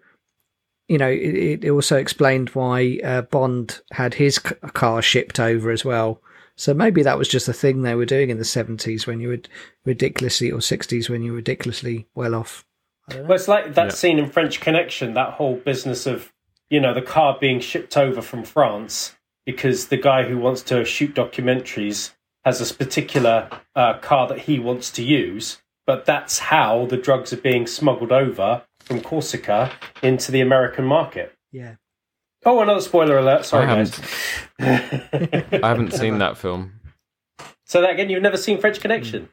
you 0.88 0.98
know, 0.98 1.10
it, 1.10 1.64
it 1.64 1.70
also 1.70 1.98
explained 1.98 2.50
why 2.56 3.00
uh, 3.04 3.22
Bond 3.22 3.82
had 3.92 4.16
his 4.16 4.40
car 4.40 5.04
shipped 5.04 5.40
over 5.40 5.70
as 5.70 5.86
well 5.86 6.24
so 6.56 6.74
maybe 6.74 7.04
that 7.04 7.18
was 7.18 7.28
just 7.28 7.48
a 7.48 7.54
thing 7.54 7.82
they 7.82 7.96
were 7.96 8.06
doing 8.06 8.30
in 8.30 8.38
the 8.38 8.44
70s 8.44 9.08
when 9.08 9.20
you 9.20 9.30
were 9.30 9.42
ridiculously, 9.86 10.52
or 10.52 10.60
60s 10.60 11.10
when 11.10 11.24
you 11.24 11.32
were 11.32 11.38
ridiculously 11.38 12.08
well 12.14 12.36
off. 12.36 12.66
Well, 13.10 13.34
it's 13.34 13.48
like 13.48 13.74
that 13.74 13.88
yeah. 13.88 13.92
scene 13.92 14.20
in 14.20 14.30
French 14.30 14.62
Connection, 14.62 15.14
that 15.14 15.34
whole 15.34 15.56
business 15.56 16.06
of, 16.06 16.32
you 16.70 16.80
know, 16.80 16.94
the 16.94 17.02
car 17.02 17.38
being 17.40 17.60
shipped 17.60 17.98
over 17.98 18.22
from 18.22 18.44
France 18.44 19.16
because 19.46 19.88
the 19.88 19.98
guy 19.98 20.24
who 20.24 20.38
wants 20.38 20.62
to 20.64 20.86
shoot 20.86 21.14
documentaries 21.14 22.14
has 22.46 22.60
this 22.60 22.72
particular 22.72 23.50
uh, 23.76 23.98
car 23.98 24.28
that 24.28 24.40
he 24.40 24.60
wants 24.60 24.92
to 24.92 25.04
use. 25.04 25.62
But 25.86 26.06
that's 26.06 26.40
how 26.40 26.86
the 26.86 26.98
drugs 26.98 27.34
are 27.34 27.38
being 27.38 27.68
smuggled 27.68 28.12
over 28.12 28.64
from 28.80 29.02
Corsica 29.02 29.72
into 30.02 30.32
the 30.32 30.42
American 30.42 30.86
market. 30.86 31.34
Yeah. 31.52 31.76
Oh, 32.46 32.62
another 32.62 32.82
spoiler 32.82 33.18
alert. 33.18 33.46
Sorry, 33.46 33.66
I 33.66 33.76
guys. 33.76 34.00
I 34.60 35.68
haven't 35.68 35.94
seen 35.94 36.18
that 36.20 36.38
film. 36.38 36.80
So 37.66 37.82
that 37.82 37.92
again, 37.92 38.10
you've 38.10 38.22
never 38.22 38.38
seen 38.38 38.60
French 38.60 38.80
Connection? 38.80 39.30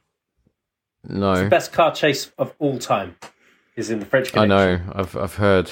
No. 1.05 1.33
It's 1.33 1.41
the 1.43 1.49
best 1.49 1.73
car 1.73 1.93
chase 1.95 2.31
of 2.39 2.55
all 2.59 2.79
time 2.79 3.17
is 3.77 3.91
in 3.91 4.01
the 4.01 4.07
French 4.07 4.33
Connection. 4.33 4.53
I 4.53 4.77
know. 4.77 4.81
I've 4.95 5.17
I've 5.17 5.35
heard. 5.35 5.71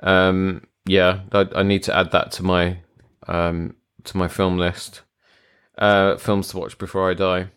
Um, 0.00 0.66
yeah, 0.86 1.20
I, 1.32 1.48
I 1.56 1.62
need 1.62 1.82
to 1.84 1.96
add 1.96 2.12
that 2.12 2.30
to 2.32 2.42
my 2.42 2.78
um, 3.26 3.76
to 4.04 4.16
my 4.16 4.28
film 4.28 4.58
list. 4.58 5.02
Uh, 5.78 6.16
films 6.16 6.48
to 6.48 6.58
watch 6.58 6.78
before 6.78 7.10
I 7.10 7.14
die. 7.14 7.48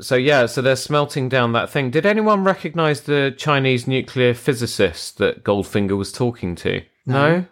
So 0.00 0.14
yeah, 0.14 0.44
so 0.46 0.60
they're 0.60 0.76
smelting 0.76 1.28
down 1.28 1.52
that 1.52 1.70
thing. 1.70 1.90
Did 1.90 2.04
anyone 2.04 2.44
recognize 2.44 3.02
the 3.02 3.34
Chinese 3.36 3.86
nuclear 3.86 4.34
physicist 4.34 5.16
that 5.18 5.42
Goldfinger 5.42 5.96
was 5.96 6.12
talking 6.12 6.54
to? 6.56 6.82
No. 7.06 7.38
no? 7.38 7.46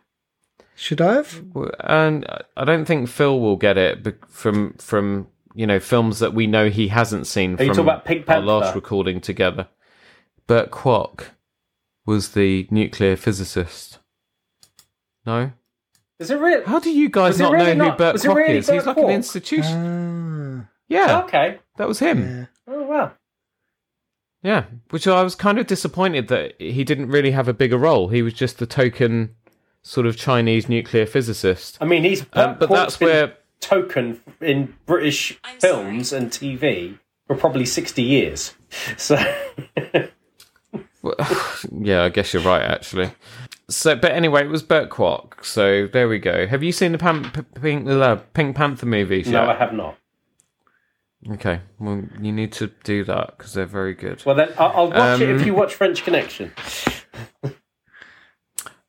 Should 0.77 1.01
I 1.01 1.15
have? 1.15 1.43
And 1.81 2.27
I 2.57 2.65
don't 2.65 2.85
think 2.85 3.09
Phil 3.09 3.39
will 3.39 3.57
get 3.57 3.79
it 3.79 4.17
from 4.29 4.75
from 4.75 5.29
you 5.55 5.67
know 5.67 5.79
films 5.79 6.19
that 6.19 6.35
we 6.35 6.47
know 6.47 6.69
he 6.69 6.89
hasn't 6.89 7.27
seen 7.27 7.53
you 7.53 7.57
from 7.59 7.67
talking 7.69 7.81
about 7.83 8.05
Pink 8.05 8.29
our 8.29 8.41
last 8.41 8.75
recording 8.75 9.21
together. 9.21 9.69
Burt 10.47 10.71
Kwok 10.71 11.27
was 12.07 12.31
the 12.33 12.67
nuclear 12.71 13.17
physicist. 13.17 13.99
No, 15.25 15.53
Is 16.19 16.31
it 16.31 16.37
real? 16.39 16.65
how 16.67 16.81
do 16.81 16.91
you 16.91 17.09
guys 17.09 17.39
not 17.39 17.53
really 17.53 17.75
know 17.75 17.85
not- 17.87 17.93
who 17.93 17.99
Burt 17.99 18.13
was 18.15 18.25
Kwok 18.25 18.35
really 18.35 18.59
is? 18.59 18.69
He's 18.69 18.85
Burt 18.85 18.97
like 18.97 19.05
an 19.05 19.11
institution. 19.11 20.67
Ah, 20.67 20.71
yeah, 20.89 21.23
Okay. 21.23 21.61
that 21.77 21.89
was 21.89 22.01
him. 22.01 22.21
yeah. 22.67 22.75
Oh 22.75 22.83
wow. 22.83 23.13
Yeah, 24.43 24.65
which 24.91 25.07
I 25.09 25.23
was 25.23 25.35
kind 25.35 25.59
of 25.59 25.67
disappointed 25.67 26.29
that 26.29 26.61
he 26.61 26.85
didn't 26.85 27.09
really 27.09 27.31
have 27.31 27.49
a 27.49 27.55
bigger 27.55 27.79
role. 27.79 28.09
He 28.09 28.21
was 28.21 28.35
just 28.35 28.59
the 28.59 28.67
token 28.67 29.37
sort 29.85 30.07
of 30.07 30.17
Chinese 30.17 30.69
nuclear 30.69 31.07
physicist. 31.07 31.79
I 31.81 31.85
mean, 31.85 32.03
he's 32.03 32.27
Um, 32.33 32.57
but 32.59 32.69
that's 32.71 32.99
where 32.99 33.35
token 33.61 34.21
in 34.41 34.75
British 34.87 35.39
films 35.61 36.13
and 36.13 36.31
TV 36.31 36.99
for 37.29 37.37
probably 37.37 37.65
sixty 37.67 38.03
years. 38.03 38.55
So 38.97 39.17
Yeah, 41.81 42.03
I 42.03 42.09
guess 42.09 42.33
you're 42.35 42.43
right, 42.43 42.63
actually. 42.63 43.13
So, 43.69 43.95
but 43.95 44.13
anyway, 44.13 44.45
it 44.45 44.49
was 44.51 44.63
Burt 44.63 44.91
Kwok. 44.91 45.45
So 45.45 45.87
there 45.87 46.09
we 46.09 46.19
go. 46.19 46.47
Have 46.47 46.63
you 46.63 46.73
seen 46.73 46.93
the 46.93 46.99
Pan- 46.99 47.31
Pink, 47.61 47.89
uh, 47.89 48.17
Pink 48.35 48.57
Panther 48.57 48.87
movies 48.87 49.29
no, 49.29 49.45
I 49.45 49.55
have 49.55 49.73
not. 49.73 49.97
Okay, 51.31 51.61
well, 51.79 52.03
you 52.21 52.33
need 52.33 52.53
to 52.55 52.71
do 52.85 53.05
that 53.05 53.39
because 53.39 53.55
they're 53.55 53.65
very 53.65 53.95
good. 53.95 54.23
Well, 54.27 54.35
then 54.35 54.53
I'll, 54.59 54.73
I'll 54.75 54.91
watch 54.91 55.21
it 55.23 55.31
if 55.31 55.41
Um, 55.41 55.47
you 55.47 55.55
watch 55.55 55.75
French 55.75 56.05
Connection. 56.05 56.53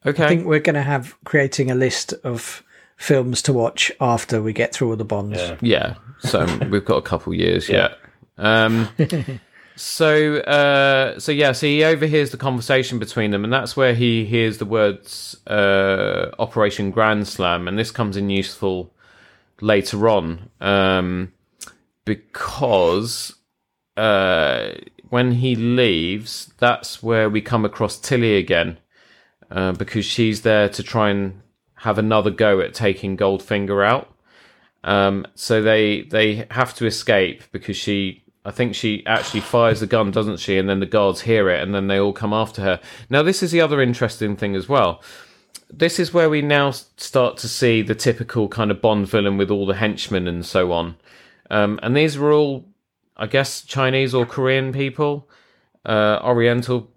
Okay, 0.05 0.23
I 0.23 0.27
think 0.27 0.45
we're 0.45 0.59
going 0.59 0.75
to 0.75 0.83
have 0.83 1.15
creating 1.23 1.71
a 1.71 1.75
list 1.75 2.13
of 2.23 2.63
films 2.97 3.41
to 3.43 3.53
watch 3.53 3.91
after 3.99 4.41
we 4.41 4.53
get 4.53 4.73
through 4.73 4.91
all 4.91 4.95
the 4.95 5.05
Bonds. 5.05 5.37
Yeah. 5.37 5.57
yeah. 5.61 5.95
So 6.19 6.45
we've 6.69 6.85
got 6.85 6.97
a 6.97 7.01
couple 7.01 7.33
years 7.33 7.67
yet. 7.67 7.97
Um, 8.37 8.89
so, 9.75 10.37
uh, 10.37 11.19
so 11.19 11.31
yeah, 11.31 11.51
so 11.51 11.67
he 11.67 11.83
overhears 11.83 12.31
the 12.31 12.37
conversation 12.37 12.99
between 12.99 13.31
them, 13.31 13.43
and 13.43 13.51
that's 13.51 13.75
where 13.75 13.93
he 13.93 14.25
hears 14.25 14.57
the 14.57 14.65
words 14.65 15.37
uh, 15.47 16.31
"Operation 16.39 16.91
Grand 16.91 17.27
Slam," 17.27 17.67
and 17.67 17.77
this 17.77 17.91
comes 17.91 18.17
in 18.17 18.29
useful 18.29 18.91
later 19.61 20.09
on 20.09 20.49
um, 20.59 21.31
because 22.03 23.35
uh, 23.97 24.69
when 25.09 25.33
he 25.33 25.55
leaves, 25.55 26.51
that's 26.57 27.01
where 27.01 27.29
we 27.29 27.41
come 27.41 27.65
across 27.65 27.97
Tilly 27.97 28.37
again, 28.37 28.77
uh, 29.55 29.71
because 29.71 30.05
she's 30.05 30.41
there 30.41 30.69
to 30.69 30.83
try 30.83 31.09
and 31.09 31.41
have 31.75 31.97
another 31.97 32.29
go 32.29 32.59
at 32.59 32.73
taking 32.73 33.17
Goldfinger 33.17 33.87
out. 33.87 34.13
Um, 34.83 35.25
so 35.33 35.63
they 35.63 36.03
they 36.03 36.45
have 36.51 36.75
to 36.75 36.85
escape 36.85 37.43
because 37.51 37.77
she, 37.77 38.23
I 38.43 38.51
think 38.51 38.75
she 38.75 39.03
actually 39.07 39.39
fires 39.39 39.79
the 39.79 39.87
gun, 39.87 40.11
doesn't 40.11 40.39
she? 40.39 40.57
And 40.57 40.69
then 40.69 40.81
the 40.81 40.85
guards 40.85 41.21
hear 41.21 41.49
it, 41.49 41.63
and 41.63 41.73
then 41.73 41.87
they 41.87 41.97
all 41.97 42.13
come 42.13 42.33
after 42.33 42.61
her. 42.61 42.79
Now 43.09 43.23
this 43.23 43.41
is 43.41 43.51
the 43.51 43.61
other 43.61 43.81
interesting 43.81 44.35
thing 44.35 44.55
as 44.55 44.69
well. 44.69 45.01
This 45.71 45.99
is 45.99 46.13
where 46.13 46.29
we 46.29 46.41
now 46.41 46.71
start 46.71 47.37
to 47.37 47.47
see 47.47 47.81
the 47.81 47.95
typical 47.95 48.47
kind 48.47 48.69
of 48.69 48.81
Bond 48.81 49.07
villain 49.07 49.37
with 49.37 49.49
all 49.49 49.65
the 49.65 49.75
henchmen 49.75 50.27
and 50.27 50.45
so 50.45 50.71
on. 50.71 50.95
Um, 51.49 51.79
and 51.81 51.95
these 51.95 52.17
were 52.17 52.31
all, 52.31 52.65
I 53.17 53.25
guess, 53.25 53.61
Chinese 53.61 54.13
or 54.13 54.25
Korean 54.25 54.71
people, 54.73 55.27
uh, 55.85 56.19
Oriental, 56.23 56.91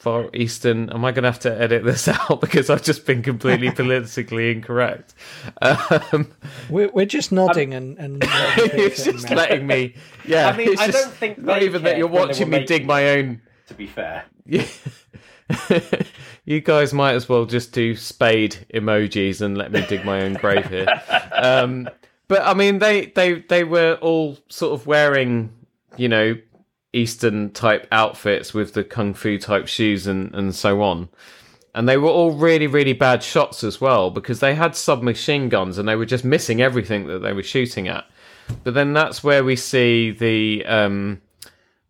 Far 0.00 0.30
Eastern. 0.32 0.88
Am 0.90 1.04
I 1.04 1.12
going 1.12 1.24
to 1.24 1.30
have 1.30 1.40
to 1.40 1.60
edit 1.60 1.84
this 1.84 2.08
out 2.08 2.40
because 2.40 2.70
I've 2.70 2.82
just 2.82 3.04
been 3.04 3.22
completely 3.22 3.70
politically 3.74 4.50
incorrect? 4.50 5.12
Um, 5.60 6.32
We're, 6.70 6.88
we're 6.88 7.04
just 7.04 7.30
nodding 7.32 7.74
and, 7.74 7.98
and 7.98 8.22
letting 8.24 8.80
it's 8.80 9.04
just 9.04 9.30
in 9.30 9.36
letting 9.36 9.66
me. 9.66 9.94
Yeah, 10.26 10.48
I 10.48 10.56
mean, 10.56 10.70
I 10.78 10.86
just 10.86 11.04
don't 11.04 11.14
think 11.14 11.38
not 11.38 11.62
even 11.62 11.82
that 11.82 11.98
you're 11.98 12.06
watching 12.08 12.48
me 12.48 12.64
dig 12.64 12.86
my 12.86 13.10
own. 13.10 13.42
To 13.66 13.74
be 13.74 13.86
fair, 13.86 14.24
Yeah. 14.46 14.64
you 16.44 16.60
guys 16.62 16.94
might 16.94 17.12
as 17.14 17.28
well 17.28 17.44
just 17.44 17.72
do 17.72 17.94
spade 17.94 18.56
emojis 18.72 19.42
and 19.42 19.58
let 19.58 19.70
me 19.70 19.84
dig 19.86 20.04
my 20.04 20.22
own 20.22 20.32
grave 20.34 20.66
here. 20.66 20.86
Um, 21.34 21.90
but 22.26 22.40
I 22.42 22.54
mean, 22.54 22.78
they 22.78 23.06
they 23.06 23.40
they 23.40 23.64
were 23.64 23.98
all 24.00 24.38
sort 24.48 24.72
of 24.80 24.86
wearing, 24.86 25.52
you 25.96 26.08
know, 26.08 26.36
Eastern 26.92 27.50
type 27.50 27.86
outfits 27.92 28.52
with 28.52 28.74
the 28.74 28.84
kung 28.84 29.14
fu 29.14 29.38
type 29.38 29.68
shoes 29.68 30.06
and 30.06 30.34
and 30.34 30.54
so 30.54 30.82
on. 30.82 31.08
And 31.72 31.88
they 31.88 31.96
were 31.96 32.08
all 32.08 32.32
really, 32.32 32.66
really 32.66 32.94
bad 32.94 33.22
shots 33.22 33.62
as 33.62 33.80
well 33.80 34.10
because 34.10 34.40
they 34.40 34.56
had 34.56 34.74
submachine 34.74 35.48
guns 35.48 35.78
and 35.78 35.88
they 35.88 35.94
were 35.94 36.04
just 36.04 36.24
missing 36.24 36.60
everything 36.60 37.06
that 37.06 37.20
they 37.20 37.32
were 37.32 37.44
shooting 37.44 37.86
at. 37.86 38.06
But 38.64 38.74
then 38.74 38.92
that's 38.92 39.22
where 39.22 39.44
we 39.44 39.54
see 39.54 40.10
the 40.10 40.66
um, 40.66 41.22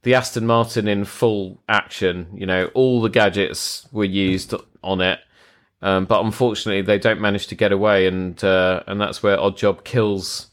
the 0.03 0.15
Aston 0.15 0.47
Martin 0.47 0.87
in 0.87 1.05
full 1.05 1.63
action. 1.69 2.29
You 2.35 2.47
know, 2.47 2.71
all 2.75 3.01
the 3.01 3.09
gadgets 3.09 3.89
were 3.93 4.05
used 4.05 4.55
on 4.83 5.01
it, 5.01 5.21
um, 5.81 6.05
but 6.05 6.25
unfortunately, 6.25 6.83
they 6.83 6.99
don't 6.99 7.21
manage 7.21 7.47
to 7.49 7.55
get 7.55 7.73
away, 7.73 8.07
and 8.07 8.43
uh, 8.45 8.83
and 8.87 9.01
that's 9.01 9.23
where 9.23 9.39
Oddjob 9.39 9.85
kills 9.85 10.49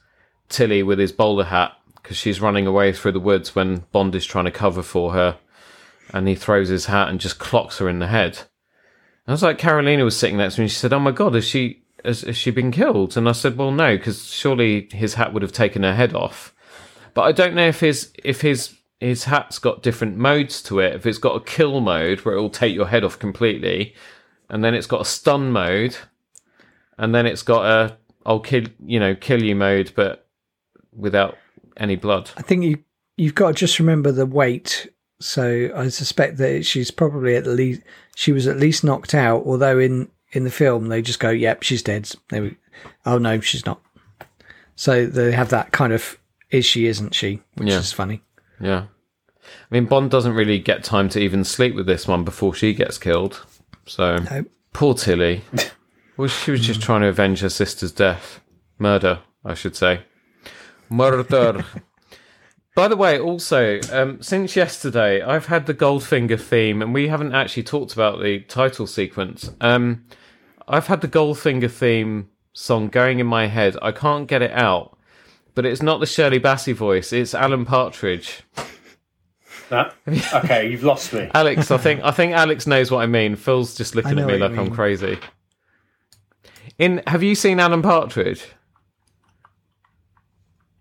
Tilly 0.48 0.84
with 0.84 1.00
his 1.00 1.12
bowler 1.12 1.44
hat 1.44 1.74
because 2.08 2.16
she's 2.16 2.40
running 2.40 2.66
away 2.66 2.94
through 2.94 3.12
the 3.12 3.20
woods 3.20 3.54
when 3.54 3.84
Bond 3.92 4.16
is 4.16 4.26
trying 4.26 4.46
to 4.46 4.52
cover 4.52 4.82
for 4.82 5.12
her, 5.12 5.38
and 6.14 6.26
he 6.26 6.36
throws 6.36 6.70
his 6.70 6.86
hat 6.86 7.10
and 7.10 7.20
just 7.20 7.38
clocks 7.38 7.80
her 7.80 7.90
in 7.90 8.00
the 8.00 8.08
head. 8.08 8.38
And 8.38 9.28
I 9.28 9.32
was 9.34 9.44
like, 9.44 9.58
Carolina 9.58 10.06
was 10.06 10.16
sitting 10.16 10.38
next 10.38 10.56
to 10.56 10.62
me, 10.62 10.64
and 10.64 10.72
she 10.72 10.78
said, 10.78 10.94
"Oh 10.94 11.00
my 11.00 11.12
god, 11.12 11.34
has 11.34 11.46
she 11.46 11.84
has, 12.06 12.22
has 12.22 12.38
she 12.38 12.50
been 12.50 12.72
killed?" 12.72 13.18
And 13.18 13.28
I 13.28 13.34
said, 13.34 13.58
"Well, 13.58 13.72
no, 13.72 13.98
because 13.98 14.24
surely 14.24 14.88
his 14.94 15.16
hat 15.16 15.34
would 15.34 15.42
have 15.42 15.52
taken 15.52 15.84
her 15.84 15.94
head 15.94 16.14
off." 16.14 16.56
But 17.14 17.24
I 17.24 17.34
don't 17.34 17.56
know 17.56 17.68
if 17.68 17.82
his 17.82 18.14
if 18.24 18.40
his 18.40 18.74
his 19.02 19.26
hat's 19.26 19.60
got 19.60 19.84
different 19.84 20.16
modes 20.16 20.64
to 20.64 20.80
it. 20.80 20.96
If 20.96 21.06
it's 21.06 21.18
got 21.18 21.36
a 21.36 21.44
kill 21.44 21.82
mode 21.82 22.22
where 22.22 22.36
it 22.36 22.40
will 22.40 22.50
take 22.50 22.74
your 22.74 22.88
head 22.88 23.04
off 23.04 23.20
completely, 23.20 23.96
and 24.50 24.64
then 24.64 24.74
it's 24.74 24.88
got 24.88 25.02
a 25.02 25.06
stun 25.06 25.52
mode, 25.52 25.98
and 26.98 27.14
then 27.14 27.26
it's 27.26 27.44
got 27.44 27.66
a 27.66 27.98
I'll 28.26 28.40
kill 28.40 28.64
you 28.86 29.02
know 29.02 29.14
kill 29.14 29.44
you 29.44 29.56
mode, 29.56 29.92
but 29.94 30.26
without 30.96 31.38
any 31.80 31.96
blood. 31.96 32.32
I 32.38 32.42
think 32.42 32.64
you 32.64 32.84
you've 33.18 33.36
got 33.36 33.50
to 33.50 33.54
just 33.54 33.80
remember 33.80 34.12
the 34.12 34.26
weight. 34.26 34.88
So 35.20 35.72
I 35.76 35.88
suspect 35.90 36.38
that 36.38 36.64
she's 36.66 36.92
probably 36.92 37.36
at 37.36 37.48
least 37.48 37.82
she 38.16 38.32
was 38.32 38.46
at 38.48 38.58
least 38.58 38.84
knocked 38.84 39.16
out. 39.16 39.44
Although 39.46 39.80
in 39.80 40.10
in 40.34 40.44
the 40.44 40.52
film 40.52 40.88
they 40.90 41.02
just 41.02 41.20
go, 41.20 41.30
"Yep, 41.30 41.64
she's 41.64 41.82
dead." 41.82 42.10
They, 42.30 42.56
oh 43.06 43.18
no, 43.18 43.40
she's 43.40 43.66
not. 43.66 43.82
So 44.76 45.06
they 45.08 45.32
have 45.32 45.50
that 45.50 45.72
kind 45.72 45.92
of 45.94 46.18
is 46.52 46.66
she, 46.66 46.86
isn't 46.86 47.14
she, 47.16 47.42
which 47.56 47.70
Yeah. 47.70 47.80
is 47.80 47.92
funny. 47.92 48.22
Yeah, 48.62 48.86
I 49.44 49.48
mean 49.72 49.86
Bond 49.86 50.12
doesn't 50.12 50.34
really 50.36 50.60
get 50.60 50.84
time 50.84 51.10
to 51.10 51.20
even 51.20 51.44
sleep 51.44 51.74
with 51.76 51.88
this 51.88 52.08
one 52.08 52.24
before 52.24 52.54
she 52.54 52.74
gets 52.74 52.98
killed. 52.98 53.44
So 53.88 54.18
No. 54.18 54.46
poor 54.74 54.94
Tilly. 54.94 55.42
well, 56.18 56.28
she 56.28 56.52
was 56.52 56.62
just 56.62 56.82
trying 56.82 57.02
to 57.02 57.08
avenge 57.08 57.40
her 57.42 57.50
sister's 57.50 57.92
death, 57.92 58.40
murder, 58.78 59.20
I 59.44 59.56
should 59.56 59.76
say, 59.76 60.02
murder. 60.90 61.64
By 62.78 62.88
the 62.88 62.96
way, 62.96 63.20
also, 63.20 63.80
um, 63.92 64.22
since 64.22 64.56
yesterday, 64.56 65.24
I've 65.24 65.48
had 65.48 65.66
the 65.66 65.74
Goldfinger 65.74 66.40
theme, 66.40 66.84
and 66.84 66.94
we 66.94 67.08
haven't 67.08 67.34
actually 67.34 67.64
talked 67.64 67.94
about 67.94 68.22
the 68.22 68.42
title 68.42 68.86
sequence. 68.86 69.50
Um, 69.62 70.06
I've 70.68 70.86
had 70.86 71.02
the 71.02 71.08
Goldfinger 71.08 71.72
theme 71.72 72.30
song 72.54 72.90
going 72.90 73.20
in 73.20 73.26
my 73.26 73.48
head. 73.48 73.78
I 73.82 73.92
can't 73.92 74.28
get 74.28 74.44
it 74.44 74.52
out, 74.52 74.96
but 75.56 75.66
it's 75.66 75.82
not 75.82 76.00
the 76.00 76.06
Shirley 76.06 76.40
Bassey 76.40 76.74
voice. 76.74 77.12
It's 77.12 77.34
Alan 77.34 77.66
Partridge. 77.66 78.44
no? 79.72 79.90
okay, 80.36 80.70
you've 80.70 80.84
lost 80.84 81.14
me. 81.14 81.32
Alex, 81.34 81.72
I 81.72 81.78
think 81.78 82.02
I 82.04 82.12
think 82.12 82.34
Alex 82.34 82.68
knows 82.68 82.92
what 82.92 83.02
I 83.02 83.08
mean. 83.08 83.36
Phil's 83.36 83.76
just 83.76 83.96
looking 83.96 84.20
at 84.20 84.28
me 84.28 84.38
like 84.38 84.56
I'm 84.56 84.70
crazy. 84.70 85.18
In 86.78 87.02
have 87.08 87.24
you 87.24 87.34
seen 87.34 87.60
Alan 87.60 87.82
Partridge? 87.82 88.46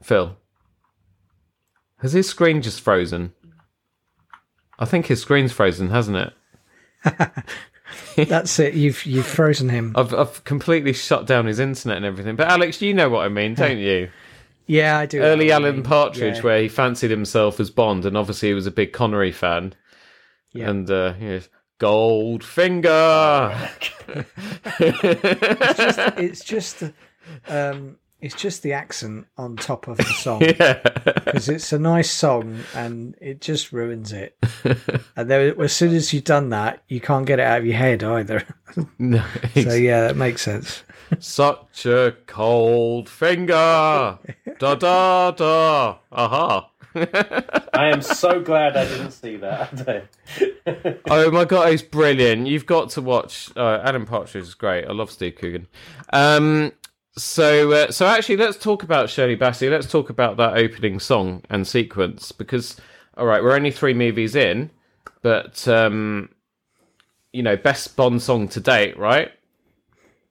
Phil. 0.06 0.36
Has 1.98 2.12
his 2.12 2.28
screen 2.28 2.62
just 2.62 2.80
frozen? 2.80 3.32
I 4.78 4.84
think 4.84 5.06
his 5.06 5.20
screen's 5.20 5.52
frozen, 5.52 5.90
hasn't 5.90 6.16
it? 6.16 6.32
That's 8.28 8.56
it. 8.60 8.74
You've 8.74 9.04
you've 9.04 9.26
frozen 9.26 9.68
him. 9.68 9.94
I've 9.96 10.14
I've 10.14 10.44
completely 10.44 10.92
shut 10.92 11.26
down 11.26 11.46
his 11.46 11.58
internet 11.58 11.96
and 11.96 12.06
everything. 12.06 12.36
But 12.36 12.48
Alex, 12.48 12.80
you 12.80 12.94
know 12.94 13.08
what 13.08 13.24
I 13.24 13.28
mean, 13.28 13.54
don't 13.54 13.78
you? 13.78 14.10
Yeah, 14.68 14.98
I 14.98 15.06
do. 15.06 15.20
Early 15.22 15.46
know 15.46 15.54
what 15.54 15.62
Alan 15.62 15.74
mean. 15.76 15.84
Partridge, 15.84 16.36
Yeah. 16.38 16.42
where 16.42 16.60
he 16.60 16.66
fancied 16.68 17.12
himself 17.12 17.60
as 17.60 17.70
Bond, 17.70 18.04
and 18.04 18.16
obviously 18.16 18.48
he 18.48 18.54
was 18.54 18.66
a 18.66 18.72
big 18.72 18.92
Connery 18.92 19.30
fan. 19.30 19.74
Yeah. 20.52 20.68
And 20.70 20.90
uh, 20.90 21.14
yes, 21.20 21.48
Goldfinger. 21.78 23.70
it's 26.18 26.44
just 26.44 26.82
um, 27.46 27.96
it's 28.20 28.34
just 28.34 28.62
the 28.62 28.72
accent 28.72 29.26
on 29.36 29.56
top 29.56 29.88
of 29.88 29.98
the 29.98 30.04
song 30.04 30.40
yeah. 30.58 30.80
because 31.24 31.48
it's 31.48 31.72
a 31.72 31.78
nice 31.78 32.10
song 32.10 32.60
and 32.74 33.14
it 33.20 33.40
just 33.40 33.72
ruins 33.72 34.12
it. 34.12 34.36
and 35.16 35.30
then 35.30 35.60
as 35.60 35.72
soon 35.72 35.94
as 35.94 36.12
you've 36.12 36.24
done 36.24 36.50
that, 36.50 36.82
you 36.88 37.00
can't 37.00 37.26
get 37.26 37.38
it 37.38 37.42
out 37.46 37.58
of 37.58 37.66
your 37.66 37.76
head 37.76 38.02
either. 38.02 38.42
No, 38.98 39.24
so 39.54 39.72
yeah, 39.72 40.02
that 40.02 40.16
makes 40.16 40.42
sense. 40.42 40.82
Such 41.18 41.86
a 41.86 42.14
cold 42.26 43.08
finger. 43.08 44.18
Da 44.58 44.74
da 44.74 45.30
da. 45.30 45.96
Aha. 46.12 46.70
I 46.94 47.90
am 47.92 48.02
so 48.02 48.40
glad 48.40 48.76
I 48.76 48.84
didn't 48.84 49.12
see 49.12 49.36
that. 49.36 50.08
oh 51.10 51.30
my 51.30 51.44
god, 51.44 51.72
it's 51.72 51.82
brilliant. 51.82 52.46
You've 52.46 52.66
got 52.66 52.90
to 52.90 53.02
watch. 53.02 53.50
Uh, 53.56 53.80
Alan 53.82 54.06
Partridge 54.06 54.42
is 54.44 54.54
great. 54.54 54.86
I 54.86 54.92
love 54.92 55.10
Steve 55.10 55.36
Coogan. 55.36 55.66
Um, 56.12 56.72
so, 57.16 57.72
uh, 57.72 57.90
so 57.90 58.06
actually, 58.06 58.36
let's 58.36 58.56
talk 58.56 58.82
about 58.82 59.08
Shirley 59.10 59.36
Bassey. 59.36 59.70
Let's 59.70 59.90
talk 59.90 60.10
about 60.10 60.36
that 60.36 60.56
opening 60.56 61.00
song 61.00 61.42
and 61.50 61.66
sequence 61.66 62.32
because, 62.32 62.76
all 63.16 63.26
right, 63.26 63.42
we're 63.42 63.54
only 63.54 63.70
three 63.70 63.94
movies 63.94 64.34
in, 64.34 64.70
but 65.22 65.66
um, 65.66 66.28
you 67.32 67.42
know, 67.42 67.56
best 67.56 67.96
Bond 67.96 68.20
song 68.22 68.48
to 68.48 68.60
date, 68.60 68.98
right? 68.98 69.30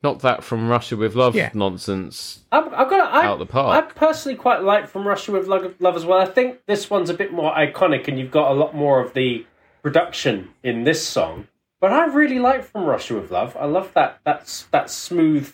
Not 0.03 0.19
that 0.19 0.43
from 0.43 0.69
Russia 0.69 0.95
with 0.95 1.15
Love 1.15 1.35
Yeah. 1.35 1.49
nonsense. 1.55 2.41
I've, 2.51 2.71
I've 2.73 2.89
got. 2.89 3.11
I, 3.11 3.25
Out 3.25 3.39
the 3.39 3.45
park. 3.47 3.83
I 3.83 3.91
personally 3.91 4.37
quite 4.37 4.61
like 4.61 4.87
From 4.87 5.07
Russia 5.07 5.31
with 5.31 5.47
Love, 5.47 5.73
Love 5.79 5.95
as 5.95 6.05
well. 6.05 6.19
I 6.19 6.25
think 6.25 6.59
this 6.67 6.91
one's 6.91 7.09
a 7.09 7.15
bit 7.15 7.33
more 7.33 7.51
iconic, 7.53 8.07
and 8.07 8.19
you've 8.19 8.29
got 8.29 8.51
a 8.51 8.53
lot 8.53 8.75
more 8.75 9.03
of 9.03 9.13
the 9.13 9.45
production 9.81 10.49
in 10.63 10.83
this 10.83 11.05
song. 11.05 11.47
But 11.79 11.91
I 11.91 12.05
really 12.05 12.37
like 12.37 12.63
From 12.63 12.85
Russia 12.85 13.15
with 13.15 13.31
Love. 13.31 13.57
I 13.59 13.65
love 13.65 13.91
that 13.95 14.19
that's 14.23 14.63
that 14.71 14.91
smooth 14.91 15.51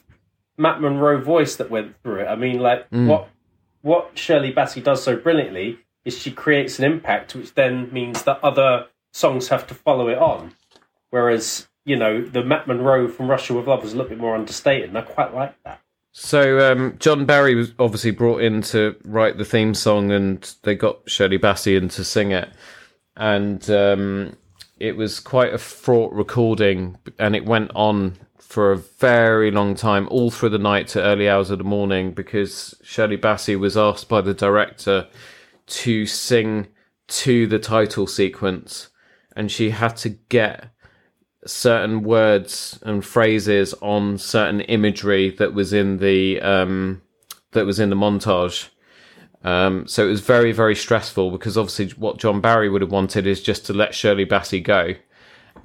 Matt 0.62 0.80
Monro 0.80 1.20
voice 1.20 1.56
that 1.56 1.72
went 1.72 1.96
through 2.04 2.22
it. 2.22 2.28
I 2.28 2.36
mean, 2.36 2.60
like 2.60 2.88
what 2.90 3.30
what 3.82 4.12
Shirley 4.18 4.54
Bassey 4.54 4.84
does 4.84 5.04
so 5.04 5.16
brilliantly 5.16 5.80
is 6.06 6.18
she 6.18 6.32
creates 6.32 6.78
an 6.78 6.86
impact, 6.86 7.36
which 7.36 7.54
then 7.56 7.92
means 7.92 8.24
that 8.24 8.40
other 8.44 8.88
songs 9.12 9.48
have 9.50 9.66
to 9.68 9.74
follow 9.74 10.08
it 10.08 10.18
on. 10.18 10.54
Whereas 11.10 11.68
you 11.84 11.96
know 11.96 12.22
the 12.22 12.44
Matt 12.44 12.68
Monro 12.68 13.08
from 13.08 13.30
Russia 13.30 13.54
with 13.56 13.68
Love 13.68 13.84
was 13.84 13.94
a 13.94 13.98
little 13.98 14.10
bit 14.10 14.20
more 14.20 14.36
understated, 14.36 14.90
and 14.90 14.98
I 14.98 15.02
quite 15.02 15.34
like 15.34 15.56
that. 15.64 15.82
So 16.14 16.72
um, 16.72 16.98
John 17.00 17.26
Barry 17.26 17.56
was 17.56 17.74
obviously 17.80 18.12
brought 18.12 18.42
in 18.42 18.62
to 18.64 18.96
write 19.04 19.38
the 19.38 19.46
theme 19.46 19.74
song, 19.74 20.12
and 20.12 20.56
they 20.64 20.76
got 20.76 21.10
Shirley 21.10 21.40
Bassey 21.40 21.76
in 21.76 21.90
to 21.90 22.04
sing 22.04 22.32
it, 22.32 22.50
and 23.16 23.68
um, 23.70 24.38
it 24.82 24.98
was 24.98 25.20
quite 25.20 25.54
a 25.54 25.60
fraught 25.60 26.12
recording, 26.12 26.98
and 27.20 27.36
it 27.36 27.46
went 27.46 27.70
on 27.76 28.18
for 28.40 28.72
a 28.72 28.78
very 28.78 29.52
long 29.52 29.76
time, 29.76 30.08
all 30.10 30.32
through 30.32 30.50
the 30.50 30.58
night 30.58 30.88
to 30.90 31.02
early 31.02 31.30
hours 31.30 31.52
of 31.52 31.60
the 31.60 31.64
morning, 31.64 32.12
because 32.14 32.74
Shirley 32.82 33.18
Bassey 33.18 33.58
was 33.58 33.78
asked 33.78 34.10
by 34.10 34.22
the 34.22 34.34
director 34.34 35.08
to 35.68 36.06
sing 36.08 36.68
to 37.08 37.46
the 37.46 37.60
title 37.60 38.08
sequence, 38.08 38.90
and 39.36 39.52
she 39.52 39.70
had 39.70 39.96
to 39.98 40.10
get 40.10 40.72
certain 41.46 42.02
words 42.02 42.80
and 42.82 43.06
phrases 43.06 43.76
on 43.82 44.18
certain 44.18 44.62
imagery 44.62 45.30
that 45.30 45.54
was 45.54 45.74
in 45.74 45.98
the 45.98 46.42
um, 46.42 47.04
that 47.52 47.68
was 47.68 47.80
in 47.80 47.92
the 47.92 47.96
montage. 47.96 48.70
Um, 49.44 49.88
so 49.88 50.06
it 50.06 50.10
was 50.10 50.22
very 50.22 50.52
very 50.52 50.76
stressful 50.76 51.32
because 51.32 51.58
obviously 51.58 51.90
what 51.98 52.18
John 52.18 52.42
Barry 52.42 52.70
would 52.70 52.82
have 52.82 52.92
wanted 52.92 53.26
is 53.26 53.42
just 53.42 53.66
to 53.66 53.74
let 53.74 53.96
Shirley 53.96 54.26
Bassey 54.26 54.64
go, 54.64 54.94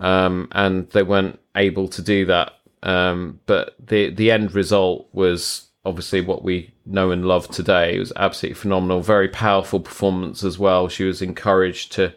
um, 0.00 0.48
and 0.52 0.88
they 0.90 1.02
weren't 1.02 1.38
able 1.54 1.88
to 1.88 2.02
do 2.02 2.24
that. 2.26 2.52
Um, 2.82 3.40
but 3.46 3.74
the 3.84 4.10
the 4.10 4.30
end 4.30 4.54
result 4.54 5.08
was 5.12 5.66
obviously 5.84 6.20
what 6.20 6.42
we 6.42 6.74
know 6.84 7.10
and 7.10 7.24
love 7.24 7.48
today. 7.48 7.96
It 7.96 8.00
was 8.00 8.12
absolutely 8.16 8.54
phenomenal, 8.54 9.00
very 9.00 9.28
powerful 9.28 9.80
performance 9.80 10.42
as 10.42 10.58
well. 10.58 10.88
She 10.88 11.04
was 11.04 11.22
encouraged 11.22 11.92
to 11.92 12.14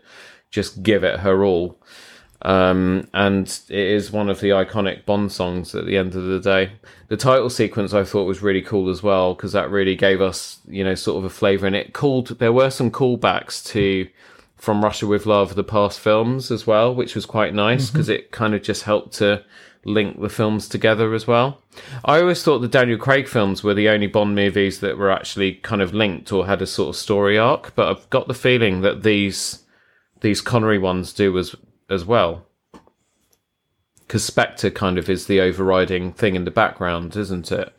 just 0.49 0.81
give 0.81 1.03
it 1.03 1.19
her 1.19 1.45
all. 1.45 1.78
Um, 2.41 3.07
and 3.13 3.47
it 3.67 3.77
is 3.77 4.11
one 4.11 4.29
of 4.29 4.39
the 4.39 4.49
iconic 4.49 5.05
Bond 5.05 5.31
songs 5.31 5.75
at 5.75 5.85
the 5.85 5.97
end 5.97 6.15
of 6.15 6.23
the 6.23 6.39
day. 6.39 6.71
The 7.09 7.17
title 7.17 7.49
sequence 7.49 7.93
I 7.93 8.03
thought 8.03 8.25
was 8.25 8.41
really 8.41 8.61
cool 8.61 8.89
as 8.89 9.03
well 9.03 9.33
because 9.35 9.51
that 9.51 9.69
really 9.69 9.95
gave 9.95 10.21
us, 10.21 10.59
you 10.67 10.83
know, 10.83 10.95
sort 10.95 11.17
of 11.17 11.25
a 11.25 11.29
flavour. 11.29 11.67
And 11.67 11.75
it 11.75 11.93
called, 11.93 12.39
there 12.39 12.53
were 12.53 12.69
some 12.69 12.91
callbacks 12.91 13.65
to 13.67 14.07
From 14.55 14.83
Russia 14.83 15.05
with 15.05 15.25
Love, 15.25 15.55
the 15.55 15.63
past 15.63 15.99
films 15.99 16.49
as 16.49 16.65
well, 16.65 16.95
which 16.95 17.13
was 17.13 17.25
quite 17.25 17.53
nice 17.53 17.89
because 17.89 18.09
it 18.09 18.31
kind 18.31 18.53
of 18.53 18.63
just 18.63 18.83
helped 18.83 19.13
to 19.15 19.43
link 19.85 20.19
the 20.19 20.29
films 20.29 20.67
together 20.67 21.13
as 21.13 21.27
well. 21.27 21.61
I 22.05 22.19
always 22.21 22.43
thought 22.43 22.59
the 22.59 22.67
Daniel 22.67 22.97
Craig 22.97 23.27
films 23.27 23.63
were 23.63 23.73
the 23.73 23.89
only 23.89 24.07
Bond 24.07 24.35
movies 24.35 24.79
that 24.79 24.97
were 24.97 25.11
actually 25.11 25.55
kind 25.55 25.81
of 25.81 25.93
linked 25.93 26.31
or 26.31 26.45
had 26.45 26.61
a 26.61 26.67
sort 26.67 26.89
of 26.89 26.95
story 26.95 27.37
arc, 27.37 27.73
but 27.75 27.87
I've 27.87 28.09
got 28.09 28.27
the 28.27 28.33
feeling 28.33 28.81
that 28.81 29.03
these 29.03 29.63
these 30.21 30.41
Connery 30.41 30.77
ones 30.77 31.13
do 31.13 31.37
as 31.37 31.55
as 31.89 32.05
well. 32.05 32.45
Because 33.99 34.23
Spectre 34.23 34.71
kind 34.71 34.97
of 34.97 35.09
is 35.09 35.27
the 35.27 35.39
overriding 35.39 36.13
thing 36.13 36.35
in 36.35 36.45
the 36.45 36.51
background, 36.51 37.15
isn't 37.15 37.51
it? 37.51 37.73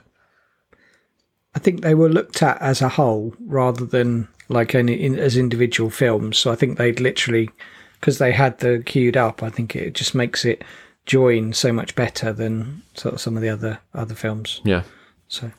I 1.55 1.59
think 1.59 1.81
they 1.81 1.95
were 1.95 2.09
looked 2.09 2.43
at 2.43 2.61
as 2.63 2.81
a 2.81 2.89
whole 2.89 3.35
rather 3.41 3.85
than 3.85 4.29
like 4.49 4.75
any 4.75 4.95
in, 4.95 5.19
as 5.19 5.37
individual 5.37 5.91
films. 5.91 6.39
So 6.39 6.53
I 6.53 6.55
think 6.55 6.79
they'd 6.79 7.01
literally, 7.01 7.51
because 7.99 8.19
they 8.19 8.33
had 8.33 8.59
the 8.59 8.83
queued 8.87 9.17
up. 9.17 9.43
I 9.43 9.51
think 9.51 9.75
it 9.75 9.95
just 9.95 10.15
makes 10.15 10.45
it 10.45 10.63
join 11.07 11.53
so 11.53 11.73
much 11.73 11.97
better 11.97 12.33
than 12.33 12.83
sort 12.95 13.15
of 13.15 13.21
some 13.21 13.37
of 13.37 13.43
the 13.43 13.49
other 13.49 13.81
other 13.95 14.15
films. 14.15 14.61
Yeah. 14.65 14.83
So 15.27 15.51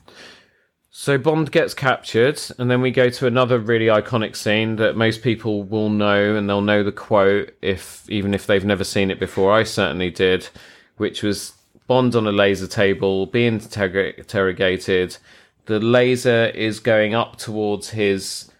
So 1.02 1.18
Bond 1.18 1.52
gets 1.52 1.74
captured, 1.74 2.40
and 2.60 2.70
then 2.70 2.80
we 2.80 2.92
go 2.92 3.10
to 3.10 3.26
another 3.26 3.58
really 3.58 3.88
iconic 3.88 4.36
scene 4.36 4.76
that 4.76 4.96
most 4.96 5.24
people 5.24 5.64
will 5.64 5.90
know, 5.90 6.36
and 6.36 6.48
they'll 6.48 6.62
know 6.62 6.84
the 6.84 6.92
quote 6.92 7.56
if 7.60 8.08
even 8.08 8.36
if 8.36 8.46
they've 8.46 8.64
never 8.64 8.84
seen 8.84 9.10
it 9.10 9.20
before. 9.20 9.52
I 9.52 9.64
certainly 9.64 10.12
did, 10.12 10.50
which 10.98 11.24
was 11.24 11.54
Bond 11.88 12.16
on 12.16 12.28
a 12.28 12.32
laser 12.32 12.68
table 12.68 13.26
being 13.26 13.60
interrog- 13.60 14.20
interrogated. 14.20 15.18
The 15.66 15.80
laser 15.80 16.52
is 16.54 16.80
going 16.80 17.16
up 17.16 17.36
towards 17.38 17.90
his 17.90 18.52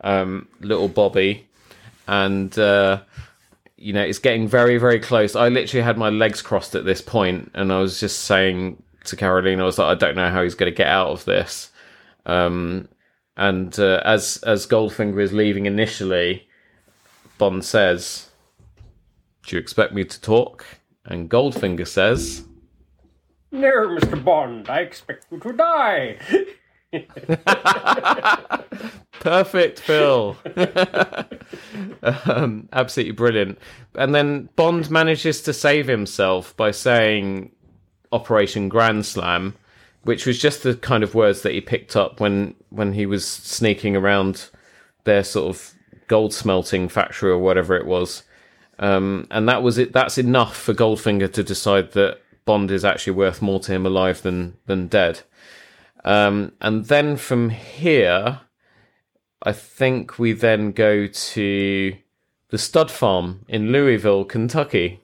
um, 0.00 0.48
little 0.58 0.88
Bobby, 0.88 1.46
and 2.08 2.58
uh, 2.58 3.02
you 3.76 3.92
know 3.92 4.02
it's 4.02 4.18
getting 4.18 4.48
very 4.48 4.78
very 4.78 4.98
close. 4.98 5.36
I 5.36 5.48
literally 5.48 5.84
had 5.84 5.96
my 5.96 6.10
legs 6.10 6.42
crossed 6.42 6.74
at 6.74 6.84
this 6.84 7.00
point, 7.00 7.52
and 7.54 7.72
I 7.72 7.78
was 7.78 8.00
just 8.00 8.22
saying 8.22 8.82
to 9.04 9.14
Caroline, 9.14 9.60
I 9.60 9.64
was 9.64 9.78
like, 9.78 9.86
I 9.86 9.94
don't 9.94 10.16
know 10.16 10.30
how 10.30 10.42
he's 10.42 10.56
going 10.56 10.72
to 10.72 10.76
get 10.76 10.88
out 10.88 11.10
of 11.10 11.24
this. 11.24 11.70
Um, 12.26 12.88
and 13.36 13.78
uh, 13.78 14.00
as 14.04 14.38
as 14.38 14.66
Goldfinger 14.66 15.20
is 15.20 15.32
leaving 15.32 15.66
initially, 15.66 16.48
Bond 17.38 17.64
says, 17.64 18.30
"Do 19.46 19.56
you 19.56 19.60
expect 19.60 19.92
me 19.92 20.04
to 20.04 20.20
talk?" 20.20 20.64
And 21.06 21.28
Goldfinger 21.28 21.86
says, 21.86 22.44
No, 23.52 23.88
Mr. 23.88 24.22
Bond, 24.22 24.70
I 24.70 24.80
expect 24.80 25.26
you 25.30 25.38
to 25.40 25.52
die. 25.52 26.18
"Perfect, 29.20 29.80
Phil." 29.80 30.36
um, 32.02 32.68
absolutely 32.72 33.12
brilliant. 33.12 33.58
And 33.94 34.14
then 34.14 34.48
Bond 34.56 34.90
manages 34.90 35.42
to 35.42 35.52
save 35.52 35.88
himself 35.88 36.56
by 36.56 36.70
saying 36.70 37.52
Operation 38.12 38.68
Grand 38.68 39.04
Slam, 39.04 39.54
which 40.04 40.26
was 40.26 40.38
just 40.38 40.62
the 40.62 40.74
kind 40.74 41.02
of 41.02 41.14
words 41.14 41.42
that 41.42 41.52
he 41.52 41.60
picked 41.60 41.96
up 41.96 42.20
when 42.20 42.54
when 42.70 42.92
he 42.92 43.06
was 43.06 43.26
sneaking 43.26 43.96
around 43.96 44.50
their 45.04 45.24
sort 45.24 45.48
of 45.48 45.74
gold 46.06 46.32
smelting 46.32 46.88
factory 46.88 47.30
or 47.30 47.38
whatever 47.38 47.76
it 47.76 47.86
was. 47.86 48.22
Um, 48.78 49.26
and 49.30 49.48
that 49.48 49.62
was 49.62 49.78
it. 49.78 49.92
That's 49.92 50.18
enough 50.18 50.56
for 50.56 50.74
Goldfinger 50.74 51.32
to 51.32 51.42
decide 51.42 51.92
that 51.92 52.20
Bond 52.44 52.70
is 52.70 52.84
actually 52.84 53.14
worth 53.14 53.40
more 53.40 53.60
to 53.60 53.72
him 53.72 53.86
alive 53.86 54.22
than 54.22 54.56
than 54.66 54.88
dead. 54.88 55.22
Um, 56.04 56.52
and 56.60 56.84
then 56.86 57.16
from 57.16 57.48
here, 57.50 58.40
I 59.42 59.52
think 59.52 60.18
we 60.18 60.32
then 60.32 60.72
go 60.72 61.06
to 61.06 61.96
the 62.50 62.58
stud 62.58 62.90
farm 62.90 63.44
in 63.48 63.72
Louisville, 63.72 64.24
Kentucky. 64.24 65.00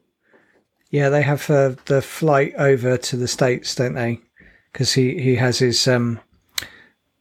yeah, 0.91 1.09
they 1.09 1.23
have 1.23 1.49
uh, 1.49 1.75
the 1.87 2.03
flight 2.03 2.53
over 2.59 2.99
to 2.99 3.17
the 3.17 3.29
states, 3.29 3.75
don't 3.75 3.95
they? 3.95 4.21
Because 4.73 4.93
he 4.95 5.21
he 5.21 5.37
has 5.37 5.59
his 5.59 5.87
um 5.89 6.21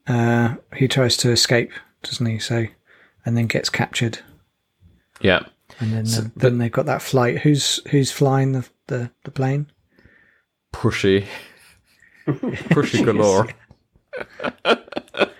uh 0.06 0.54
he 0.76 0.86
tries 0.88 1.16
to 1.18 1.30
escape, 1.30 1.72
doesn't 2.02 2.26
he? 2.26 2.38
So 2.38 2.66
and 3.26 3.36
then 3.36 3.46
gets 3.46 3.68
captured, 3.68 4.20
Yeah. 5.20 5.44
and 5.78 5.92
then 5.92 6.06
uh, 6.06 6.28
then 6.36 6.58
they've 6.58 6.72
got 6.72 6.86
that 6.86 7.02
flight. 7.02 7.38
Who's 7.40 7.80
who's 7.90 8.10
flying 8.12 8.52
the 8.52 8.68
the, 8.86 9.10
the 9.24 9.30
plane? 9.30 9.66
pushy, 10.72 11.26
pushy 12.26 13.04
galore. 13.04 13.48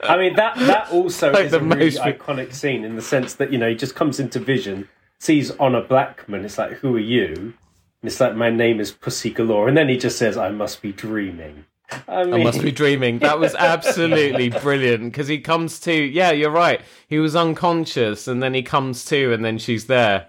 I 0.03 0.17
mean 0.17 0.35
that 0.37 0.57
that 0.59 0.91
also 0.91 1.33
Like 1.33 1.47
is 1.47 1.51
the 1.53 1.59
a 1.59 1.63
really 1.63 1.85
most- 1.87 1.99
iconic 2.01 2.53
scene 2.53 2.85
in 2.85 2.97
the 2.97 3.03
sense 3.03 3.35
that 3.35 3.53
you 3.53 3.59
know 3.59 3.69
he 3.69 3.75
just 3.75 3.95
comes 3.95 4.19
into 4.21 4.39
vision, 4.41 4.89
sees 5.19 5.51
on 5.53 5.75
Honor 5.75 5.87
Blackman. 5.87 6.45
It's 6.45 6.59
like, 6.59 6.73
who 6.73 6.95
are 6.97 6.99
you? 7.01 7.55
And 8.03 8.09
it's 8.11 8.19
like, 8.21 8.35
my 8.35 8.49
name 8.51 8.81
is 8.81 8.91
Pussy 8.93 9.31
Galore, 9.31 9.69
and 9.69 9.77
then 9.77 9.89
he 9.91 9.99
just 9.99 10.17
says, 10.19 10.37
I 10.39 10.49
must 10.51 10.81
be 10.81 10.91
dreaming. 10.93 11.67
I 12.09 12.23
I 12.23 12.43
must 12.43 12.63
be 12.63 12.73
dreaming. 12.73 13.19
That 13.21 13.39
was 13.39 13.55
absolutely 13.59 14.51
brilliant 14.51 15.05
because 15.05 15.29
he 15.29 15.41
comes 15.41 15.79
to. 15.81 15.93
Yeah, 15.93 16.31
you're 16.31 16.51
right. 16.51 16.81
He 17.09 17.19
was 17.19 17.37
unconscious, 17.37 18.29
and 18.29 18.43
then 18.43 18.55
he 18.55 18.63
comes 18.63 19.05
to, 19.07 19.33
and 19.33 19.45
then 19.45 19.59
she's 19.59 19.87
there. 19.87 20.29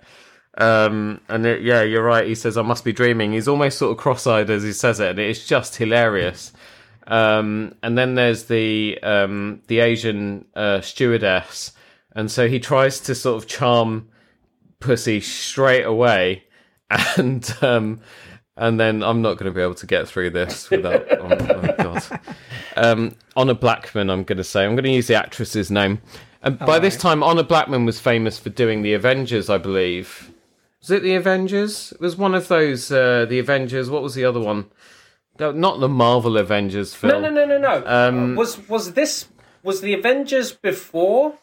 Um, 0.57 1.22
and 1.30 1.45
it, 1.45 1.62
yeah, 1.62 1.82
you're 1.82 2.03
right. 2.03 2.28
He 2.28 2.36
says, 2.36 2.57
"I 2.57 2.62
must 2.62 2.84
be 2.84 2.93
dreaming." 2.93 3.34
He's 3.34 3.47
almost 3.47 3.78
sort 3.78 3.91
of 3.91 3.97
cross-eyed 3.97 4.49
as 4.49 4.64
he 4.64 4.74
says 4.74 4.99
it, 4.99 5.12
and 5.12 5.20
it's 5.20 5.45
just 5.45 5.76
hilarious. 5.78 6.51
Um, 7.07 7.76
and 7.82 7.97
then 7.97 8.16
there's 8.16 8.45
the 8.45 8.99
um, 9.01 9.62
the 9.68 9.80
Asian 9.80 10.45
uh, 10.55 10.82
stewardess, 10.82 11.74
and 12.16 12.30
so 12.30 12.47
he 12.47 12.59
tries 12.59 12.99
to 13.01 13.16
sort 13.16 13.41
of 13.41 13.49
charm 13.49 14.09
Pussy 14.80 15.22
straight 15.22 15.84
away, 15.84 16.43
and 17.18 17.55
um, 17.62 18.01
and 18.62 18.80
then 18.80 19.01
I'm 19.01 19.22
not 19.24 19.38
going 19.38 19.51
to 19.51 19.55
be 19.55 19.62
able 19.62 19.74
to 19.76 19.88
get 19.88 20.07
through 20.07 20.30
this 20.30 20.70
without. 20.70 21.05
oh, 21.12 21.28
oh 21.32 21.74
god. 21.84 22.20
Um, 22.78 23.16
Honor 23.36 23.55
Blackman, 23.55 24.09
I'm 24.12 24.24
going 24.24 24.38
to 24.38 24.43
say. 24.43 24.64
I'm 24.64 24.76
going 24.76 24.84
to 24.84 24.91
use 24.91 25.07
the 25.07 25.16
actress's 25.16 25.72
name. 25.72 25.99
And 26.43 26.57
by 26.59 26.78
this 26.80 26.95
time, 26.95 27.24
Honor 27.24 27.43
Blackman 27.43 27.86
was 27.86 27.99
famous 27.99 28.38
for 28.38 28.49
doing 28.49 28.84
the 28.84 28.93
Avengers, 28.93 29.49
I 29.49 29.57
believe. 29.57 30.32
Was 30.80 30.91
it 30.91 31.01
the 31.03 31.16
Avengers? 31.16 31.91
It 31.91 31.99
was 31.99 32.16
one 32.16 32.36
of 32.36 32.47
those. 32.47 32.91
Uh, 32.91 33.26
the 33.28 33.39
Avengers. 33.39 33.89
What 33.89 34.03
was 34.03 34.14
the 34.14 34.26
other 34.26 34.39
one? 34.39 34.66
No, 35.39 35.51
not 35.51 35.80
the 35.80 35.89
Marvel 35.89 36.38
Avengers 36.38 36.93
film. 36.93 37.22
no, 37.22 37.30
no, 37.30 37.45
no, 37.45 37.45
no, 37.45 37.57
no. 37.57 37.84
Um, 37.86 38.36
was 38.36 38.68
was 38.70 38.93
this 38.93 39.28
was 39.64 39.82
the 39.82 39.93
Avengers 39.93 40.51
before 40.51 41.39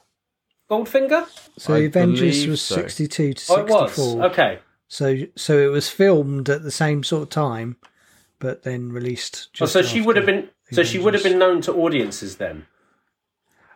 Goldfinger? 0.70 1.26
So 1.58 1.74
I 1.74 1.80
the 1.80 1.86
Avengers 1.86 2.36
believe 2.36 2.50
was 2.50 2.60
so. 2.60 2.76
62 2.76 3.34
to 3.34 3.52
Oh, 3.52 3.56
64. 3.56 3.84
was. 3.84 4.32
Okay. 4.32 4.58
So 4.88 5.16
so 5.36 5.58
it 5.58 5.70
was 5.70 5.88
filmed 5.88 6.48
at 6.48 6.62
the 6.62 6.70
same 6.70 7.04
sort 7.04 7.22
of 7.24 7.28
time, 7.30 7.76
but 8.38 8.62
then 8.62 8.90
released. 8.90 9.48
Oh, 9.48 9.50
Just 9.52 9.72
so 9.74 9.82
she 9.82 10.00
would 10.00 10.16
have 10.16 10.28
after. 10.28 10.42
been. 10.42 10.50
So 10.72 10.82
she 10.82 10.98
would 10.98 11.14
have 11.14 11.22
been 11.22 11.38
known 11.38 11.60
to 11.62 11.72
audiences 11.74 12.36
then. 12.36 12.66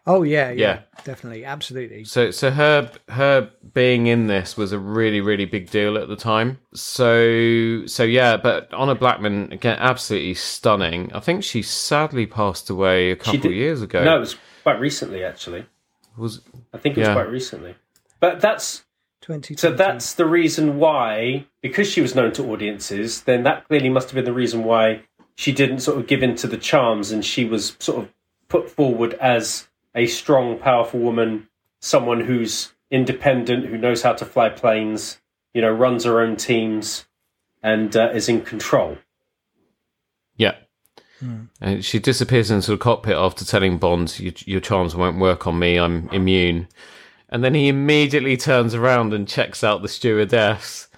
Oh 0.05 0.25
yeah, 0.25 0.51
yeah, 0.51 0.57
Yeah. 0.57 0.79
definitely, 1.05 1.45
absolutely. 1.45 2.03
So, 2.05 2.33
so 2.33 2.51
her 2.51 2.91
her 3.09 3.51
being 3.73 4.09
in 4.09 4.27
this 4.27 4.57
was 4.57 4.73
a 4.73 4.79
really, 4.79 5.21
really 5.21 5.45
big 5.45 5.71
deal 5.71 5.97
at 5.97 6.09
the 6.09 6.17
time. 6.17 6.59
So, 6.75 7.87
so 7.87 8.03
yeah, 8.03 8.37
but 8.37 8.73
Honor 8.75 8.97
Blackman 8.97 9.53
again, 9.53 9.77
absolutely 9.79 10.35
stunning. 10.35 11.13
I 11.15 11.21
think 11.21 11.45
she 11.45 11.63
sadly 11.63 12.27
passed 12.27 12.69
away 12.69 13.13
a 13.13 13.17
couple 13.17 13.41
did- 13.43 13.53
of 13.53 13.57
years 13.57 13.81
ago. 13.81 14.03
No, 14.03 14.17
it 14.17 14.21
was 14.21 14.37
quite 14.65 14.81
recently 14.81 15.23
actually. 15.25 15.67
was 16.17 16.41
I 16.75 16.79
think 16.79 16.97
it 16.97 17.01
was 17.01 17.09
Yeah. 17.09 17.15
quite 17.15 17.29
recently. 17.31 17.75
But 18.19 18.41
that's 18.41 18.83
Twenty. 19.23 19.57
so 19.57 19.73
that's 19.73 20.15
the 20.15 20.27
reason 20.27 20.79
why 20.79 21.47
because 21.63 21.89
she 21.89 22.01
was 22.01 22.15
known 22.15 22.33
to 22.33 22.53
audiences, 22.53 23.23
then 23.23 23.45
that 23.45 23.67
clearly 23.69 23.89
must 23.89 24.11
have 24.11 24.17
been 24.17 24.25
the 24.25 24.33
reason 24.33 24.65
why 24.65 25.05
she 25.37 25.53
didn't 25.53 25.79
sort 25.79 25.97
of 25.97 26.07
give 26.07 26.23
in 26.23 26.35
to 26.37 26.47
the 26.49 26.57
charms 26.59 27.13
and 27.13 27.25
she 27.25 27.45
was 27.45 27.77
sort 27.79 28.03
of 28.03 28.13
put 28.49 28.69
forward 28.69 29.15
as 29.15 29.69
a 29.95 30.07
strong, 30.07 30.59
powerful 30.59 31.01
woman, 31.01 31.49
someone 31.81 32.21
who's 32.21 32.73
independent, 32.91 33.67
who 33.67 33.79
knows 33.79 34.03
how 34.03 34.13
to 34.13 34.25
fly 34.25 34.49
planes, 34.49 35.21
you 35.55 35.63
know, 35.63 35.71
runs 35.71 36.05
her 36.05 36.21
own 36.21 36.37
teams 36.37 37.07
and 37.63 37.97
uh, 37.97 38.11
is 38.13 38.29
in 38.29 38.43
control. 38.43 38.99
yeah. 40.37 40.57
And 41.61 41.85
she 41.85 42.01
disappears 42.01 42.51
into 42.51 42.73
the 42.73 42.77
cockpit 42.77 43.15
after 43.15 43.45
telling 43.45 43.79
Bond, 43.79 44.19
your, 44.19 44.33
"Your 44.45 44.61
charms 44.61 44.97
won't 44.97 45.21
work 45.21 45.47
on 45.47 45.57
me. 45.57 45.79
I'm 45.79 46.09
immune." 46.11 46.67
And 47.33 47.43
then 47.43 47.55
he 47.55 47.67
immediately 47.69 48.37
turns 48.37 48.75
around 48.75 49.13
and 49.15 49.27
checks 49.27 49.65
out 49.65 49.83
the 49.83 49.89
stewardess. 49.89 50.89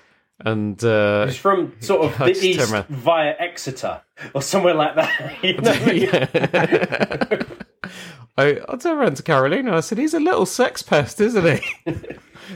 And 0.41 0.83
uh, 0.85 1.27
It's 1.29 1.37
from 1.39 1.73
sort 1.81 2.07
of 2.13 2.21
I 2.21 2.33
the 2.33 2.45
east 2.47 2.71
around. 2.73 2.87
via 2.89 3.35
Exeter 3.39 4.03
or 4.35 4.43
somewhere 4.43 4.75
like 4.75 4.97
that. 4.97 5.37
You 5.43 5.55
know 5.55 5.73
what 5.73 7.47
I? 7.47 7.47
I, 8.37 8.61
I 8.69 8.77
turned 8.77 8.99
around 8.99 9.17
to 9.19 9.23
Carolina 9.23 9.69
and 9.69 9.77
I 9.77 9.81
said, 9.81 9.97
he's 9.99 10.13
a 10.15 10.19
little 10.21 10.45
sex 10.45 10.83
pest, 10.83 11.21
isn't 11.21 11.45
he? 11.45 11.61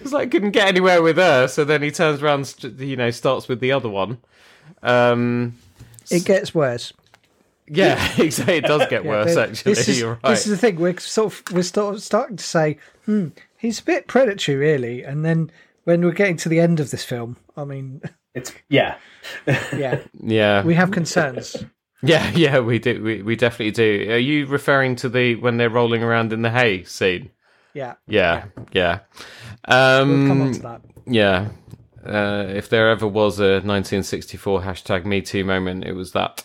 it's 0.03 0.13
like 0.13 0.31
couldn't 0.33 0.51
get 0.51 0.67
anywhere 0.67 1.01
with 1.03 1.17
her, 1.19 1.47
so 1.47 1.65
then 1.65 1.83
he 1.83 1.93
turns 1.93 2.21
around, 2.21 2.47
st- 2.49 2.79
you 2.81 2.97
know, 2.97 3.11
starts 3.13 3.47
with 3.47 3.61
the 3.61 3.71
other 3.73 3.89
one. 3.89 4.19
Um, 4.83 5.57
It 6.11 6.25
gets 6.25 6.53
worse. 6.53 6.93
yeah, 7.69 8.13
exactly. 8.19 8.57
It 8.57 8.65
does 8.65 8.87
get 8.89 9.05
Yeah, 9.05 9.11
worse, 9.11 9.37
actually. 9.37 9.75
This 9.75 9.89
is, 9.89 10.01
You're 10.01 10.15
right. 10.23 10.31
this 10.31 10.47
is 10.47 10.51
the 10.51 10.57
thing. 10.59 10.77
We're 10.81 10.99
sort 10.99 11.33
of 11.33 11.43
we're 11.53 11.63
sort 11.63 11.95
of 11.95 12.03
starting 12.03 12.37
to 12.39 12.45
say, 12.45 12.79
hmm, 13.05 13.29
he's 13.59 13.81
a 13.81 13.85
bit 13.85 14.07
predatory, 14.07 14.57
really. 14.57 15.03
And 15.03 15.25
then 15.25 15.51
when 15.85 16.05
we're 16.05 16.13
getting 16.13 16.37
to 16.39 16.49
the 16.49 16.61
end 16.61 16.81
of 16.81 16.91
this 16.91 17.05
film, 17.05 17.37
I 17.57 17.65
mean, 17.65 18.01
It's 18.35 18.53
yeah. 18.69 18.97
yeah, 19.77 20.01
yeah, 20.23 20.63
we 20.63 20.75
have 20.75 20.91
concerns. 20.91 21.57
yeah, 22.03 22.31
yeah. 22.31 22.61
We 22.61 22.79
do. 22.79 23.03
We, 23.03 23.23
we 23.23 23.37
definitely 23.37 23.73
do. 23.73 24.13
Are 24.13 24.19
you 24.19 24.47
referring 24.47 24.97
to 24.97 25.09
the 25.09 25.35
when 25.37 25.57
they're 25.57 25.71
rolling 25.71 26.03
around 26.03 26.33
in 26.33 26.43
the 26.43 26.51
hay 26.51 26.85
scene? 26.85 27.31
Yeah, 27.75 27.95
Yeah, 28.07 28.47
yeah. 28.73 29.01
Um, 29.67 30.09
we'll 30.09 30.29
come 30.29 30.43
on 30.43 30.53
to 30.53 30.63
that. 30.63 30.81
Yeah. 31.07 31.49
Uh, 32.05 32.47
if 32.49 32.71
there 32.71 32.91
ever 32.91 33.07
was 33.07 33.39
a 33.39 33.61
1964 33.61 34.63
hashtag 34.63 35.05
Me 35.05 35.21
Too 35.21 35.45
moment, 35.45 35.85
it 35.85 35.93
was 35.93 36.13
that. 36.13 36.45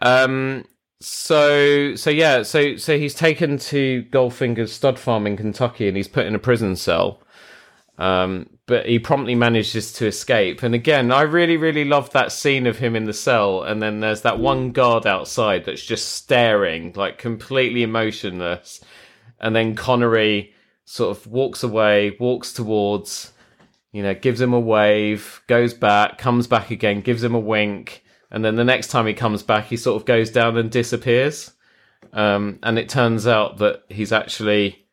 Um, 0.00 0.64
so, 1.04 1.94
so 1.96 2.10
yeah, 2.10 2.42
so 2.42 2.76
so 2.76 2.98
he's 2.98 3.14
taken 3.14 3.58
to 3.58 4.02
Goldfinger's 4.10 4.72
stud 4.72 4.98
farm 4.98 5.26
in 5.26 5.36
Kentucky, 5.36 5.88
and 5.88 5.96
he's 5.96 6.08
put 6.08 6.26
in 6.26 6.34
a 6.34 6.38
prison 6.38 6.76
cell. 6.76 7.20
Um, 7.98 8.48
but 8.66 8.86
he 8.86 8.98
promptly 8.98 9.34
manages 9.34 9.92
to 9.94 10.06
escape. 10.06 10.62
And 10.62 10.74
again, 10.74 11.12
I 11.12 11.22
really, 11.22 11.56
really 11.56 11.84
love 11.84 12.10
that 12.10 12.32
scene 12.32 12.66
of 12.66 12.78
him 12.78 12.96
in 12.96 13.04
the 13.04 13.12
cell. 13.12 13.62
And 13.62 13.82
then 13.82 14.00
there's 14.00 14.22
that 14.22 14.38
one 14.38 14.72
guard 14.72 15.06
outside 15.06 15.64
that's 15.64 15.84
just 15.84 16.12
staring, 16.12 16.92
like 16.94 17.18
completely 17.18 17.82
emotionless. 17.82 18.80
And 19.38 19.54
then 19.54 19.76
Connery 19.76 20.54
sort 20.86 21.16
of 21.16 21.26
walks 21.26 21.62
away, 21.62 22.16
walks 22.18 22.52
towards, 22.52 23.32
you 23.92 24.02
know, 24.02 24.14
gives 24.14 24.40
him 24.40 24.54
a 24.54 24.60
wave, 24.60 25.42
goes 25.46 25.74
back, 25.74 26.18
comes 26.18 26.46
back 26.46 26.70
again, 26.70 27.00
gives 27.00 27.22
him 27.22 27.34
a 27.34 27.40
wink. 27.40 28.03
And 28.34 28.44
then 28.44 28.56
the 28.56 28.64
next 28.64 28.88
time 28.88 29.06
he 29.06 29.14
comes 29.14 29.42
back, 29.42 29.66
he 29.66 29.76
sort 29.76 30.00
of 30.00 30.06
goes 30.06 30.30
down 30.30 30.58
and 30.58 30.70
disappears. 30.70 31.52
Um, 32.12 32.58
and 32.62 32.78
it 32.78 32.88
turns 32.90 33.26
out 33.26 33.58
that 33.58 33.84
he's 33.88 34.12
actually 34.12 34.84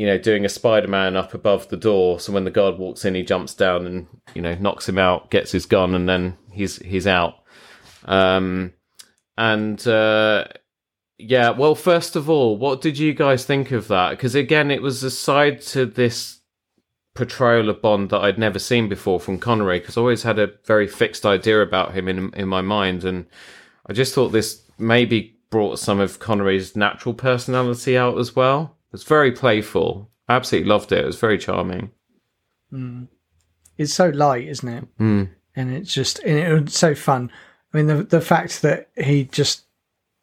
you 0.00 0.06
know, 0.06 0.16
doing 0.16 0.46
a 0.46 0.48
Spider-Man 0.48 1.14
up 1.14 1.34
above 1.34 1.68
the 1.68 1.76
door. 1.76 2.18
So 2.20 2.32
when 2.32 2.44
the 2.44 2.50
guard 2.50 2.78
walks 2.78 3.04
in, 3.04 3.14
he 3.14 3.22
jumps 3.22 3.52
down 3.52 3.86
and 3.86 4.06
you 4.34 4.40
know 4.40 4.54
knocks 4.54 4.88
him 4.88 4.96
out, 4.96 5.30
gets 5.30 5.52
his 5.52 5.66
gun, 5.66 5.94
and 5.94 6.08
then 6.08 6.38
he's 6.50 6.78
he's 6.78 7.06
out. 7.06 7.34
Um, 8.06 8.72
and 9.36 9.86
uh, 9.86 10.46
yeah, 11.18 11.50
well, 11.50 11.74
first 11.74 12.16
of 12.16 12.30
all, 12.30 12.56
what 12.56 12.80
did 12.80 12.98
you 12.98 13.12
guys 13.12 13.44
think 13.44 13.72
of 13.72 13.88
that? 13.88 14.12
Because 14.12 14.34
again, 14.34 14.70
it 14.70 14.80
was 14.80 15.02
a 15.02 15.10
side 15.10 15.60
to 15.62 15.84
this 15.84 16.39
portrayal 17.14 17.68
of 17.68 17.82
Bond 17.82 18.10
that 18.10 18.20
I'd 18.20 18.38
never 18.38 18.58
seen 18.58 18.88
before 18.88 19.20
from 19.20 19.38
Connery. 19.38 19.80
Because 19.80 19.96
I 19.96 20.00
always 20.00 20.22
had 20.22 20.38
a 20.38 20.52
very 20.64 20.86
fixed 20.86 21.26
idea 21.26 21.60
about 21.62 21.94
him 21.94 22.08
in 22.08 22.32
in 22.34 22.48
my 22.48 22.60
mind, 22.60 23.04
and 23.04 23.26
I 23.86 23.92
just 23.92 24.14
thought 24.14 24.28
this 24.28 24.62
maybe 24.78 25.36
brought 25.50 25.78
some 25.78 26.00
of 26.00 26.18
Connery's 26.20 26.76
natural 26.76 27.14
personality 27.14 27.98
out 27.98 28.18
as 28.18 28.34
well. 28.34 28.76
It 28.88 28.92
was 28.92 29.04
very 29.04 29.32
playful. 29.32 30.10
I 30.28 30.36
absolutely 30.36 30.70
loved 30.70 30.92
it. 30.92 31.02
It 31.02 31.06
was 31.06 31.18
very 31.18 31.38
charming. 31.38 31.90
It's 33.76 33.94
so 33.94 34.10
light, 34.10 34.46
isn't 34.46 34.68
it? 34.68 34.98
Mm. 34.98 35.30
And 35.56 35.72
it's 35.72 35.92
just 35.92 36.20
and 36.20 36.38
it 36.38 36.62
was 36.62 36.74
so 36.74 36.94
fun. 36.94 37.30
I 37.72 37.76
mean, 37.76 37.86
the 37.86 38.02
the 38.04 38.20
fact 38.20 38.62
that 38.62 38.88
he 38.96 39.24
just 39.24 39.64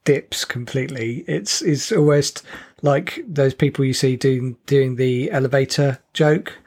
dips 0.05 0.45
completely. 0.45 1.25
It's 1.27 1.61
it's 1.61 1.91
almost 1.91 2.43
like 2.81 3.19
those 3.27 3.53
people 3.53 3.83
you 3.83 3.93
see 3.93 4.15
doing 4.15 4.55
doing 4.65 4.95
the 4.95 5.29
elevator 5.31 5.99
joke 6.13 6.57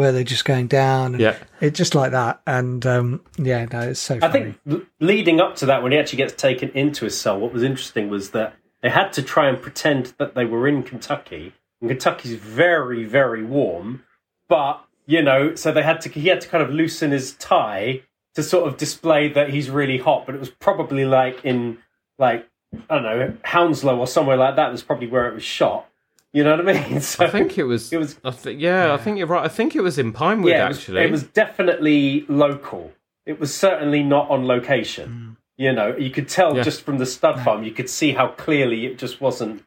where 0.00 0.12
they're 0.12 0.24
just 0.24 0.44
going 0.44 0.66
down. 0.66 1.14
And 1.14 1.20
Yeah. 1.20 1.36
it's 1.60 1.76
just 1.78 1.94
like 1.94 2.10
that. 2.12 2.40
And 2.46 2.84
um, 2.86 3.20
yeah, 3.38 3.66
no, 3.70 3.80
it's 3.90 4.00
so. 4.00 4.16
I 4.16 4.20
Funny. 4.30 4.54
think 4.66 4.86
leading 4.98 5.40
up 5.40 5.54
to 5.56 5.66
that, 5.66 5.82
when 5.82 5.92
he 5.92 5.98
actually 5.98 6.16
gets 6.16 6.32
taken 6.32 6.70
into 6.70 7.04
his 7.04 7.20
cell, 7.20 7.38
what 7.38 7.52
was 7.52 7.62
interesting 7.62 8.08
was 8.10 8.30
that 8.30 8.54
they 8.82 8.88
had 8.90 9.12
to 9.12 9.22
try 9.22 9.48
and 9.48 9.60
pretend 9.60 10.14
that 10.18 10.34
they 10.34 10.44
were 10.46 10.66
in 10.66 10.82
Kentucky. 10.82 11.52
And 11.80 11.88
Kentucky's 11.90 12.34
very, 12.34 13.04
very 13.04 13.44
warm, 13.44 14.02
but 14.48 14.84
you 15.06 15.22
know, 15.22 15.54
so 15.54 15.70
they 15.72 15.82
had 15.82 16.00
to 16.02 16.08
he 16.08 16.28
had 16.28 16.40
to 16.42 16.48
kind 16.48 16.62
of 16.62 16.70
loosen 16.70 17.10
his 17.10 17.32
tie 17.34 18.02
to 18.34 18.42
sort 18.42 18.68
of 18.68 18.76
display 18.76 19.28
that 19.28 19.50
he's 19.50 19.68
really 19.70 19.98
hot. 19.98 20.24
But 20.26 20.34
it 20.34 20.38
was 20.38 20.50
probably 20.50 21.04
like 21.04 21.44
in 21.44 21.78
like 22.18 22.46
I 22.88 22.94
don't 22.94 23.02
know 23.04 23.36
Hounslow 23.44 23.98
or 23.98 24.06
somewhere 24.06 24.36
like 24.36 24.56
that. 24.56 24.70
Was 24.70 24.82
probably 24.82 25.08
where 25.08 25.26
it 25.28 25.34
was 25.34 25.42
shot. 25.42 25.88
You 26.32 26.44
know 26.44 26.56
what 26.56 26.68
I 26.68 26.88
mean? 26.88 27.00
So 27.00 27.24
I 27.24 27.30
think 27.30 27.58
it 27.58 27.64
was. 27.64 27.92
It 27.92 27.98
was- 27.98 28.18
I 28.24 28.30
thi- 28.30 28.52
yeah, 28.52 28.94
I 28.94 28.96
think 28.98 29.18
you're 29.18 29.26
right. 29.26 29.44
I 29.44 29.48
think 29.48 29.74
it 29.74 29.80
was 29.82 29.98
in 29.98 30.12
Pinewood 30.12 30.52
yeah, 30.52 30.66
it 30.66 30.68
was, 30.68 30.78
actually. 30.78 31.02
it 31.02 31.10
was 31.10 31.24
definitely 31.24 32.24
local. 32.28 32.92
It 33.26 33.40
was 33.40 33.54
certainly 33.54 34.02
not 34.02 34.30
on 34.30 34.46
location. 34.46 35.08
Hmm. 35.08 35.30
You 35.62 35.72
know, 35.72 35.94
you 35.96 36.10
could 36.10 36.28
tell 36.28 36.56
Yeah. 36.56 36.62
just 36.62 36.82
from 36.82 36.98
the 36.98 37.04
stud 37.06 37.40
farm, 37.40 37.64
you 37.64 37.72
could 37.72 37.90
see 37.90 38.12
how 38.12 38.28
clearly 38.28 38.86
it 38.86 38.96
just 38.98 39.20
wasn't. 39.20 39.64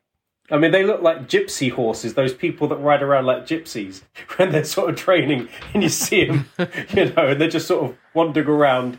I 0.51 0.57
mean, 0.57 0.71
they 0.71 0.83
look 0.83 1.01
like 1.01 1.27
gypsy 1.27 1.71
horses, 1.71 2.15
those 2.15 2.33
people 2.33 2.67
that 2.69 2.77
ride 2.77 3.01
around 3.03 3.25
like 3.25 3.45
gypsies 3.45 4.01
when 4.37 4.51
they're 4.51 4.63
sort 4.63 4.89
of 4.89 4.95
training, 4.95 5.49
and 5.73 5.83
you 5.83 5.89
see 5.89 6.25
them, 6.25 6.49
you 6.89 7.05
know, 7.13 7.27
and 7.27 7.39
they're 7.41 7.47
just 7.49 7.67
sort 7.67 7.91
of 7.91 7.97
wandering 8.13 8.47
around, 8.47 8.97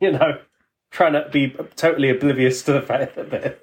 you 0.00 0.12
know, 0.12 0.38
trying 0.90 1.14
to 1.14 1.28
be 1.32 1.50
totally 1.76 2.10
oblivious 2.10 2.62
to 2.62 2.72
the 2.72 2.82
fact 2.82 3.16
that 3.16 3.30
they're 3.30 3.56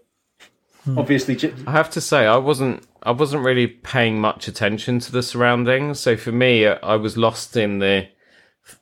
Hmm. 0.85 0.97
obviously, 0.97 1.35
j- 1.35 1.53
I 1.67 1.71
have 1.71 1.89
to 1.91 2.01
say, 2.01 2.25
I 2.25 2.37
wasn't. 2.37 2.85
I 3.03 3.11
wasn't 3.11 3.43
really 3.43 3.67
paying 3.67 4.21
much 4.21 4.47
attention 4.47 4.99
to 4.99 5.11
the 5.11 5.23
surroundings. 5.23 5.99
So 5.99 6.15
for 6.15 6.31
me, 6.31 6.65
uh, 6.65 6.77
I 6.83 6.95
was 6.97 7.17
lost 7.17 7.57
in 7.57 7.79
the, 7.79 8.07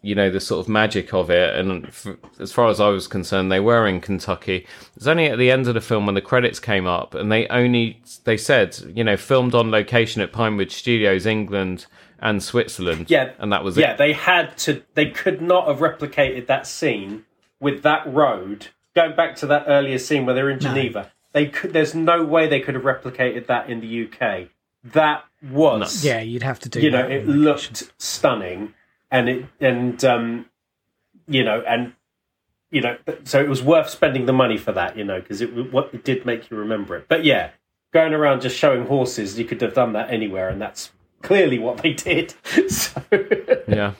you 0.01 0.13
know, 0.13 0.29
the 0.29 0.41
sort 0.41 0.59
of 0.59 0.67
magic 0.69 1.13
of 1.13 1.29
it. 1.29 1.55
And 1.55 1.85
f 1.85 2.05
as 2.37 2.51
far 2.51 2.67
as 2.67 2.81
I 2.81 2.89
was 2.89 3.07
concerned, 3.07 3.49
they 3.49 3.61
were 3.61 3.87
in 3.87 4.01
Kentucky. 4.01 4.57
It 4.57 4.67
was 4.95 5.07
only 5.07 5.27
at 5.27 5.37
the 5.37 5.49
end 5.49 5.67
of 5.67 5.73
the 5.73 5.81
film 5.81 6.05
when 6.05 6.15
the 6.15 6.21
credits 6.21 6.59
came 6.59 6.85
up, 6.85 7.15
and 7.15 7.31
they 7.31 7.47
only 7.47 8.01
they 8.25 8.35
said, 8.37 8.77
you 8.93 9.03
know, 9.03 9.15
filmed 9.15 9.55
on 9.55 9.71
location 9.71 10.21
at 10.21 10.33
Pinewood 10.33 10.71
Studios, 10.71 11.25
England 11.25 11.85
and 12.21 12.43
Switzerland. 12.43 13.09
yeah, 13.09 13.31
and 13.39 13.51
that 13.53 13.63
was 13.63 13.77
yeah. 13.77 13.93
it. 13.93 13.97
They 13.97 14.11
had 14.13 14.57
to. 14.59 14.83
They 14.95 15.09
could 15.09 15.41
not 15.41 15.67
have 15.67 15.79
replicated 15.79 16.47
that 16.47 16.67
scene 16.67 17.25
with 17.61 17.83
that 17.83 18.03
road. 18.05 18.67
Going 18.95 19.15
back 19.15 19.35
to 19.37 19.45
that 19.47 19.65
earlier 19.67 19.97
scene 19.97 20.25
where 20.25 20.35
they're 20.35 20.49
in 20.49 20.59
Geneva, 20.59 21.11
they 21.33 21.47
could. 21.47 21.73
There's 21.73 21.93
no 21.95 22.23
way 22.23 22.47
they 22.47 22.59
could 22.59 22.75
have 22.75 22.83
replicated 22.83 23.47
that 23.47 23.69
in 23.69 23.81
the 23.81 24.05
UK. 24.07 24.49
That 24.83 25.23
was 25.51 26.03
Yeah, 26.05 26.21
you'd 26.21 26.43
have 26.43 26.59
to 26.61 26.69
do. 26.69 26.79
you 26.79 26.89
know 26.89 27.05
it 27.05 27.27
on 27.27 27.37
looked 27.37 27.91
stunning 27.97 28.73
and 29.11 29.27
it 29.29 29.45
and 29.59 30.03
um 30.05 30.45
you 31.27 31.43
know 31.43 31.61
and 31.67 31.93
you 32.71 32.81
know 32.81 32.95
so 33.25 33.41
it 33.41 33.49
was 33.49 33.61
worth 33.61 33.89
spending 33.89 34.25
the 34.25 34.33
money 34.33 34.57
for 34.57 34.71
that 34.71 34.95
you 34.97 35.03
know 35.03 35.19
because 35.19 35.41
it 35.41 35.73
what 35.73 35.93
it 35.93 36.03
did 36.05 36.25
make 36.25 36.49
you 36.49 36.55
remember 36.57 36.95
it 36.95 37.05
but 37.09 37.23
yeah 37.25 37.49
going 37.93 38.13
around 38.13 38.39
just 38.41 38.55
showing 38.55 38.85
horses 38.85 39.37
you 39.39 39.43
could 39.45 39.59
have 39.61 39.73
done 39.73 39.93
that 39.93 40.09
anywhere 40.11 40.47
and 40.49 40.61
that's 40.61 40.91
clearly 41.21 41.59
what 41.59 41.79
they 41.79 41.91
did 41.93 42.33
so 42.69 43.01
Yeah. 43.67 43.93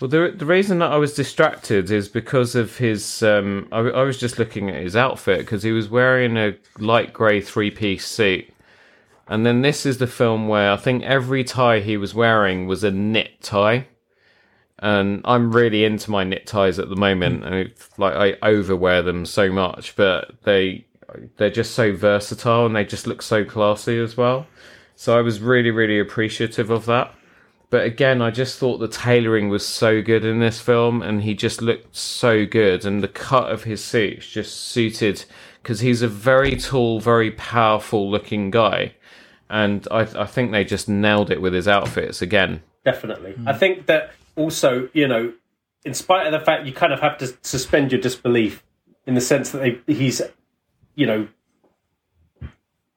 Well, 0.00 0.08
the 0.08 0.32
the 0.34 0.46
reason 0.46 0.78
that 0.78 0.92
I 0.92 0.96
was 0.96 1.12
distracted 1.12 1.90
is 1.90 2.08
because 2.08 2.54
of 2.54 2.78
his. 2.78 3.22
Um, 3.22 3.68
I, 3.70 3.80
I 3.80 4.02
was 4.02 4.18
just 4.18 4.38
looking 4.38 4.70
at 4.70 4.82
his 4.82 4.96
outfit 4.96 5.40
because 5.40 5.62
he 5.62 5.72
was 5.72 5.90
wearing 5.90 6.38
a 6.38 6.56
light 6.78 7.12
grey 7.12 7.42
three 7.42 7.70
piece 7.70 8.06
suit, 8.06 8.50
and 9.28 9.44
then 9.44 9.60
this 9.60 9.84
is 9.84 9.98
the 9.98 10.06
film 10.06 10.48
where 10.48 10.72
I 10.72 10.76
think 10.78 11.02
every 11.02 11.44
tie 11.44 11.80
he 11.80 11.98
was 11.98 12.14
wearing 12.14 12.66
was 12.66 12.82
a 12.82 12.90
knit 12.90 13.42
tie, 13.42 13.88
and 14.78 15.20
I'm 15.26 15.52
really 15.52 15.84
into 15.84 16.10
my 16.10 16.24
knit 16.24 16.46
ties 16.46 16.78
at 16.78 16.88
the 16.88 16.96
moment, 16.96 17.44
and 17.44 17.54
it's 17.54 17.98
like 17.98 18.14
I 18.14 18.48
overwear 18.48 19.02
them 19.02 19.26
so 19.26 19.52
much, 19.52 19.96
but 19.96 20.32
they 20.44 20.86
they're 21.36 21.50
just 21.50 21.74
so 21.74 21.94
versatile 21.94 22.64
and 22.64 22.74
they 22.74 22.84
just 22.84 23.06
look 23.06 23.20
so 23.20 23.44
classy 23.44 23.98
as 23.98 24.16
well. 24.16 24.46
So 24.96 25.18
I 25.18 25.20
was 25.20 25.40
really 25.40 25.70
really 25.70 25.98
appreciative 25.98 26.70
of 26.70 26.86
that. 26.86 27.14
But 27.70 27.84
again, 27.84 28.20
I 28.20 28.30
just 28.32 28.58
thought 28.58 28.78
the 28.78 28.88
tailoring 28.88 29.48
was 29.48 29.64
so 29.64 30.02
good 30.02 30.24
in 30.24 30.40
this 30.40 30.60
film, 30.60 31.02
and 31.02 31.22
he 31.22 31.34
just 31.34 31.62
looked 31.62 31.94
so 31.96 32.44
good, 32.44 32.84
and 32.84 33.00
the 33.00 33.08
cut 33.08 33.50
of 33.50 33.62
his 33.64 33.82
suits 33.82 34.28
just 34.28 34.56
suited 34.56 35.24
because 35.62 35.80
he's 35.80 36.02
a 36.02 36.08
very 36.08 36.56
tall, 36.56 36.98
very 36.98 37.30
powerful 37.30 38.10
looking 38.10 38.50
guy, 38.50 38.94
and 39.50 39.86
I, 39.90 40.00
I 40.00 40.26
think 40.26 40.52
they 40.52 40.64
just 40.64 40.88
nailed 40.88 41.30
it 41.30 41.42
with 41.42 41.52
his 41.52 41.68
outfits 41.68 42.22
again. 42.22 42.62
definitely 42.84 43.32
hmm. 43.32 43.48
i 43.48 43.52
think 43.52 43.86
that 43.86 44.12
also 44.36 44.88
you 44.94 45.06
know 45.06 45.32
in 45.84 45.92
spite 45.92 46.26
of 46.26 46.32
the 46.32 46.40
fact 46.40 46.66
you 46.66 46.72
kind 46.72 46.92
of 46.92 47.00
have 47.00 47.18
to 47.18 47.36
suspend 47.42 47.92
your 47.92 48.00
disbelief 48.00 48.62
in 49.06 49.14
the 49.14 49.20
sense 49.20 49.50
that 49.50 49.58
they, 49.58 49.92
he's 49.92 50.22
you 50.94 51.06
know 51.06 51.28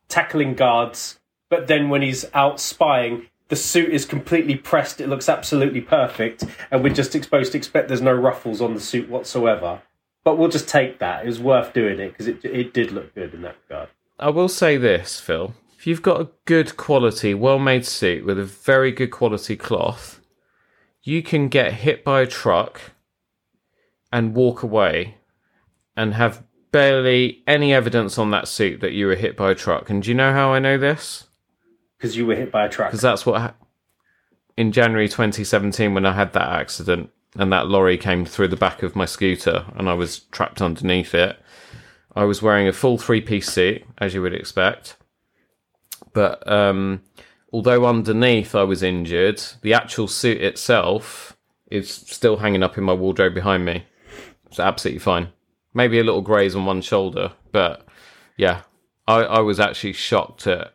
tackling 0.08 0.54
guards 0.54 1.20
but 1.50 1.68
then 1.68 1.90
when 1.90 2.02
he's 2.02 2.26
out 2.34 2.60
spying 2.60 3.28
the 3.50 3.56
suit 3.56 3.90
is 3.90 4.06
completely 4.06 4.56
pressed 4.56 5.02
it 5.02 5.10
looks 5.10 5.30
absolutely 5.30 5.82
perfect 5.82 6.46
and 6.72 6.84
we're 6.84 6.94
just 6.94 7.16
exposed 7.16 7.52
to 7.52 7.58
expect 7.58 7.88
there's 7.88 8.02
no 8.02 8.14
ruffles 8.14 8.62
on 8.62 8.74
the 8.74 8.80
suit 8.80 9.10
whatsoever 9.10 9.82
but 10.24 10.38
we'll 10.38 10.50
just 10.50 10.68
take 10.68 11.00
that 11.00 11.24
it 11.24 11.28
was 11.28 11.40
worth 11.40 11.74
doing 11.74 12.00
it 12.00 12.10
because 12.10 12.28
it, 12.28 12.44
it 12.46 12.74
did 12.74 12.92
look 12.92 13.14
good 13.14 13.34
in 13.34 13.42
that 13.42 13.56
regard 13.68 13.90
I 14.20 14.30
will 14.30 14.48
say 14.48 14.78
this, 14.78 15.20
Phil. 15.20 15.54
If 15.78 15.88
you've 15.88 16.02
got 16.02 16.22
a 16.22 16.30
good 16.46 16.78
quality, 16.78 17.34
well 17.34 17.60
made 17.60 17.86
suit 17.86 18.26
with 18.26 18.40
a 18.40 18.46
very 18.46 18.92
good 18.92 19.12
quality 19.12 19.58
cloth, 19.58 20.22
you 21.02 21.22
can 21.22 21.50
get 21.50 21.74
hit 21.74 22.04
by 22.04 22.22
a 22.22 22.28
truck 22.28 22.80
and 24.12 24.34
walk 24.34 24.64
away 24.64 25.18
and 25.98 26.14
have 26.14 26.44
barely 26.72 27.44
any 27.46 27.74
evidence 27.74 28.18
on 28.18 28.32
that 28.32 28.48
suit 28.48 28.80
that 28.80 28.94
you 28.94 29.08
were 29.08 29.16
hit 29.16 29.36
by 29.36 29.52
a 29.52 29.56
truck. 29.56 29.90
And 29.90 30.02
do 30.02 30.10
you 30.10 30.16
know 30.16 30.32
how 30.32 30.54
I 30.54 30.60
know 30.60 30.78
this? 30.78 31.28
Because 32.04 32.18
you 32.18 32.26
were 32.26 32.36
hit 32.36 32.52
by 32.52 32.66
a 32.66 32.70
truck 32.70 32.90
Because 32.90 33.02
that's 33.02 33.26
what 33.26 33.40
ha- 33.40 33.54
in 34.58 34.74
January 34.74 35.08
2017 35.08 35.94
when 35.94 36.06
I 36.06 36.12
had 36.12 36.34
that 36.34 36.50
accident 36.50 37.10
and 37.38 37.54
that 37.54 37.68
lorry 37.68 37.98
came 37.98 38.26
through 38.26 38.50
the 38.50 38.58
back 38.58 38.84
of 38.84 38.94
my 38.94 39.06
scooter 39.06 39.66
and 39.78 39.88
I 39.90 39.94
was 39.94 40.20
trapped 40.20 40.62
underneath 40.62 41.16
it. 41.16 41.40
I 42.14 42.26
was 42.26 42.42
wearing 42.42 42.68
a 42.68 42.74
full 42.74 42.98
three 42.98 43.22
piece 43.22 43.50
suit, 43.50 43.84
as 44.00 44.14
you 44.14 44.22
would 44.22 44.34
expect. 44.34 44.98
But 46.12 46.46
um, 46.52 47.04
although 47.54 47.86
underneath 47.86 48.54
I 48.54 48.64
was 48.64 48.84
injured, 48.84 49.42
the 49.62 49.74
actual 49.74 50.10
suit 50.10 50.42
itself 50.42 51.38
is 51.72 51.90
still 51.90 52.36
hanging 52.36 52.64
up 52.64 52.78
in 52.78 52.84
my 52.84 52.94
wardrobe 52.94 53.34
behind 53.34 53.64
me. 53.64 53.86
It's 54.48 54.60
absolutely 54.60 55.00
fine. 55.00 55.30
Maybe 55.74 56.00
a 56.00 56.04
little 56.04 56.22
graze 56.22 56.54
on 56.54 56.66
one 56.66 56.82
shoulder, 56.82 57.32
but 57.54 57.88
yeah, 58.36 58.64
I, 59.08 59.22
I 59.22 59.40
was 59.40 59.62
actually 59.62 59.94
shocked 59.94 60.48
at 60.48 60.73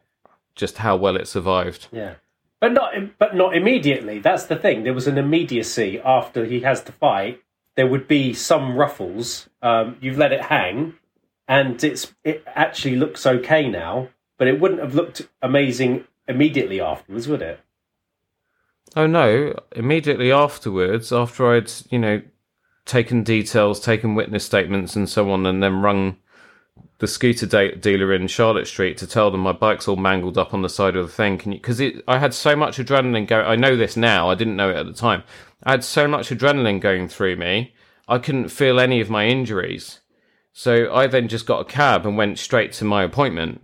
just 0.59 0.79
how 0.79 0.97
well 0.97 1.17
it 1.17 1.27
survived. 1.27 1.89
Yeah, 1.91 2.15
but 2.61 2.73
not 2.73 2.93
but 3.19 3.35
not 3.35 3.57
immediately. 3.57 4.19
That's 4.19 4.45
the 4.45 4.57
thing. 4.57 4.83
There 4.83 4.93
was 4.93 5.07
an 5.07 5.17
immediacy 5.17 5.99
after 6.05 6.45
he 6.45 6.61
has 6.61 6.83
the 6.83 6.93
fight. 6.93 7.41
There 7.77 7.87
would 7.87 8.09
be 8.09 8.35
some 8.35 8.77
ruffles. 8.77 9.49
Um, 9.63 9.97
you've 10.01 10.19
let 10.19 10.33
it 10.33 10.43
hang, 10.43 10.95
and 11.47 11.83
it's 11.83 12.13
it 12.25 12.43
actually 12.47 12.97
looks 12.97 13.25
okay 13.25 13.69
now. 13.69 14.09
But 14.37 14.49
it 14.49 14.61
wouldn't 14.61 14.81
have 14.81 14.95
looked 14.95 15.29
amazing 15.41 16.05
immediately 16.29 16.81
afterwards, 16.81 17.27
would 17.27 17.43
it? 17.43 17.61
Oh 18.95 19.07
no! 19.07 19.59
Immediately 19.75 20.33
afterwards, 20.33 21.13
after 21.13 21.55
I'd 21.55 21.73
you 21.91 21.99
know 21.99 22.23
taken 22.85 23.23
details, 23.23 23.81
taken 23.81 24.15
witness 24.15 24.45
statements, 24.45 24.97
and 24.97 25.09
so 25.09 25.31
on, 25.31 25.47
and 25.47 25.63
then 25.63 25.83
rung 25.83 26.17
the 26.99 27.07
scooter 27.07 27.47
de- 27.47 27.77
dealer 27.77 28.13
in 28.13 28.27
Charlotte 28.27 28.67
Street 28.67 28.99
to 28.99 29.07
tell 29.07 29.31
them 29.31 29.41
my 29.41 29.53
bike's 29.53 29.87
all 29.87 29.97
mangled 29.97 30.37
up 30.37 30.53
on 30.53 30.63
the 30.63 30.69
side 30.69 30.97
of 30.97 31.07
the 31.07 31.13
thing. 31.13 31.39
Can 31.39 31.53
you? 31.53 31.59
Because 31.59 31.81
I 32.07 32.19
had 32.19 32.35
so 32.35 32.57
much 32.57 32.79
adrenaline 32.79 33.27
going. 33.27 33.47
I 33.47 33.57
know 33.57 33.77
this 33.77 33.97
now. 33.97 34.29
I 34.31 34.35
didn't 34.35 34.57
know 34.57 34.71
it 34.71 34.77
at 34.77 34.87
the 34.87 34.93
time. 34.93 35.23
I 35.63 35.73
had 35.73 35.85
so 35.85 36.09
much 36.09 36.31
adrenaline 36.31 36.81
going 36.81 37.09
through 37.09 37.37
me. 37.37 37.75
I 38.09 38.19
couldn't 38.19 38.49
feel 38.49 38.81
any 38.81 39.01
of 39.01 39.11
my 39.11 39.27
injuries. 39.27 40.01
So 40.53 40.93
I 40.93 41.07
then 41.07 41.29
just 41.29 41.47
got 41.47 41.61
a 41.61 41.65
cab 41.65 42.05
and 42.05 42.17
went 42.17 42.39
straight 42.39 42.73
to 42.75 42.85
my 42.85 43.05
appointment 43.05 43.61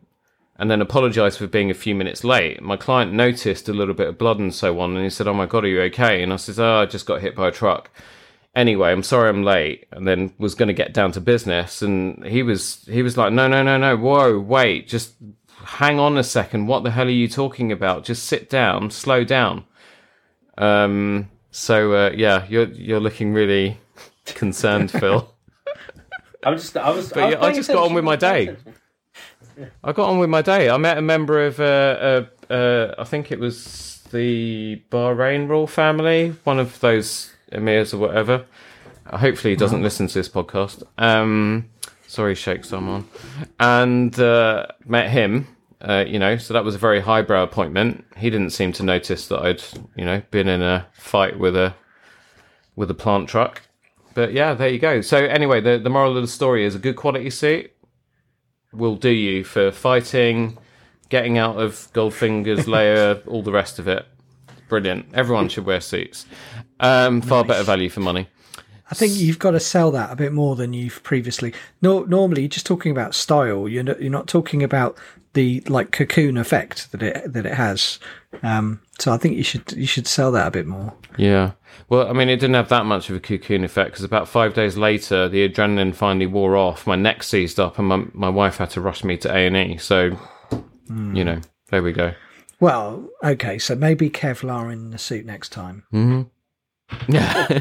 and 0.56 0.70
then 0.70 0.80
apologized 0.80 1.38
for 1.38 1.48
being 1.48 1.70
a 1.70 1.74
few 1.74 1.94
minutes 1.94 2.22
late. 2.22 2.62
My 2.62 2.76
client 2.76 3.12
noticed 3.12 3.68
a 3.68 3.72
little 3.72 3.94
bit 3.94 4.06
of 4.06 4.18
blood 4.18 4.38
and 4.38 4.54
so 4.54 4.78
on, 4.78 4.94
and 4.94 5.02
he 5.02 5.10
said, 5.10 5.26
"Oh 5.26 5.34
my 5.34 5.46
god, 5.46 5.64
are 5.64 5.68
you 5.68 5.80
okay?" 5.82 6.22
And 6.22 6.32
I 6.32 6.36
said, 6.36 6.58
"Oh, 6.58 6.82
I 6.82 6.86
just 6.86 7.06
got 7.06 7.20
hit 7.20 7.34
by 7.34 7.48
a 7.48 7.52
truck." 7.52 7.90
Anyway, 8.54 8.92
I'm 8.92 9.02
sorry 9.02 9.28
I'm 9.28 9.42
late, 9.42 9.86
and 9.90 10.06
then 10.06 10.32
was 10.38 10.54
going 10.54 10.68
to 10.68 10.74
get 10.74 10.94
down 10.94 11.12
to 11.12 11.20
business, 11.20 11.82
and 11.82 12.24
he 12.24 12.42
was 12.42 12.84
he 12.88 13.02
was 13.02 13.16
like, 13.16 13.32
"No, 13.32 13.48
no, 13.48 13.62
no, 13.62 13.76
no, 13.76 13.96
whoa, 13.96 14.38
wait, 14.38 14.86
just 14.86 15.14
hang 15.64 15.98
on 15.98 16.16
a 16.16 16.22
second. 16.22 16.66
What 16.66 16.84
the 16.84 16.90
hell 16.92 17.06
are 17.06 17.10
you 17.10 17.28
talking 17.28 17.72
about? 17.72 18.04
Just 18.04 18.24
sit 18.24 18.48
down, 18.48 18.90
slow 18.90 19.24
down." 19.24 19.64
Um. 20.56 21.30
So 21.50 21.94
uh, 21.94 22.10
yeah, 22.14 22.46
you're 22.48 22.68
you're 22.68 23.00
looking 23.00 23.32
really 23.32 23.78
concerned, 24.26 24.90
Phil. 24.90 25.32
I'm 26.44 26.56
just. 26.56 26.76
I 26.76 26.90
was. 26.90 27.12
But 27.12 27.30
yeah, 27.32 27.40
I 27.40 27.52
just 27.52 27.68
got 27.68 27.88
on 27.88 27.94
with 27.94 28.04
my 28.04 28.16
day. 28.16 28.56
I 29.82 29.92
got 29.92 30.08
on 30.08 30.18
with 30.18 30.30
my 30.30 30.42
day. 30.42 30.68
I 30.68 30.76
met 30.76 30.98
a 30.98 31.02
member 31.02 31.46
of, 31.46 31.60
uh, 31.60 32.24
uh, 32.50 32.52
uh, 32.52 32.94
I 32.98 33.04
think 33.04 33.30
it 33.30 33.38
was 33.38 34.02
the 34.10 34.82
Bahrain 34.90 35.48
royal 35.48 35.66
family, 35.66 36.34
one 36.44 36.58
of 36.58 36.80
those 36.80 37.33
emirs 37.54 37.94
or 37.94 37.98
whatever. 37.98 38.46
Uh, 39.06 39.18
Hopefully, 39.18 39.52
he 39.52 39.56
doesn't 39.56 39.82
listen 39.82 40.06
to 40.06 40.14
this 40.14 40.28
podcast. 40.28 40.82
Um, 40.98 41.68
sorry, 42.06 42.34
Sheikh 42.34 42.64
Salman. 42.64 43.06
And 43.60 44.18
uh, 44.18 44.66
met 44.84 45.10
him. 45.10 45.48
Uh, 45.80 46.04
you 46.06 46.18
know, 46.18 46.38
so 46.38 46.54
that 46.54 46.64
was 46.64 46.74
a 46.74 46.78
very 46.78 47.00
highbrow 47.00 47.42
appointment. 47.42 48.06
He 48.16 48.30
didn't 48.30 48.50
seem 48.50 48.72
to 48.72 48.82
notice 48.82 49.28
that 49.28 49.40
I'd, 49.40 49.62
you 49.96 50.04
know, 50.04 50.22
been 50.30 50.48
in 50.48 50.62
a 50.62 50.86
fight 50.92 51.38
with 51.38 51.54
a 51.54 51.74
with 52.74 52.90
a 52.90 52.94
plant 52.94 53.28
truck. 53.28 53.62
But 54.14 54.32
yeah, 54.32 54.54
there 54.54 54.68
you 54.68 54.78
go. 54.78 55.02
So 55.02 55.18
anyway, 55.18 55.60
the 55.60 55.78
the 55.78 55.90
moral 55.90 56.16
of 56.16 56.22
the 56.22 56.28
story 56.28 56.64
is 56.64 56.74
a 56.74 56.78
good 56.78 56.96
quality 56.96 57.28
suit 57.28 57.70
will 58.74 58.96
do 58.96 59.10
you 59.10 59.44
for 59.44 59.70
fighting, 59.70 60.58
getting 61.08 61.38
out 61.38 61.56
of 61.60 61.88
Goldfinger's 61.92 62.66
lair, 62.76 63.20
all 63.26 63.42
the 63.42 63.52
rest 63.52 63.78
of 63.78 63.88
it. 63.88 64.06
Brilliant. 64.68 65.06
Everyone 65.14 65.48
should 65.48 65.66
wear 65.66 65.80
suits. 65.80 66.26
Um, 66.80 67.20
far 67.20 67.44
better 67.44 67.62
value 67.62 67.88
for 67.88 68.00
money. 68.00 68.28
I 68.90 68.94
think 68.94 69.14
you've 69.14 69.38
got 69.38 69.52
to 69.52 69.60
sell 69.60 69.90
that 69.92 70.12
a 70.12 70.16
bit 70.16 70.32
more 70.32 70.56
than 70.56 70.72
you've 70.72 71.02
previously. 71.02 71.54
No, 71.80 72.02
normally 72.04 72.42
you're 72.42 72.48
just 72.50 72.66
talking 72.66 72.92
about 72.92 73.14
style. 73.14 73.66
You're 73.66 73.82
not, 73.82 74.00
you're 74.00 74.10
not 74.10 74.28
talking 74.28 74.62
about 74.62 74.98
the 75.32 75.62
like 75.66 75.90
cocoon 75.90 76.36
effect 76.36 76.92
that 76.92 77.02
it 77.02 77.32
that 77.32 77.46
it 77.46 77.54
has. 77.54 77.98
Um, 78.42 78.80
So 78.98 79.12
I 79.12 79.16
think 79.16 79.36
you 79.36 79.42
should 79.42 79.72
you 79.72 79.86
should 79.86 80.06
sell 80.06 80.30
that 80.32 80.46
a 80.46 80.50
bit 80.50 80.66
more. 80.66 80.92
Yeah. 81.16 81.52
Well, 81.88 82.08
I 82.08 82.12
mean, 82.12 82.28
it 82.28 82.36
didn't 82.36 82.54
have 82.54 82.68
that 82.68 82.86
much 82.86 83.10
of 83.10 83.16
a 83.16 83.20
cocoon 83.20 83.64
effect 83.64 83.92
because 83.92 84.04
about 84.04 84.28
five 84.28 84.54
days 84.54 84.76
later, 84.76 85.28
the 85.28 85.48
adrenaline 85.48 85.94
finally 85.94 86.26
wore 86.26 86.56
off. 86.56 86.86
My 86.86 86.96
neck 86.96 87.22
seized 87.22 87.58
up, 87.58 87.78
and 87.78 87.88
my 87.88 88.04
my 88.12 88.28
wife 88.28 88.58
had 88.58 88.70
to 88.70 88.80
rush 88.80 89.02
me 89.02 89.16
to 89.18 89.34
A 89.34 89.46
and 89.46 89.56
E. 89.56 89.78
So, 89.78 90.16
you 90.88 91.24
know, 91.24 91.40
there 91.70 91.82
we 91.82 91.92
go. 91.92 92.12
Well, 92.60 93.08
okay, 93.22 93.58
so 93.58 93.74
maybe 93.74 94.08
Kevlar 94.08 94.72
in 94.72 94.90
the 94.90 94.98
suit 94.98 95.26
next 95.26 95.48
time. 95.50 95.84
Yeah. 97.08 97.60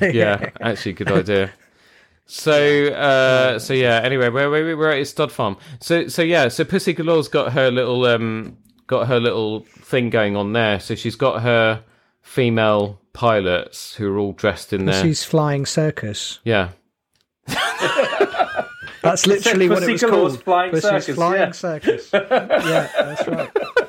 yeah, 0.00 0.50
actually, 0.60 0.92
good 0.94 1.10
idea. 1.10 1.52
So, 2.26 2.86
uh, 2.86 3.58
so 3.58 3.74
yeah. 3.74 4.00
Anyway, 4.04 4.28
where 4.28 4.50
where 4.50 4.64
we 4.64 4.74
were 4.74 4.90
at 4.90 4.98
is 4.98 5.10
Stud 5.10 5.32
Farm. 5.32 5.56
So, 5.80 6.06
so 6.08 6.22
yeah. 6.22 6.48
So 6.48 6.64
Pussy 6.64 6.94
Galore's 6.94 7.28
got 7.28 7.52
her 7.52 7.70
little 7.70 8.04
um, 8.06 8.56
got 8.86 9.08
her 9.08 9.18
little 9.18 9.60
thing 9.64 10.10
going 10.10 10.36
on 10.36 10.52
there. 10.52 10.78
So 10.80 10.94
she's 10.94 11.16
got 11.16 11.42
her 11.42 11.82
female 12.22 13.00
pilots 13.12 13.94
who 13.94 14.12
are 14.12 14.18
all 14.18 14.32
dressed 14.32 14.72
in 14.72 14.84
their 14.84 15.02
She's 15.02 15.24
flying 15.24 15.66
circus. 15.66 16.38
yeah. 16.44 16.70
That's 19.02 19.26
literally 19.26 19.68
what 19.68 19.82
it 19.82 19.88
Pussy 19.88 19.92
was 19.92 20.02
Galore's 20.02 20.32
called. 20.32 20.42
Flying 20.44 20.70
Pussy's 20.70 20.90
Circus, 20.90 21.14
Flying 21.14 21.40
yeah. 21.40 21.50
circus. 21.52 22.10
yeah, 22.12 22.88
that's 22.96 23.26
right. 23.28 23.50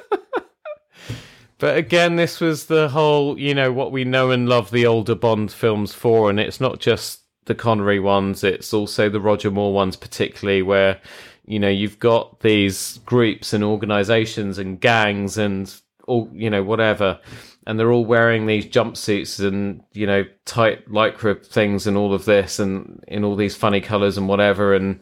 But 1.62 1.78
again, 1.78 2.16
this 2.16 2.42
was 2.42 2.66
the 2.66 2.90
whole, 2.90 3.38
you 3.38 3.54
know, 3.54 3.72
what 3.72 3.92
we 3.92 4.04
know 4.04 4.32
and 4.32 4.50
love 4.50 4.72
the 4.72 4.88
older 4.88 5.14
Bond 5.14 5.52
films 5.52 5.94
for, 5.94 6.28
and 6.28 6.40
it's 6.40 6.60
not 6.60 6.80
just 6.80 7.22
the 7.46 7.54
Connery 7.54 8.00
ones; 8.00 8.44
it's 8.44 8.74
also 8.74 9.10
the 9.10 9.22
Roger 9.22 9.52
Moore 9.52 9.72
ones, 9.72 9.96
particularly 9.96 10.64
where, 10.64 11.00
you 11.46 11.60
know, 11.60 11.70
you've 11.70 12.00
got 12.00 12.40
these 12.40 12.98
groups 13.06 13.54
and 13.54 13.64
organisations 13.64 14.58
and 14.58 14.82
gangs 14.82 15.38
and 15.38 15.72
all, 16.08 16.32
you 16.34 16.50
know, 16.50 16.64
whatever, 16.64 17.20
and 17.68 17.80
they're 17.80 17.92
all 17.92 18.06
wearing 18.06 18.48
these 18.48 18.66
jumpsuits 18.66 19.40
and 19.40 19.84
you 19.94 20.08
know 20.08 20.26
tight 20.46 20.90
lycra 20.90 21.46
things 21.46 21.86
and 21.86 21.96
all 21.96 22.16
of 22.16 22.26
this 22.26 22.58
and 22.58 23.04
in 23.08 23.24
all 23.24 23.36
these 23.36 23.56
funny 23.56 23.82
colours 23.82 24.18
and 24.18 24.28
whatever 24.28 24.74
and 24.74 25.00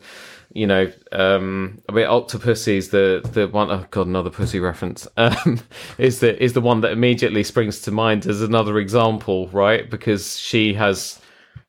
you 0.52 0.66
know, 0.66 0.92
um, 1.12 1.80
I 1.88 1.92
mean, 1.92 2.06
Octopussy's 2.08 2.90
the 2.90 3.22
the 3.34 3.48
one 3.48 3.70
oh 3.70 3.86
god, 3.92 4.08
another 4.08 4.30
pussy 4.30 4.60
reference. 4.60 5.08
Um, 5.18 5.60
is 5.98 6.20
the 6.20 6.42
is 6.42 6.54
the 6.54 6.62
one 6.62 6.82
that 6.82 6.92
immediately 6.92 7.44
springs 7.44 7.82
to 7.82 7.92
mind 7.92 8.26
as 8.26 8.42
another 8.42 8.80
example, 8.80 9.48
right? 9.50 9.90
Because 9.90 10.38
she 10.38 10.74
has 10.74 11.20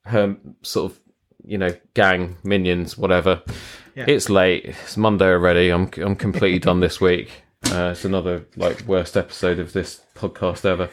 her 0.05 0.37
sort 0.63 0.93
of 0.93 1.01
you 1.45 1.59
know 1.59 1.75
gang 1.95 2.37
minions, 2.43 2.97
whatever. 2.97 3.43
It's 3.97 4.31
late. 4.31 4.65
It's 4.65 4.97
Monday 4.97 5.27
already. 5.27 5.69
I'm 5.69 5.91
I'm 5.99 6.17
completely 6.17 6.59
done 6.71 6.81
this 6.81 7.01
week. 7.01 7.43
Uh, 7.67 7.91
it's 7.93 8.05
another 8.05 8.47
like 8.57 8.81
worst 8.87 9.17
episode 9.17 9.59
of 9.59 9.73
this 9.73 10.01
podcast 10.15 10.65
ever. 10.65 10.89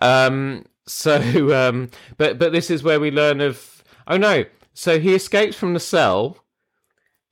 Um, 0.00 0.64
so, 0.86 1.16
um, 1.68 1.90
but 2.18 2.38
but 2.38 2.52
this 2.52 2.70
is 2.70 2.82
where 2.82 3.00
we 3.00 3.10
learn 3.10 3.40
of. 3.40 3.82
Oh 4.06 4.16
no! 4.16 4.44
So 4.74 5.00
he 5.00 5.14
escapes 5.14 5.56
from 5.56 5.74
the 5.74 5.80
cell 5.80 6.36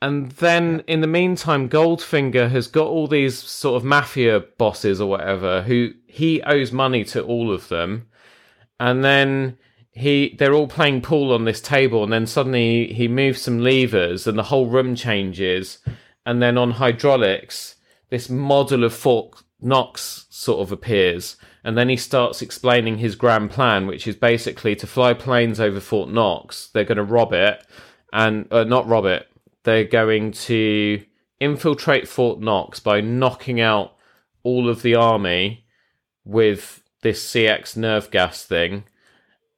and 0.02 0.30
then 0.32 0.82
in 0.86 1.02
the 1.02 1.06
meantime, 1.06 1.68
Goldfinger 1.68 2.50
has 2.50 2.66
got 2.66 2.86
all 2.86 3.06
these 3.06 3.38
sort 3.38 3.76
of 3.76 3.84
mafia 3.84 4.40
bosses 4.40 5.00
or 5.00 5.10
whatever 5.10 5.62
who 5.62 5.90
he 6.06 6.42
owes 6.42 6.72
money 6.72 7.04
to 7.04 7.22
all 7.22 7.52
of 7.52 7.68
them. 7.68 8.06
And 8.78 9.04
then 9.04 9.58
he 9.92 10.36
they're 10.38 10.54
all 10.54 10.68
playing 10.68 11.02
pool 11.02 11.32
on 11.34 11.44
this 11.44 11.60
table 11.60 12.02
and 12.02 12.12
then 12.12 12.26
suddenly 12.26 12.92
he 12.92 13.08
moves 13.08 13.42
some 13.42 13.58
levers 13.58 14.26
and 14.26 14.38
the 14.38 14.44
whole 14.44 14.68
room 14.68 14.94
changes. 14.94 15.78
And 16.24 16.40
then 16.40 16.56
on 16.56 16.72
hydraulics, 16.72 17.76
this 18.08 18.30
model 18.30 18.84
of 18.84 18.94
Fort 18.94 19.42
Knox 19.60 20.26
sort 20.30 20.60
of 20.60 20.72
appears. 20.72 21.36
And 21.62 21.76
then 21.76 21.90
he 21.90 21.96
starts 21.96 22.40
explaining 22.40 22.98
his 22.98 23.16
grand 23.16 23.50
plan, 23.50 23.86
which 23.86 24.06
is 24.06 24.16
basically 24.16 24.74
to 24.76 24.86
fly 24.86 25.12
planes 25.12 25.60
over 25.60 25.78
Fort 25.78 26.08
Knox. 26.08 26.70
They're 26.72 26.84
going 26.84 26.96
to 26.96 27.04
rob 27.04 27.34
it 27.34 27.66
and 28.14 28.50
uh, 28.50 28.64
not 28.64 28.88
rob 28.88 29.04
it 29.04 29.29
they're 29.64 29.84
going 29.84 30.32
to 30.32 31.04
infiltrate 31.38 32.08
Fort 32.08 32.40
Knox 32.40 32.80
by 32.80 33.00
knocking 33.00 33.60
out 33.60 33.96
all 34.42 34.68
of 34.68 34.82
the 34.82 34.94
army 34.94 35.64
with 36.24 36.82
this 37.02 37.26
CX 37.30 37.76
nerve 37.76 38.10
gas 38.10 38.44
thing. 38.44 38.84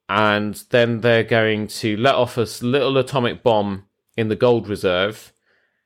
And 0.09 0.55
then 0.69 1.01
they're 1.01 1.23
going 1.23 1.67
to 1.67 1.97
let 1.97 2.15
off 2.15 2.37
a 2.37 2.47
little 2.61 2.97
atomic 2.97 3.43
bomb 3.43 3.85
in 4.15 4.27
the 4.27 4.35
gold 4.35 4.67
reserve 4.67 5.33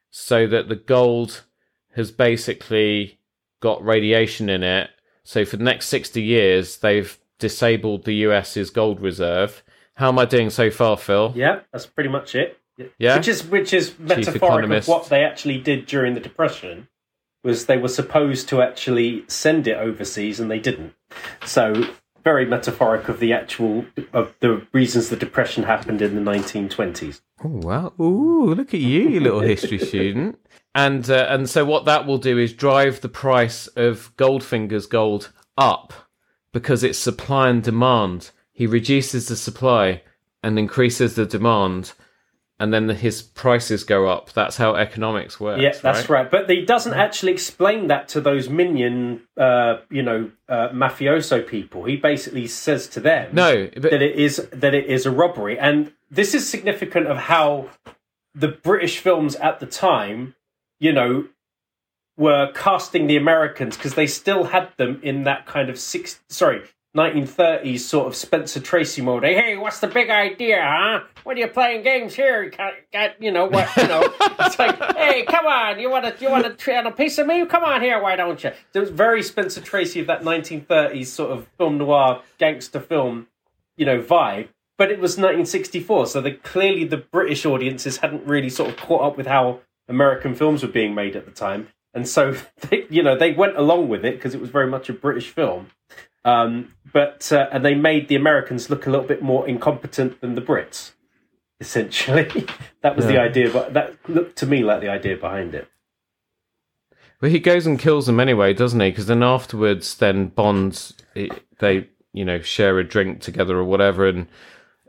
so 0.09 0.47
that 0.47 0.69
the 0.69 0.75
gold 0.75 1.43
has 1.95 2.11
basically 2.11 3.19
got 3.59 3.83
radiation 3.83 4.49
in 4.49 4.63
it. 4.63 4.89
So 5.23 5.45
for 5.45 5.57
the 5.57 5.63
next 5.63 5.87
60 5.87 6.21
years, 6.21 6.77
they've 6.77 7.17
disabled 7.39 8.05
the 8.05 8.15
US's 8.15 8.69
gold 8.69 8.99
reserve. 8.99 9.63
How 9.95 10.09
am 10.09 10.19
I 10.19 10.25
doing 10.25 10.49
so 10.49 10.69
far, 10.69 10.97
Phil? 10.97 11.33
Yeah, 11.35 11.61
that's 11.71 11.85
pretty 11.85 12.09
much 12.09 12.35
it. 12.35 12.57
Yeah? 12.97 13.17
Which 13.17 13.27
is 13.27 13.43
which 13.45 13.73
is 13.73 13.97
metaphoric 13.99 14.69
of 14.69 14.87
what 14.87 15.09
they 15.09 15.23
actually 15.23 15.57
did 15.57 15.85
during 15.85 16.13
the 16.13 16.19
Depression. 16.19 16.87
Was 17.43 17.67
they 17.67 17.77
were 17.77 17.87
supposed 17.87 18.49
to 18.49 18.61
actually 18.61 19.23
send 19.27 19.67
it 19.67 19.77
overseas 19.77 20.39
and 20.39 20.51
they 20.51 20.59
didn't. 20.59 20.93
So 21.45 21.85
very 22.23 22.45
metaphoric 22.45 23.07
of 23.07 23.19
the 23.19 23.31
actual 23.31 23.85
of 24.11 24.35
the 24.41 24.67
reasons 24.73 25.09
the 25.09 25.15
Depression 25.15 25.63
happened 25.63 26.01
in 26.01 26.15
the 26.15 26.31
1920s. 26.31 27.21
Oh 27.43 27.49
wow! 27.49 27.93
Ooh, 27.99 28.53
look 28.53 28.73
at 28.73 28.79
you, 28.79 29.09
you 29.09 29.19
little 29.19 29.39
history 29.39 29.79
student. 29.79 30.37
And 30.75 31.09
uh, 31.09 31.25
and 31.29 31.49
so 31.49 31.65
what 31.65 31.85
that 31.85 32.05
will 32.05 32.17
do 32.17 32.37
is 32.37 32.53
drive 32.53 33.01
the 33.01 33.09
price 33.09 33.67
of 33.67 34.15
Goldfinger's 34.17 34.85
gold 34.85 35.31
up 35.57 35.93
because 36.51 36.83
it's 36.83 36.99
supply 36.99 37.49
and 37.49 37.63
demand. 37.63 38.31
He 38.51 38.67
reduces 38.67 39.27
the 39.27 39.35
supply 39.35 40.03
and 40.43 40.59
increases 40.59 41.15
the 41.15 41.25
demand, 41.25 41.93
and 42.59 42.73
then 42.73 42.87
the, 42.87 42.93
his 42.93 43.21
prices 43.21 43.83
go 43.83 44.07
up. 44.07 44.33
That's 44.33 44.57
how 44.57 44.75
economics 44.75 45.39
works. 45.39 45.61
Yeah, 45.61 45.77
that's 45.81 46.09
right. 46.09 46.29
But 46.29 46.49
he 46.49 46.65
doesn't 46.65 46.93
actually 46.93 47.31
explain 47.31 47.87
that 47.87 48.07
to 48.09 48.21
those 48.21 48.49
minion, 48.49 49.21
uh, 49.37 49.77
you 49.89 50.01
know, 50.01 50.31
uh, 50.49 50.69
mafioso 50.69 51.45
people. 51.45 51.83
He 51.85 51.97
basically 51.97 52.47
says 52.47 52.87
to 52.89 52.99
them, 52.99 53.29
No, 53.33 53.69
but 53.73 53.91
that 53.91 54.01
it 54.01 54.15
is 54.15 54.47
that 54.51 54.73
it 54.73 54.85
is 54.85 55.05
a 55.05 55.11
robbery, 55.11 55.59
and 55.59 55.93
this 56.09 56.33
is 56.33 56.49
significant 56.49 57.07
of 57.07 57.17
how 57.17 57.69
the 58.33 58.47
British 58.47 58.99
films 58.99 59.35
at 59.35 59.59
the 59.59 59.65
time, 59.65 60.35
you 60.79 60.93
know, 60.93 61.27
were 62.17 62.51
casting 62.53 63.07
the 63.07 63.17
Americans 63.17 63.77
because 63.77 63.93
they 63.93 64.07
still 64.07 64.45
had 64.45 64.69
them 64.77 64.99
in 65.03 65.23
that 65.23 65.45
kind 65.45 65.69
of 65.69 65.79
six, 65.79 66.19
sorry, 66.29 66.63
1930s 66.97 67.79
sort 67.79 68.07
of 68.07 68.15
Spencer 68.15 68.59
Tracy 68.59 69.03
mode. 69.03 69.23
Hey, 69.23 69.35
hey, 69.35 69.57
what's 69.57 69.79
the 69.79 69.87
big 69.87 70.09
idea, 70.09 70.59
huh? 70.59 71.01
What 71.23 71.37
are 71.37 71.39
you 71.39 71.47
playing 71.47 71.83
games 71.83 72.15
here? 72.15 72.43
You 72.43 72.49
got, 72.49 72.73
got 72.91 73.21
you 73.21 73.31
know 73.31 73.45
what? 73.45 73.69
You 73.77 73.87
know, 73.87 74.01
it's 74.39 74.57
like, 74.57 74.81
hey, 74.95 75.23
come 75.23 75.45
on, 75.45 75.79
you 75.79 75.91
want 75.91 76.05
to, 76.05 76.23
you 76.23 76.31
want 76.31 76.45
to 76.45 76.53
try 76.53 76.77
on 76.77 76.87
a 76.87 76.91
piece 76.91 77.19
of 77.19 77.27
me? 77.27 77.45
Come 77.45 77.63
on 77.63 77.81
here, 77.81 78.01
why 78.01 78.15
don't 78.15 78.43
you? 78.43 78.49
So 78.73 78.79
it 78.79 78.79
was 78.79 78.89
very 78.89 79.21
Spencer 79.21 79.61
Tracy 79.61 79.99
of 79.99 80.07
that 80.07 80.23
1930s 80.23 81.05
sort 81.05 81.31
of 81.31 81.47
film 81.57 81.77
noir 81.77 82.23
gangster 82.39 82.79
film, 82.79 83.27
you 83.77 83.85
know, 83.85 84.01
vibe. 84.01 84.47
But 84.77 84.91
it 84.91 84.99
was 84.99 85.11
1964, 85.11 86.07
so 86.07 86.21
they, 86.21 86.31
clearly 86.31 86.83
the 86.83 86.97
British 86.97 87.45
audiences 87.45 87.97
hadn't 87.97 88.25
really 88.25 88.49
sort 88.49 88.69
of 88.69 88.77
caught 88.77 89.01
up 89.01 89.17
with 89.17 89.27
how 89.27 89.61
American 89.87 90.35
films 90.35 90.61
were 90.61 90.69
being 90.69 90.93
made 90.93 91.15
at 91.15 91.25
the 91.25 91.31
time, 91.31 91.67
and 91.93 92.07
so 92.07 92.35
they, 92.69 92.85
you 92.89 93.01
know 93.01 93.17
they 93.17 93.33
went 93.33 93.57
along 93.57 93.87
with 93.89 94.05
it 94.05 94.15
because 94.15 94.35
it 94.35 94.41
was 94.41 94.49
very 94.49 94.67
much 94.67 94.89
a 94.89 94.93
British 94.93 95.29
film. 95.29 95.67
Um, 96.27 96.73
but 96.91 97.31
uh, 97.31 97.47
and 97.53 97.63
they 97.63 97.73
made 97.73 98.09
the 98.09 98.15
Americans 98.15 98.69
look 98.69 98.85
a 98.85 98.89
little 98.89 99.05
bit 99.05 99.21
more 99.21 99.47
incompetent 99.47 100.19
than 100.19 100.35
the 100.35 100.41
Brits. 100.41 100.91
Essentially, 101.61 102.45
that 102.81 102.97
was 102.97 103.05
the 103.05 103.17
idea. 103.17 103.49
But 103.49 103.73
that 103.73 103.95
looked 104.09 104.37
to 104.39 104.45
me 104.45 104.61
like 104.61 104.81
the 104.81 104.89
idea 104.89 105.15
behind 105.15 105.55
it. 105.55 105.69
Well, 107.21 107.31
he 107.31 107.39
goes 107.39 107.65
and 107.65 107.79
kills 107.79 108.05
them 108.07 108.19
anyway, 108.19 108.53
doesn't 108.53 108.79
he? 108.79 108.89
Because 108.89 109.07
then 109.07 109.23
afterwards, 109.23 109.95
then 109.95 110.27
Bond, 110.27 110.93
they, 111.15 111.89
you 112.13 112.25
know, 112.25 112.41
share 112.41 112.77
a 112.77 112.83
drink 112.83 113.21
together 113.21 113.57
or 113.57 113.63
whatever, 113.63 114.07
and 114.07 114.27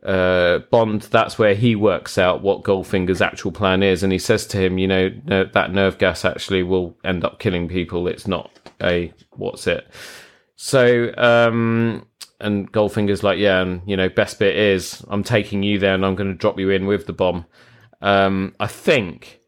uh, 0.03 0.59
Bond, 0.71 1.03
that's 1.03 1.39
where 1.39 1.55
he 1.55 1.75
works 1.75 2.19
out 2.19 2.43
what 2.43 2.65
Goldfinger's 2.65 3.23
actual 3.23 3.53
plan 3.53 3.83
is, 3.83 4.03
and 4.03 4.13
he 4.13 4.19
says 4.19 4.47
to 4.49 4.59
him, 4.59 4.77
you 4.77 4.89
know, 4.89 5.11
no, 5.25 5.45
that 5.45 5.73
nerve 5.73 5.97
gas 5.99 6.25
actually 6.25 6.65
will 6.65 6.97
end 7.05 7.25
up 7.25 7.39
killing 7.39 7.69
people. 7.69 8.09
It's 8.09 8.27
not 8.27 8.51
a 8.83 9.13
what's 9.37 9.67
it. 9.67 9.87
So, 10.61 11.15
um, 11.17 12.05
and 12.41 12.71
Goldfinger's 12.73 13.23
like, 13.23 13.39
yeah, 13.39 13.61
and 13.61 13.81
you 13.87 13.97
know, 13.97 14.09
best 14.09 14.41
bit 14.41 14.57
is 14.57 15.05
I'm 15.09 15.23
taking 15.23 15.63
you 15.63 15.79
there, 15.79 15.95
and 15.95 16.05
I'm 16.05 16.17
going 16.17 16.33
to 16.33 16.37
drop 16.37 16.59
you 16.59 16.71
in 16.71 16.87
with 16.87 17.07
the 17.07 17.13
bomb. 17.13 17.45
Um, 18.01 18.55
I 18.59 18.67
think 18.67 19.39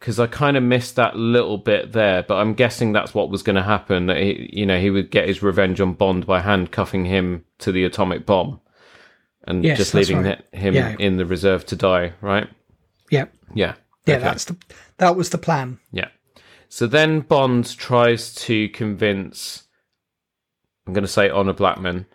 because 0.00 0.18
I 0.18 0.26
kind 0.26 0.56
of 0.56 0.62
missed 0.62 0.96
that 0.96 1.16
little 1.16 1.58
bit 1.58 1.92
there, 1.92 2.22
but 2.22 2.36
I'm 2.36 2.54
guessing 2.54 2.92
that's 2.92 3.12
what 3.14 3.28
was 3.30 3.42
going 3.42 3.56
to 3.56 3.62
happen. 3.62 4.06
That 4.06 4.16
he, 4.16 4.48
you 4.54 4.64
know, 4.64 4.80
he 4.80 4.88
would 4.88 5.10
get 5.10 5.28
his 5.28 5.42
revenge 5.42 5.82
on 5.82 5.92
Bond 5.92 6.26
by 6.26 6.40
handcuffing 6.40 7.04
him 7.04 7.44
to 7.58 7.70
the 7.70 7.84
atomic 7.84 8.24
bomb 8.24 8.60
and 9.46 9.62
Yes, 9.64 9.76
just 9.76 9.92
leaving 9.94 10.22
right. 10.22 10.42
him 10.52 10.74
Yeah. 10.74 10.96
in 10.98 11.18
the 11.18 11.26
reserve 11.26 11.66
to 11.66 11.76
die. 11.76 12.14
Right? 12.22 12.48
Yeah, 13.10 13.26
Yeah. 13.54 13.74
yeah, 14.06 14.14
Okay. 14.16 14.24
that's 14.24 14.46
the 14.46 14.56
that 14.96 15.14
was 15.14 15.28
the 15.28 15.38
plan. 15.38 15.78
Yeah. 15.92 16.08
So 16.70 16.86
then 16.86 17.20
Bond 17.20 17.76
tries 17.76 18.34
to 18.46 18.68
convince 18.70 19.64
I'm 20.86 20.92
going 20.92 21.04
to 21.04 21.08
say 21.08 21.30
Honor 21.30 21.52
Blackman, 21.52 22.06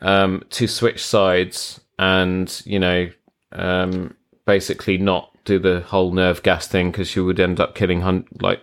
um, 0.00 0.44
to 0.50 0.66
switch 0.66 1.04
sides 1.04 1.80
and 1.98 2.62
you 2.64 2.78
know, 2.78 3.10
um, 3.52 4.14
basically 4.44 4.98
not 4.98 5.32
do 5.44 5.58
the 5.58 5.80
whole 5.80 6.12
nerve 6.12 6.42
gas 6.42 6.66
thing 6.66 6.90
because 6.90 7.08
she 7.08 7.20
would 7.20 7.40
end 7.40 7.58
up 7.58 7.74
killing 7.74 8.02
hun- 8.02 8.26
like 8.40 8.60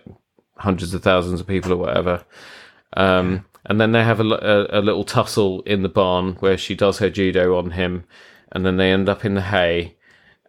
hundreds 0.56 0.94
of 0.94 1.02
thousands 1.02 1.40
of 1.40 1.46
people 1.46 1.72
or 1.72 1.76
whatever. 1.76 2.24
Um, 2.96 3.44
and 3.66 3.80
then 3.80 3.92
they 3.92 4.04
have 4.04 4.20
a 4.20 4.24
little 4.24 5.04
tussle 5.04 5.62
in 5.62 5.82
the 5.82 5.88
barn 5.88 6.34
where 6.36 6.56
she 6.56 6.74
does 6.74 6.98
her 6.98 7.10
judo 7.10 7.58
on 7.58 7.72
him, 7.72 8.04
and 8.52 8.64
then 8.64 8.76
they 8.76 8.92
end 8.92 9.08
up 9.08 9.24
in 9.24 9.34
the 9.34 9.42
hay, 9.42 9.96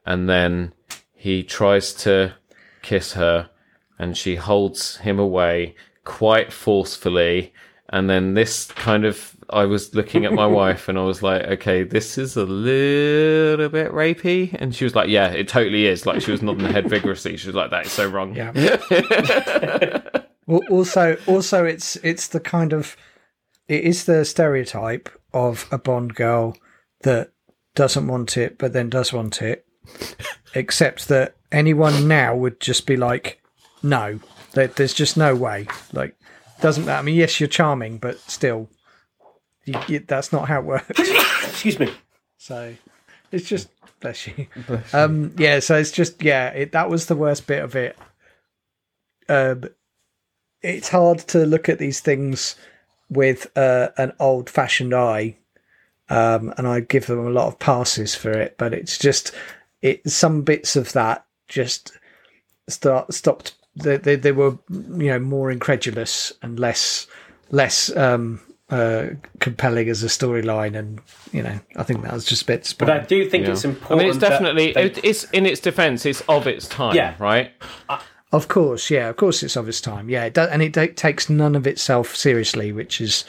and 0.05 0.30
then 0.30 0.74
he 1.14 1.43
tries 1.43 1.93
to 1.95 2.36
kiss 2.84 3.14
her, 3.14 3.49
and 3.97 4.16
she 4.16 4.36
holds 4.36 4.97
him 4.97 5.18
away 5.18 5.76
quite 6.03 6.53
forcefully. 6.53 7.53
And 7.89 8.09
then 8.09 8.33
this 8.33 8.65
kind 8.71 9.05
of, 9.05 9.35
I 9.49 9.65
was 9.65 9.95
looking 9.95 10.25
at 10.25 10.33
my 10.33 10.45
wife 10.61 10.89
and 10.89 10.97
I 10.97 11.03
was 11.03 11.23
like, 11.23 11.43
okay, 11.43 11.83
this 11.83 12.17
is 12.17 12.35
a 12.35 12.43
little 12.43 13.69
bit 13.69 13.91
rapey. 13.91 14.53
And 14.59 14.75
she 14.75 14.83
was 14.83 14.95
like, 14.95 15.09
yeah, 15.09 15.29
it 15.29 15.47
totally 15.47 15.85
is. 15.85 16.05
Like 16.05 16.21
she 16.21 16.31
was 16.31 16.41
nodding 16.41 16.65
her 16.65 16.71
head 16.71 16.89
vigorously. 16.89 17.38
She 17.38 17.47
was 17.47 17.55
like, 17.55 17.71
that 17.71 17.85
is 17.85 17.91
so 17.91 18.07
wrong. 18.07 18.35
Yeah. 18.35 20.01
Well, 20.47 20.61
also, 20.69 21.17
also, 21.27 21.65
it's 21.65 21.97
it's 21.97 22.29
the 22.29 22.39
kind 22.39 22.71
of 22.71 22.95
it 23.67 23.83
is 23.83 24.05
the 24.05 24.23
stereotype 24.23 25.09
of 25.33 25.67
a 25.71 25.77
Bond 25.77 26.15
girl 26.15 26.55
that 27.01 27.31
doesn't 27.75 28.07
want 28.07 28.38
it, 28.38 28.57
but 28.57 28.71
then 28.73 28.89
does 28.89 29.11
want 29.11 29.41
it. 29.41 29.65
Except 30.55 31.09
that 31.09 31.35
anyone 31.51 32.07
now 32.07 32.33
would 32.33 32.61
just 32.61 32.88
be 32.88 32.95
like, 32.95 33.41
no, 33.83 34.19
there's 34.53 34.93
just 34.93 35.17
no 35.17 35.35
way. 35.35 35.67
Like, 35.91 36.15
doesn't 36.62 36.86
matter. 36.86 36.99
I 36.99 37.01
mean, 37.01 37.16
yes, 37.16 37.39
you're 37.39 37.47
charming, 37.47 37.97
but 37.97 38.20
still, 38.20 38.70
you, 39.66 39.76
you, 39.88 39.99
that's 39.99 40.32
not 40.32 40.47
how 40.47 40.60
it 40.60 40.66
works. 40.66 40.99
Excuse 41.43 41.80
me. 41.80 41.91
So 42.38 42.76
it's 43.32 43.47
just 43.47 43.70
bless 43.99 44.28
you. 44.28 44.47
Um, 44.93 45.34
yeah, 45.38 45.60
so 45.60 45.76
it's 45.76 45.91
just 45.91 46.22
yeah, 46.24 46.49
it, 46.49 46.72
that 46.72 46.89
was 46.89 47.08
the 47.08 47.16
worst 47.16 47.47
bit 47.47 47.64
of 47.64 47.76
it. 47.76 47.97
Um, 49.30 49.66
it's 50.62 50.89
hard 50.89 51.20
to 51.20 51.45
look 51.45 51.70
at 51.70 51.80
these 51.80 51.99
things 51.99 52.55
with 53.10 53.47
uh, 53.58 53.89
an 53.97 54.14
old-fashioned 54.20 54.93
eye, 54.93 55.38
um, 56.10 56.53
and 56.58 56.68
I 56.68 56.82
give 56.82 57.08
them 57.08 57.26
a 57.26 57.30
lot 57.30 57.47
of 57.47 57.60
passes 57.60 58.16
for 58.16 58.32
it. 58.32 58.55
But 58.58 58.74
it's 58.74 58.97
just 58.97 59.32
it 59.82 60.10
some 60.10 60.41
bits 60.41 60.76
of 60.76 60.93
that 60.93 61.26
just 61.47 61.97
start 62.68 63.14
stopped. 63.14 63.53
They, 63.84 63.97
they 63.97 64.15
they 64.15 64.32
were 64.32 64.57
you 64.69 65.07
know 65.11 65.19
more 65.19 65.51
incredulous 65.51 66.34
and 66.41 66.59
less 66.59 67.07
less 67.51 67.95
um, 67.95 68.39
uh, 68.69 69.07
compelling 69.39 69.88
as 69.89 70.03
a 70.03 70.07
storyline, 70.07 70.78
and 70.78 70.99
you 71.32 71.43
know 71.43 71.59
I 71.75 71.84
think 71.84 72.01
that 72.03 72.13
was 72.13 72.25
just 72.25 72.43
a 72.43 72.45
bit. 72.45 72.73
But 72.78 72.89
I 72.89 72.99
do 72.99 73.30
think 73.30 73.45
Yeah. 73.45 73.51
it's 73.53 73.65
important. 73.65 73.91
I 73.99 74.03
mean, 74.03 74.09
it's 74.09 74.17
definitely, 74.19 74.73
they- 74.73 74.86
it, 74.86 74.99
it's 75.03 75.23
in 75.32 75.45
its 75.45 75.59
defense, 75.61 76.05
it's 76.05 76.21
of 76.28 76.47
its 76.47 76.67
time, 76.67 76.95
Yeah. 76.95 77.13
right? 77.19 77.51
Of 78.34 78.49
course, 78.49 78.89
yeah, 78.89 79.07
of 79.09 79.15
course, 79.15 79.41
it's 79.41 79.55
of 79.55 79.69
its 79.69 79.80
time. 79.80 80.09
Yeah, 80.09 80.25
it 80.25 80.34
does, 80.34 80.49
and 80.49 80.61
it 80.61 80.73
ta- 80.73 80.88
takes 80.95 81.30
none 81.30 81.55
of 81.55 81.65
itself 81.65 82.13
seriously, 82.15 82.73
which 82.73 82.99
is 82.99 83.23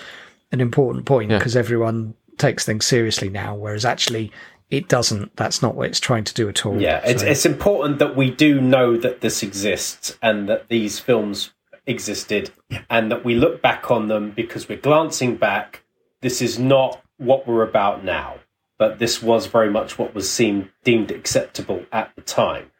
an 0.50 0.60
important 0.60 1.04
point 1.06 1.30
Yeah. 1.30 1.38
because 1.38 1.54
everyone 1.56 2.14
takes 2.36 2.64
things 2.64 2.84
seriously 2.86 3.28
now, 3.28 3.54
whereas 3.54 3.84
actually 3.84 4.32
it 4.70 4.88
doesn't. 4.88 5.34
That's 5.36 5.62
not 5.62 5.74
what 5.74 5.88
it's 5.88 6.00
trying 6.00 6.24
to 6.24 6.34
do 6.34 6.48
at 6.48 6.66
all. 6.66 6.80
Yeah, 6.80 7.00
it's, 7.04 7.22
So- 7.22 7.28
it's 7.28 7.46
important 7.46 7.98
that 7.98 8.16
we 8.16 8.30
do 8.30 8.60
know 8.60 8.96
that 8.96 9.20
this 9.20 9.42
exists 9.42 10.18
and 10.22 10.48
that 10.48 10.68
these 10.68 10.98
films 10.98 11.52
existed 11.86 12.50
and 12.90 13.10
that 13.10 13.24
we 13.24 13.34
look 13.34 13.62
back 13.62 13.90
on 13.90 14.08
them 14.08 14.30
because 14.30 14.68
we're 14.68 14.78
glancing 14.78 15.36
back. 15.36 15.84
This 16.20 16.42
is 16.42 16.58
not 16.58 17.02
what 17.16 17.46
we're 17.46 17.62
about 17.62 18.04
now, 18.04 18.40
but 18.78 18.98
this 18.98 19.22
was 19.22 19.46
very 19.46 19.70
much 19.70 19.98
what 19.98 20.14
was 20.14 20.30
seen, 20.30 20.70
deemed 20.84 21.10
acceptable 21.10 21.86
at 21.90 22.14
the 22.14 22.22
time. 22.22 22.70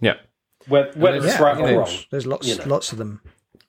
Yeah. 0.00 0.14
Whether, 0.68 0.92
whether 0.98 1.16
it's 1.18 1.26
yeah, 1.26 1.42
right 1.42 1.58
or 1.58 1.80
wrong. 1.80 1.90
There's 2.10 2.26
lots, 2.26 2.46
you 2.46 2.56
know. 2.56 2.64
lots 2.66 2.92
of 2.92 2.98
them. 2.98 3.20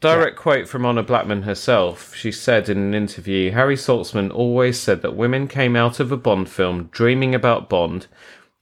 Direct 0.02 0.38
quote 0.38 0.70
from 0.70 0.86
Honor 0.86 1.04
Blackman 1.04 1.42
herself. 1.42 2.16
She 2.16 2.32
said 2.32 2.70
in 2.70 2.78
an 2.78 2.94
interview 2.94 3.52
Harry 3.52 3.76
Saltzman 3.76 4.34
always 4.34 4.80
said 4.80 5.02
that 5.02 5.16
women 5.16 5.48
came 5.48 5.76
out 5.76 6.00
of 6.00 6.12
a 6.12 6.18
Bond 6.18 6.50
film 6.50 6.86
dreaming 6.92 7.36
about 7.36 7.68
Bond, 7.68 8.08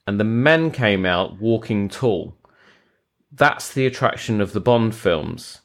and 0.07 0.19
the 0.19 0.23
men 0.23 0.71
came 0.71 1.05
out 1.05 1.39
walking 1.39 1.89
tall. 1.89 2.35
That's 3.31 3.71
the 3.71 3.85
attraction 3.85 4.41
of 4.41 4.53
the 4.53 4.59
Bond 4.59 4.95
films. 4.95 5.61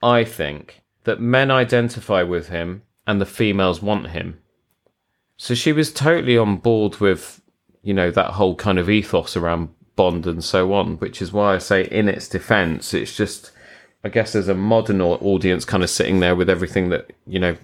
I 0.00 0.22
think 0.22 0.82
that 1.02 1.20
men 1.20 1.50
identify 1.50 2.22
with 2.22 2.48
him 2.48 2.82
and 3.04 3.20
the 3.20 3.26
females 3.26 3.82
want 3.82 4.10
him. 4.10 4.38
So 5.36 5.54
she 5.54 5.72
was 5.72 5.92
totally 5.92 6.38
on 6.38 6.58
board 6.58 7.00
with, 7.00 7.40
you 7.82 7.92
know, 7.92 8.12
that 8.12 8.32
whole 8.32 8.54
kind 8.54 8.78
of 8.78 8.88
ethos 8.88 9.36
around 9.36 9.70
Bond 9.96 10.28
and 10.28 10.44
so 10.44 10.72
on, 10.72 10.98
which 10.98 11.20
is 11.20 11.32
why 11.32 11.56
I 11.56 11.58
say, 11.58 11.88
in 11.88 12.08
its 12.08 12.28
defense, 12.28 12.94
it's 12.94 13.16
just, 13.16 13.50
I 14.04 14.08
guess, 14.08 14.32
there's 14.32 14.48
a 14.48 14.54
modern 14.54 15.00
audience 15.00 15.64
kind 15.64 15.82
of 15.82 15.90
sitting 15.90 16.20
there 16.20 16.34
with 16.34 16.50
everything 16.50 16.88
that, 16.90 17.12
you 17.26 17.38
know, 17.38 17.56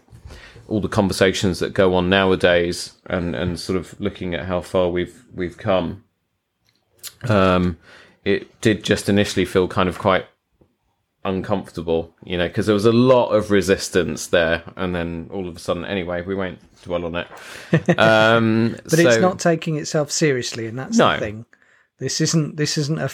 all 0.68 0.80
the 0.80 0.88
conversations 0.88 1.58
that 1.60 1.72
go 1.74 1.94
on 1.94 2.08
nowadays 2.08 2.92
and, 3.06 3.34
and 3.34 3.58
sort 3.58 3.76
of 3.78 3.98
looking 4.00 4.34
at 4.34 4.46
how 4.46 4.60
far 4.60 4.88
we've, 4.88 5.24
we've 5.34 5.56
come. 5.58 6.04
Um, 7.28 7.78
it 8.24 8.60
did 8.60 8.84
just 8.84 9.08
initially 9.08 9.44
feel 9.46 9.66
kind 9.66 9.88
of 9.88 9.98
quite 9.98 10.26
uncomfortable, 11.24 12.14
you 12.24 12.36
know, 12.38 12.46
because 12.48 12.66
there 12.66 12.74
was 12.74 12.84
a 12.84 12.92
lot 12.92 13.30
of 13.30 13.50
resistance 13.50 14.26
there, 14.28 14.62
and 14.76 14.94
then 14.94 15.28
all 15.32 15.48
of 15.48 15.56
a 15.56 15.58
sudden, 15.58 15.84
anyway, 15.84 16.22
we 16.22 16.34
won't 16.34 16.58
dwell 16.82 17.04
on 17.04 17.14
it. 17.16 17.26
Um, 17.98 18.76
But 18.84 18.98
it's 18.98 19.18
not 19.20 19.38
taking 19.38 19.76
itself 19.76 20.10
seriously, 20.10 20.66
and 20.66 20.78
that's 20.78 20.96
No. 20.98 21.14
the 21.14 21.18
thing. 21.18 21.44
This 21.98 22.20
isn't 22.20 22.56
this 22.56 22.78
isn't 22.78 22.98
a, 23.00 23.10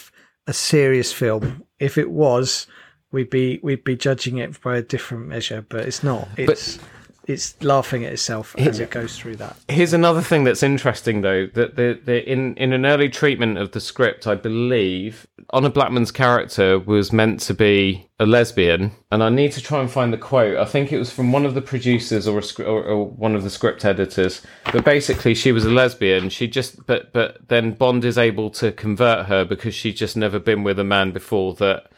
a 0.47 0.53
serious 0.53 1.13
film. 1.13 1.65
If 1.79 1.97
it 1.97 2.11
was, 2.11 2.67
we'd 3.15 3.31
be 3.31 3.61
we'd 3.63 3.85
be 3.85 3.97
judging 3.97 4.39
it 4.39 4.61
by 4.61 4.77
a 4.77 4.83
different 4.83 5.27
measure. 5.27 5.65
But 5.67 5.87
it's 5.87 6.03
not. 6.03 6.29
It's 6.37 6.79
it's 7.27 7.61
laughing 7.63 8.05
at 8.05 8.13
itself 8.13 8.55
as 8.59 8.79
it 8.81 8.91
goes 8.91 9.19
through 9.19 9.37
that. 9.37 9.57
Here's 9.69 9.93
another 9.93 10.21
thing 10.21 10.45
that's 10.45 10.63
interesting, 10.63 11.23
though, 11.23 11.47
that 11.55 11.77
the, 11.77 11.99
the 12.05 12.31
in 12.31 12.55
in 12.57 12.73
an 12.73 12.85
early 12.85 13.09
treatment 13.09 13.59
of 13.59 13.73
the 13.73 13.81
script, 13.81 14.27
I 14.27 14.35
believe 14.35 15.27
Honor 15.51 15.71
Blackman's 15.71 16.11
character 16.11 16.79
was 16.79 17.13
meant 17.13 17.41
to 17.41 17.55
be 17.55 18.09
a 18.21 18.27
lesbian, 18.27 18.93
and 19.11 19.23
I 19.23 19.31
need 19.31 19.53
to 19.53 19.63
try 19.63 19.81
and 19.81 19.91
find 19.91 20.13
the 20.13 20.19
quote. 20.19 20.59
I 20.59 20.65
think 20.65 20.93
it 20.93 20.99
was 20.99 21.11
from 21.11 21.33
one 21.33 21.47
of 21.47 21.55
the 21.55 21.63
producers 21.63 22.29
or 22.29 22.39
a, 22.39 22.63
or, 22.63 22.85
or 22.85 23.07
one 23.07 23.35
of 23.35 23.43
the 23.43 23.51
script 23.51 23.85
editors. 23.85 24.43
But 24.71 24.85
basically, 24.85 25.35
she 25.35 25.53
was 25.53 25.65
a 25.65 25.71
lesbian. 25.71 26.29
She 26.29 26.47
just 26.47 26.87
but 26.87 27.13
but 27.13 27.49
then 27.49 27.73
Bond 27.73 28.05
is 28.05 28.19
able 28.19 28.51
to 28.51 28.73
convert 28.73 29.27
her 29.27 29.45
because 29.45 29.75
she's 29.75 29.95
just 29.95 30.17
never 30.17 30.39
been 30.39 30.63
with 30.63 30.79
a 30.79 30.85
man 30.85 31.13
before 31.13 31.55
that 31.55 31.91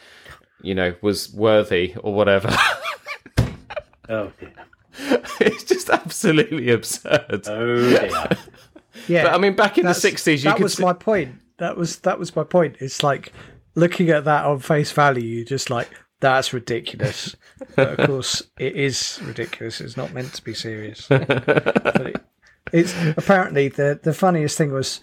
you 0.63 0.75
know 0.75 0.95
was 1.03 1.33
worthy 1.33 1.95
or 2.03 2.15
whatever. 2.15 2.51
Oh, 4.09 4.31
dear. 4.39 4.53
it's 5.41 5.65
just 5.65 5.91
absolutely 5.91 6.71
absurd. 6.71 7.43
Oh, 7.49 7.91
dear. 7.91 8.29
Yeah, 9.09 9.25
But 9.25 9.35
I 9.35 9.39
mean, 9.39 9.55
back 9.55 9.79
in 9.79 9.85
the 9.85 9.95
sixties, 9.95 10.43
you 10.43 10.51
that 10.51 10.57
could 10.57 10.63
was 10.65 10.75
see- 10.75 10.83
my 10.85 10.93
point. 10.93 11.35
That 11.59 11.77
was 11.77 11.99
that 12.01 12.19
was 12.19 12.35
my 12.35 12.45
point. 12.45 12.77
It's 12.81 13.03
like 13.03 13.33
looking 13.75 14.11
at 14.11 14.25
that 14.25 14.47
on 14.47 14.59
face 14.61 14.91
value, 14.93 15.23
you 15.25 15.45
just 15.45 15.71
like 15.71 15.91
that's 16.21 16.53
ridiculous. 16.53 17.37
but 17.77 17.99
of 18.01 18.07
course, 18.07 18.43
it 18.59 18.75
is 18.75 19.21
ridiculous. 19.25 19.81
It's 19.81 19.97
not 19.97 20.13
meant 20.15 20.33
to 20.35 20.43
be 20.43 20.55
serious. 20.55 21.07
but 21.09 21.27
it, 22.07 22.17
it's 22.73 22.95
apparently 23.19 23.69
the 23.69 24.01
the 24.03 24.15
funniest 24.15 24.57
thing 24.57 24.73
was. 24.73 25.01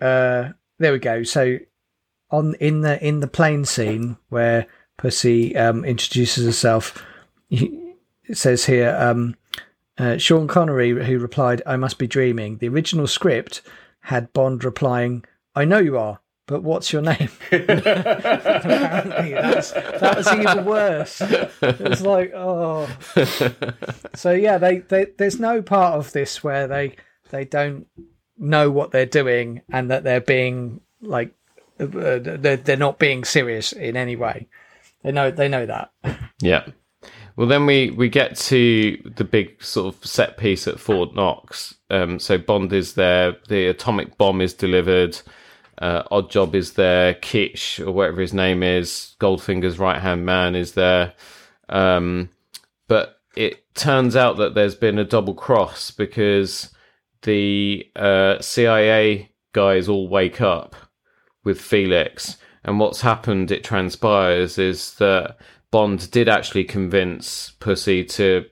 Uh, 0.00 0.50
there 0.78 0.92
we 0.92 0.98
go. 0.98 1.22
So 1.22 1.56
on 2.30 2.54
in 2.60 2.80
the 2.80 3.04
in 3.06 3.20
the 3.20 3.26
plane 3.28 3.64
scene 3.64 4.16
where 4.28 4.66
Pussy 4.96 5.56
um, 5.56 5.84
introduces 5.84 6.44
herself, 6.44 7.04
he- 7.48 7.94
it 8.24 8.36
says 8.36 8.64
here. 8.64 8.96
Um, 8.98 9.36
uh, 9.98 10.18
Sean 10.18 10.46
Connery, 10.46 10.90
who 11.06 11.18
replied, 11.18 11.62
I 11.64 11.76
must 11.76 11.98
be 11.98 12.06
dreaming. 12.06 12.58
The 12.58 12.68
original 12.68 13.06
script 13.06 13.62
had 14.00 14.30
Bond 14.34 14.62
replying, 14.62 15.24
I 15.54 15.64
know 15.64 15.78
you 15.78 15.96
are, 15.96 16.20
but 16.46 16.62
what's 16.62 16.92
your 16.92 17.00
name? 17.00 17.30
Apparently, 17.50 19.30
that 19.32 20.14
was 20.16 20.32
even 20.32 20.64
worse. 20.66 21.20
It 21.22 21.80
was 21.80 22.02
like, 22.02 22.32
oh. 22.34 22.88
So, 24.14 24.32
yeah, 24.32 24.58
they, 24.58 24.78
they, 24.78 25.06
there's 25.16 25.40
no 25.40 25.62
part 25.62 25.94
of 25.94 26.12
this 26.12 26.44
where 26.44 26.66
they, 26.66 26.96
they 27.30 27.44
don't 27.46 27.86
know 28.38 28.70
what 28.70 28.90
they're 28.90 29.06
doing 29.06 29.62
and 29.72 29.90
that 29.90 30.04
they're 30.04 30.20
being 30.20 30.80
like, 31.00 31.32
uh, 31.78 32.18
they're, 32.18 32.56
they're 32.56 32.76
not 32.76 32.98
being 32.98 33.24
serious 33.24 33.72
in 33.72 33.96
any 33.96 34.16
way. 34.16 34.48
They 35.02 35.12
know, 35.12 35.30
they 35.30 35.48
know 35.48 35.66
that. 35.66 35.90
Yeah. 36.40 36.66
Well, 37.36 37.46
then 37.46 37.66
we, 37.66 37.90
we 37.90 38.08
get 38.08 38.36
to 38.36 39.12
the 39.16 39.24
big 39.24 39.62
sort 39.62 39.94
of 39.94 40.06
set 40.06 40.38
piece 40.38 40.66
at 40.66 40.80
Fort 40.80 41.14
Knox. 41.14 41.74
Um, 41.90 42.18
so 42.18 42.38
Bond 42.38 42.72
is 42.72 42.94
there, 42.94 43.36
the 43.48 43.66
atomic 43.66 44.16
bomb 44.16 44.40
is 44.40 44.54
delivered, 44.54 45.20
uh, 45.78 46.04
Oddjob 46.04 46.54
is 46.54 46.72
there, 46.72 47.14
Kitsch 47.14 47.78
or 47.86 47.92
whatever 47.92 48.22
his 48.22 48.32
name 48.32 48.62
is, 48.62 49.14
Goldfinger's 49.20 49.78
right 49.78 50.00
hand 50.00 50.24
man 50.24 50.54
is 50.54 50.72
there. 50.72 51.12
Um, 51.68 52.30
but 52.88 53.20
it 53.36 53.74
turns 53.74 54.16
out 54.16 54.38
that 54.38 54.54
there's 54.54 54.74
been 54.74 54.98
a 54.98 55.04
double 55.04 55.34
cross 55.34 55.90
because 55.90 56.70
the 57.22 57.86
uh, 57.94 58.40
CIA 58.40 59.30
guys 59.52 59.88
all 59.88 60.08
wake 60.08 60.40
up 60.40 60.74
with 61.46 61.60
Felix, 61.60 62.36
and 62.64 62.80
what's 62.80 63.00
happened, 63.00 63.52
it 63.52 63.62
transpires, 63.62 64.58
is 64.58 64.94
that 64.94 65.36
Bond 65.70 66.10
did 66.10 66.28
actually 66.28 66.64
convince 66.64 67.52
Pussy 67.60 68.04
to, 68.04 68.44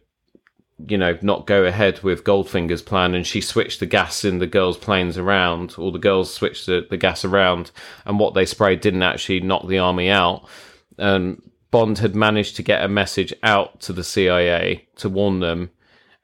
you 0.86 0.96
know, 0.96 1.18
not 1.20 1.48
go 1.48 1.64
ahead 1.64 2.04
with 2.04 2.22
Goldfinger's 2.22 2.82
plan, 2.82 3.16
and 3.16 3.26
she 3.26 3.40
switched 3.40 3.80
the 3.80 3.86
gas 3.86 4.24
in 4.24 4.38
the 4.38 4.46
girls' 4.46 4.78
planes 4.78 5.18
around, 5.18 5.74
or 5.76 5.90
the 5.90 5.98
girls 5.98 6.32
switched 6.32 6.66
the, 6.66 6.86
the 6.88 6.96
gas 6.96 7.24
around, 7.24 7.72
and 8.06 8.20
what 8.20 8.34
they 8.34 8.46
sprayed 8.46 8.80
didn't 8.80 9.02
actually 9.02 9.40
knock 9.40 9.66
the 9.66 9.78
army 9.78 10.08
out. 10.08 10.48
And 10.96 11.42
Bond 11.72 11.98
had 11.98 12.14
managed 12.14 12.54
to 12.56 12.62
get 12.62 12.84
a 12.84 12.88
message 12.88 13.34
out 13.42 13.80
to 13.80 13.92
the 13.92 14.04
CIA 14.04 14.86
to 14.98 15.08
warn 15.08 15.40
them, 15.40 15.72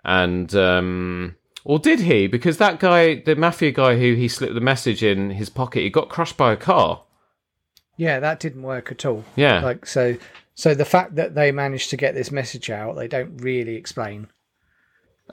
and 0.05 0.55
um, 0.55 1.35
or 1.65 1.79
did 1.79 2.01
he? 2.01 2.27
Because 2.27 2.59
that 2.59 2.79
guy, 2.81 3.17
the 3.17 3.37
mafia 3.37 3.71
guy 3.73 3.99
who 3.99 4.15
he 4.15 4.29
slipped 4.29 4.55
the 4.55 4.61
message 4.61 5.03
in 5.03 5.31
his 5.31 5.51
pocket, 5.51 5.81
he 5.83 5.91
got 5.91 6.09
crushed 6.09 6.37
by 6.37 6.53
a 6.53 6.57
car. 6.57 7.03
Yeah, 7.97 8.19
that 8.21 8.41
didn't 8.41 8.63
work 8.63 8.91
at 8.91 9.05
all. 9.05 9.25
Yeah. 9.37 9.61
Like 9.61 9.85
so 9.87 10.17
so 10.55 10.75
the 10.75 10.85
fact 10.85 11.17
that 11.17 11.35
they 11.35 11.53
managed 11.53 11.91
to 11.91 11.97
get 11.97 12.15
this 12.15 12.31
message 12.31 12.71
out, 12.71 12.97
they 12.97 13.09
don't 13.09 13.37
really 13.39 13.77
explain. 13.77 14.29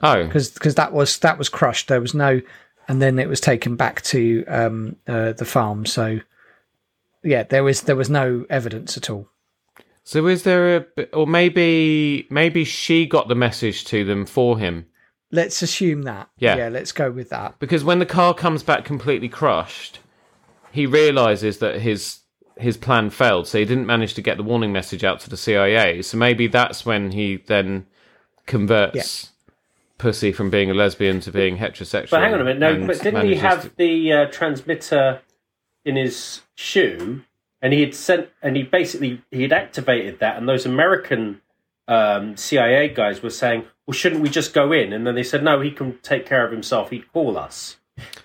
Oh, 0.02 0.24
Because 0.26 0.50
cuz 0.58 0.74
that 0.76 0.92
was 0.92 1.18
that 1.20 1.38
was 1.38 1.48
crushed. 1.48 1.88
There 1.88 2.00
was 2.00 2.14
no 2.14 2.40
and 2.86 3.00
then 3.02 3.18
it 3.18 3.28
was 3.28 3.40
taken 3.40 3.76
back 3.76 4.02
to 4.02 4.44
um 4.46 4.96
uh, 5.06 5.32
the 5.32 5.44
farm. 5.44 5.86
So 5.86 6.20
yeah, 7.24 7.42
there 7.42 7.64
was 7.64 7.82
there 7.82 7.96
was 7.96 8.10
no 8.10 8.44
evidence 8.50 8.96
at 8.96 9.10
all. 9.10 9.28
so 10.04 10.26
is 10.26 10.42
there 10.42 10.76
a, 10.98 11.04
or 11.14 11.26
maybe 11.26 12.26
maybe 12.30 12.64
she 12.64 13.06
got 13.06 13.28
the 13.28 13.34
message 13.34 13.84
to 13.86 14.04
them 14.04 14.24
for 14.26 14.58
him 14.58 14.86
Let's 15.30 15.60
assume 15.62 16.02
that. 16.02 16.30
Yeah. 16.38 16.56
Yeah, 16.56 16.68
let's 16.68 16.92
go 16.92 17.10
with 17.10 17.28
that. 17.30 17.58
because 17.58 17.84
when 17.84 17.98
the 17.98 18.06
car 18.06 18.32
comes 18.34 18.62
back 18.62 18.84
completely 18.84 19.28
crushed, 19.28 19.98
he 20.72 20.86
realizes 20.86 21.58
that 21.58 21.80
his 21.80 22.20
his 22.56 22.76
plan 22.76 23.08
failed, 23.10 23.46
so 23.46 23.58
he 23.58 23.64
didn't 23.64 23.86
manage 23.86 24.14
to 24.14 24.22
get 24.22 24.36
the 24.36 24.42
warning 24.42 24.72
message 24.72 25.04
out 25.04 25.20
to 25.20 25.30
the 25.30 25.36
CIA. 25.36 26.02
So 26.02 26.16
maybe 26.16 26.48
that's 26.48 26.84
when 26.84 27.12
he 27.12 27.36
then 27.46 27.86
converts 28.46 29.30
Pussy 29.98 30.32
from 30.32 30.50
being 30.50 30.70
a 30.70 30.74
lesbian 30.74 31.20
to 31.20 31.32
being 31.32 31.58
heterosexual. 31.58 32.10
But 32.10 32.20
hang 32.22 32.34
on 32.34 32.40
a 32.40 32.44
minute, 32.44 32.58
no, 32.58 32.86
but 32.86 33.00
didn't 33.02 33.26
he 33.26 33.34
have 33.36 33.62
to- 33.62 33.76
the 33.76 34.12
uh, 34.12 34.26
transmitter 34.26 35.20
in 35.84 35.96
his 35.96 36.42
shoe? 36.54 37.22
And 37.60 37.72
he 37.72 37.80
had 37.80 37.94
sent, 37.94 38.28
and 38.40 38.56
he 38.56 38.62
basically 38.62 39.22
he 39.32 39.42
had 39.42 39.52
activated 39.52 40.20
that, 40.20 40.36
and 40.36 40.48
those 40.48 40.64
American 40.64 41.40
um, 41.88 42.36
CIA 42.36 42.88
guys 42.88 43.22
were 43.22 43.30
saying, 43.30 43.64
"Well, 43.88 43.94
shouldn't 43.94 44.20
we 44.20 44.28
just 44.28 44.52
go 44.52 44.70
in?" 44.70 44.92
And 44.92 45.06
then 45.06 45.14
they 45.14 45.22
said, 45.22 45.42
"No, 45.42 45.60
he 45.62 45.70
can 45.70 45.98
take 46.02 46.26
care 46.26 46.44
of 46.44 46.52
himself. 46.52 46.90
He'd 46.90 47.10
call 47.10 47.38
us." 47.38 47.78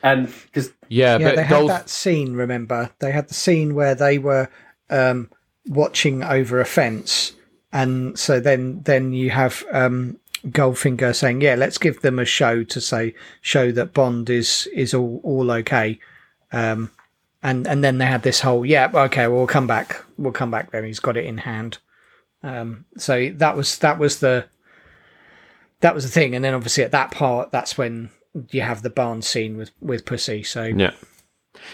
And 0.04 0.28
because 0.28 0.74
yeah, 0.90 1.18
yeah, 1.18 1.30
but 1.30 1.36
they 1.38 1.48
Gold, 1.48 1.72
had 1.72 1.80
that 1.80 1.90
scene. 1.90 2.34
Remember, 2.34 2.92
they 3.00 3.14
had 3.14 3.30
the 3.30 3.34
scene 3.34 3.74
where 3.74 3.96
they 3.96 4.20
were 4.20 4.50
um, 4.90 5.30
watching 5.66 6.22
over 6.22 6.60
a 6.60 6.66
fence, 6.66 7.32
and 7.72 8.20
so 8.20 8.42
then 8.42 8.82
then 8.84 9.14
you 9.14 9.30
have 9.30 9.64
um, 9.72 10.20
Goldfinger 10.46 11.16
saying, 11.16 11.40
"Yeah, 11.40 11.56
let's 11.56 11.78
give 11.78 12.02
them 12.02 12.20
a 12.20 12.26
show 12.26 12.64
to 12.64 12.82
say 12.82 13.16
show 13.40 13.72
that 13.72 13.94
Bond 13.94 14.30
is 14.30 14.68
is 14.74 14.94
all 14.94 15.22
all 15.24 15.50
okay." 15.50 15.98
Um, 16.52 16.92
and 17.42 17.66
and 17.68 17.84
then 17.84 18.00
they 18.00 18.06
had 18.06 18.24
this 18.24 18.42
whole, 18.42 18.66
"Yeah, 18.66 18.92
okay, 18.94 19.28
we'll 19.30 19.48
come 19.48 19.68
back. 19.68 20.04
We'll 20.18 20.34
come 20.34 20.52
back 20.52 20.72
then. 20.72 20.84
He's 20.84 21.00
got 21.00 21.16
it 21.16 21.26
in 21.26 21.40
hand." 21.40 21.78
Um, 22.44 22.84
so 22.98 23.30
that 23.36 23.56
was 23.56 23.78
that 23.78 23.98
was 23.98 24.20
the 24.20 24.46
that 25.84 25.94
was 25.94 26.06
the 26.06 26.10
thing, 26.10 26.34
and 26.34 26.44
then 26.44 26.54
obviously 26.54 26.84
at 26.84 26.92
that 26.92 27.12
part, 27.12 27.52
that's 27.52 27.78
when 27.78 28.10
you 28.50 28.62
have 28.62 28.82
the 28.82 28.90
barn 28.90 29.22
scene 29.22 29.58
with 29.58 29.72
with 29.80 30.06
Pussy. 30.06 30.42
So 30.44 30.64
Yeah. 30.64 30.92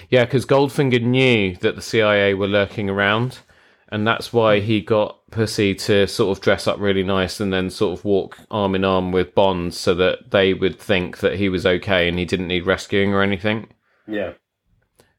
Yeah, 0.10 0.26
because 0.26 0.46
Goldfinger 0.46 1.02
knew 1.02 1.56
that 1.58 1.76
the 1.76 1.82
CIA 1.82 2.34
were 2.34 2.48
lurking 2.48 2.90
around, 2.90 3.40
and 3.88 4.06
that's 4.06 4.34
why 4.34 4.60
he 4.60 4.82
got 4.82 5.20
Pussy 5.32 5.74
to 5.76 6.06
sort 6.08 6.36
of 6.38 6.44
dress 6.44 6.68
up 6.68 6.80
really 6.80 7.04
nice 7.04 7.40
and 7.40 7.54
then 7.54 7.70
sort 7.70 7.98
of 7.98 8.04
walk 8.04 8.40
arm 8.52 8.76
in 8.76 8.84
arm 8.84 9.12
with 9.12 9.34
Bond 9.34 9.74
so 9.74 9.94
that 9.96 10.32
they 10.32 10.54
would 10.54 10.80
think 10.80 11.20
that 11.20 11.38
he 11.38 11.48
was 11.48 11.66
okay 11.66 12.10
and 12.10 12.20
he 12.20 12.26
didn't 12.26 12.48
need 12.48 12.66
rescuing 12.66 13.14
or 13.14 13.22
anything. 13.22 13.68
yeah, 14.08 14.34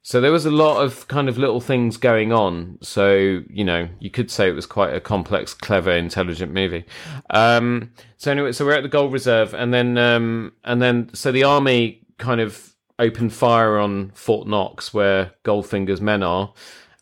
So 0.03 0.21
there 0.21 0.33
was 0.33 0.47
a 0.47 0.51
lot 0.51 0.83
of 0.83 1.07
kind 1.09 1.29
of 1.29 1.37
little 1.37 1.61
things 1.61 1.99
going 1.99 2.33
on. 2.33 2.79
So, 2.81 3.43
you 3.49 3.65
know, 3.65 3.89
you 3.99 4.11
could 4.11 4.31
say 4.31 4.49
it 4.49 4.55
was 4.55 4.65
quite 4.65 4.95
a 4.95 5.01
complex, 5.01 5.53
clever, 5.53 5.91
intelligent 5.91 6.53
movie. 6.53 6.87
Um, 7.29 7.93
so 8.17 8.31
anyway, 8.31 8.53
so 8.53 8.65
we're 8.65 8.75
at 8.75 8.83
the 8.83 8.89
Gold 8.89 9.13
Reserve 9.13 9.53
and 9.53 9.75
then, 9.75 9.99
um, 9.99 10.53
and 10.65 10.81
then, 10.81 11.11
so 11.13 11.31
the 11.31 11.45
army 11.45 12.07
kind 12.19 12.41
of 12.41 12.75
opened 12.99 13.35
fire 13.35 13.79
on 13.79 14.11
Fort 14.15 14.47
Knox 14.49 14.95
where 14.95 15.33
Goldfinger's 15.45 16.01
men 16.01 16.23
are 16.23 16.55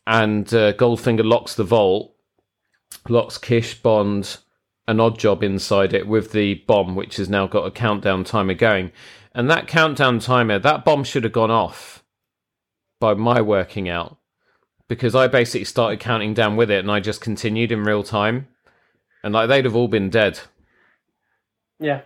and, 0.07 0.53
uh, 0.53 0.73
Goldfinger 0.73 1.25
locks 1.25 1.55
the 1.55 1.65
vault, 1.65 2.15
locks 3.09 3.39
Kisch, 3.39 3.81
Bond, 3.81 4.39
an 4.89 4.97
Oddjob 4.97 5.45
inside 5.45 5.93
it 5.93 6.09
with 6.09 6.33
the 6.33 6.55
bomb, 6.67 6.97
which 6.97 7.19
has 7.19 7.29
now 7.29 7.47
got 7.47 7.67
a 7.67 7.71
countdown 7.71 8.25
timer 8.25 8.55
going. 8.55 8.91
And 9.35 9.49
that 9.51 9.69
countdown 9.69 10.19
timer, 10.19 10.59
that 10.59 10.85
bomb 10.85 11.05
should 11.05 11.25
have 11.25 11.33
gone 11.33 11.51
off 11.51 12.03
by 13.01 13.15
my 13.15 13.41
working 13.41 13.89
out 13.89 14.17
because 14.89 15.15
I 15.15 15.27
basically 15.29 15.65
started 15.65 16.01
counting 16.01 16.35
down 16.35 16.57
with 16.57 16.71
it 16.71 16.81
and 16.81 16.91
I 16.91 17.01
just 17.01 17.21
continued 17.21 17.71
in 17.73 17.85
real 17.85 18.03
time. 18.03 18.49
And 19.23 19.35
like 19.35 19.49
they'd 19.49 19.65
have 19.65 19.77
all 19.77 19.89
been 19.89 20.11
dead. 20.11 20.39
yeah, 21.81 22.03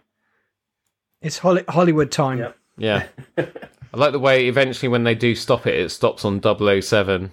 it's 1.21 1.39
Holly- 1.39 1.65
Hollywood 1.69 2.11
time. 2.11 2.39
Yep. 2.39 2.57
Yeah. 2.79 3.07
I 3.39 3.97
like 3.99 4.13
the 4.13 4.19
way 4.19 4.49
eventually 4.49 4.89
when 4.89 5.05
they 5.05 5.15
do 5.15 5.35
stop 5.35 5.67
it, 5.67 5.79
it 5.79 5.91
stops 5.91 6.25
on 6.25 6.41
007. 6.43 7.31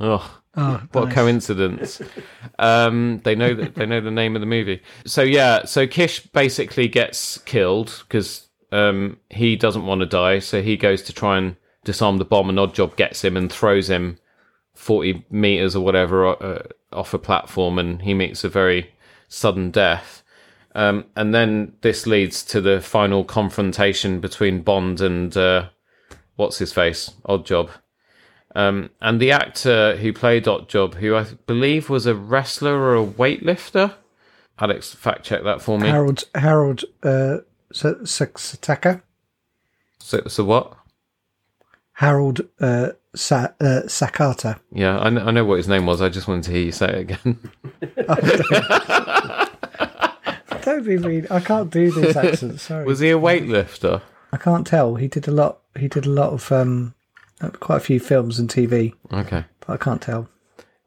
Oh, 0.00 0.38
Oh, 0.58 0.80
what 0.92 1.02
a 1.02 1.06
nice. 1.06 1.14
coincidence. 1.14 2.00
um, 2.58 3.20
they 3.24 3.34
know 3.34 3.52
that 3.52 3.74
they 3.74 3.84
know 3.84 4.00
the 4.00 4.10
name 4.10 4.36
of 4.36 4.40
the 4.40 4.46
movie. 4.46 4.80
So 5.04 5.20
yeah, 5.22 5.66
so 5.66 5.86
Kisch 5.86 6.32
basically 6.32 6.88
gets 6.88 7.36
killed 7.38 8.02
because 8.08 8.48
um, 8.72 9.18
he 9.28 9.56
doesn't 9.56 9.84
want 9.84 10.00
to 10.00 10.06
die. 10.06 10.38
So 10.38 10.62
he 10.62 10.78
goes 10.78 11.02
to 11.02 11.12
try 11.12 11.36
and 11.36 11.56
disarm 11.86 12.18
the 12.18 12.26
bomb, 12.26 12.50
and 12.50 12.58
Oddjob 12.58 12.96
gets 12.96 13.24
him 13.24 13.36
and 13.36 13.50
throws 13.50 13.88
him 13.88 14.18
forty 14.74 15.24
meters 15.30 15.74
or 15.74 15.82
whatever 15.82 16.26
uh, 16.26 16.62
off 16.92 17.14
a 17.14 17.18
platform, 17.18 17.78
and 17.78 18.02
he 18.02 18.12
meets 18.12 18.44
a 18.44 18.50
very 18.50 18.90
sudden 19.28 19.70
death. 19.70 20.22
Um, 20.74 21.06
and 21.16 21.34
then 21.34 21.72
this 21.80 22.06
leads 22.06 22.44
to 22.44 22.60
the 22.60 22.82
final 22.82 23.24
confrontation 23.24 24.20
between 24.20 24.60
Bond 24.60 25.00
and 25.00 25.34
uh, 25.34 25.70
what's 26.34 26.58
his 26.58 26.74
face, 26.74 27.12
Oddjob. 27.26 27.70
Um, 28.54 28.90
and 29.00 29.18
the 29.18 29.30
actor 29.30 29.96
who 29.96 30.12
played 30.12 30.44
Oddjob, 30.44 30.94
who 30.94 31.16
I 31.16 31.24
believe 31.46 31.88
was 31.88 32.04
a 32.04 32.14
wrestler 32.14 32.78
or 32.78 32.96
a 32.96 33.06
weightlifter. 33.06 33.94
Alex, 34.58 34.94
fact 34.94 35.24
check 35.24 35.44
that 35.44 35.62
for 35.62 35.78
me. 35.78 35.88
Harold 35.88 36.24
Harold 36.34 36.84
uh, 37.02 37.38
Sa- 37.72 38.04
Sa- 38.04 38.24
Sataka. 38.26 39.02
So, 39.98 40.22
so 40.26 40.44
what? 40.44 40.75
Harold 41.96 42.40
uh, 42.60 42.90
Sa- 43.14 43.48
uh, 43.60 43.82
Sakata. 43.86 44.58
Yeah, 44.72 44.98
I 44.98 45.08
know, 45.10 45.24
I 45.24 45.30
know 45.30 45.44
what 45.44 45.56
his 45.56 45.68
name 45.68 45.86
was. 45.86 46.00
I 46.02 46.08
just 46.08 46.28
wanted 46.28 46.44
to 46.44 46.50
hear 46.52 46.62
you 46.64 46.72
say 46.72 46.88
it 46.88 46.98
again. 47.10 47.38
Don't 50.62 50.84
be 50.84 50.98
mean. 50.98 51.26
I 51.30 51.40
can't 51.40 51.70
do 51.70 51.90
this 51.92 52.16
accent. 52.16 52.60
Sorry, 52.60 52.84
was 52.84 52.98
he 53.00 53.10
a 53.10 53.18
weightlifter? 53.18 54.02
I 54.32 54.36
can't 54.36 54.66
tell. 54.66 54.96
He 54.96 55.06
did 55.08 55.28
a 55.28 55.30
lot. 55.30 55.60
He 55.78 55.86
did 55.88 56.06
a 56.06 56.10
lot 56.10 56.32
of 56.32 56.50
um, 56.50 56.94
quite 57.60 57.76
a 57.76 57.80
few 57.80 58.00
films 58.00 58.38
and 58.38 58.48
TV, 58.50 58.92
Okay. 59.12 59.44
but 59.60 59.72
I 59.72 59.76
can't 59.76 60.02
tell. 60.02 60.28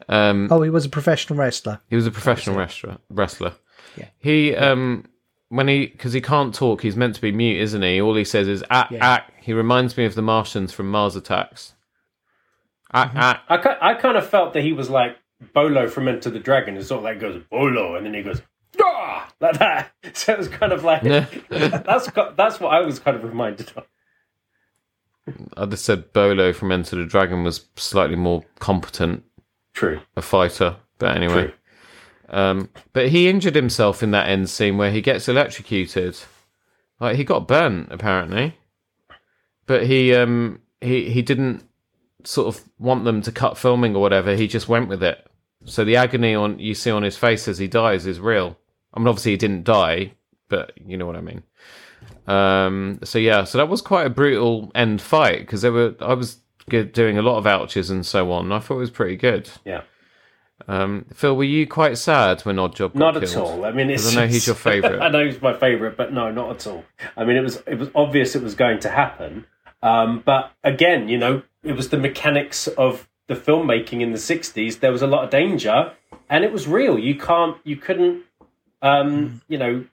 Um, 0.09 0.47
Oh, 0.51 0.61
he 0.63 0.69
was 0.69 0.85
a 0.85 0.89
professional 0.89 1.39
wrestler. 1.39 1.79
He 1.89 1.95
was 1.95 2.05
a 2.07 2.11
professional 2.11 2.57
wrestler. 2.57 2.97
Wrestler. 3.09 3.53
Yeah. 3.95 4.07
He 4.19 4.55
um 4.55 5.05
when 5.49 5.67
he 5.67 5.87
because 5.87 6.13
he 6.13 6.21
can't 6.21 6.53
talk, 6.53 6.81
he's 6.81 6.95
meant 6.95 7.15
to 7.15 7.21
be 7.21 7.31
mute, 7.31 7.61
isn't 7.61 7.81
he? 7.81 8.01
All 8.01 8.15
he 8.15 8.23
says 8.25 8.47
is 8.47 8.63
"ack 8.69 8.91
Yeah. 8.91 9.05
ack." 9.13 9.31
He 9.49 9.53
reminds 9.53 9.97
me 9.97 10.05
of 10.05 10.13
the 10.13 10.21
Martians 10.21 10.71
from 10.73 10.91
Mars 10.91 11.15
Attacks. 11.15 11.73
Ack 12.93 13.15
ack. 13.15 13.41
I, 13.49 13.77
I 13.81 13.93
kind 13.95 14.15
of 14.15 14.29
felt 14.29 14.53
that 14.53 14.61
he 14.61 14.73
was 14.73 14.91
like 14.91 15.17
Bolo 15.53 15.87
from 15.87 16.07
Enter 16.07 16.29
the 16.29 16.37
Dragon. 16.37 16.77
It's 16.77 16.89
sort 16.89 16.99
of 16.99 17.05
like 17.05 17.19
goes 17.19 17.41
Bolo, 17.49 17.95
and 17.95 18.05
then 18.05 18.13
he 18.13 18.21
goes 18.21 18.43
"Ah!" 18.79 19.27
like 19.41 19.57
that. 19.57 19.91
So 20.13 20.33
it 20.33 20.37
was 20.37 20.49
kind 20.49 20.71
of 20.71 20.83
like 20.83 21.01
that's 21.49 22.11
that's 22.37 22.59
what 22.59 22.71
I 22.71 22.81
was 22.81 22.99
kind 22.99 23.17
of 23.17 23.23
reminded 23.23 23.71
of. 23.75 23.87
I 25.57 25.65
just 25.65 25.83
said 25.83 26.13
Bolo 26.13 26.53
from 26.53 26.71
Enter 26.71 26.97
the 26.97 27.05
Dragon 27.05 27.43
was 27.43 27.65
slightly 27.75 28.17
more 28.17 28.43
competent 28.59 29.23
True. 29.73 30.01
a 30.15 30.21
fighter, 30.21 30.75
but 30.99 31.17
anyway. 31.17 31.45
True. 31.45 31.53
Um, 32.29 32.69
but 32.93 33.09
he 33.09 33.27
injured 33.27 33.55
himself 33.55 34.03
in 34.03 34.11
that 34.11 34.29
end 34.29 34.47
scene 34.47 34.77
where 34.77 34.91
he 34.91 35.01
gets 35.01 35.27
electrocuted. 35.27 36.19
Like 36.99 37.15
he 37.15 37.23
got 37.23 37.47
burnt 37.47 37.87
apparently, 37.91 38.58
but 39.69 39.85
he 39.85 40.15
um 40.15 40.59
he 40.81 41.11
he 41.11 41.21
didn't 41.21 41.63
sort 42.23 42.47
of 42.47 42.63
want 42.79 43.05
them 43.05 43.21
to 43.21 43.31
cut 43.31 43.55
filming 43.55 43.95
or 43.95 44.01
whatever. 44.01 44.35
He 44.35 44.47
just 44.47 44.67
went 44.67 44.89
with 44.89 45.03
it. 45.03 45.23
So 45.65 45.85
the 45.85 45.95
agony 45.95 46.33
on 46.33 46.57
you 46.57 46.73
see 46.73 46.89
on 46.89 47.03
his 47.03 47.15
face 47.15 47.47
as 47.47 47.59
he 47.59 47.67
dies 47.67 48.07
is 48.07 48.19
real. 48.19 48.57
I 48.95 48.99
mean, 48.99 49.07
obviously 49.07 49.33
he 49.33 49.37
didn't 49.37 49.65
die, 49.65 50.13
but 50.47 50.71
you 50.83 50.97
know 50.97 51.05
what 51.05 51.15
I 51.15 51.21
mean. 51.21 51.43
Um, 52.25 52.99
so 53.03 53.19
yeah, 53.19 53.43
so 53.43 53.59
that 53.59 53.69
was 53.69 53.83
quite 53.83 54.07
a 54.07 54.09
brutal 54.09 54.71
end 54.73 55.03
fight 55.03 55.41
because 55.41 55.61
there 55.61 55.71
were 55.71 55.93
I 55.99 56.15
was 56.15 56.39
doing 56.67 57.19
a 57.19 57.21
lot 57.21 57.37
of 57.37 57.45
ouches 57.45 57.91
and 57.91 58.03
so 58.03 58.31
on. 58.31 58.51
I 58.51 58.57
thought 58.57 58.77
it 58.77 58.79
was 58.79 58.89
pretty 58.89 59.17
good. 59.17 59.51
Yeah. 59.65 59.83
Um, 60.67 61.05
Phil, 61.13 61.35
were 61.35 61.43
you 61.43 61.65
quite 61.67 61.97
sad 61.97 62.41
when 62.41 62.57
Oddjob 62.57 62.93
got 62.93 62.95
Not 62.95 63.17
at 63.17 63.29
killed? 63.29 63.47
all. 63.47 63.65
I 63.65 63.71
mean, 63.71 63.89
it's. 63.89 64.15
I 64.15 64.21
know 64.21 64.27
he's 64.27 64.45
your 64.45 64.55
favourite. 64.69 64.99
I 65.01 65.09
know 65.09 65.25
he's 65.25 65.41
my 65.41 65.53
favourite, 65.57 65.95
but 65.95 66.11
no, 66.13 66.31
not 66.31 66.51
at 66.51 66.67
all. 66.67 66.83
I 67.15 67.23
mean, 67.23 67.37
it 67.37 67.41
was 67.41 67.63
it 67.65 67.75
was 67.75 67.89
obvious 67.95 68.35
it 68.35 68.43
was 68.43 68.55
going 68.55 68.79
to 68.81 68.89
happen, 68.89 69.45
um, 69.81 70.21
but 70.25 70.51
again, 70.63 71.09
you 71.09 71.17
know, 71.17 71.43
it 71.63 71.73
was 71.73 71.89
the 71.89 71.97
mechanics 71.97 72.67
of 72.67 73.07
the 73.27 73.35
filmmaking 73.35 74.01
in 74.01 74.11
the 74.11 74.17
'60s. 74.17 74.79
There 74.79 74.91
was 74.91 75.01
a 75.01 75.07
lot 75.07 75.23
of 75.23 75.29
danger, 75.29 75.93
and 76.29 76.43
it 76.43 76.51
was 76.51 76.67
real. 76.67 76.97
You 76.97 77.15
can't, 77.15 77.57
you 77.63 77.77
couldn't, 77.77 78.23
um, 78.81 79.41
you 79.47 79.57
know, 79.57 79.85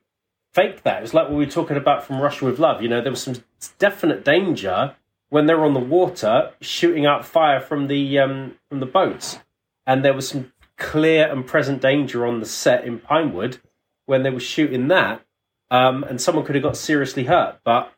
fake 0.52 0.82
that. 0.84 0.98
It 0.98 1.02
was 1.02 1.14
like 1.14 1.24
what 1.24 1.36
we 1.36 1.44
were 1.44 1.50
talking 1.50 1.76
about 1.76 2.04
from 2.04 2.20
Russia 2.20 2.46
with 2.46 2.58
Love. 2.58 2.82
You 2.82 2.88
know, 2.88 3.00
there 3.00 3.12
was 3.12 3.22
some 3.22 3.36
definite 3.78 4.24
danger 4.24 4.94
when 5.28 5.46
they 5.46 5.54
were 5.54 5.64
on 5.64 5.74
the 5.74 5.80
water, 5.80 6.52
shooting 6.60 7.04
out 7.06 7.24
fire 7.24 7.60
from 7.60 7.88
the 7.88 8.18
um, 8.18 8.56
from 8.68 8.80
the 8.80 8.86
boats, 8.86 9.38
and 9.86 10.04
there 10.04 10.14
was 10.14 10.28
some 10.28 10.52
clear 10.76 11.30
and 11.30 11.46
present 11.46 11.80
danger 11.80 12.26
on 12.26 12.40
the 12.40 12.46
set 12.46 12.84
in 12.84 12.98
Pinewood 12.98 13.58
when 14.04 14.22
they 14.22 14.30
were 14.30 14.40
shooting 14.40 14.88
that, 14.88 15.24
um, 15.70 16.04
and 16.04 16.20
someone 16.20 16.44
could 16.44 16.54
have 16.54 16.64
got 16.64 16.76
seriously 16.76 17.24
hurt. 17.24 17.60
But 17.64 17.92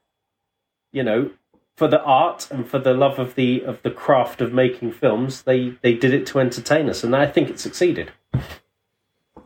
you 0.93 1.03
know, 1.03 1.31
for 1.79 1.87
the 1.87 2.03
art 2.03 2.51
and 2.51 2.69
for 2.69 2.81
the 2.81 2.93
love 2.93 3.21
of 3.21 3.37
the 3.37 3.63
of 3.63 3.81
the 3.83 3.91
craft 3.91 4.41
of 4.41 4.53
making 4.53 4.91
films, 4.91 5.43
they 5.43 5.75
they 5.81 5.95
did 5.95 6.13
it 6.13 6.27
to 6.27 6.41
entertain 6.41 6.91
us, 6.91 7.05
and 7.05 7.15
I 7.15 7.27
think 7.27 7.49
it 7.49 7.61
succeeded. 7.61 8.11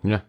Yeah. 0.02 0.22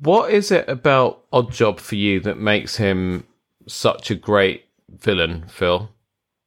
What 0.00 0.32
is 0.32 0.50
it 0.50 0.68
about 0.68 1.30
Oddjob 1.30 1.78
for 1.78 1.94
you 1.94 2.18
that 2.20 2.36
makes 2.36 2.76
him 2.76 3.28
such 3.68 4.10
a 4.10 4.16
great 4.16 4.64
villain, 4.88 5.44
Phil? 5.46 5.90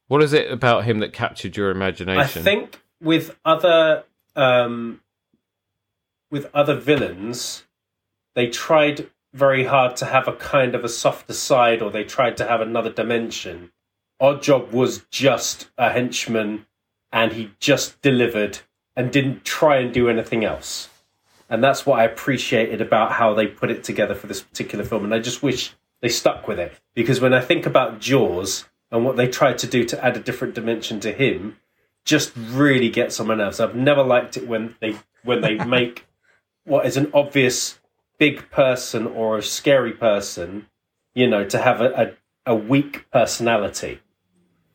What 0.10 0.22
is 0.22 0.34
it 0.34 0.52
about 0.52 0.84
him 0.84 1.00
that 1.00 1.14
captured 1.14 1.56
your 1.56 1.72
imagination? 1.72 2.42
I 2.42 2.44
think 2.44 2.82
with 3.02 3.38
other 3.46 4.04
um, 4.36 5.00
with 6.30 6.50
other 6.54 6.76
villains, 6.76 7.64
they 8.36 8.48
tried 8.48 9.10
very 9.32 9.64
hard 9.64 9.96
to 9.96 10.06
have 10.06 10.28
a 10.28 10.34
kind 10.34 10.76
of 10.76 10.84
a 10.84 10.90
softer 10.90 11.34
side, 11.34 11.82
or 11.82 11.90
they 11.90 12.04
tried 12.04 12.36
to 12.36 12.46
have 12.46 12.60
another 12.60 12.92
dimension. 12.92 13.72
Oddjob 14.24 14.72
was 14.72 15.06
just 15.12 15.70
a 15.78 15.92
henchman, 15.92 16.66
and 17.12 17.34
he 17.34 17.52
just 17.60 18.02
delivered 18.02 18.60
and 18.96 19.12
didn't 19.12 19.44
try 19.44 19.76
and 19.76 19.94
do 19.94 20.08
anything 20.08 20.46
else. 20.46 20.88
And 21.50 21.62
that's 21.62 21.86
what 21.86 22.00
I 22.00 22.06
appreciated 22.06 22.80
about 22.80 23.12
how 23.12 23.34
they 23.34 23.48
put 23.48 23.70
it 23.70 23.84
together 23.84 24.16
for 24.16 24.28
this 24.28 24.42
particular 24.42 24.86
film. 24.86 25.04
And 25.04 25.14
I 25.14 25.20
just 25.20 25.44
wish 25.44 25.74
they 26.00 26.08
stuck 26.08 26.48
with 26.48 26.58
it 26.58 26.80
because 26.96 27.20
when 27.20 27.34
I 27.34 27.42
think 27.42 27.66
about 27.66 28.00
Jaws 28.00 28.64
and 28.92 29.04
what 29.04 29.18
they 29.18 29.28
tried 29.28 29.58
to 29.58 29.68
do 29.68 29.84
to 29.84 30.04
add 30.04 30.16
a 30.16 30.22
different 30.22 30.56
dimension 30.56 31.02
to 31.02 31.12
him, 31.12 31.58
just 32.06 32.32
really 32.36 32.90
gets 32.90 33.20
on 33.20 33.28
my 33.28 33.36
nerves. 33.36 33.60
I've 33.60 33.76
never 33.76 34.04
liked 34.04 34.38
it 34.38 34.48
when 34.48 34.76
they 34.80 34.96
when 35.24 35.42
they 35.42 35.56
make 35.66 36.06
what 36.64 36.86
is 36.86 36.96
an 36.96 37.12
obvious 37.14 37.78
big 38.18 38.50
person 38.52 39.06
or 39.06 39.38
a 39.38 39.44
scary 39.44 39.92
person, 39.92 40.68
you 41.14 41.28
know, 41.28 41.44
to 41.44 41.58
have 41.58 41.82
a, 41.82 42.16
a, 42.46 42.54
a 42.54 42.56
weak 42.56 43.06
personality. 43.12 44.00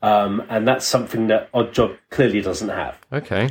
Um, 0.03 0.43
and 0.49 0.67
that's 0.67 0.87
something 0.87 1.27
that 1.29 1.51
Oddjob 1.53 1.97
clearly 2.11 2.41
doesn't 2.41 2.69
have. 2.69 2.99
Okay. 3.13 3.51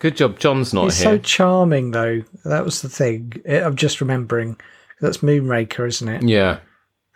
Good 0.00 0.16
job. 0.16 0.38
John's 0.38 0.74
not 0.74 0.84
He's 0.84 0.98
here. 0.98 1.12
so 1.12 1.18
charming, 1.18 1.92
though. 1.92 2.22
That 2.44 2.64
was 2.64 2.82
the 2.82 2.88
thing. 2.88 3.32
I- 3.48 3.62
I'm 3.62 3.76
just 3.76 4.00
remembering. 4.00 4.56
That's 5.00 5.18
Moonraker, 5.18 5.86
isn't 5.88 6.08
it? 6.08 6.22
yeah. 6.22 6.58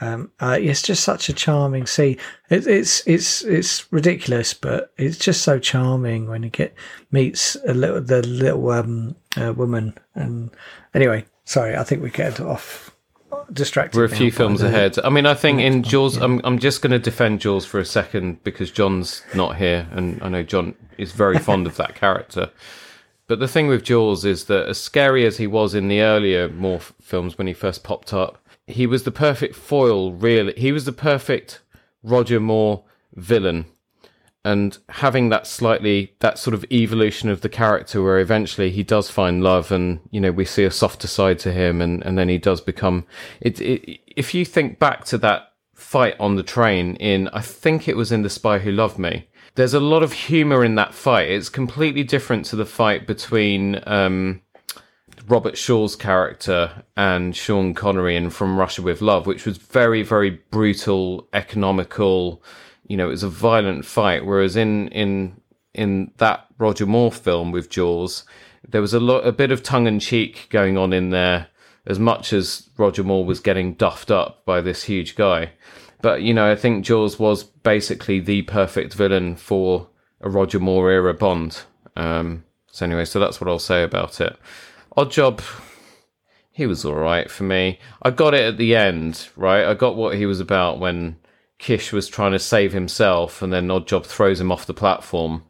Um, 0.01 0.31
uh, 0.39 0.57
it's 0.61 0.81
just 0.83 1.03
such 1.03 1.29
a 1.29 1.33
charming 1.33 1.85
scene. 1.87 2.19
It, 2.51 2.69
it's 2.69 3.05
it's 3.05 3.43
it's 3.43 3.93
ridiculous, 3.93 4.55
but 4.55 4.93
it's 4.97 5.19
just 5.19 5.43
so 5.43 5.59
charming 5.59 6.29
when 6.29 6.45
he 6.45 6.51
get 6.51 6.73
meets 7.11 7.57
a 7.67 7.75
little 7.75 8.01
the 8.01 8.25
little 8.25 8.71
um, 8.71 9.17
uh, 9.37 9.53
woman. 9.53 9.99
And 10.15 10.51
anyway, 10.95 11.25
sorry, 11.47 11.75
I 11.77 11.83
think 11.83 12.01
we 12.01 12.11
get 12.11 12.39
off 12.39 12.95
distracted. 13.53 13.97
We're 13.97 14.05
a 14.05 14.09
few 14.09 14.31
films 14.31 14.63
ahead. 14.63 14.99
I 15.03 15.11
mean, 15.11 15.27
I 15.27 15.35
think 15.35 15.61
in 15.61 15.83
Jaws, 15.83 16.17
yeah. 16.17 16.25
I'm, 16.25 16.41
I'm 16.45 16.59
just 16.59 16.83
going 16.83 16.93
to 16.93 16.99
defend 16.99 17.41
Jaws 17.41 17.65
for 17.65 17.79
a 17.79 17.85
second 17.85 18.43
because 18.45 18.71
John's 18.71 19.23
not 19.35 19.57
here, 19.57 19.89
and 19.93 20.23
I 20.23 20.29
know 20.29 20.43
John 20.43 20.75
is 20.97 21.13
very 21.13 21.39
fond 21.49 21.67
of 21.67 21.77
that 21.77 21.95
character. 21.95 22.51
But 23.27 23.41
the 23.41 23.49
thing 23.49 23.69
with 23.69 23.85
Jaws 23.85 24.25
is 24.25 24.45
that, 24.45 24.69
as 24.69 24.81
scary 24.81 25.27
as 25.27 25.37
he 25.37 25.47
was 25.47 25.75
in 25.75 25.89
the 25.89 26.01
earlier 26.01 26.49
Moore 26.49 26.81
films 26.81 27.37
when 27.37 27.47
he 27.47 27.53
first 27.53 27.85
popped 27.85 28.13
up, 28.13 28.39
he 28.67 28.87
was 28.87 29.05
the 29.05 29.11
perfect 29.11 29.55
foil. 29.55 30.13
Really, 30.13 30.55
he 30.57 30.73
was 30.73 30.85
the 30.85 30.93
perfect 30.93 31.61
Roger 32.03 32.41
Moore 32.41 32.85
villain 33.15 33.67
and 34.49 34.79
having 34.89 35.29
that 35.29 35.47
slightly 35.47 36.15
that 36.21 36.39
sort 36.39 36.55
of 36.55 36.65
evolution 36.73 37.29
of 37.29 37.43
the 37.43 37.49
character 37.51 38.03
where 38.03 38.19
eventually 38.19 38.71
he 38.71 38.83
does 38.83 39.11
find 39.11 39.43
love 39.43 39.71
and 39.71 40.01
you 40.11 40.19
know 40.19 40.33
we 40.33 40.45
see 40.45 40.65
a 40.65 40.71
softer 40.71 41.07
side 41.07 41.39
to 41.39 41.53
him 41.53 41.83
and 41.83 42.03
and 42.05 42.17
then 42.17 42.31
he 42.31 42.39
does 42.39 42.61
become 42.63 43.05
it, 43.43 43.61
it 43.61 44.01
if 44.17 44.35
you 44.35 44.47
think 44.47 44.79
back 44.79 45.05
to 45.05 45.19
that 45.19 45.53
fight 45.75 46.17
on 46.19 46.37
the 46.37 46.43
train 46.43 46.97
in 46.97 47.29
i 47.29 47.43
think 47.43 47.87
it 47.87 47.97
was 47.97 48.11
in 48.11 48.23
the 48.23 48.31
spy 48.31 48.59
who 48.59 48.73
loved 48.73 48.99
me 48.99 49.29
there's 49.55 49.75
a 49.75 49.81
lot 49.81 50.03
of 50.03 50.13
humor 50.13 50.65
in 50.65 50.77
that 50.77 50.95
fight 50.95 51.29
it's 51.29 51.51
completely 51.51 52.03
different 52.03 52.47
to 52.47 52.57
the 52.57 52.67
fight 52.67 53.07
between 53.07 53.81
um 53.87 54.41
Robert 55.27 55.59
Shaw's 55.59 55.95
character 55.95 56.85
and 56.97 57.37
Sean 57.37 57.75
Connery 57.75 58.17
in 58.17 58.31
From 58.31 58.57
Russia 58.57 58.81
with 58.81 59.03
Love, 59.03 59.27
which 59.27 59.45
was 59.45 59.59
very, 59.59 60.03
very 60.03 60.31
brutal, 60.51 61.29
economical. 61.35 62.43
You 62.89 62.97
know, 62.97 63.07
it 63.07 63.13
was 63.13 63.23
a 63.23 63.29
violent 63.29 63.85
fight. 63.85 64.27
Whereas 64.27 64.57
in 64.57 64.89
in 64.89 65.41
in 65.75 66.11
that 66.17 66.47
Roger 66.59 66.87
Moore 66.87 67.13
film 67.13 67.53
with 67.53 67.71
Jaws, 67.71 68.25
there 68.69 68.81
was 68.81 68.95
a 68.95 69.01
lot, 69.01 69.27
a 69.27 69.33
bit 69.33 69.53
of 69.53 69.63
tongue 69.63 69.87
in 69.87 70.01
cheek 70.01 70.49
going 70.51 70.77
on 70.77 70.93
in 70.93 71.11
there, 71.11 71.49
as 71.87 71.99
much 71.99 72.33
as 72.33 72.69
Roger 72.77 73.05
Moore 73.05 73.25
was 73.25 73.41
getting 73.41 73.75
duffed 73.75 74.11
up 74.11 74.45
by 74.45 74.61
this 74.61 74.85
huge 74.85 75.15
guy. 75.15 75.53
But 76.01 76.23
you 76.23 76.35
know, 76.35 76.51
I 76.51 76.57
think 76.57 76.85
Jaws 76.85 77.19
was 77.19 77.45
basically 77.45 78.21
the 78.21 78.43
perfect 78.43 78.95
villain 78.95 79.37
for 79.37 79.89
a 80.21 80.29
Roger 80.29 80.59
Moore 80.59 80.91
era 80.91 81.15
Bond. 81.15 81.63
Um, 81.97 82.45
so 82.71 82.87
anyway, 82.87 83.05
so 83.05 83.19
that's 83.19 83.41
what 83.41 83.49
I'll 83.49 83.59
say 83.59 83.83
about 83.83 84.21
it. 84.21 84.37
Oddjob, 84.97 85.43
he 86.53 86.67
was 86.67 86.85
all 86.85 86.95
right 86.95 87.31
for 87.31 87.45
me. 87.45 87.79
I 88.03 88.11
got 88.11 88.35
it 88.35 88.43
at 88.43 88.57
the 88.57 88.75
end, 88.75 89.29
right? 89.37 89.65
I 89.65 89.75
got 89.75 89.97
what 89.97 90.17
he 90.17 90.27
was 90.27 90.41
about 90.41 90.79
when 90.79 91.17
Kisch 91.59 91.93
was 91.93 92.09
trying 92.09 92.33
to 92.33 92.39
save 92.39 92.73
himself, 92.73 93.43
and 93.43 93.53
then 93.53 93.69
Oddjob 93.69 94.07
throws 94.07 94.41
him 94.41 94.53
off 94.53 94.67
the 94.67 94.75
platform, 94.75 95.43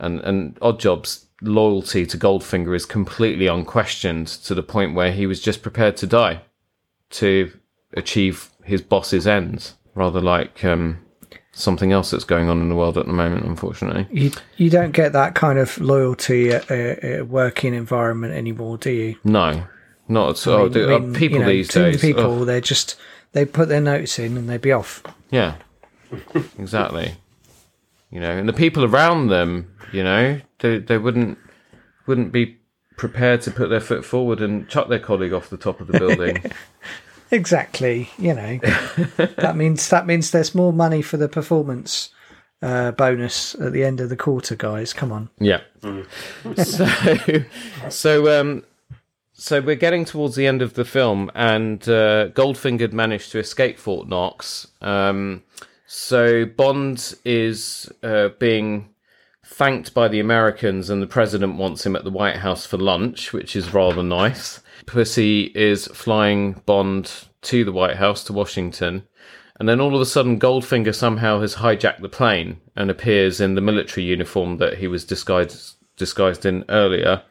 and 0.00 0.20
and 0.20 0.56
Oddjob's 0.60 1.26
loyalty 1.42 2.06
to 2.06 2.16
Goldfinger 2.18 2.74
is 2.74 2.86
completely 2.86 3.46
unquestioned 3.46 4.26
to 4.26 4.54
the 4.54 4.62
point 4.62 4.94
where 4.94 5.12
he 5.12 5.26
was 5.26 5.40
just 5.40 5.62
prepared 5.62 5.96
to 5.98 6.06
die 6.06 6.40
to 7.10 7.52
achieve 7.94 8.50
his 8.64 8.82
boss's 8.82 9.26
ends, 9.26 9.74
rather 9.94 10.20
like 10.20 10.64
um, 10.64 10.98
something 11.52 11.92
else 11.92 12.10
that's 12.10 12.24
going 12.24 12.48
on 12.48 12.60
in 12.60 12.68
the 12.68 12.74
world 12.74 12.98
at 12.98 13.06
the 13.06 13.12
moment, 13.12 13.44
unfortunately. 13.44 14.06
You 14.10 14.32
you 14.56 14.70
don't 14.70 14.92
get 14.92 15.12
that 15.12 15.34
kind 15.34 15.58
of 15.58 15.78
loyalty 15.80 16.50
at 16.50 16.68
a, 16.70 17.18
a 17.18 17.22
working 17.22 17.74
environment 17.74 18.34
anymore, 18.34 18.78
do 18.78 18.90
you? 18.90 19.16
No, 19.22 19.64
not 20.08 20.30
at 20.30 20.46
all. 20.48 20.66
I 20.66 20.68
mean- 20.68 20.90
I 20.90 20.98
mean, 20.98 21.14
people 21.14 21.38
you 21.38 21.44
know, 21.44 21.50
these 21.50 21.68
days. 21.68 22.00
people 22.00 22.40
ugh. 22.40 22.46
they're 22.46 22.60
just 22.60 22.96
they 23.34 23.44
put 23.44 23.68
their 23.68 23.80
notes 23.80 24.18
in 24.18 24.36
and 24.36 24.48
they'd 24.48 24.60
be 24.60 24.72
off. 24.72 25.02
Yeah, 25.30 25.56
exactly. 26.58 27.16
You 28.10 28.20
know, 28.20 28.30
and 28.30 28.48
the 28.48 28.52
people 28.52 28.84
around 28.84 29.28
them, 29.28 29.76
you 29.92 30.02
know, 30.02 30.40
they 30.60 30.78
they 30.78 30.98
wouldn't 30.98 31.36
wouldn't 32.06 32.32
be 32.32 32.58
prepared 32.96 33.42
to 33.42 33.50
put 33.50 33.68
their 33.68 33.80
foot 33.80 34.04
forward 34.04 34.40
and 34.40 34.68
chuck 34.68 34.88
their 34.88 35.00
colleague 35.00 35.32
off 35.32 35.50
the 35.50 35.56
top 35.56 35.80
of 35.80 35.88
the 35.88 35.98
building. 35.98 36.42
Exactly. 37.30 38.10
You 38.16 38.34
know, 38.34 38.58
that 39.16 39.54
means 39.56 39.88
that 39.88 40.06
means 40.06 40.30
there's 40.30 40.54
more 40.54 40.72
money 40.72 41.02
for 41.02 41.16
the 41.16 41.28
performance 41.28 42.10
uh, 42.62 42.92
bonus 42.92 43.54
at 43.56 43.72
the 43.72 43.82
end 43.82 44.00
of 44.00 44.08
the 44.08 44.16
quarter, 44.16 44.54
guys. 44.54 44.92
Come 44.92 45.10
on. 45.10 45.30
yeah. 45.40 45.60
so, 46.62 46.86
so 47.88 48.40
um, 48.40 48.62
so 49.36 49.60
we're 49.60 49.74
getting 49.74 50.04
towards 50.04 50.36
the 50.36 50.46
end 50.46 50.62
of 50.62 50.74
the 50.74 50.84
film, 50.84 51.30
and 51.34 51.82
uh, 51.88 52.28
Goldfinger 52.30 52.92
managed 52.92 53.32
to 53.32 53.38
escape 53.40 53.78
Fort 53.78 54.08
Knox. 54.08 54.68
Um, 54.80 55.42
so 55.86 56.46
Bond 56.46 57.14
is 57.24 57.90
uh, 58.02 58.28
being 58.38 58.90
thanked 59.44 59.92
by 59.92 60.06
the 60.06 60.20
Americans, 60.20 60.88
and 60.88 61.02
the 61.02 61.08
president 61.08 61.56
wants 61.56 61.84
him 61.84 61.96
at 61.96 62.04
the 62.04 62.10
White 62.10 62.36
House 62.36 62.64
for 62.64 62.78
lunch, 62.78 63.32
which 63.32 63.56
is 63.56 63.74
rather 63.74 64.04
nice. 64.04 64.60
Pussy 64.86 65.52
is 65.54 65.88
flying 65.88 66.62
Bond 66.64 67.12
to 67.42 67.64
the 67.64 67.72
White 67.72 67.96
House 67.96 68.22
to 68.24 68.32
Washington, 68.32 69.02
and 69.58 69.68
then 69.68 69.80
all 69.80 69.96
of 69.96 70.00
a 70.00 70.06
sudden, 70.06 70.38
Goldfinger 70.38 70.94
somehow 70.94 71.40
has 71.40 71.56
hijacked 71.56 72.00
the 72.00 72.08
plane 72.08 72.60
and 72.76 72.90
appears 72.90 73.40
in 73.40 73.56
the 73.56 73.60
military 73.60 74.06
uniform 74.06 74.58
that 74.58 74.78
he 74.78 74.86
was 74.86 75.04
disguised 75.04 75.74
disguised 75.96 76.44
in 76.44 76.64
earlier. 76.68 77.22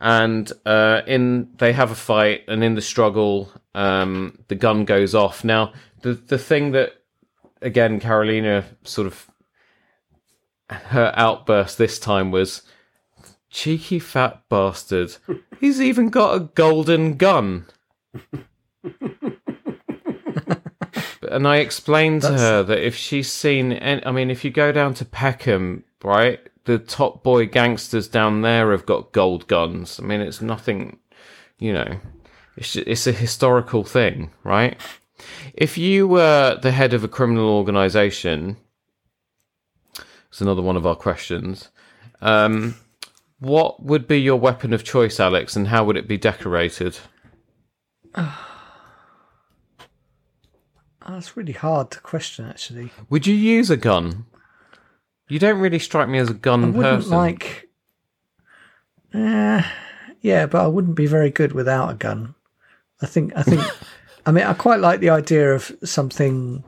And 0.00 0.50
uh, 0.64 1.02
in 1.06 1.50
they 1.58 1.72
have 1.72 1.90
a 1.90 1.96
fight, 1.96 2.42
and 2.48 2.64
in 2.64 2.74
the 2.74 2.82
struggle, 2.82 3.52
um, 3.74 4.38
the 4.48 4.54
gun 4.54 4.84
goes 4.84 5.14
off. 5.14 5.44
Now, 5.44 5.72
the 6.02 6.14
the 6.14 6.38
thing 6.38 6.72
that 6.72 6.92
again, 7.62 8.00
Carolina 8.00 8.64
sort 8.84 9.06
of 9.06 9.30
her 10.70 11.12
outburst 11.16 11.78
this 11.78 11.98
time 11.98 12.30
was 12.30 12.62
cheeky 13.50 13.98
fat 13.98 14.42
bastard. 14.48 15.16
He's 15.58 15.80
even 15.80 16.10
got 16.10 16.36
a 16.36 16.40
golden 16.40 17.16
gun. 17.16 17.66
and 21.30 21.46
I 21.46 21.56
explained 21.56 22.22
to 22.22 22.32
her 22.32 22.62
that 22.62 22.86
if 22.86 22.94
she's 22.94 23.30
seen, 23.30 23.72
any, 23.72 24.04
I 24.06 24.12
mean, 24.12 24.30
if 24.30 24.44
you 24.44 24.50
go 24.50 24.72
down 24.72 24.94
to 24.94 25.04
Peckham, 25.04 25.84
right, 26.02 26.40
the 26.64 26.78
top 26.78 27.22
boy 27.22 27.46
gangsters 27.46 28.08
down 28.08 28.42
there 28.42 28.70
have 28.70 28.86
got 28.86 29.12
gold 29.12 29.46
guns. 29.46 29.98
I 29.98 30.02
mean, 30.02 30.20
it's 30.20 30.40
nothing, 30.40 30.98
you 31.58 31.72
know, 31.72 31.98
it's 32.56 32.72
just, 32.72 32.86
it's 32.86 33.06
a 33.06 33.12
historical 33.12 33.84
thing, 33.84 34.30
right? 34.44 34.78
If 35.54 35.76
you 35.78 36.06
were 36.08 36.58
the 36.60 36.72
head 36.72 36.94
of 36.94 37.04
a 37.04 37.08
criminal 37.08 37.50
organization, 37.50 38.56
it's 40.28 40.40
another 40.40 40.62
one 40.62 40.76
of 40.76 40.86
our 40.86 40.96
questions. 40.96 41.70
Um, 42.20 42.76
what 43.38 43.82
would 43.82 44.06
be 44.06 44.20
your 44.20 44.36
weapon 44.36 44.72
of 44.72 44.84
choice, 44.84 45.18
Alex, 45.18 45.56
and 45.56 45.68
how 45.68 45.84
would 45.84 45.96
it 45.96 46.06
be 46.06 46.18
decorated? 46.18 46.98
That's 51.08 51.36
really 51.36 51.54
hard 51.54 51.90
to 51.92 52.00
question, 52.00 52.44
actually. 52.46 52.90
Would 53.08 53.26
you 53.26 53.34
use 53.34 53.70
a 53.70 53.76
gun? 53.76 54.26
You 55.30 55.38
don't 55.38 55.60
really 55.60 55.78
strike 55.78 56.08
me 56.08 56.18
as 56.18 56.28
a 56.28 56.34
gun 56.34 56.64
I 56.64 56.66
wouldn't 56.66 57.02
person. 57.02 57.10
like. 57.12 57.68
Uh, 59.14 59.62
yeah, 60.20 60.46
but 60.46 60.62
I 60.62 60.66
wouldn't 60.66 60.96
be 60.96 61.06
very 61.06 61.30
good 61.30 61.52
without 61.52 61.90
a 61.90 61.94
gun. 61.94 62.34
I 63.00 63.06
think. 63.06 63.32
I 63.36 63.42
think. 63.42 63.62
I 64.26 64.32
mean, 64.32 64.44
I 64.44 64.52
quite 64.52 64.80
like 64.80 65.00
the 65.00 65.10
idea 65.10 65.54
of 65.54 65.72
something 65.84 66.62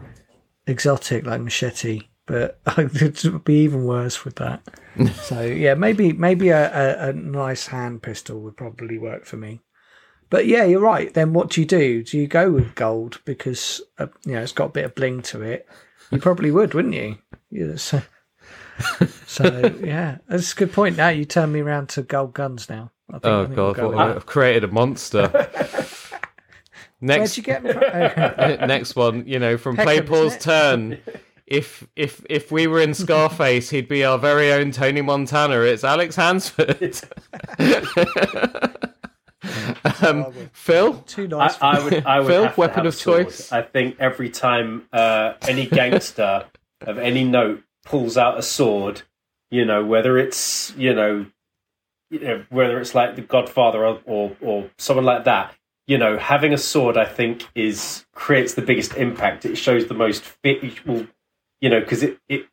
exotic 0.66 1.26
like 1.26 1.40
machete, 1.40 2.02
but 2.26 2.60
it 2.78 3.24
would 3.24 3.44
be 3.44 3.64
even 3.64 3.84
worse 3.84 4.24
with 4.24 4.36
that. 4.36 4.62
so 5.22 5.42
yeah, 5.42 5.74
maybe 5.74 6.12
maybe 6.12 6.50
a, 6.50 6.70
a, 6.72 7.08
a 7.08 7.12
nice 7.12 7.66
hand 7.66 8.02
pistol 8.02 8.40
would 8.40 8.56
probably 8.56 8.96
work 8.96 9.26
for 9.26 9.36
me. 9.36 9.60
But 10.30 10.46
yeah, 10.46 10.64
you're 10.64 10.80
right. 10.80 11.12
Then 11.12 11.34
what 11.34 11.50
do 11.50 11.60
you 11.60 11.66
do? 11.66 12.02
Do 12.02 12.16
you 12.16 12.26
go 12.26 12.50
with 12.50 12.74
gold 12.74 13.20
because 13.24 13.82
uh, 13.98 14.06
you 14.24 14.32
know 14.32 14.42
it's 14.42 14.52
got 14.52 14.66
a 14.66 14.72
bit 14.72 14.84
of 14.84 14.94
bling 14.94 15.22
to 15.22 15.42
it? 15.42 15.68
You 16.10 16.18
probably 16.18 16.50
would, 16.50 16.74
wouldn't 16.74 16.94
you? 16.94 17.18
Yeah, 17.50 17.76
so, 17.76 18.02
so 19.26 19.74
yeah, 19.82 20.18
that's 20.28 20.52
a 20.52 20.56
good 20.56 20.72
point. 20.72 20.96
Now 20.96 21.08
you 21.08 21.24
turn 21.24 21.52
me 21.52 21.60
around 21.60 21.88
to 21.90 22.02
gold 22.02 22.34
guns. 22.34 22.68
Now. 22.68 22.90
I 23.10 23.18
think, 23.18 23.24
I 23.24 23.28
oh 23.28 23.44
think 23.44 23.56
we'll 23.56 23.72
god, 23.74 23.76
go 23.76 23.90
what. 23.90 24.16
I've 24.16 24.26
created 24.26 24.64
a 24.64 24.68
monster. 24.68 25.28
Where'd 27.02 27.18
next, 27.20 27.36
you 27.36 27.42
get 27.42 27.62
them 27.62 27.74
from? 27.74 28.68
next 28.68 28.94
one, 28.94 29.26
you 29.26 29.38
know, 29.38 29.58
from 29.58 29.76
Peckham, 29.76 30.06
Play 30.06 30.06
Pause 30.06 30.38
Turn. 30.38 30.98
If 31.46 31.86
if 31.96 32.24
if 32.30 32.52
we 32.52 32.66
were 32.66 32.80
in 32.80 32.94
Scarface, 32.94 33.70
he'd 33.70 33.88
be 33.88 34.04
our 34.04 34.18
very 34.18 34.52
own 34.52 34.70
Tony 34.70 35.02
Montana. 35.02 35.60
It's 35.60 35.84
Alex 35.84 36.16
Hansford. 36.16 37.00
um, 40.02 40.32
Phil, 40.52 40.94
Too 41.02 41.24
I, 41.24 41.26
nice. 41.26 41.58
I 41.60 41.84
would, 41.84 42.06
I 42.06 42.20
would 42.20 42.28
Phil, 42.28 42.42
have 42.44 42.54
to 42.54 42.60
weapon 42.60 42.76
have 42.76 42.86
of 42.86 42.94
sword. 42.94 43.26
choice? 43.26 43.52
I 43.52 43.62
think 43.62 43.96
every 43.98 44.30
time 44.30 44.86
uh, 44.92 45.34
any 45.42 45.66
gangster 45.66 46.46
of 46.82 46.98
any 46.98 47.24
note 47.24 47.62
pulls 47.84 48.16
out 48.16 48.38
a 48.38 48.42
sword, 48.42 49.02
you 49.50 49.64
know, 49.64 49.84
whether 49.84 50.18
it's 50.18 50.72
you 50.76 50.94
know, 50.94 51.26
you 52.10 52.20
know, 52.20 52.44
whether 52.50 52.80
it's 52.80 52.94
like 52.94 53.16
the 53.16 53.22
Godfather 53.22 53.84
or, 53.84 54.00
or 54.04 54.36
or 54.40 54.70
someone 54.78 55.04
like 55.04 55.24
that, 55.24 55.54
you 55.86 55.98
know, 55.98 56.18
having 56.18 56.52
a 56.52 56.58
sword, 56.58 56.96
I 56.96 57.04
think, 57.04 57.46
is 57.54 58.04
creates 58.14 58.54
the 58.54 58.62
biggest 58.62 58.94
impact. 58.94 59.44
It 59.44 59.56
shows 59.56 59.86
the 59.86 59.94
most 59.94 60.22
fit, 60.22 60.62
you 60.62 61.68
know, 61.68 61.80
because 61.80 62.02
it 62.02 62.18
it 62.28 62.46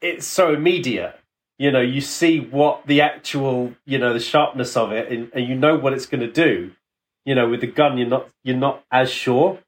it's 0.00 0.26
so 0.26 0.52
immediate. 0.52 1.18
You 1.58 1.70
know, 1.70 1.80
you 1.80 2.00
see 2.00 2.40
what 2.40 2.86
the 2.86 3.02
actual, 3.02 3.74
you 3.84 3.98
know, 3.98 4.12
the 4.12 4.20
sharpness 4.20 4.76
of 4.76 4.90
it, 4.90 5.12
and, 5.12 5.30
and 5.32 5.46
you 5.46 5.54
know 5.54 5.76
what 5.76 5.92
it's 5.92 6.06
going 6.06 6.22
to 6.22 6.32
do 6.32 6.72
you 7.24 7.34
know, 7.34 7.48
with 7.48 7.60
the 7.60 7.66
gun, 7.66 7.98
you're 7.98 8.08
not 8.08 8.28
you're 8.42 8.56
not 8.56 8.84
as 8.90 9.10
sure. 9.10 9.58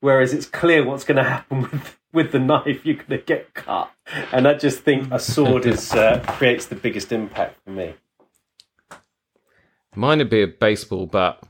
Whereas 0.00 0.32
it's 0.32 0.46
clear 0.46 0.84
what's 0.84 1.04
going 1.04 1.16
to 1.22 1.28
happen 1.28 1.62
with 1.62 1.97
with 2.12 2.32
the 2.32 2.38
knife. 2.38 2.84
You're 2.84 2.96
going 2.96 3.08
to 3.08 3.18
get 3.18 3.54
cut, 3.54 3.90
and 4.32 4.46
I 4.46 4.54
just 4.54 4.80
think 4.80 5.12
a 5.12 5.18
sword 5.18 5.66
is 5.66 5.92
uh, 5.92 6.22
creates 6.26 6.66
the 6.66 6.74
biggest 6.76 7.12
impact 7.12 7.56
for 7.64 7.70
me. 7.70 7.94
mine 9.94 10.18
would 10.18 10.30
be 10.30 10.42
a 10.42 10.46
baseball 10.46 11.06
bat. 11.06 11.42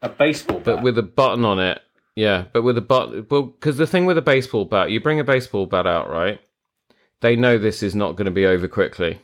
A 0.00 0.08
baseball 0.08 0.58
bat. 0.58 0.64
but 0.64 0.82
with 0.82 0.98
a 0.98 1.02
button 1.02 1.44
on 1.44 1.58
it. 1.58 1.80
Yeah, 2.14 2.44
but 2.52 2.62
with 2.62 2.76
a 2.76 2.82
button. 2.82 3.26
Well, 3.30 3.42
because 3.42 3.76
the 3.78 3.86
thing 3.86 4.04
with 4.04 4.18
a 4.18 4.22
baseball 4.22 4.64
bat, 4.64 4.90
you 4.90 5.00
bring 5.00 5.20
a 5.20 5.24
baseball 5.24 5.66
bat 5.66 5.86
out, 5.86 6.10
right? 6.10 6.40
They 7.20 7.36
know 7.36 7.56
this 7.56 7.82
is 7.82 7.94
not 7.94 8.16
going 8.16 8.26
to 8.26 8.32
be 8.32 8.46
over 8.46 8.68
quickly. 8.68 9.20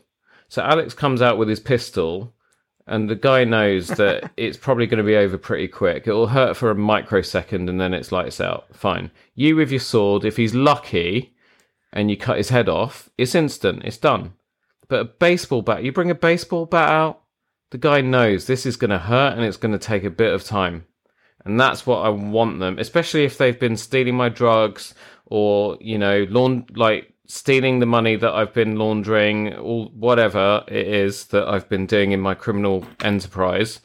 So 0.49 0.63
Alex 0.63 0.95
comes 0.95 1.21
out 1.21 1.37
with 1.37 1.49
his 1.49 1.61
pistol, 1.61 2.33
and 2.89 3.09
the 3.09 3.15
guy 3.15 3.45
knows 3.45 3.89
that 3.89 4.33
it's 4.37 4.57
probably 4.57 4.87
going 4.87 4.99
to 4.99 5.05
be 5.05 5.17
over 5.17 5.39
pretty 5.39 5.69
quick. 5.69 6.07
It 6.07 6.13
will 6.13 6.29
hurt 6.29 6.57
for 6.57 6.71
a 6.71 6.75
microsecond, 6.75 7.69
and 7.69 7.81
then 7.81 7.95
it's 7.95 8.13
lights 8.13 8.41
out. 8.41 8.75
Fine. 8.75 9.11
You 9.35 9.57
with 9.57 9.71
your 9.71 9.81
sword, 9.81 10.25
if 10.25 10.37
he's 10.37 10.55
lucky, 10.55 11.35
and 11.93 12.11
you 12.11 12.17
cut 12.17 12.39
his 12.39 12.49
head 12.49 12.69
off, 12.69 13.09
it's 13.17 13.35
instant. 13.35 13.83
It's 13.85 13.97
done. 13.97 14.35
But 14.89 15.01
a 15.01 15.05
baseball 15.05 15.63
bat, 15.63 15.85
you 15.85 15.93
bring 15.93 16.11
a 16.11 16.15
baseball 16.15 16.67
bat 16.67 16.91
out, 16.91 17.23
the 17.71 17.79
guy 17.79 18.01
knows 18.01 18.47
this 18.47 18.65
is 18.65 18.77
going 18.77 18.91
to 18.91 18.99
hurt, 18.99 19.35
and 19.35 19.45
it's 19.45 19.57
going 19.57 19.73
to 19.73 19.79
take 19.79 20.05
a 20.05 20.11
bit 20.11 20.33
of 20.33 20.45
time. 20.45 20.87
And 21.45 21.61
that's 21.61 21.87
what 21.87 22.05
I 22.05 22.09
want 22.09 22.59
them, 22.59 22.79
especially 22.79 23.25
if 23.25 23.39
they've 23.39 23.59
been 23.59 23.77
stealing 23.77 24.17
my 24.17 24.29
drugs 24.29 24.95
or, 25.27 25.77
you 25.81 25.99
know, 25.99 26.27
laun- 26.29 26.67
like 26.75 27.13
stealing 27.29 27.79
the 27.79 27.87
money 27.87 28.17
that 28.17 28.33
I've 28.33 28.55
been 28.55 28.77
laundering 28.77 29.55
or 29.55 29.87
whatever 29.87 30.65
it 30.67 30.87
is 30.87 31.27
that 31.27 31.47
I've 31.47 31.69
been 31.69 31.87
doing 31.87 32.13
in 32.13 32.21
my 32.21 32.35
criminal 32.35 32.85
enterprise. 33.03 33.81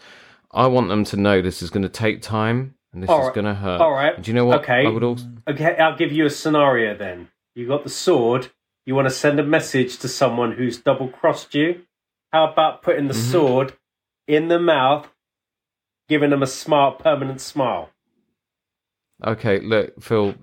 I 0.51 0.67
want 0.67 0.87
them 0.87 1.03
to 1.05 1.17
know 1.17 1.41
this 1.41 1.61
is 1.61 1.69
going 1.69 1.83
to 1.83 1.89
take 1.89 2.21
time 2.21 2.75
and 2.93 3.03
this 3.03 3.09
All 3.09 3.21
is 3.21 3.25
right. 3.27 3.35
going 3.35 3.45
to 3.45 3.55
hurt. 3.55 3.81
All 3.81 3.91
right. 3.91 4.15
And 4.15 4.23
do 4.23 4.31
you 4.31 4.35
know 4.35 4.45
what? 4.45 4.61
Okay. 4.61 4.85
I 4.85 4.89
would 4.89 5.03
also. 5.03 5.27
Okay, 5.47 5.75
I'll 5.77 5.97
give 5.97 6.11
you 6.11 6.25
a 6.25 6.29
scenario 6.29 6.95
then. 6.95 7.29
You 7.55 7.67
got 7.67 7.83
the 7.83 7.89
sword. 7.89 8.49
You 8.85 8.95
want 8.95 9.07
to 9.07 9.13
send 9.13 9.39
a 9.39 9.43
message 9.43 9.97
to 9.99 10.07
someone 10.07 10.53
who's 10.53 10.77
double 10.77 11.07
crossed 11.07 11.53
you. 11.53 11.83
How 12.31 12.51
about 12.51 12.81
putting 12.81 13.07
the 13.07 13.13
mm-hmm. 13.13 13.31
sword 13.31 13.73
in 14.27 14.47
the 14.47 14.59
mouth, 14.59 15.09
giving 16.07 16.29
them 16.29 16.43
a 16.43 16.47
smart, 16.47 16.99
permanent 16.99 17.41
smile? 17.41 17.89
Okay, 19.23 19.59
look, 19.59 20.01
Phil. 20.01 20.35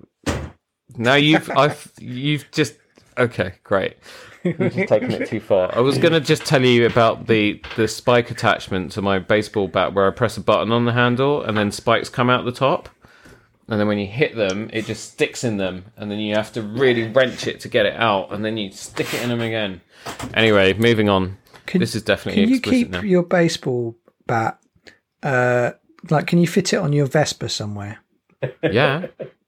Now 0.97 1.15
you've 1.15 1.49
I've 1.51 1.91
you've 1.99 2.49
just 2.51 2.75
okay, 3.17 3.53
great. 3.63 3.97
You've 4.43 4.57
just 4.57 4.89
taken 4.89 5.11
it 5.11 5.27
too 5.29 5.39
far. 5.39 5.75
I 5.75 5.81
was 5.81 5.97
going 5.99 6.13
to 6.13 6.19
just 6.19 6.45
tell 6.45 6.63
you 6.65 6.85
about 6.87 7.27
the 7.27 7.61
the 7.75 7.87
spike 7.87 8.31
attachment 8.31 8.91
to 8.93 9.01
my 9.01 9.19
baseball 9.19 9.67
bat, 9.67 9.93
where 9.93 10.07
I 10.07 10.11
press 10.11 10.35
a 10.37 10.41
button 10.41 10.71
on 10.71 10.85
the 10.85 10.93
handle 10.93 11.43
and 11.43 11.55
then 11.57 11.71
spikes 11.71 12.09
come 12.09 12.29
out 12.29 12.43
the 12.45 12.51
top, 12.51 12.89
and 13.67 13.79
then 13.79 13.87
when 13.87 13.99
you 13.99 14.07
hit 14.07 14.35
them, 14.35 14.69
it 14.73 14.85
just 14.85 15.11
sticks 15.11 15.43
in 15.43 15.57
them, 15.57 15.85
and 15.95 16.09
then 16.09 16.17
you 16.19 16.33
have 16.35 16.51
to 16.53 16.61
really 16.63 17.07
wrench 17.07 17.45
it 17.45 17.59
to 17.61 17.67
get 17.69 17.85
it 17.85 17.95
out, 17.95 18.33
and 18.33 18.43
then 18.43 18.57
you 18.57 18.71
stick 18.71 19.13
it 19.13 19.21
in 19.21 19.29
them 19.29 19.41
again. 19.41 19.81
Anyway, 20.33 20.73
moving 20.73 21.07
on. 21.07 21.37
Can- 21.67 21.79
this 21.79 21.93
is 21.95 22.01
definitely 22.01 22.41
Can 22.41 22.49
you 22.49 22.57
explicit 22.57 22.79
keep 22.85 22.89
now. 22.91 23.01
your 23.01 23.23
baseball 23.23 23.95
bat? 24.25 24.59
Uh, 25.21 25.71
like, 26.09 26.25
can 26.25 26.39
you 26.39 26.47
fit 26.47 26.73
it 26.73 26.77
on 26.77 26.93
your 26.93 27.05
Vespa 27.05 27.47
somewhere? 27.47 27.99
Yeah, 28.63 29.05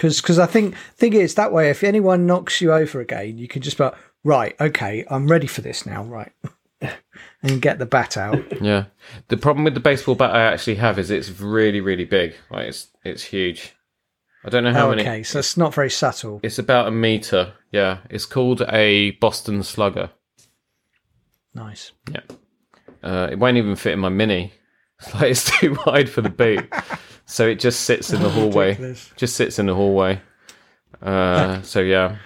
Because 0.00 0.22
because 0.22 0.38
I 0.38 0.46
think 0.46 0.74
thing 0.96 1.12
is 1.12 1.34
that 1.34 1.52
way. 1.52 1.68
If 1.68 1.84
anyone 1.84 2.24
knocks 2.26 2.62
you 2.62 2.72
over 2.72 3.00
again, 3.00 3.36
you 3.36 3.46
can 3.46 3.60
just 3.60 3.76
be 3.76 3.84
like, 3.84 3.94
right, 4.24 4.56
okay, 4.58 5.04
I'm 5.10 5.28
ready 5.28 5.46
for 5.46 5.60
this 5.60 5.84
now, 5.84 6.04
right, 6.04 6.32
and 7.42 7.60
get 7.60 7.78
the 7.78 7.84
bat 7.84 8.16
out. 8.16 8.62
yeah. 8.62 8.86
The 9.28 9.36
problem 9.36 9.64
with 9.64 9.74
the 9.74 9.80
baseball 9.80 10.14
bat 10.14 10.34
I 10.34 10.40
actually 10.44 10.76
have 10.76 10.98
is 10.98 11.10
it's 11.10 11.28
really, 11.38 11.82
really 11.82 12.06
big. 12.06 12.34
Like 12.50 12.68
it's 12.68 12.88
it's 13.04 13.22
huge. 13.24 13.74
I 14.42 14.48
don't 14.48 14.64
know 14.64 14.72
how 14.72 14.86
Oh, 14.86 14.90
many. 14.90 15.02
okay, 15.02 15.22
so 15.22 15.38
it's 15.38 15.58
not 15.58 15.74
very 15.74 15.90
subtle. 15.90 16.40
It's 16.42 16.58
about 16.58 16.88
a 16.88 16.90
meter. 16.90 17.52
Yeah, 17.70 17.98
it's 18.08 18.24
called 18.24 18.62
a 18.70 19.10
Boston 19.20 19.62
Slugger. 19.62 20.08
Nice. 21.54 21.92
Yeah, 22.10 22.20
uh, 23.02 23.28
it 23.30 23.38
won't 23.38 23.58
even 23.58 23.76
fit 23.76 23.92
in 23.92 23.98
my 23.98 24.08
mini. 24.08 24.54
It's 25.00 25.14
like 25.14 25.30
it's 25.30 25.58
too 25.60 25.76
wide 25.86 26.08
for 26.08 26.22
the 26.22 26.30
boot, 26.30 26.72
so 27.30 27.46
it 27.46 27.60
just 27.60 27.82
sits 27.82 28.12
in 28.12 28.20
the 28.22 28.28
hallway. 28.38 28.94
Just 29.16 29.36
sits 29.36 29.58
in 29.58 29.66
the 29.66 29.74
hallway. 29.74 30.20
Uh, 31.00 31.62
so 31.62 31.80
yeah, 31.80 32.16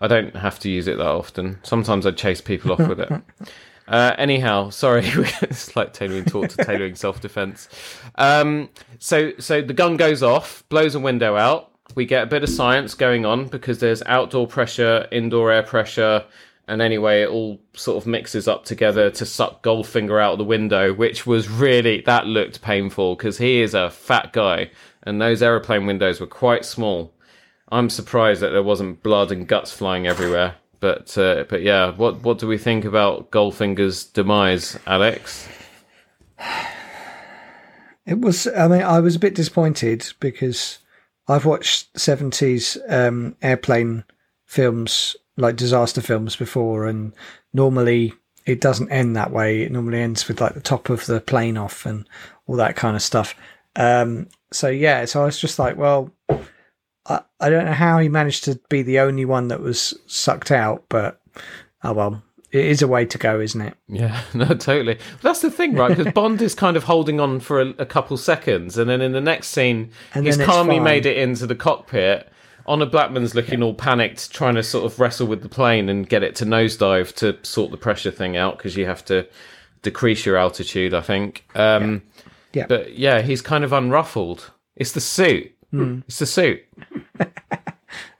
I 0.00 0.08
don't 0.08 0.36
have 0.36 0.58
to 0.60 0.70
use 0.70 0.86
it 0.86 0.98
that 0.98 1.06
often. 1.06 1.58
Sometimes 1.62 2.04
I 2.06 2.10
chase 2.10 2.40
people 2.42 2.72
off 2.72 2.86
with 2.86 3.00
it. 3.00 3.10
Uh, 3.88 4.16
anyhow, 4.18 4.68
sorry, 4.68 5.04
it's 5.42 5.76
like 5.76 5.92
tailoring 5.92 6.24
talk 6.24 6.48
to 6.48 6.56
tailoring 6.64 6.96
self 6.96 7.20
defense. 7.20 7.68
Um, 8.16 8.68
so 8.98 9.30
so 9.38 9.62
the 9.62 9.74
gun 9.74 9.96
goes 9.96 10.24
off, 10.24 10.64
blows 10.68 10.96
a 10.96 10.98
window 10.98 11.36
out. 11.36 11.70
We 11.94 12.04
get 12.04 12.24
a 12.24 12.26
bit 12.26 12.42
of 12.42 12.48
science 12.48 12.94
going 12.94 13.24
on 13.24 13.46
because 13.46 13.78
there's 13.78 14.02
outdoor 14.06 14.48
pressure, 14.48 15.06
indoor 15.12 15.52
air 15.52 15.62
pressure, 15.62 16.24
And 16.68 16.82
anyway, 16.82 17.22
it 17.22 17.28
all 17.28 17.60
sort 17.74 17.96
of 18.02 18.08
mixes 18.08 18.48
up 18.48 18.64
together 18.64 19.10
to 19.10 19.24
suck 19.24 19.62
Goldfinger 19.62 20.20
out 20.20 20.32
of 20.32 20.38
the 20.38 20.44
window, 20.44 20.92
which 20.92 21.24
was 21.24 21.48
really, 21.48 22.00
that 22.02 22.26
looked 22.26 22.60
painful 22.60 23.14
because 23.14 23.38
he 23.38 23.60
is 23.60 23.72
a 23.72 23.90
fat 23.90 24.32
guy 24.32 24.70
and 25.06 25.22
those 25.22 25.40
aeroplane 25.40 25.86
windows 25.86 26.20
were 26.20 26.26
quite 26.26 26.64
small. 26.64 27.14
I'm 27.70 27.88
surprised 27.88 28.42
that 28.42 28.50
there 28.50 28.62
wasn't 28.62 29.02
blood 29.02 29.32
and 29.32 29.46
guts 29.46 29.72
flying 29.72 30.06
everywhere. 30.06 30.56
But 30.80 31.16
uh, 31.16 31.44
but 31.48 31.62
yeah, 31.62 31.92
what 31.92 32.22
what 32.22 32.38
do 32.38 32.46
we 32.46 32.58
think 32.58 32.84
about 32.84 33.30
Goldfinger's 33.30 34.04
demise, 34.04 34.78
Alex? 34.86 35.48
It 38.08 38.20
was. 38.20 38.46
I 38.46 38.68
mean, 38.68 38.82
I 38.82 39.00
was 39.00 39.16
a 39.16 39.18
bit 39.18 39.34
disappointed 39.34 40.12
because 40.20 40.78
I've 41.26 41.44
watched 41.44 41.98
seventies 41.98 42.78
um, 42.88 43.34
airplane 43.42 44.04
films, 44.44 45.16
like 45.36 45.56
disaster 45.56 46.00
films, 46.00 46.36
before, 46.36 46.86
and 46.86 47.12
normally 47.52 48.14
it 48.46 48.60
doesn't 48.60 48.90
end 48.90 49.16
that 49.16 49.32
way. 49.32 49.62
It 49.62 49.72
normally 49.72 50.00
ends 50.00 50.26
with 50.28 50.40
like 50.40 50.54
the 50.54 50.60
top 50.60 50.88
of 50.88 51.06
the 51.06 51.20
plane 51.20 51.56
off 51.56 51.84
and 51.84 52.08
all 52.46 52.56
that 52.56 52.76
kind 52.76 52.96
of 52.96 53.02
stuff. 53.02 53.34
Um, 53.74 54.28
so 54.52 54.68
yeah, 54.68 55.04
so 55.04 55.22
I 55.22 55.26
was 55.26 55.40
just 55.40 55.58
like, 55.58 55.76
well, 55.76 56.10
I, 57.08 57.20
I 57.40 57.50
don't 57.50 57.66
know 57.66 57.72
how 57.72 57.98
he 57.98 58.08
managed 58.08 58.44
to 58.44 58.60
be 58.68 58.82
the 58.82 59.00
only 59.00 59.24
one 59.24 59.48
that 59.48 59.60
was 59.60 59.94
sucked 60.06 60.50
out, 60.50 60.84
but 60.88 61.20
oh 61.82 61.92
well, 61.92 62.22
it 62.52 62.64
is 62.64 62.82
a 62.82 62.88
way 62.88 63.04
to 63.04 63.18
go, 63.18 63.40
isn't 63.40 63.60
it? 63.60 63.74
Yeah, 63.88 64.22
no, 64.34 64.46
totally. 64.46 64.98
That's 65.22 65.40
the 65.40 65.50
thing, 65.50 65.74
right? 65.74 65.96
Because 65.96 66.12
Bond 66.12 66.40
is 66.40 66.54
kind 66.54 66.76
of 66.76 66.84
holding 66.84 67.20
on 67.20 67.40
for 67.40 67.60
a, 67.60 67.68
a, 67.78 67.86
couple 67.86 68.16
seconds, 68.16 68.78
and 68.78 68.88
then 68.88 69.00
in 69.00 69.12
the 69.12 69.20
next 69.20 69.48
scene, 69.48 69.90
And 70.14 70.26
he's 70.26 70.36
calmly 70.38 70.80
made 70.80 71.06
it 71.06 71.16
into 71.16 71.46
the 71.46 71.54
cockpit. 71.54 72.30
Honor 72.66 72.86
Blackman's 72.86 73.34
looking 73.34 73.62
all 73.62 73.74
panicked, 73.74 74.32
trying 74.32 74.54
to 74.56 74.62
sort 74.62 74.84
of 74.84 74.98
wrestle 74.98 75.26
with 75.26 75.42
the 75.42 75.48
plane 75.48 75.88
and 75.88 76.08
get 76.08 76.22
it 76.22 76.34
to 76.36 76.44
nosedive 76.44 77.14
to 77.16 77.38
sort 77.44 77.70
the 77.70 77.76
pressure 77.76 78.10
thing 78.10 78.36
out 78.36 78.56
because 78.58 78.76
you 78.76 78.86
have 78.86 79.04
to 79.06 79.26
decrease 79.82 80.26
your 80.26 80.36
altitude, 80.36 80.92
I 80.94 81.00
think. 81.00 81.44
Um, 81.54 82.02
Yeah. 82.52 82.66
But 82.66 82.96
yeah, 82.98 83.22
he's 83.22 83.42
kind 83.42 83.64
of 83.64 83.70
unruffled. 83.72 84.50
It's 84.76 84.92
the 84.92 85.00
suit. 85.00 85.52
Hmm. 85.70 86.00
It's 86.06 86.18
the 86.18 86.26
suit. 86.26 86.62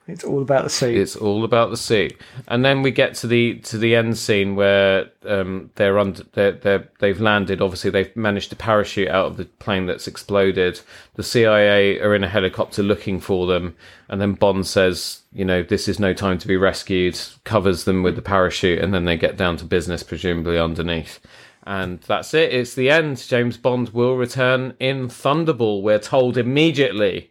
It's 0.07 0.23
all 0.23 0.41
about 0.41 0.63
the 0.63 0.69
suit. 0.69 0.95
It's 0.95 1.17
all 1.17 1.43
about 1.43 1.69
the 1.69 1.75
suit, 1.75 2.17
and 2.47 2.63
then 2.63 2.81
we 2.81 2.91
get 2.91 3.13
to 3.15 3.27
the 3.27 3.55
to 3.59 3.77
the 3.77 3.93
end 3.93 4.17
scene 4.17 4.55
where 4.55 5.09
um, 5.25 5.69
they're 5.75 5.99
under 5.99 6.23
they're, 6.31 6.53
they're 6.53 6.87
they've 6.99 7.19
landed. 7.19 7.61
Obviously, 7.61 7.89
they've 7.89 8.15
managed 8.15 8.49
to 8.51 8.55
parachute 8.55 9.09
out 9.09 9.25
of 9.25 9.37
the 9.37 9.45
plane 9.45 9.85
that's 9.85 10.07
exploded. 10.07 10.79
The 11.15 11.23
CIA 11.23 11.99
are 11.99 12.15
in 12.15 12.23
a 12.23 12.29
helicopter 12.29 12.81
looking 12.83 13.19
for 13.19 13.47
them, 13.47 13.75
and 14.07 14.21
then 14.21 14.33
Bond 14.33 14.65
says, 14.65 15.23
"You 15.33 15.43
know, 15.43 15.61
this 15.61 15.89
is 15.89 15.99
no 15.99 16.13
time 16.13 16.37
to 16.37 16.47
be 16.47 16.55
rescued." 16.55 17.19
Covers 17.43 17.83
them 17.83 18.01
with 18.01 18.15
the 18.15 18.21
parachute, 18.21 18.79
and 18.79 18.93
then 18.93 19.03
they 19.03 19.17
get 19.17 19.35
down 19.35 19.57
to 19.57 19.65
business, 19.65 20.03
presumably 20.03 20.57
underneath. 20.57 21.19
And 21.63 21.99
that's 21.99 22.33
it. 22.33 22.53
It's 22.53 22.75
the 22.75 22.89
end. 22.89 23.17
James 23.27 23.57
Bond 23.57 23.89
will 23.89 24.15
return 24.15 24.73
in 24.79 25.09
Thunderball. 25.09 25.81
We're 25.81 25.99
told 25.99 26.37
immediately. 26.37 27.29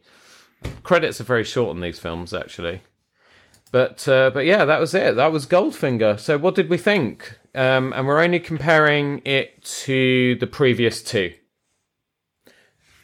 Credits 0.82 1.20
are 1.20 1.24
very 1.24 1.44
short 1.44 1.70
on 1.70 1.80
these 1.80 1.98
films, 1.98 2.32
actually. 2.32 2.82
But 3.72 4.06
uh, 4.08 4.30
but 4.30 4.46
yeah, 4.46 4.64
that 4.64 4.80
was 4.80 4.94
it. 4.94 5.16
That 5.16 5.32
was 5.32 5.46
Goldfinger. 5.46 6.18
So 6.18 6.38
what 6.38 6.54
did 6.54 6.68
we 6.70 6.78
think? 6.78 7.38
Um, 7.54 7.92
and 7.94 8.06
we're 8.06 8.22
only 8.22 8.38
comparing 8.38 9.22
it 9.24 9.64
to 9.64 10.36
the 10.36 10.46
previous 10.46 11.02
two. 11.02 11.34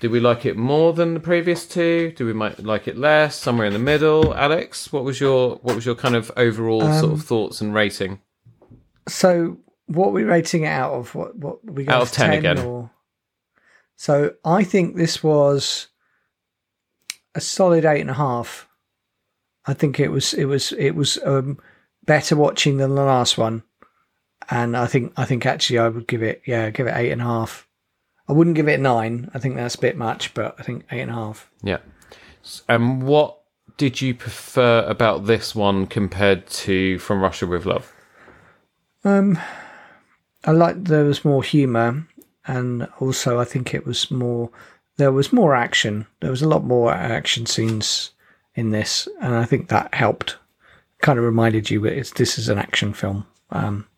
Did 0.01 0.11
we 0.11 0.19
like 0.19 0.45
it 0.45 0.57
more 0.57 0.93
than 0.93 1.15
the 1.15 1.21
previous 1.21 1.67
two? 1.67 2.13
Do 2.17 2.27
we 2.27 2.33
might 2.33 2.65
like 2.65 2.89
it 2.89 2.97
less? 2.97 3.37
Somewhere 3.37 3.67
in 3.67 3.73
the 3.73 3.79
middle. 3.79 4.35
Alex, 4.35 4.93
what 4.93 5.05
was 5.05 5.21
your 5.21 5.57
what 5.63 5.77
was 5.77 5.87
your 5.87 5.95
kind 5.95 6.17
of 6.17 6.31
overall 6.37 6.81
sort 6.95 7.13
of 7.13 7.23
thoughts 7.23 7.61
and 7.61 7.73
rating? 7.73 8.21
So, 9.09 9.59
what 9.87 10.09
are 10.09 10.13
we 10.13 10.25
rating 10.25 10.65
it 10.65 10.69
out 10.69 10.93
of? 10.93 11.15
What 11.15 11.37
what 11.37 11.65
we 11.65 11.85
go 11.85 11.93
Out 11.93 12.03
of 12.03 12.09
for 12.09 12.17
10 12.17 12.33
again. 12.33 12.59
Or... 12.59 12.91
So, 13.97 14.35
I 14.45 14.65
think 14.65 14.97
this 14.97 15.23
was 15.23 15.89
a 17.35 17.41
solid 17.41 17.85
eight 17.85 18.01
and 18.01 18.11
a 18.11 18.15
half. 18.15 18.69
I 19.67 19.75
think 19.75 20.01
it 20.01 20.09
was 20.09 20.35
it 20.35 20.47
was 20.47 20.73
it 20.73 20.93
was 20.93 21.19
um, 21.25 21.59
better 22.05 22.37
watching 22.37 22.79
than 22.79 22.95
the 22.95 23.05
last 23.05 23.39
one, 23.39 23.63
and 24.51 24.77
I 24.77 24.87
think 24.87 25.13
I 25.17 25.25
think 25.25 25.47
actually 25.47 25.79
I 25.79 25.89
would 25.89 26.09
give 26.09 26.23
it 26.23 26.43
yeah 26.47 26.71
give 26.71 26.87
it 26.87 26.97
eight 26.97 27.13
and 27.13 27.23
a 27.23 27.25
half. 27.25 27.69
I 28.29 28.33
wouldn't 28.33 28.57
give 28.57 28.69
it 28.69 28.81
nine. 28.81 29.31
I 29.35 29.39
think 29.39 29.57
that's 29.57 29.75
a 29.75 29.81
bit 29.81 29.97
much, 29.97 30.35
but 30.35 30.55
I 30.59 30.63
think 30.63 30.85
eight 30.91 31.01
and 31.01 31.11
a 31.11 31.15
half. 31.15 31.51
Yeah. 31.63 31.79
And 32.69 33.03
what 33.03 33.39
did 33.77 34.01
you 34.01 34.15
prefer 34.15 34.85
about 34.87 35.27
this 35.27 35.55
one 35.55 35.87
compared 35.87 36.47
to 36.47 36.99
From 36.99 37.21
Russia 37.21 37.47
with 37.47 37.67
Love? 37.67 37.93
Um, 39.05 39.39
I 40.45 40.53
liked 40.53 40.85
there 40.85 41.05
was 41.05 41.25
more 41.25 41.43
humour, 41.43 42.07
and 42.47 42.89
also 43.01 43.41
I 43.41 43.45
think 43.45 43.75
it 43.75 43.87
was 43.87 44.11
more. 44.11 44.51
There 45.03 45.11
was 45.11 45.33
more 45.33 45.57
action. 45.57 46.07
There 46.21 46.31
was 46.31 46.43
a 46.43 46.49
lot 46.49 46.63
more 46.63 46.95
action 46.95 47.45
scenes 47.45 48.13
in 48.55 48.71
this, 48.71 49.09
and 49.21 49.35
I 49.35 49.45
think 49.45 49.67
that 49.67 49.93
helped. 49.93 50.37
Kind 51.01 51.19
of 51.19 51.25
reminded 51.25 51.71
you 51.71 51.81
that 51.81 51.99
it's 51.99 52.13
this 52.13 52.39
is 52.39 52.49
an 52.49 52.57
action 52.57 52.93
film. 52.93 53.27
Um, 53.51 53.89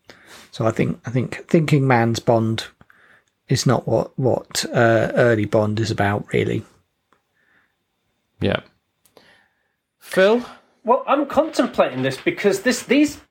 so 0.49 0.65
I 0.65 0.71
think 0.71 0.99
I 1.05 1.11
think 1.11 1.47
thinking 1.47 1.85
man's 1.85 2.17
Bond 2.17 2.65
is 3.47 3.67
not 3.67 3.87
what 3.87 4.17
what 4.17 4.65
uh, 4.73 5.11
early 5.13 5.45
Bond 5.45 5.79
is 5.79 5.91
about, 5.91 6.25
really. 6.33 6.63
Yeah. 8.41 8.61
Phil? 9.99 10.43
Well, 10.83 11.03
I'm 11.05 11.27
contemplating 11.27 12.01
this 12.01 12.17
because 12.17 12.63
this 12.63 12.81
these 12.81 13.21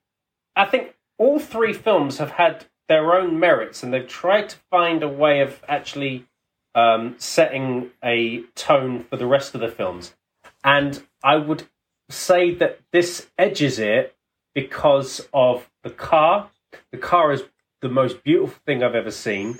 I 0.54 0.66
think 0.66 0.94
all 1.18 1.40
three 1.40 1.72
films 1.72 2.18
have 2.18 2.30
had 2.30 2.66
their 2.86 3.14
own 3.14 3.40
merits 3.40 3.82
and 3.82 3.92
they've 3.92 4.06
tried 4.06 4.50
to 4.50 4.56
find 4.70 5.02
a 5.02 5.08
way 5.08 5.40
of 5.40 5.60
actually 5.66 6.26
um, 6.74 7.14
setting 7.18 7.90
a 8.02 8.42
tone 8.54 9.04
for 9.04 9.16
the 9.16 9.26
rest 9.26 9.54
of 9.54 9.60
the 9.60 9.68
films. 9.68 10.14
And 10.62 11.02
I 11.22 11.36
would 11.36 11.68
say 12.08 12.54
that 12.54 12.80
this 12.92 13.28
edges 13.38 13.78
it 13.78 14.16
because 14.54 15.26
of 15.32 15.70
the 15.82 15.90
car. 15.90 16.50
The 16.90 16.98
car 16.98 17.32
is 17.32 17.44
the 17.80 17.88
most 17.88 18.24
beautiful 18.24 18.60
thing 18.66 18.82
I've 18.82 18.94
ever 18.94 19.10
seen. 19.10 19.58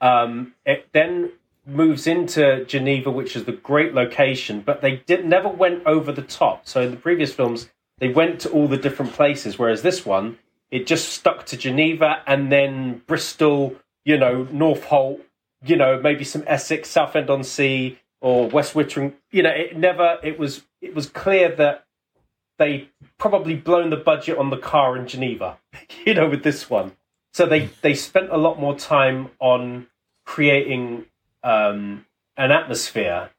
Um, 0.00 0.54
it 0.66 0.88
then 0.92 1.32
moves 1.66 2.06
into 2.06 2.64
Geneva, 2.66 3.10
which 3.10 3.36
is 3.36 3.44
the 3.44 3.52
great 3.52 3.94
location, 3.94 4.60
but 4.60 4.82
they 4.82 4.96
did 5.06 5.24
never 5.24 5.48
went 5.48 5.84
over 5.86 6.12
the 6.12 6.22
top. 6.22 6.66
So 6.66 6.82
in 6.82 6.90
the 6.90 6.96
previous 6.96 7.32
films, 7.32 7.70
they 7.98 8.08
went 8.08 8.40
to 8.40 8.50
all 8.50 8.68
the 8.68 8.76
different 8.76 9.12
places, 9.12 9.58
whereas 9.58 9.82
this 9.82 10.04
one, 10.04 10.38
it 10.70 10.86
just 10.86 11.08
stuck 11.08 11.46
to 11.46 11.56
Geneva 11.56 12.22
and 12.26 12.50
then 12.50 13.02
Bristol, 13.06 13.76
you 14.04 14.18
know, 14.18 14.46
North 14.52 14.82
Northolt, 14.82 15.20
you 15.64 15.76
know, 15.76 16.00
maybe 16.00 16.24
some 16.24 16.44
Essex, 16.46 16.88
Southend 16.90 17.30
on 17.30 17.44
Sea, 17.44 17.98
or 18.20 18.48
West 18.48 18.74
Wittering. 18.74 19.14
You 19.30 19.42
know, 19.42 19.50
it 19.50 19.76
never. 19.76 20.18
It 20.22 20.38
was. 20.38 20.64
It 20.80 20.94
was 20.94 21.08
clear 21.08 21.54
that 21.56 21.86
they 22.58 22.88
probably 23.18 23.56
blown 23.56 23.90
the 23.90 23.96
budget 23.96 24.38
on 24.38 24.50
the 24.50 24.56
car 24.56 24.96
in 24.96 25.06
Geneva. 25.06 25.58
You 26.04 26.12
know, 26.12 26.28
with 26.28 26.42
this 26.42 26.68
one, 26.68 26.92
so 27.32 27.46
they 27.46 27.70
they 27.80 27.94
spent 27.94 28.30
a 28.30 28.36
lot 28.36 28.60
more 28.60 28.76
time 28.76 29.30
on 29.38 29.86
creating 30.26 31.06
um, 31.42 32.04
an 32.36 32.50
atmosphere, 32.50 33.30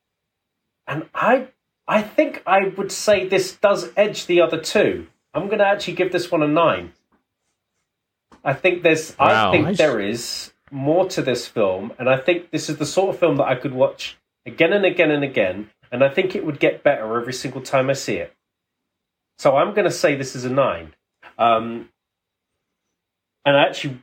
and 0.87 1.07
I 1.13 1.49
I 1.87 2.01
think 2.01 2.41
I 2.47 2.69
would 2.75 2.91
say 2.91 3.27
this 3.27 3.55
does 3.55 3.91
edge 3.95 4.25
the 4.25 4.41
other 4.41 4.59
two. 4.59 5.07
I'm 5.33 5.45
going 5.45 5.59
to 5.59 5.67
actually 5.67 5.93
give 5.93 6.11
this 6.11 6.31
one 6.31 6.41
a 6.41 6.47
nine. 6.47 6.93
I 8.43 8.53
think 8.53 8.81
there's 8.83 9.15
Wow. 9.17 9.49
I 9.49 9.51
think 9.51 9.77
there 9.77 9.99
is 9.99 10.51
more 10.71 11.07
to 11.09 11.21
this 11.21 11.47
film, 11.47 11.93
and 11.99 12.09
I 12.09 12.17
think 12.17 12.51
this 12.51 12.69
is 12.69 12.77
the 12.77 12.85
sort 12.85 13.13
of 13.13 13.19
film 13.19 13.37
that 13.37 13.45
I 13.45 13.55
could 13.55 13.73
watch 13.73 14.17
again 14.45 14.73
and 14.73 14.85
again 14.85 15.11
and 15.11 15.23
again, 15.23 15.69
and 15.91 16.03
I 16.03 16.09
think 16.09 16.35
it 16.35 16.45
would 16.45 16.59
get 16.59 16.83
better 16.83 17.19
every 17.19 17.33
single 17.33 17.61
time 17.61 17.89
I 17.89 17.93
see 17.93 18.15
it. 18.15 18.33
So 19.37 19.57
I'm 19.57 19.73
going 19.73 19.85
to 19.85 19.91
say 19.91 20.15
this 20.15 20.35
is 20.35 20.45
a 20.45 20.49
nine, 20.49 20.93
um, 21.37 21.89
and 23.45 23.57
I 23.57 23.63
actually 23.63 23.99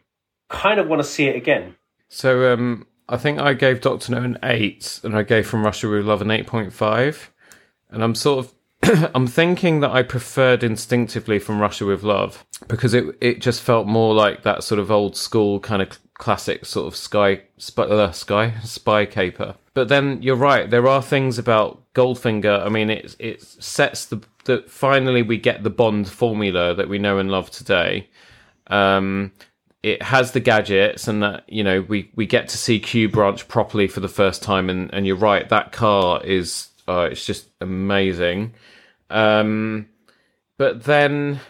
kind 0.49 0.79
of 0.79 0.89
want 0.89 1.01
to 1.01 1.09
see 1.09 1.27
it 1.27 1.37
again. 1.37 1.77
So 2.09 2.53
um, 2.53 2.87
I 3.09 3.17
think 3.17 3.39
I 3.39 3.55
gave 3.55 3.81
Doctor 3.81 4.13
No 4.13 4.23
an 4.23 4.39
eight, 4.43 5.01
and 5.03 5.17
I 5.17 5.23
gave 5.23 5.47
From 5.47 5.65
Russia 5.65 5.89
with 5.89 6.05
Love 6.05 6.23
an 6.23 6.31
eight 6.31 6.47
point 6.47 6.73
five, 6.73 7.33
and 7.91 8.05
I'm 8.05 8.15
sort 8.15 8.47
of 8.47 8.55
I'm 9.15 9.27
thinking 9.27 9.81
that 9.81 9.91
I 9.91 10.03
preferred 10.03 10.63
instinctively 10.63 11.39
From 11.39 11.61
Russia 11.61 11.87
with 11.87 12.03
Love 12.03 12.45
because 12.69 12.95
it 12.95 13.17
it 13.21 13.41
just 13.41 13.63
felt 13.63 13.87
more 13.87 14.15
like 14.15 14.43
that 14.43 14.63
sort 14.63 14.79
of 14.79 14.91
old 14.91 15.17
school 15.17 15.61
kind 15.61 15.83
of 15.83 15.99
classic 16.15 16.65
sort 16.65 16.87
of 16.87 16.97
sky 16.97 17.43
spy, 17.59 17.85
uh, 17.85 18.13
sky 18.13 18.55
spy 18.63 19.07
caper. 19.07 19.57
But 19.75 19.89
then 19.89 20.21
you're 20.23 20.37
right, 20.37 20.69
there 20.69 20.87
are 20.87 21.03
things 21.03 21.39
about 21.39 21.83
Goldfinger. 21.95 22.65
I 22.65 22.69
mean, 22.69 22.91
it 22.91 23.17
it 23.19 23.43
sets 23.43 24.07
the 24.07 24.23
that 24.45 24.71
finally 24.71 25.23
we 25.23 25.39
get 25.39 25.63
the 25.63 25.71
Bond 25.71 26.09
formula 26.09 26.75
that 26.75 26.89
we 26.89 26.99
know 26.99 27.19
and 27.19 27.31
love 27.31 27.51
today. 27.51 28.09
Um, 28.69 29.33
it 29.83 30.03
has 30.03 30.33
the 30.33 30.41
gadgets 30.41 31.09
and 31.09 31.23
that 31.23 31.45
you 31.49 31.65
know 31.65 31.83
we 31.83 32.11
we 32.15 32.27
get 32.27 32.49
to 32.49 32.59
see 32.59 32.79
Q 32.79 33.09
branch 33.09 33.49
properly 33.49 33.89
for 33.89 34.01
the 34.01 34.09
first 34.09 34.43
time 34.43 34.71
and 34.71 34.93
and 34.95 35.07
you're 35.07 35.17
right 35.17 35.49
that 35.49 35.73
car 35.73 36.23
is 36.25 36.69
uh, 36.89 37.09
it's 37.11 37.25
just 37.25 37.49
amazing 37.61 38.55
um 39.11 39.89
but 40.57 40.85
then 40.85 41.41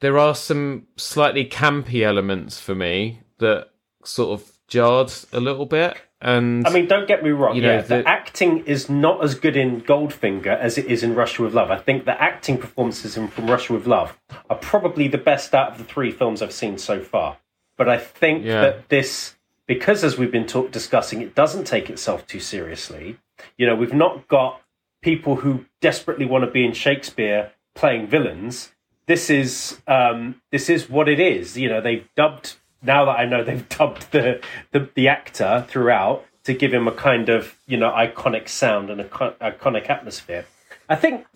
there 0.00 0.18
are 0.18 0.34
some 0.34 0.86
slightly 0.96 1.44
campy 1.44 2.02
elements 2.02 2.60
for 2.60 2.74
me 2.74 3.20
that 3.38 3.68
sort 4.06 4.40
of 4.40 4.58
jarred 4.68 5.12
a 5.32 5.40
little 5.40 5.66
bit. 5.66 5.96
And 6.20 6.66
I 6.66 6.70
mean, 6.70 6.86
don't 6.88 7.06
get 7.06 7.22
me 7.22 7.30
wrong. 7.30 7.54
You 7.54 7.62
know, 7.62 7.74
yeah, 7.76 7.80
the, 7.82 7.96
the- 7.98 8.08
acting 8.08 8.64
is 8.64 8.88
not 8.88 9.22
as 9.22 9.34
good 9.34 9.56
in 9.56 9.82
Goldfinger 9.82 10.58
as 10.58 10.78
it 10.78 10.86
is 10.86 11.02
in 11.02 11.14
Russia 11.14 11.42
with 11.42 11.52
Love. 11.54 11.70
I 11.70 11.76
think 11.78 12.06
the 12.06 12.20
acting 12.20 12.56
performances 12.56 13.16
in 13.18 13.28
from 13.28 13.50
Russia 13.50 13.74
with 13.74 13.86
Love 13.86 14.18
are 14.48 14.56
probably 14.56 15.06
the 15.08 15.18
best 15.18 15.54
out 15.54 15.72
of 15.72 15.78
the 15.78 15.84
three 15.84 16.10
films 16.10 16.40
I've 16.40 16.52
seen 16.52 16.78
so 16.78 17.00
far. 17.00 17.36
But 17.76 17.88
I 17.90 17.98
think 17.98 18.44
Yeah. 18.44 18.60
that 18.62 18.88
this, 18.88 19.34
because 19.66 20.02
as 20.02 20.16
we've 20.16 20.32
been 20.32 20.46
talk, 20.46 20.70
discussing, 20.70 21.20
it 21.20 21.34
doesn't 21.34 21.64
take 21.66 21.90
itself 21.90 22.26
too 22.26 22.40
seriously. 22.40 23.18
You 23.58 23.66
know, 23.66 23.74
we've 23.74 23.92
not 23.92 24.26
got 24.28 24.62
people 25.02 25.36
who 25.36 25.66
desperately 25.82 26.24
want 26.24 26.44
to 26.44 26.50
be 26.50 26.64
in 26.64 26.72
Shakespeare 26.72 27.52
playing 27.74 28.06
villains. 28.06 28.72
This 29.06 29.28
is 29.28 29.78
um, 29.86 30.40
this 30.50 30.70
is 30.70 30.88
what 30.88 31.06
it 31.10 31.20
is. 31.20 31.58
You 31.58 31.68
know, 31.68 31.82
they've 31.82 32.08
dubbed 32.16 32.56
now 32.84 33.04
that 33.06 33.18
I 33.18 33.24
know 33.24 33.42
they've 33.42 33.68
dubbed 33.78 34.12
the, 34.12 34.40
the 34.70 34.88
the 34.94 35.08
actor 35.08 35.64
throughout 35.68 36.24
to 36.44 36.54
give 36.54 36.72
him 36.72 36.86
a 36.86 36.92
kind 36.92 37.28
of 37.28 37.56
you 37.66 37.76
know 37.76 37.90
iconic 37.90 38.48
sound 38.48 38.90
and 38.90 39.00
a 39.00 39.04
co- 39.04 39.34
iconic 39.40 39.90
atmosphere. 39.90 40.46
I 40.88 40.96
think 40.96 41.26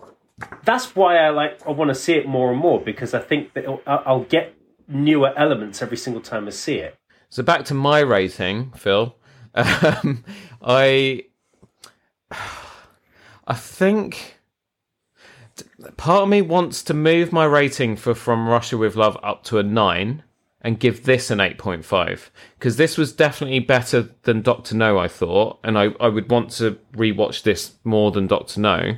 that's 0.65 0.95
why 0.95 1.16
I 1.19 1.31
like 1.31 1.66
I 1.66 1.70
want 1.70 1.89
to 1.89 1.95
see 1.95 2.15
it 2.15 2.27
more 2.27 2.51
and 2.51 2.59
more 2.59 2.81
because 2.81 3.15
I 3.15 3.20
think 3.20 3.55
that 3.55 3.66
I'll 3.87 4.25
get 4.25 4.55
newer 4.87 5.33
elements 5.37 5.83
every 5.83 5.97
single 5.97 6.23
time 6.23 6.47
I 6.47 6.51
see 6.51 6.77
it. 6.77 6.97
So 7.31 7.43
back 7.43 7.65
to 7.66 7.75
my 7.75 8.01
rating, 8.01 8.73
Phil. 8.73 9.15
Um, 9.55 10.25
I 10.62 11.25
I 12.31 13.55
think 13.55 14.39
part 15.97 16.23
of 16.23 16.29
me 16.29 16.43
wants 16.43 16.83
to 16.85 16.95
move 16.95 17.33
my 17.33 17.45
rating 17.45 17.97
for 17.97 18.15
From 18.15 18.47
Russia 18.47 18.77
with 18.77 18.95
Love 18.95 19.19
up 19.23 19.43
to 19.45 19.59
a 19.59 19.62
nine 19.62 20.23
and 20.60 20.80
give 20.80 21.05
this 21.05 21.30
an 21.30 21.39
8.5 21.39 22.30
because 22.59 22.76
this 22.76 22.98
was 22.98 23.12
definitely 23.12 23.60
better 23.60 24.09
than 24.22 24.43
Doctor 24.43 24.74
No, 24.74 24.98
I 24.98 25.09
thought, 25.09 25.59
and 25.62 25.78
I, 25.78 25.90
I 26.01 26.09
would 26.09 26.30
want 26.30 26.51
to 26.52 26.78
rewatch 26.94 27.43
this 27.43 27.74
more 27.85 28.10
than 28.10 28.26
Doctor 28.26 28.60
No. 28.60 28.97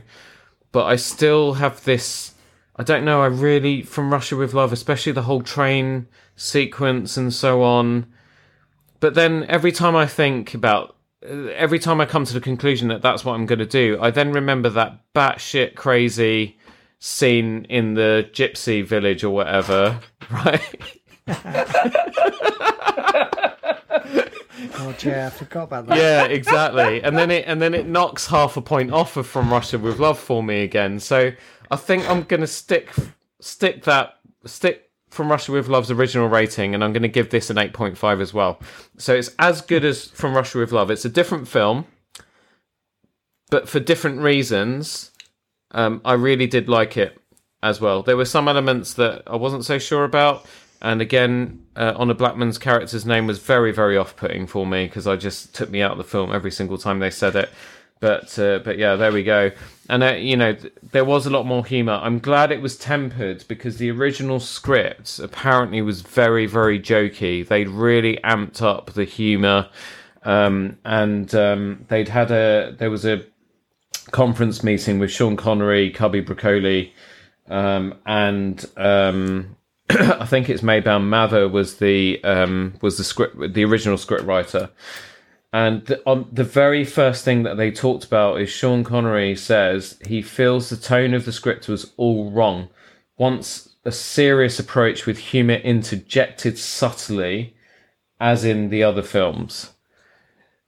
But 0.73 0.87
I 0.87 0.97
still 0.97 1.55
have 1.55 1.85
this. 1.85 2.35
I 2.77 2.83
don't 2.83 3.05
know. 3.05 3.21
I 3.21 3.27
really 3.27 3.83
from 3.83 4.13
Russia 4.13 4.37
with 4.37 4.55
Love, 4.55 4.73
especially 4.73 5.13
the 5.13 5.23
whole 5.23 5.43
train 5.43 6.07
sequence 6.37 7.17
and 7.17 7.35
so 7.35 7.63
on. 7.63 8.07
But 9.01 9.15
then 9.15 9.45
every 9.49 9.73
time 9.73 9.97
I 9.97 10.07
think 10.07 10.55
about, 10.55 10.97
uh, 11.29 11.49
every 11.49 11.79
time 11.79 12.01
I 12.01 12.07
come 12.07 12.25
to 12.25 12.35
the 12.35 12.41
conclusion 12.41 12.89
that 12.89 13.03
that's 13.03 13.25
what 13.25 13.35
I'm 13.35 13.47
going 13.47 13.59
to 13.59 13.67
do, 13.67 13.99
I 14.01 14.11
then 14.11 14.33
remember 14.33 14.71
that 14.71 15.01
batshit 15.15 15.75
crazy 15.75 16.59
scene 17.01 17.65
in 17.69 17.95
the 17.95 18.29
gypsy 18.33 18.85
village 18.85 19.25
or 19.25 19.31
whatever, 19.31 19.99
right? 20.31 21.00
Oh, 24.75 24.95
yeah, 25.03 25.27
I 25.27 25.31
forgot 25.31 25.65
about 25.65 25.87
that. 25.87 25.97
yeah, 25.97 26.25
exactly. 26.25 27.03
And 27.03 27.17
then 27.17 27.31
it 27.31 27.45
and 27.47 27.63
then 27.63 27.73
it 27.75 27.87
knocks 27.87 28.27
half 28.27 28.57
a 28.57 28.63
point 28.63 28.93
off 28.93 29.17
of 29.17 29.27
From 29.27 29.51
Russia 29.51 29.79
with 29.79 29.99
Love 29.99 30.19
for 30.19 30.43
me 30.43 30.63
again. 30.63 31.01
So 31.01 31.33
I 31.71 31.77
think 31.77 32.09
I'm 32.09 32.23
gonna 32.25 32.47
stick 32.47 32.93
stick 33.41 33.85
that 33.85 34.19
stick 34.45 34.91
From 35.09 35.31
Russia 35.31 35.53
with 35.53 35.69
Love's 35.69 35.91
original 35.91 36.29
rating, 36.29 36.75
and 36.75 36.85
I'm 36.85 36.93
gonna 36.93 37.09
give 37.09 37.31
this 37.31 37.49
an 37.51 37.57
8.5 37.57 38.21
as 38.21 38.35
well. 38.35 38.61
So 38.99 39.15
it's 39.15 39.31
as 39.39 39.61
good 39.63 39.85
as 39.85 40.07
From 40.07 40.35
Russia 40.35 40.59
with 40.59 40.73
Love. 40.73 40.91
It's 40.91 41.05
a 41.07 41.11
different 41.11 41.49
film, 41.49 41.87
but 43.51 43.69
for 43.69 43.81
different 43.81 44.21
reasons. 44.21 45.11
Um, 45.73 46.01
I 46.05 46.15
really 46.15 46.49
did 46.49 46.69
like 46.69 46.97
it 46.97 47.17
as 47.63 47.81
well. 47.81 48.03
There 48.03 48.17
were 48.17 48.25
some 48.25 48.49
elements 48.49 48.93
that 48.95 49.23
I 49.27 49.37
wasn't 49.37 49.65
so 49.65 49.79
sure 49.79 50.03
about. 50.05 50.45
And 50.83 51.03
again, 51.03 51.67
uh, 51.77 51.93
Honor 51.97 52.15
Blackman's 52.15 52.59
character's 52.59 53.05
name 53.05 53.27
was 53.27 53.39
very, 53.39 53.73
very 53.73 53.97
off-putting 53.97 54.47
for 54.47 54.67
me 54.67 54.87
because 54.87 55.07
I 55.07 55.17
just 55.17 55.55
took 55.55 55.71
me 55.71 55.83
out 55.83 55.93
of 55.93 55.99
the 55.99 56.05
film 56.05 56.33
every 56.33 56.51
single 56.51 56.79
time 56.79 57.01
they 57.01 57.11
said 57.11 57.37
it. 57.37 57.51
But 58.01 58.39
uh, 58.39 58.61
but 58.61 58.79
yeah, 58.79 58.97
there 58.97 59.13
we 59.13 59.23
go. 59.23 59.51
And 59.91 60.03
uh, 60.03 60.15
you 60.15 60.35
know, 60.35 60.55
th- 60.55 60.73
there 60.91 61.05
was 61.05 61.27
a 61.27 61.31
lot 61.31 61.45
more 61.45 61.67
humor. 61.67 61.93
I'm 61.93 62.19
glad 62.19 62.51
it 62.51 62.63
was 62.63 62.79
tempered 62.79 63.45
because 63.47 63.77
the 63.77 63.91
original 63.91 64.41
script 64.41 65.19
apparently 65.19 65.83
was 65.83 66.01
very, 66.01 66.47
very 66.47 66.81
jokey. 66.81 67.47
They'd 67.47 67.69
really 67.69 68.19
amped 68.25 68.63
up 68.63 68.95
the 68.95 69.05
humor, 69.05 69.69
um, 70.23 70.79
and 70.83 71.35
um, 71.35 71.85
they'd 71.89 72.09
had 72.09 72.31
a 72.31 72.75
there 72.79 72.91
was 72.91 73.05
a 73.05 73.23
conference 74.13 74.65
meeting 74.65 74.99
with 74.99 75.11
Sean 75.11 75.37
Connery, 75.37 75.91
Cubby 75.91 76.21
Broccoli, 76.21 76.95
um, 77.51 77.99
and 78.07 78.65
um, 78.79 79.57
I 80.21 80.27
think 80.27 80.49
it's 80.49 80.63
Maibaum 80.63 81.09
Mather 81.09 81.49
was 81.49 81.79
the 81.79 82.23
um, 82.23 82.75
was 82.81 82.97
the 82.97 83.05
script 83.05 83.55
the 83.55 83.65
original 83.65 83.99
script 83.99 84.25
writer. 84.25 84.71
And 85.53 85.85
the, 85.87 86.01
on 86.07 86.29
the 86.31 86.45
very 86.45 86.85
first 86.85 87.25
thing 87.25 87.43
that 87.43 87.57
they 87.57 87.73
talked 87.73 88.05
about 88.05 88.41
is 88.41 88.51
Sean 88.51 88.85
Connery 88.85 89.35
says 89.35 89.99
he 90.07 90.23
feels 90.23 90.71
the 90.71 90.77
tone 90.77 91.13
of 91.13 91.25
the 91.25 91.33
script 91.33 91.67
was 91.67 91.93
all 91.97 92.31
wrong. 92.31 92.69
Wants 93.19 93.71
a 93.85 93.91
serious 93.91 94.61
approach 94.61 95.07
with 95.07 95.19
humor 95.19 95.55
interjected 95.55 96.57
subtly, 96.57 97.57
as 98.21 98.45
in 98.45 98.69
the 98.69 98.85
other 98.85 99.03
films. 99.03 99.73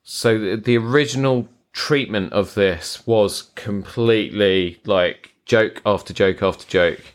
So 0.02 0.36
the, 0.36 0.56
the 0.56 0.78
original 0.78 1.48
treatment 1.72 2.32
of 2.32 2.54
this 2.54 3.06
was 3.06 3.50
completely 3.54 4.80
like 4.84 5.32
joke 5.44 5.80
after 5.86 6.12
joke 6.12 6.42
after 6.42 6.66
joke. 6.66 7.14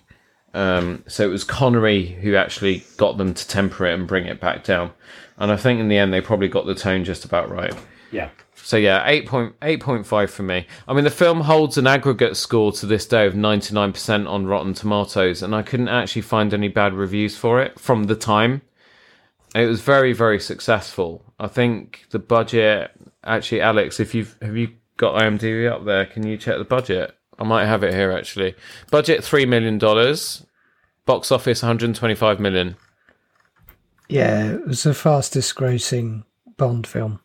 Um, 0.53 1.03
so 1.07 1.23
it 1.23 1.31
was 1.31 1.43
Connery 1.43 2.05
who 2.05 2.35
actually 2.35 2.83
got 2.97 3.17
them 3.17 3.33
to 3.33 3.47
temper 3.47 3.85
it 3.85 3.93
and 3.93 4.07
bring 4.07 4.25
it 4.25 4.39
back 4.39 4.63
down. 4.63 4.91
And 5.37 5.51
I 5.51 5.57
think 5.57 5.79
in 5.79 5.87
the 5.87 5.97
end 5.97 6.13
they 6.13 6.21
probably 6.21 6.47
got 6.47 6.65
the 6.65 6.75
tone 6.75 7.03
just 7.03 7.25
about 7.25 7.49
right. 7.49 7.75
Yeah. 8.11 8.29
So 8.55 8.75
yeah, 8.75 9.07
8.8.5 9.09 10.29
for 10.29 10.43
me. 10.43 10.67
I 10.87 10.93
mean, 10.93 11.03
the 11.03 11.09
film 11.09 11.41
holds 11.41 11.77
an 11.77 11.87
aggregate 11.87 12.35
score 12.35 12.71
to 12.73 12.85
this 12.85 13.05
day 13.05 13.25
of 13.25 13.33
99% 13.33 14.27
on 14.27 14.45
Rotten 14.45 14.73
Tomatoes, 14.73 15.41
and 15.41 15.55
I 15.55 15.61
couldn't 15.61 15.87
actually 15.87 16.23
find 16.23 16.53
any 16.53 16.67
bad 16.67 16.93
reviews 16.93 17.37
for 17.37 17.61
it 17.61 17.79
from 17.79 18.05
the 18.05 18.15
time. 18.15 18.61
It 19.55 19.67
was 19.67 19.81
very, 19.81 20.11
very 20.11 20.39
successful. 20.39 21.23
I 21.39 21.47
think 21.47 22.07
the 22.09 22.19
budget. 22.19 22.91
Actually, 23.23 23.61
Alex, 23.61 23.99
if 23.99 24.13
you've 24.13 24.37
have 24.41 24.57
you 24.57 24.73
got 24.97 25.21
IMDb 25.21 25.71
up 25.71 25.85
there, 25.85 26.05
can 26.05 26.25
you 26.25 26.37
check 26.37 26.57
the 26.57 26.65
budget? 26.65 27.16
I 27.39 27.43
might 27.43 27.65
have 27.65 27.83
it 27.83 27.93
here 27.93 28.11
actually. 28.11 28.55
Budget 28.91 29.23
three 29.23 29.45
million 29.45 29.77
dollars. 29.77 30.45
Box 31.05 31.31
office 31.31 31.61
125 31.63 32.39
million. 32.39 32.75
Yeah, 34.09 34.51
it 34.51 34.67
was 34.67 34.83
the 34.83 34.93
fastest 34.93 35.55
grossing 35.55 36.25
Bond 36.57 36.85
film. 36.85 37.21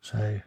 So, 0.00 0.40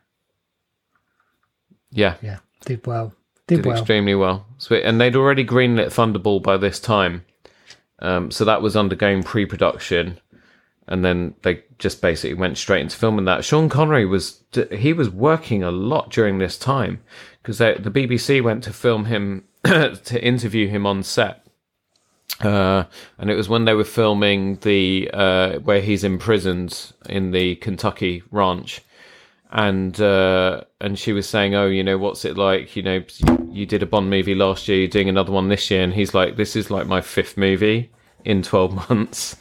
Yeah, 1.91 2.15
yeah, 2.21 2.39
did 2.65 2.85
well. 2.85 3.13
Did, 3.47 3.57
did 3.57 3.65
well. 3.67 3.77
extremely 3.77 4.15
well. 4.15 4.45
Sweet. 4.57 4.83
And 4.83 4.99
they'd 4.99 5.15
already 5.15 5.45
greenlit 5.45 5.87
Thunderball 5.87 6.43
by 6.43 6.57
this 6.57 6.79
time. 6.79 7.23
Um, 7.99 8.31
so 8.31 8.43
that 8.43 8.61
was 8.61 8.75
undergoing 8.75 9.23
pre 9.23 9.45
production. 9.45 10.19
And 10.87 11.05
then 11.05 11.35
they 11.43 11.63
just 11.79 12.01
basically 12.01 12.35
went 12.35 12.57
straight 12.57 12.81
into 12.81 12.97
filming 12.97 13.25
that. 13.25 13.45
Sean 13.45 13.69
Connery 13.69 14.05
was 14.05 14.43
he 14.71 14.91
was 14.93 15.09
working 15.09 15.63
a 15.63 15.71
lot 15.71 16.11
during 16.11 16.37
this 16.37 16.57
time 16.57 17.01
because 17.45 17.59
the 17.59 17.91
BBC 17.91 18.41
went 18.41 18.63
to 18.63 18.73
film 18.73 19.05
him 19.05 19.43
to 19.63 20.19
interview 20.19 20.67
him 20.67 20.87
on 20.87 21.03
set, 21.03 21.45
uh, 22.41 22.85
and 23.19 23.29
it 23.29 23.35
was 23.35 23.47
when 23.47 23.65
they 23.65 23.75
were 23.75 23.83
filming 23.83 24.55
the 24.57 25.11
uh, 25.13 25.59
where 25.59 25.79
he's 25.79 26.03
imprisoned 26.03 26.91
in 27.07 27.29
the 27.29 27.55
Kentucky 27.57 28.23
ranch, 28.31 28.81
and 29.51 30.01
uh, 30.01 30.61
and 30.81 30.97
she 30.97 31.13
was 31.13 31.29
saying, 31.29 31.53
"Oh, 31.53 31.67
you 31.67 31.83
know, 31.83 31.99
what's 31.99 32.25
it 32.25 32.35
like? 32.35 32.75
You 32.75 32.81
know, 32.81 33.03
you, 33.51 33.67
did 33.67 33.83
a 33.83 33.85
Bond 33.85 34.09
movie 34.09 34.33
last 34.33 34.67
year, 34.67 34.79
you're 34.79 34.87
doing 34.87 35.09
another 35.09 35.31
one 35.31 35.49
this 35.49 35.69
year," 35.69 35.83
and 35.83 35.93
he's 35.93 36.15
like, 36.15 36.37
"This 36.37 36.55
is 36.55 36.71
like 36.71 36.87
my 36.87 37.01
fifth 37.01 37.37
movie 37.37 37.91
in 38.23 38.41
twelve 38.41 38.73
months." 38.89 39.35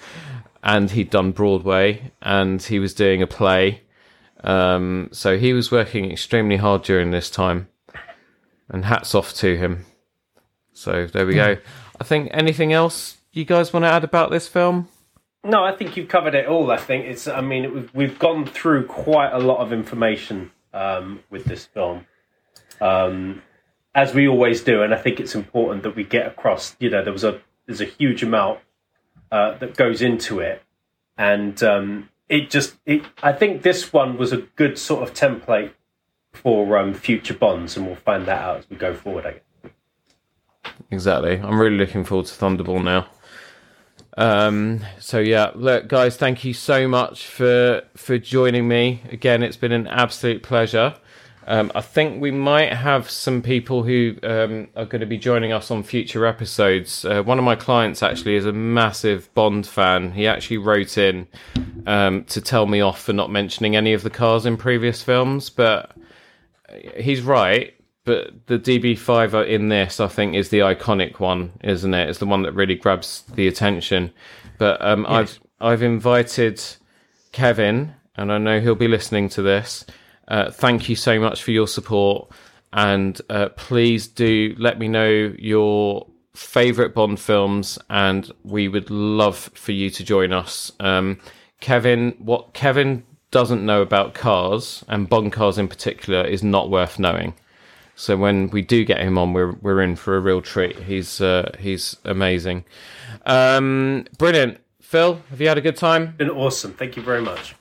And 0.62 0.90
he'd 0.90 1.10
done 1.10 1.32
Broadway, 1.32 2.12
and 2.20 2.62
he 2.62 2.78
was 2.78 2.92
doing 2.92 3.22
a 3.22 3.26
play, 3.26 3.82
um, 4.42 5.08
so 5.12 5.38
he 5.38 5.54
was 5.54 5.70
working 5.70 6.10
extremely 6.10 6.56
hard 6.56 6.82
during 6.82 7.10
this 7.10 7.30
time. 7.30 7.68
And 8.70 8.86
hats 8.86 9.14
off 9.14 9.34
to 9.34 9.56
him. 9.56 9.84
So 10.72 11.06
there 11.06 11.26
we 11.26 11.34
go. 11.34 11.56
I 12.00 12.04
think 12.04 12.30
anything 12.32 12.72
else 12.72 13.18
you 13.32 13.44
guys 13.44 13.72
want 13.72 13.84
to 13.84 13.90
add 13.90 14.04
about 14.04 14.30
this 14.30 14.48
film? 14.48 14.88
No, 15.44 15.62
I 15.62 15.76
think 15.76 15.96
you've 15.96 16.08
covered 16.08 16.34
it 16.34 16.46
all. 16.46 16.70
I 16.70 16.78
think 16.78 17.04
it's. 17.04 17.28
I 17.28 17.42
mean, 17.42 17.74
we've 17.74 17.94
we've 17.94 18.18
gone 18.18 18.46
through 18.46 18.86
quite 18.86 19.30
a 19.30 19.38
lot 19.38 19.58
of 19.58 19.72
information 19.72 20.50
um, 20.72 21.20
with 21.28 21.44
this 21.44 21.66
film, 21.66 22.06
um, 22.80 23.42
as 23.94 24.14
we 24.14 24.26
always 24.26 24.62
do, 24.62 24.82
and 24.82 24.94
I 24.94 24.96
think 24.96 25.20
it's 25.20 25.34
important 25.34 25.82
that 25.82 25.94
we 25.94 26.02
get 26.02 26.26
across. 26.26 26.74
You 26.78 26.88
know, 26.88 27.04
there 27.04 27.12
was 27.12 27.24
a 27.24 27.40
there's 27.66 27.82
a 27.82 27.86
huge 27.86 28.22
amount 28.22 28.60
uh, 29.30 29.58
that 29.58 29.76
goes 29.76 30.00
into 30.00 30.40
it, 30.40 30.62
and 31.18 31.62
um, 31.62 32.08
it 32.28 32.48
just. 32.48 32.76
It, 32.86 33.04
I 33.22 33.32
think 33.32 33.62
this 33.62 33.92
one 33.92 34.16
was 34.16 34.32
a 34.32 34.38
good 34.38 34.78
sort 34.78 35.02
of 35.02 35.14
template 35.14 35.72
for 36.34 36.76
um, 36.78 36.94
future 36.94 37.34
bonds, 37.34 37.76
and 37.76 37.86
we'll 37.86 37.96
find 37.96 38.26
that 38.26 38.42
out 38.42 38.58
as 38.58 38.70
we 38.70 38.76
go 38.76 38.94
forward. 38.94 39.26
I 39.26 39.32
guess. 39.32 39.72
Exactly. 40.90 41.38
I'm 41.38 41.58
really 41.58 41.76
looking 41.76 42.04
forward 42.04 42.26
to 42.26 42.34
Thunderball 42.34 42.82
now. 42.82 43.06
Um, 44.16 44.80
so 45.00 45.18
yeah, 45.18 45.50
look, 45.54 45.88
guys, 45.88 46.16
thank 46.16 46.44
you 46.44 46.54
so 46.54 46.86
much 46.86 47.26
for 47.26 47.82
for 47.96 48.18
joining 48.18 48.68
me 48.68 49.02
again. 49.10 49.42
It's 49.42 49.56
been 49.56 49.72
an 49.72 49.86
absolute 49.88 50.42
pleasure. 50.42 50.94
Um, 51.46 51.70
I 51.74 51.82
think 51.82 52.22
we 52.22 52.30
might 52.30 52.72
have 52.72 53.10
some 53.10 53.42
people 53.42 53.82
who 53.82 54.16
um, 54.22 54.68
are 54.76 54.86
going 54.86 55.00
to 55.00 55.06
be 55.06 55.18
joining 55.18 55.52
us 55.52 55.70
on 55.70 55.82
future 55.82 56.24
episodes. 56.24 57.04
Uh, 57.04 57.22
one 57.22 57.38
of 57.38 57.44
my 57.44 57.54
clients 57.54 58.02
actually 58.02 58.36
is 58.36 58.46
a 58.46 58.52
massive 58.52 59.32
Bond 59.34 59.66
fan. 59.66 60.12
He 60.12 60.26
actually 60.26 60.56
wrote 60.56 60.96
in 60.96 61.26
um, 61.86 62.24
to 62.24 62.40
tell 62.40 62.66
me 62.66 62.80
off 62.80 63.02
for 63.02 63.12
not 63.12 63.30
mentioning 63.30 63.76
any 63.76 63.92
of 63.92 64.02
the 64.02 64.10
cars 64.10 64.46
in 64.46 64.56
previous 64.56 65.02
films, 65.02 65.50
but 65.50 65.94
he's 66.96 67.22
right. 67.22 67.74
But 68.04 68.46
the 68.48 68.58
DB5 68.58 69.48
in 69.48 69.70
this, 69.70 69.98
I 69.98 70.08
think, 70.08 70.34
is 70.34 70.50
the 70.50 70.58
iconic 70.58 71.20
one, 71.20 71.52
isn't 71.62 71.94
it? 71.94 72.10
It's 72.10 72.18
the 72.18 72.26
one 72.26 72.42
that 72.42 72.52
really 72.52 72.74
grabs 72.74 73.22
the 73.34 73.48
attention. 73.48 74.12
But 74.58 74.84
um, 74.84 75.06
I've 75.08 75.40
I've 75.58 75.82
invited 75.82 76.62
Kevin, 77.32 77.94
and 78.16 78.30
I 78.30 78.36
know 78.36 78.60
he'll 78.60 78.74
be 78.74 78.88
listening 78.88 79.30
to 79.30 79.42
this. 79.42 79.86
Uh, 80.28 80.50
thank 80.50 80.88
you 80.90 80.96
so 80.96 81.18
much 81.18 81.42
for 81.42 81.50
your 81.50 81.66
support, 81.66 82.30
and 82.74 83.18
uh, 83.30 83.48
please 83.50 84.06
do 84.06 84.54
let 84.58 84.78
me 84.78 84.86
know 84.86 85.34
your 85.38 86.06
favorite 86.34 86.94
Bond 86.94 87.18
films, 87.18 87.78
and 87.88 88.30
we 88.42 88.68
would 88.68 88.90
love 88.90 89.50
for 89.54 89.72
you 89.72 89.88
to 89.88 90.04
join 90.04 90.32
us. 90.32 90.72
Um, 90.78 91.18
Kevin, 91.60 92.14
what 92.18 92.52
Kevin 92.52 93.04
doesn't 93.34 93.66
know 93.66 93.82
about 93.82 94.14
cars 94.14 94.84
and 94.86 95.08
Bond 95.08 95.32
cars 95.32 95.58
in 95.58 95.66
particular 95.66 96.24
is 96.24 96.44
not 96.44 96.70
worth 96.70 97.00
knowing. 97.00 97.34
So 97.96 98.16
when 98.16 98.48
we 98.50 98.62
do 98.62 98.84
get 98.84 99.00
him 99.00 99.18
on, 99.18 99.32
we're 99.32 99.54
we're 99.54 99.82
in 99.82 99.96
for 99.96 100.16
a 100.16 100.20
real 100.20 100.40
treat. 100.40 100.76
He's 100.78 101.20
uh, 101.20 101.50
he's 101.58 101.96
amazing, 102.04 102.64
um, 103.26 104.06
brilliant. 104.18 104.58
Phil, 104.80 105.20
have 105.30 105.40
you 105.40 105.48
had 105.48 105.58
a 105.58 105.60
good 105.60 105.76
time? 105.76 106.14
Been 106.16 106.30
awesome. 106.30 106.74
Thank 106.74 106.96
you 106.96 107.02
very 107.02 107.20
much. 107.20 107.56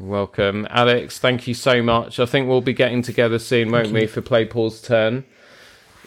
Welcome, 0.00 0.66
Alex. 0.70 1.20
Thank 1.20 1.46
you 1.46 1.54
so 1.54 1.80
much. 1.80 2.18
I 2.18 2.26
think 2.26 2.48
we'll 2.48 2.60
be 2.60 2.72
getting 2.72 3.02
together 3.02 3.38
soon, 3.38 3.70
won't 3.70 3.92
we, 3.92 4.06
for 4.08 4.20
Play 4.20 4.46
Pause 4.46 4.82
Turn? 4.82 5.24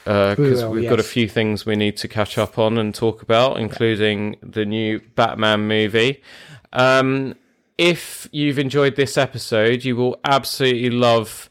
Because 0.03 0.37
We 0.37 0.61
uh, 0.61 0.67
will, 0.67 0.75
we've 0.75 0.89
got 0.89 0.99
a 0.99 1.03
few 1.03 1.29
things 1.29 1.65
we 1.65 1.77
need 1.77 1.95
to 1.97 2.09
catch 2.09 2.37
up 2.37 2.59
on 2.59 2.77
and 2.77 2.93
talk 2.93 3.21
about, 3.21 3.57
including 3.57 4.35
the 4.41 4.65
new 4.65 4.99
Batman 5.15 5.67
movie. 5.67 6.21
Um, 6.73 7.35
if 7.77 8.27
you've 8.31 8.59
enjoyed 8.59 8.95
this 8.95 9.17
episode, 9.17 9.83
you 9.83 9.95
will 9.95 10.19
absolutely 10.23 10.89
love 10.89 11.49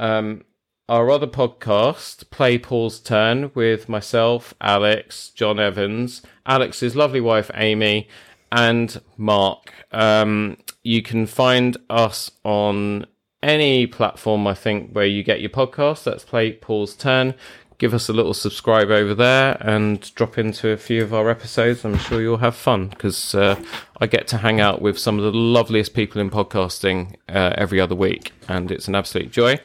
um, 0.00 0.44
our 0.88 1.10
other 1.10 1.26
podcast, 1.26 2.30
Play 2.30 2.58
Pause 2.58 3.00
Turn, 3.00 3.50
with 3.54 3.88
myself, 3.88 4.54
Alex, 4.60 5.30
John 5.30 5.60
Evans, 5.60 6.22
Alex's 6.46 6.96
lovely 6.96 7.20
wife, 7.20 7.50
Amy, 7.54 8.08
and 8.50 9.00
Mark. 9.16 9.72
Um, 9.92 10.56
you 10.82 11.02
can 11.02 11.26
find 11.26 11.76
us 11.90 12.30
on 12.44 13.06
any 13.42 13.86
platform, 13.86 14.46
I 14.46 14.54
think, 14.54 14.92
where 14.92 15.06
you 15.06 15.22
get 15.22 15.40
your 15.40 15.50
podcast. 15.50 16.04
That's 16.04 16.24
Play 16.24 16.52
Pause 16.52 16.94
Turn. 16.96 17.34
Give 17.78 17.94
us 17.94 18.08
a 18.08 18.12
little 18.12 18.34
subscribe 18.34 18.90
over 18.90 19.14
there 19.14 19.56
and 19.60 20.12
drop 20.16 20.36
into 20.36 20.70
a 20.70 20.76
few 20.76 21.00
of 21.02 21.14
our 21.14 21.30
episodes. 21.30 21.84
I'm 21.84 21.96
sure 21.96 22.20
you'll 22.20 22.38
have 22.38 22.56
fun 22.56 22.88
because 22.88 23.36
uh, 23.36 23.54
I 24.00 24.08
get 24.08 24.26
to 24.28 24.38
hang 24.38 24.60
out 24.60 24.82
with 24.82 24.98
some 24.98 25.16
of 25.16 25.24
the 25.24 25.32
loveliest 25.32 25.94
people 25.94 26.20
in 26.20 26.28
podcasting 26.28 27.14
uh, 27.28 27.54
every 27.56 27.80
other 27.80 27.94
week, 27.94 28.32
and 28.48 28.72
it's 28.72 28.88
an 28.88 28.96
absolute 28.96 29.30
joy. 29.30 29.60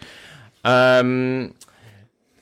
Um, 0.64 1.56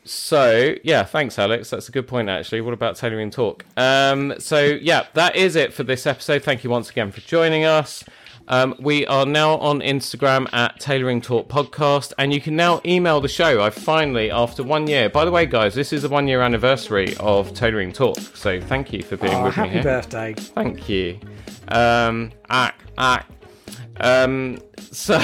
so 0.03 0.75
yeah, 0.83 1.03
thanks, 1.03 1.39
Alex. 1.39 1.69
That's 1.69 1.87
a 1.87 1.91
good 1.93 2.07
point, 2.07 2.27
actually. 2.27 2.59
What 2.59 2.73
about 2.73 2.97
tailoring 2.97 3.31
talk? 3.31 3.65
Um, 3.77 4.33
so 4.39 4.61
yeah, 4.61 5.05
that 5.13 5.37
is 5.37 5.55
it 5.55 5.73
for 5.73 5.83
this 5.83 6.05
episode. 6.05 6.43
Thank 6.43 6.65
you 6.65 6.69
once 6.69 6.89
again 6.89 7.11
for 7.11 7.21
joining 7.21 7.63
us. 7.63 8.03
Um, 8.47 8.75
we 8.79 9.05
are 9.07 9.25
now 9.25 9.57
on 9.59 9.79
Instagram 9.79 10.51
at 10.53 10.79
Tailoring 10.79 11.21
Talk 11.21 11.47
Podcast, 11.47 12.11
and 12.17 12.33
you 12.33 12.41
can 12.41 12.55
now 12.55 12.81
email 12.85 13.21
the 13.21 13.27
show. 13.29 13.61
I 13.61 13.69
finally, 13.69 14.29
after 14.29 14.61
one 14.63 14.87
year. 14.87 15.09
By 15.09 15.23
the 15.25 15.31
way, 15.31 15.45
guys, 15.45 15.73
this 15.73 15.93
is 15.93 16.01
the 16.01 16.09
one 16.09 16.27
year 16.27 16.41
anniversary 16.41 17.15
of 17.19 17.53
Tailoring 17.53 17.93
Talk. 17.93 18.17
So 18.19 18.59
thank 18.59 18.91
you 18.91 19.03
for 19.03 19.15
being 19.17 19.33
Oh, 19.33 19.45
with 19.45 19.57
me 19.57 19.67
happy 19.69 19.81
birthday. 19.81 20.33
Thank 20.33 20.89
you. 20.89 21.19
Um, 21.69 22.31
ack, 22.49 22.75
ack. 22.97 23.25
Um, 24.01 24.59
so, 24.91 25.17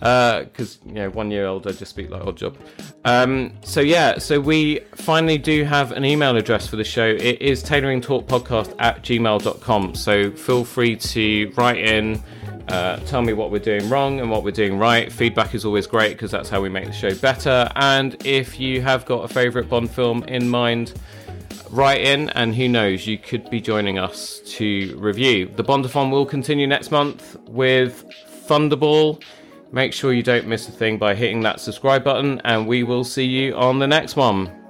because 0.00 0.78
you 0.84 0.92
know, 0.92 1.10
one 1.10 1.30
year 1.30 1.46
old, 1.46 1.66
I 1.66 1.72
just 1.72 1.90
speak 1.90 2.10
like 2.10 2.22
Oddjob. 2.22 2.56
Um, 3.04 3.52
so 3.62 3.80
yeah, 3.80 4.18
so 4.18 4.40
we 4.40 4.80
finally 4.96 5.38
do 5.38 5.64
have 5.64 5.92
an 5.92 6.04
email 6.04 6.36
address 6.36 6.66
for 6.66 6.76
the 6.76 6.84
show. 6.84 7.06
It 7.06 7.40
is 7.40 7.62
tailoringtalkpodcast 7.64 8.74
at 8.78 9.02
gmail.com. 9.02 9.94
So 9.94 10.30
feel 10.32 10.64
free 10.64 10.96
to 10.96 11.52
write 11.56 11.78
in. 11.78 12.22
Uh, 12.68 12.96
tell 13.00 13.22
me 13.22 13.32
what 13.32 13.50
we're 13.50 13.58
doing 13.58 13.88
wrong 13.88 14.20
and 14.20 14.30
what 14.30 14.44
we're 14.44 14.50
doing 14.50 14.78
right. 14.78 15.12
Feedback 15.12 15.54
is 15.54 15.64
always 15.64 15.86
great 15.86 16.12
because 16.12 16.30
that's 16.30 16.48
how 16.48 16.60
we 16.60 16.68
make 16.68 16.86
the 16.86 16.92
show 16.92 17.14
better. 17.16 17.68
And 17.74 18.16
if 18.24 18.60
you 18.60 18.80
have 18.82 19.04
got 19.04 19.24
a 19.24 19.28
favourite 19.28 19.68
Bond 19.68 19.90
film 19.90 20.22
in 20.24 20.48
mind, 20.48 20.94
write 21.70 22.00
in, 22.00 22.30
and 22.30 22.54
who 22.54 22.68
knows, 22.68 23.06
you 23.06 23.18
could 23.18 23.50
be 23.50 23.60
joining 23.60 23.98
us 23.98 24.40
to 24.56 24.96
review. 24.98 25.50
The 25.56 25.64
Bondathon 25.64 26.10
will 26.10 26.26
continue 26.26 26.66
next 26.66 26.90
month 26.90 27.36
with 27.48 28.04
Thunderball. 28.46 29.22
Make 29.72 29.92
sure 29.92 30.12
you 30.12 30.22
don't 30.22 30.46
miss 30.46 30.68
a 30.68 30.72
thing 30.72 30.98
by 30.98 31.14
hitting 31.14 31.40
that 31.40 31.60
subscribe 31.60 32.04
button, 32.04 32.40
and 32.44 32.66
we 32.66 32.82
will 32.82 33.04
see 33.04 33.24
you 33.24 33.54
on 33.56 33.78
the 33.78 33.86
next 33.86 34.16
one. 34.16 34.61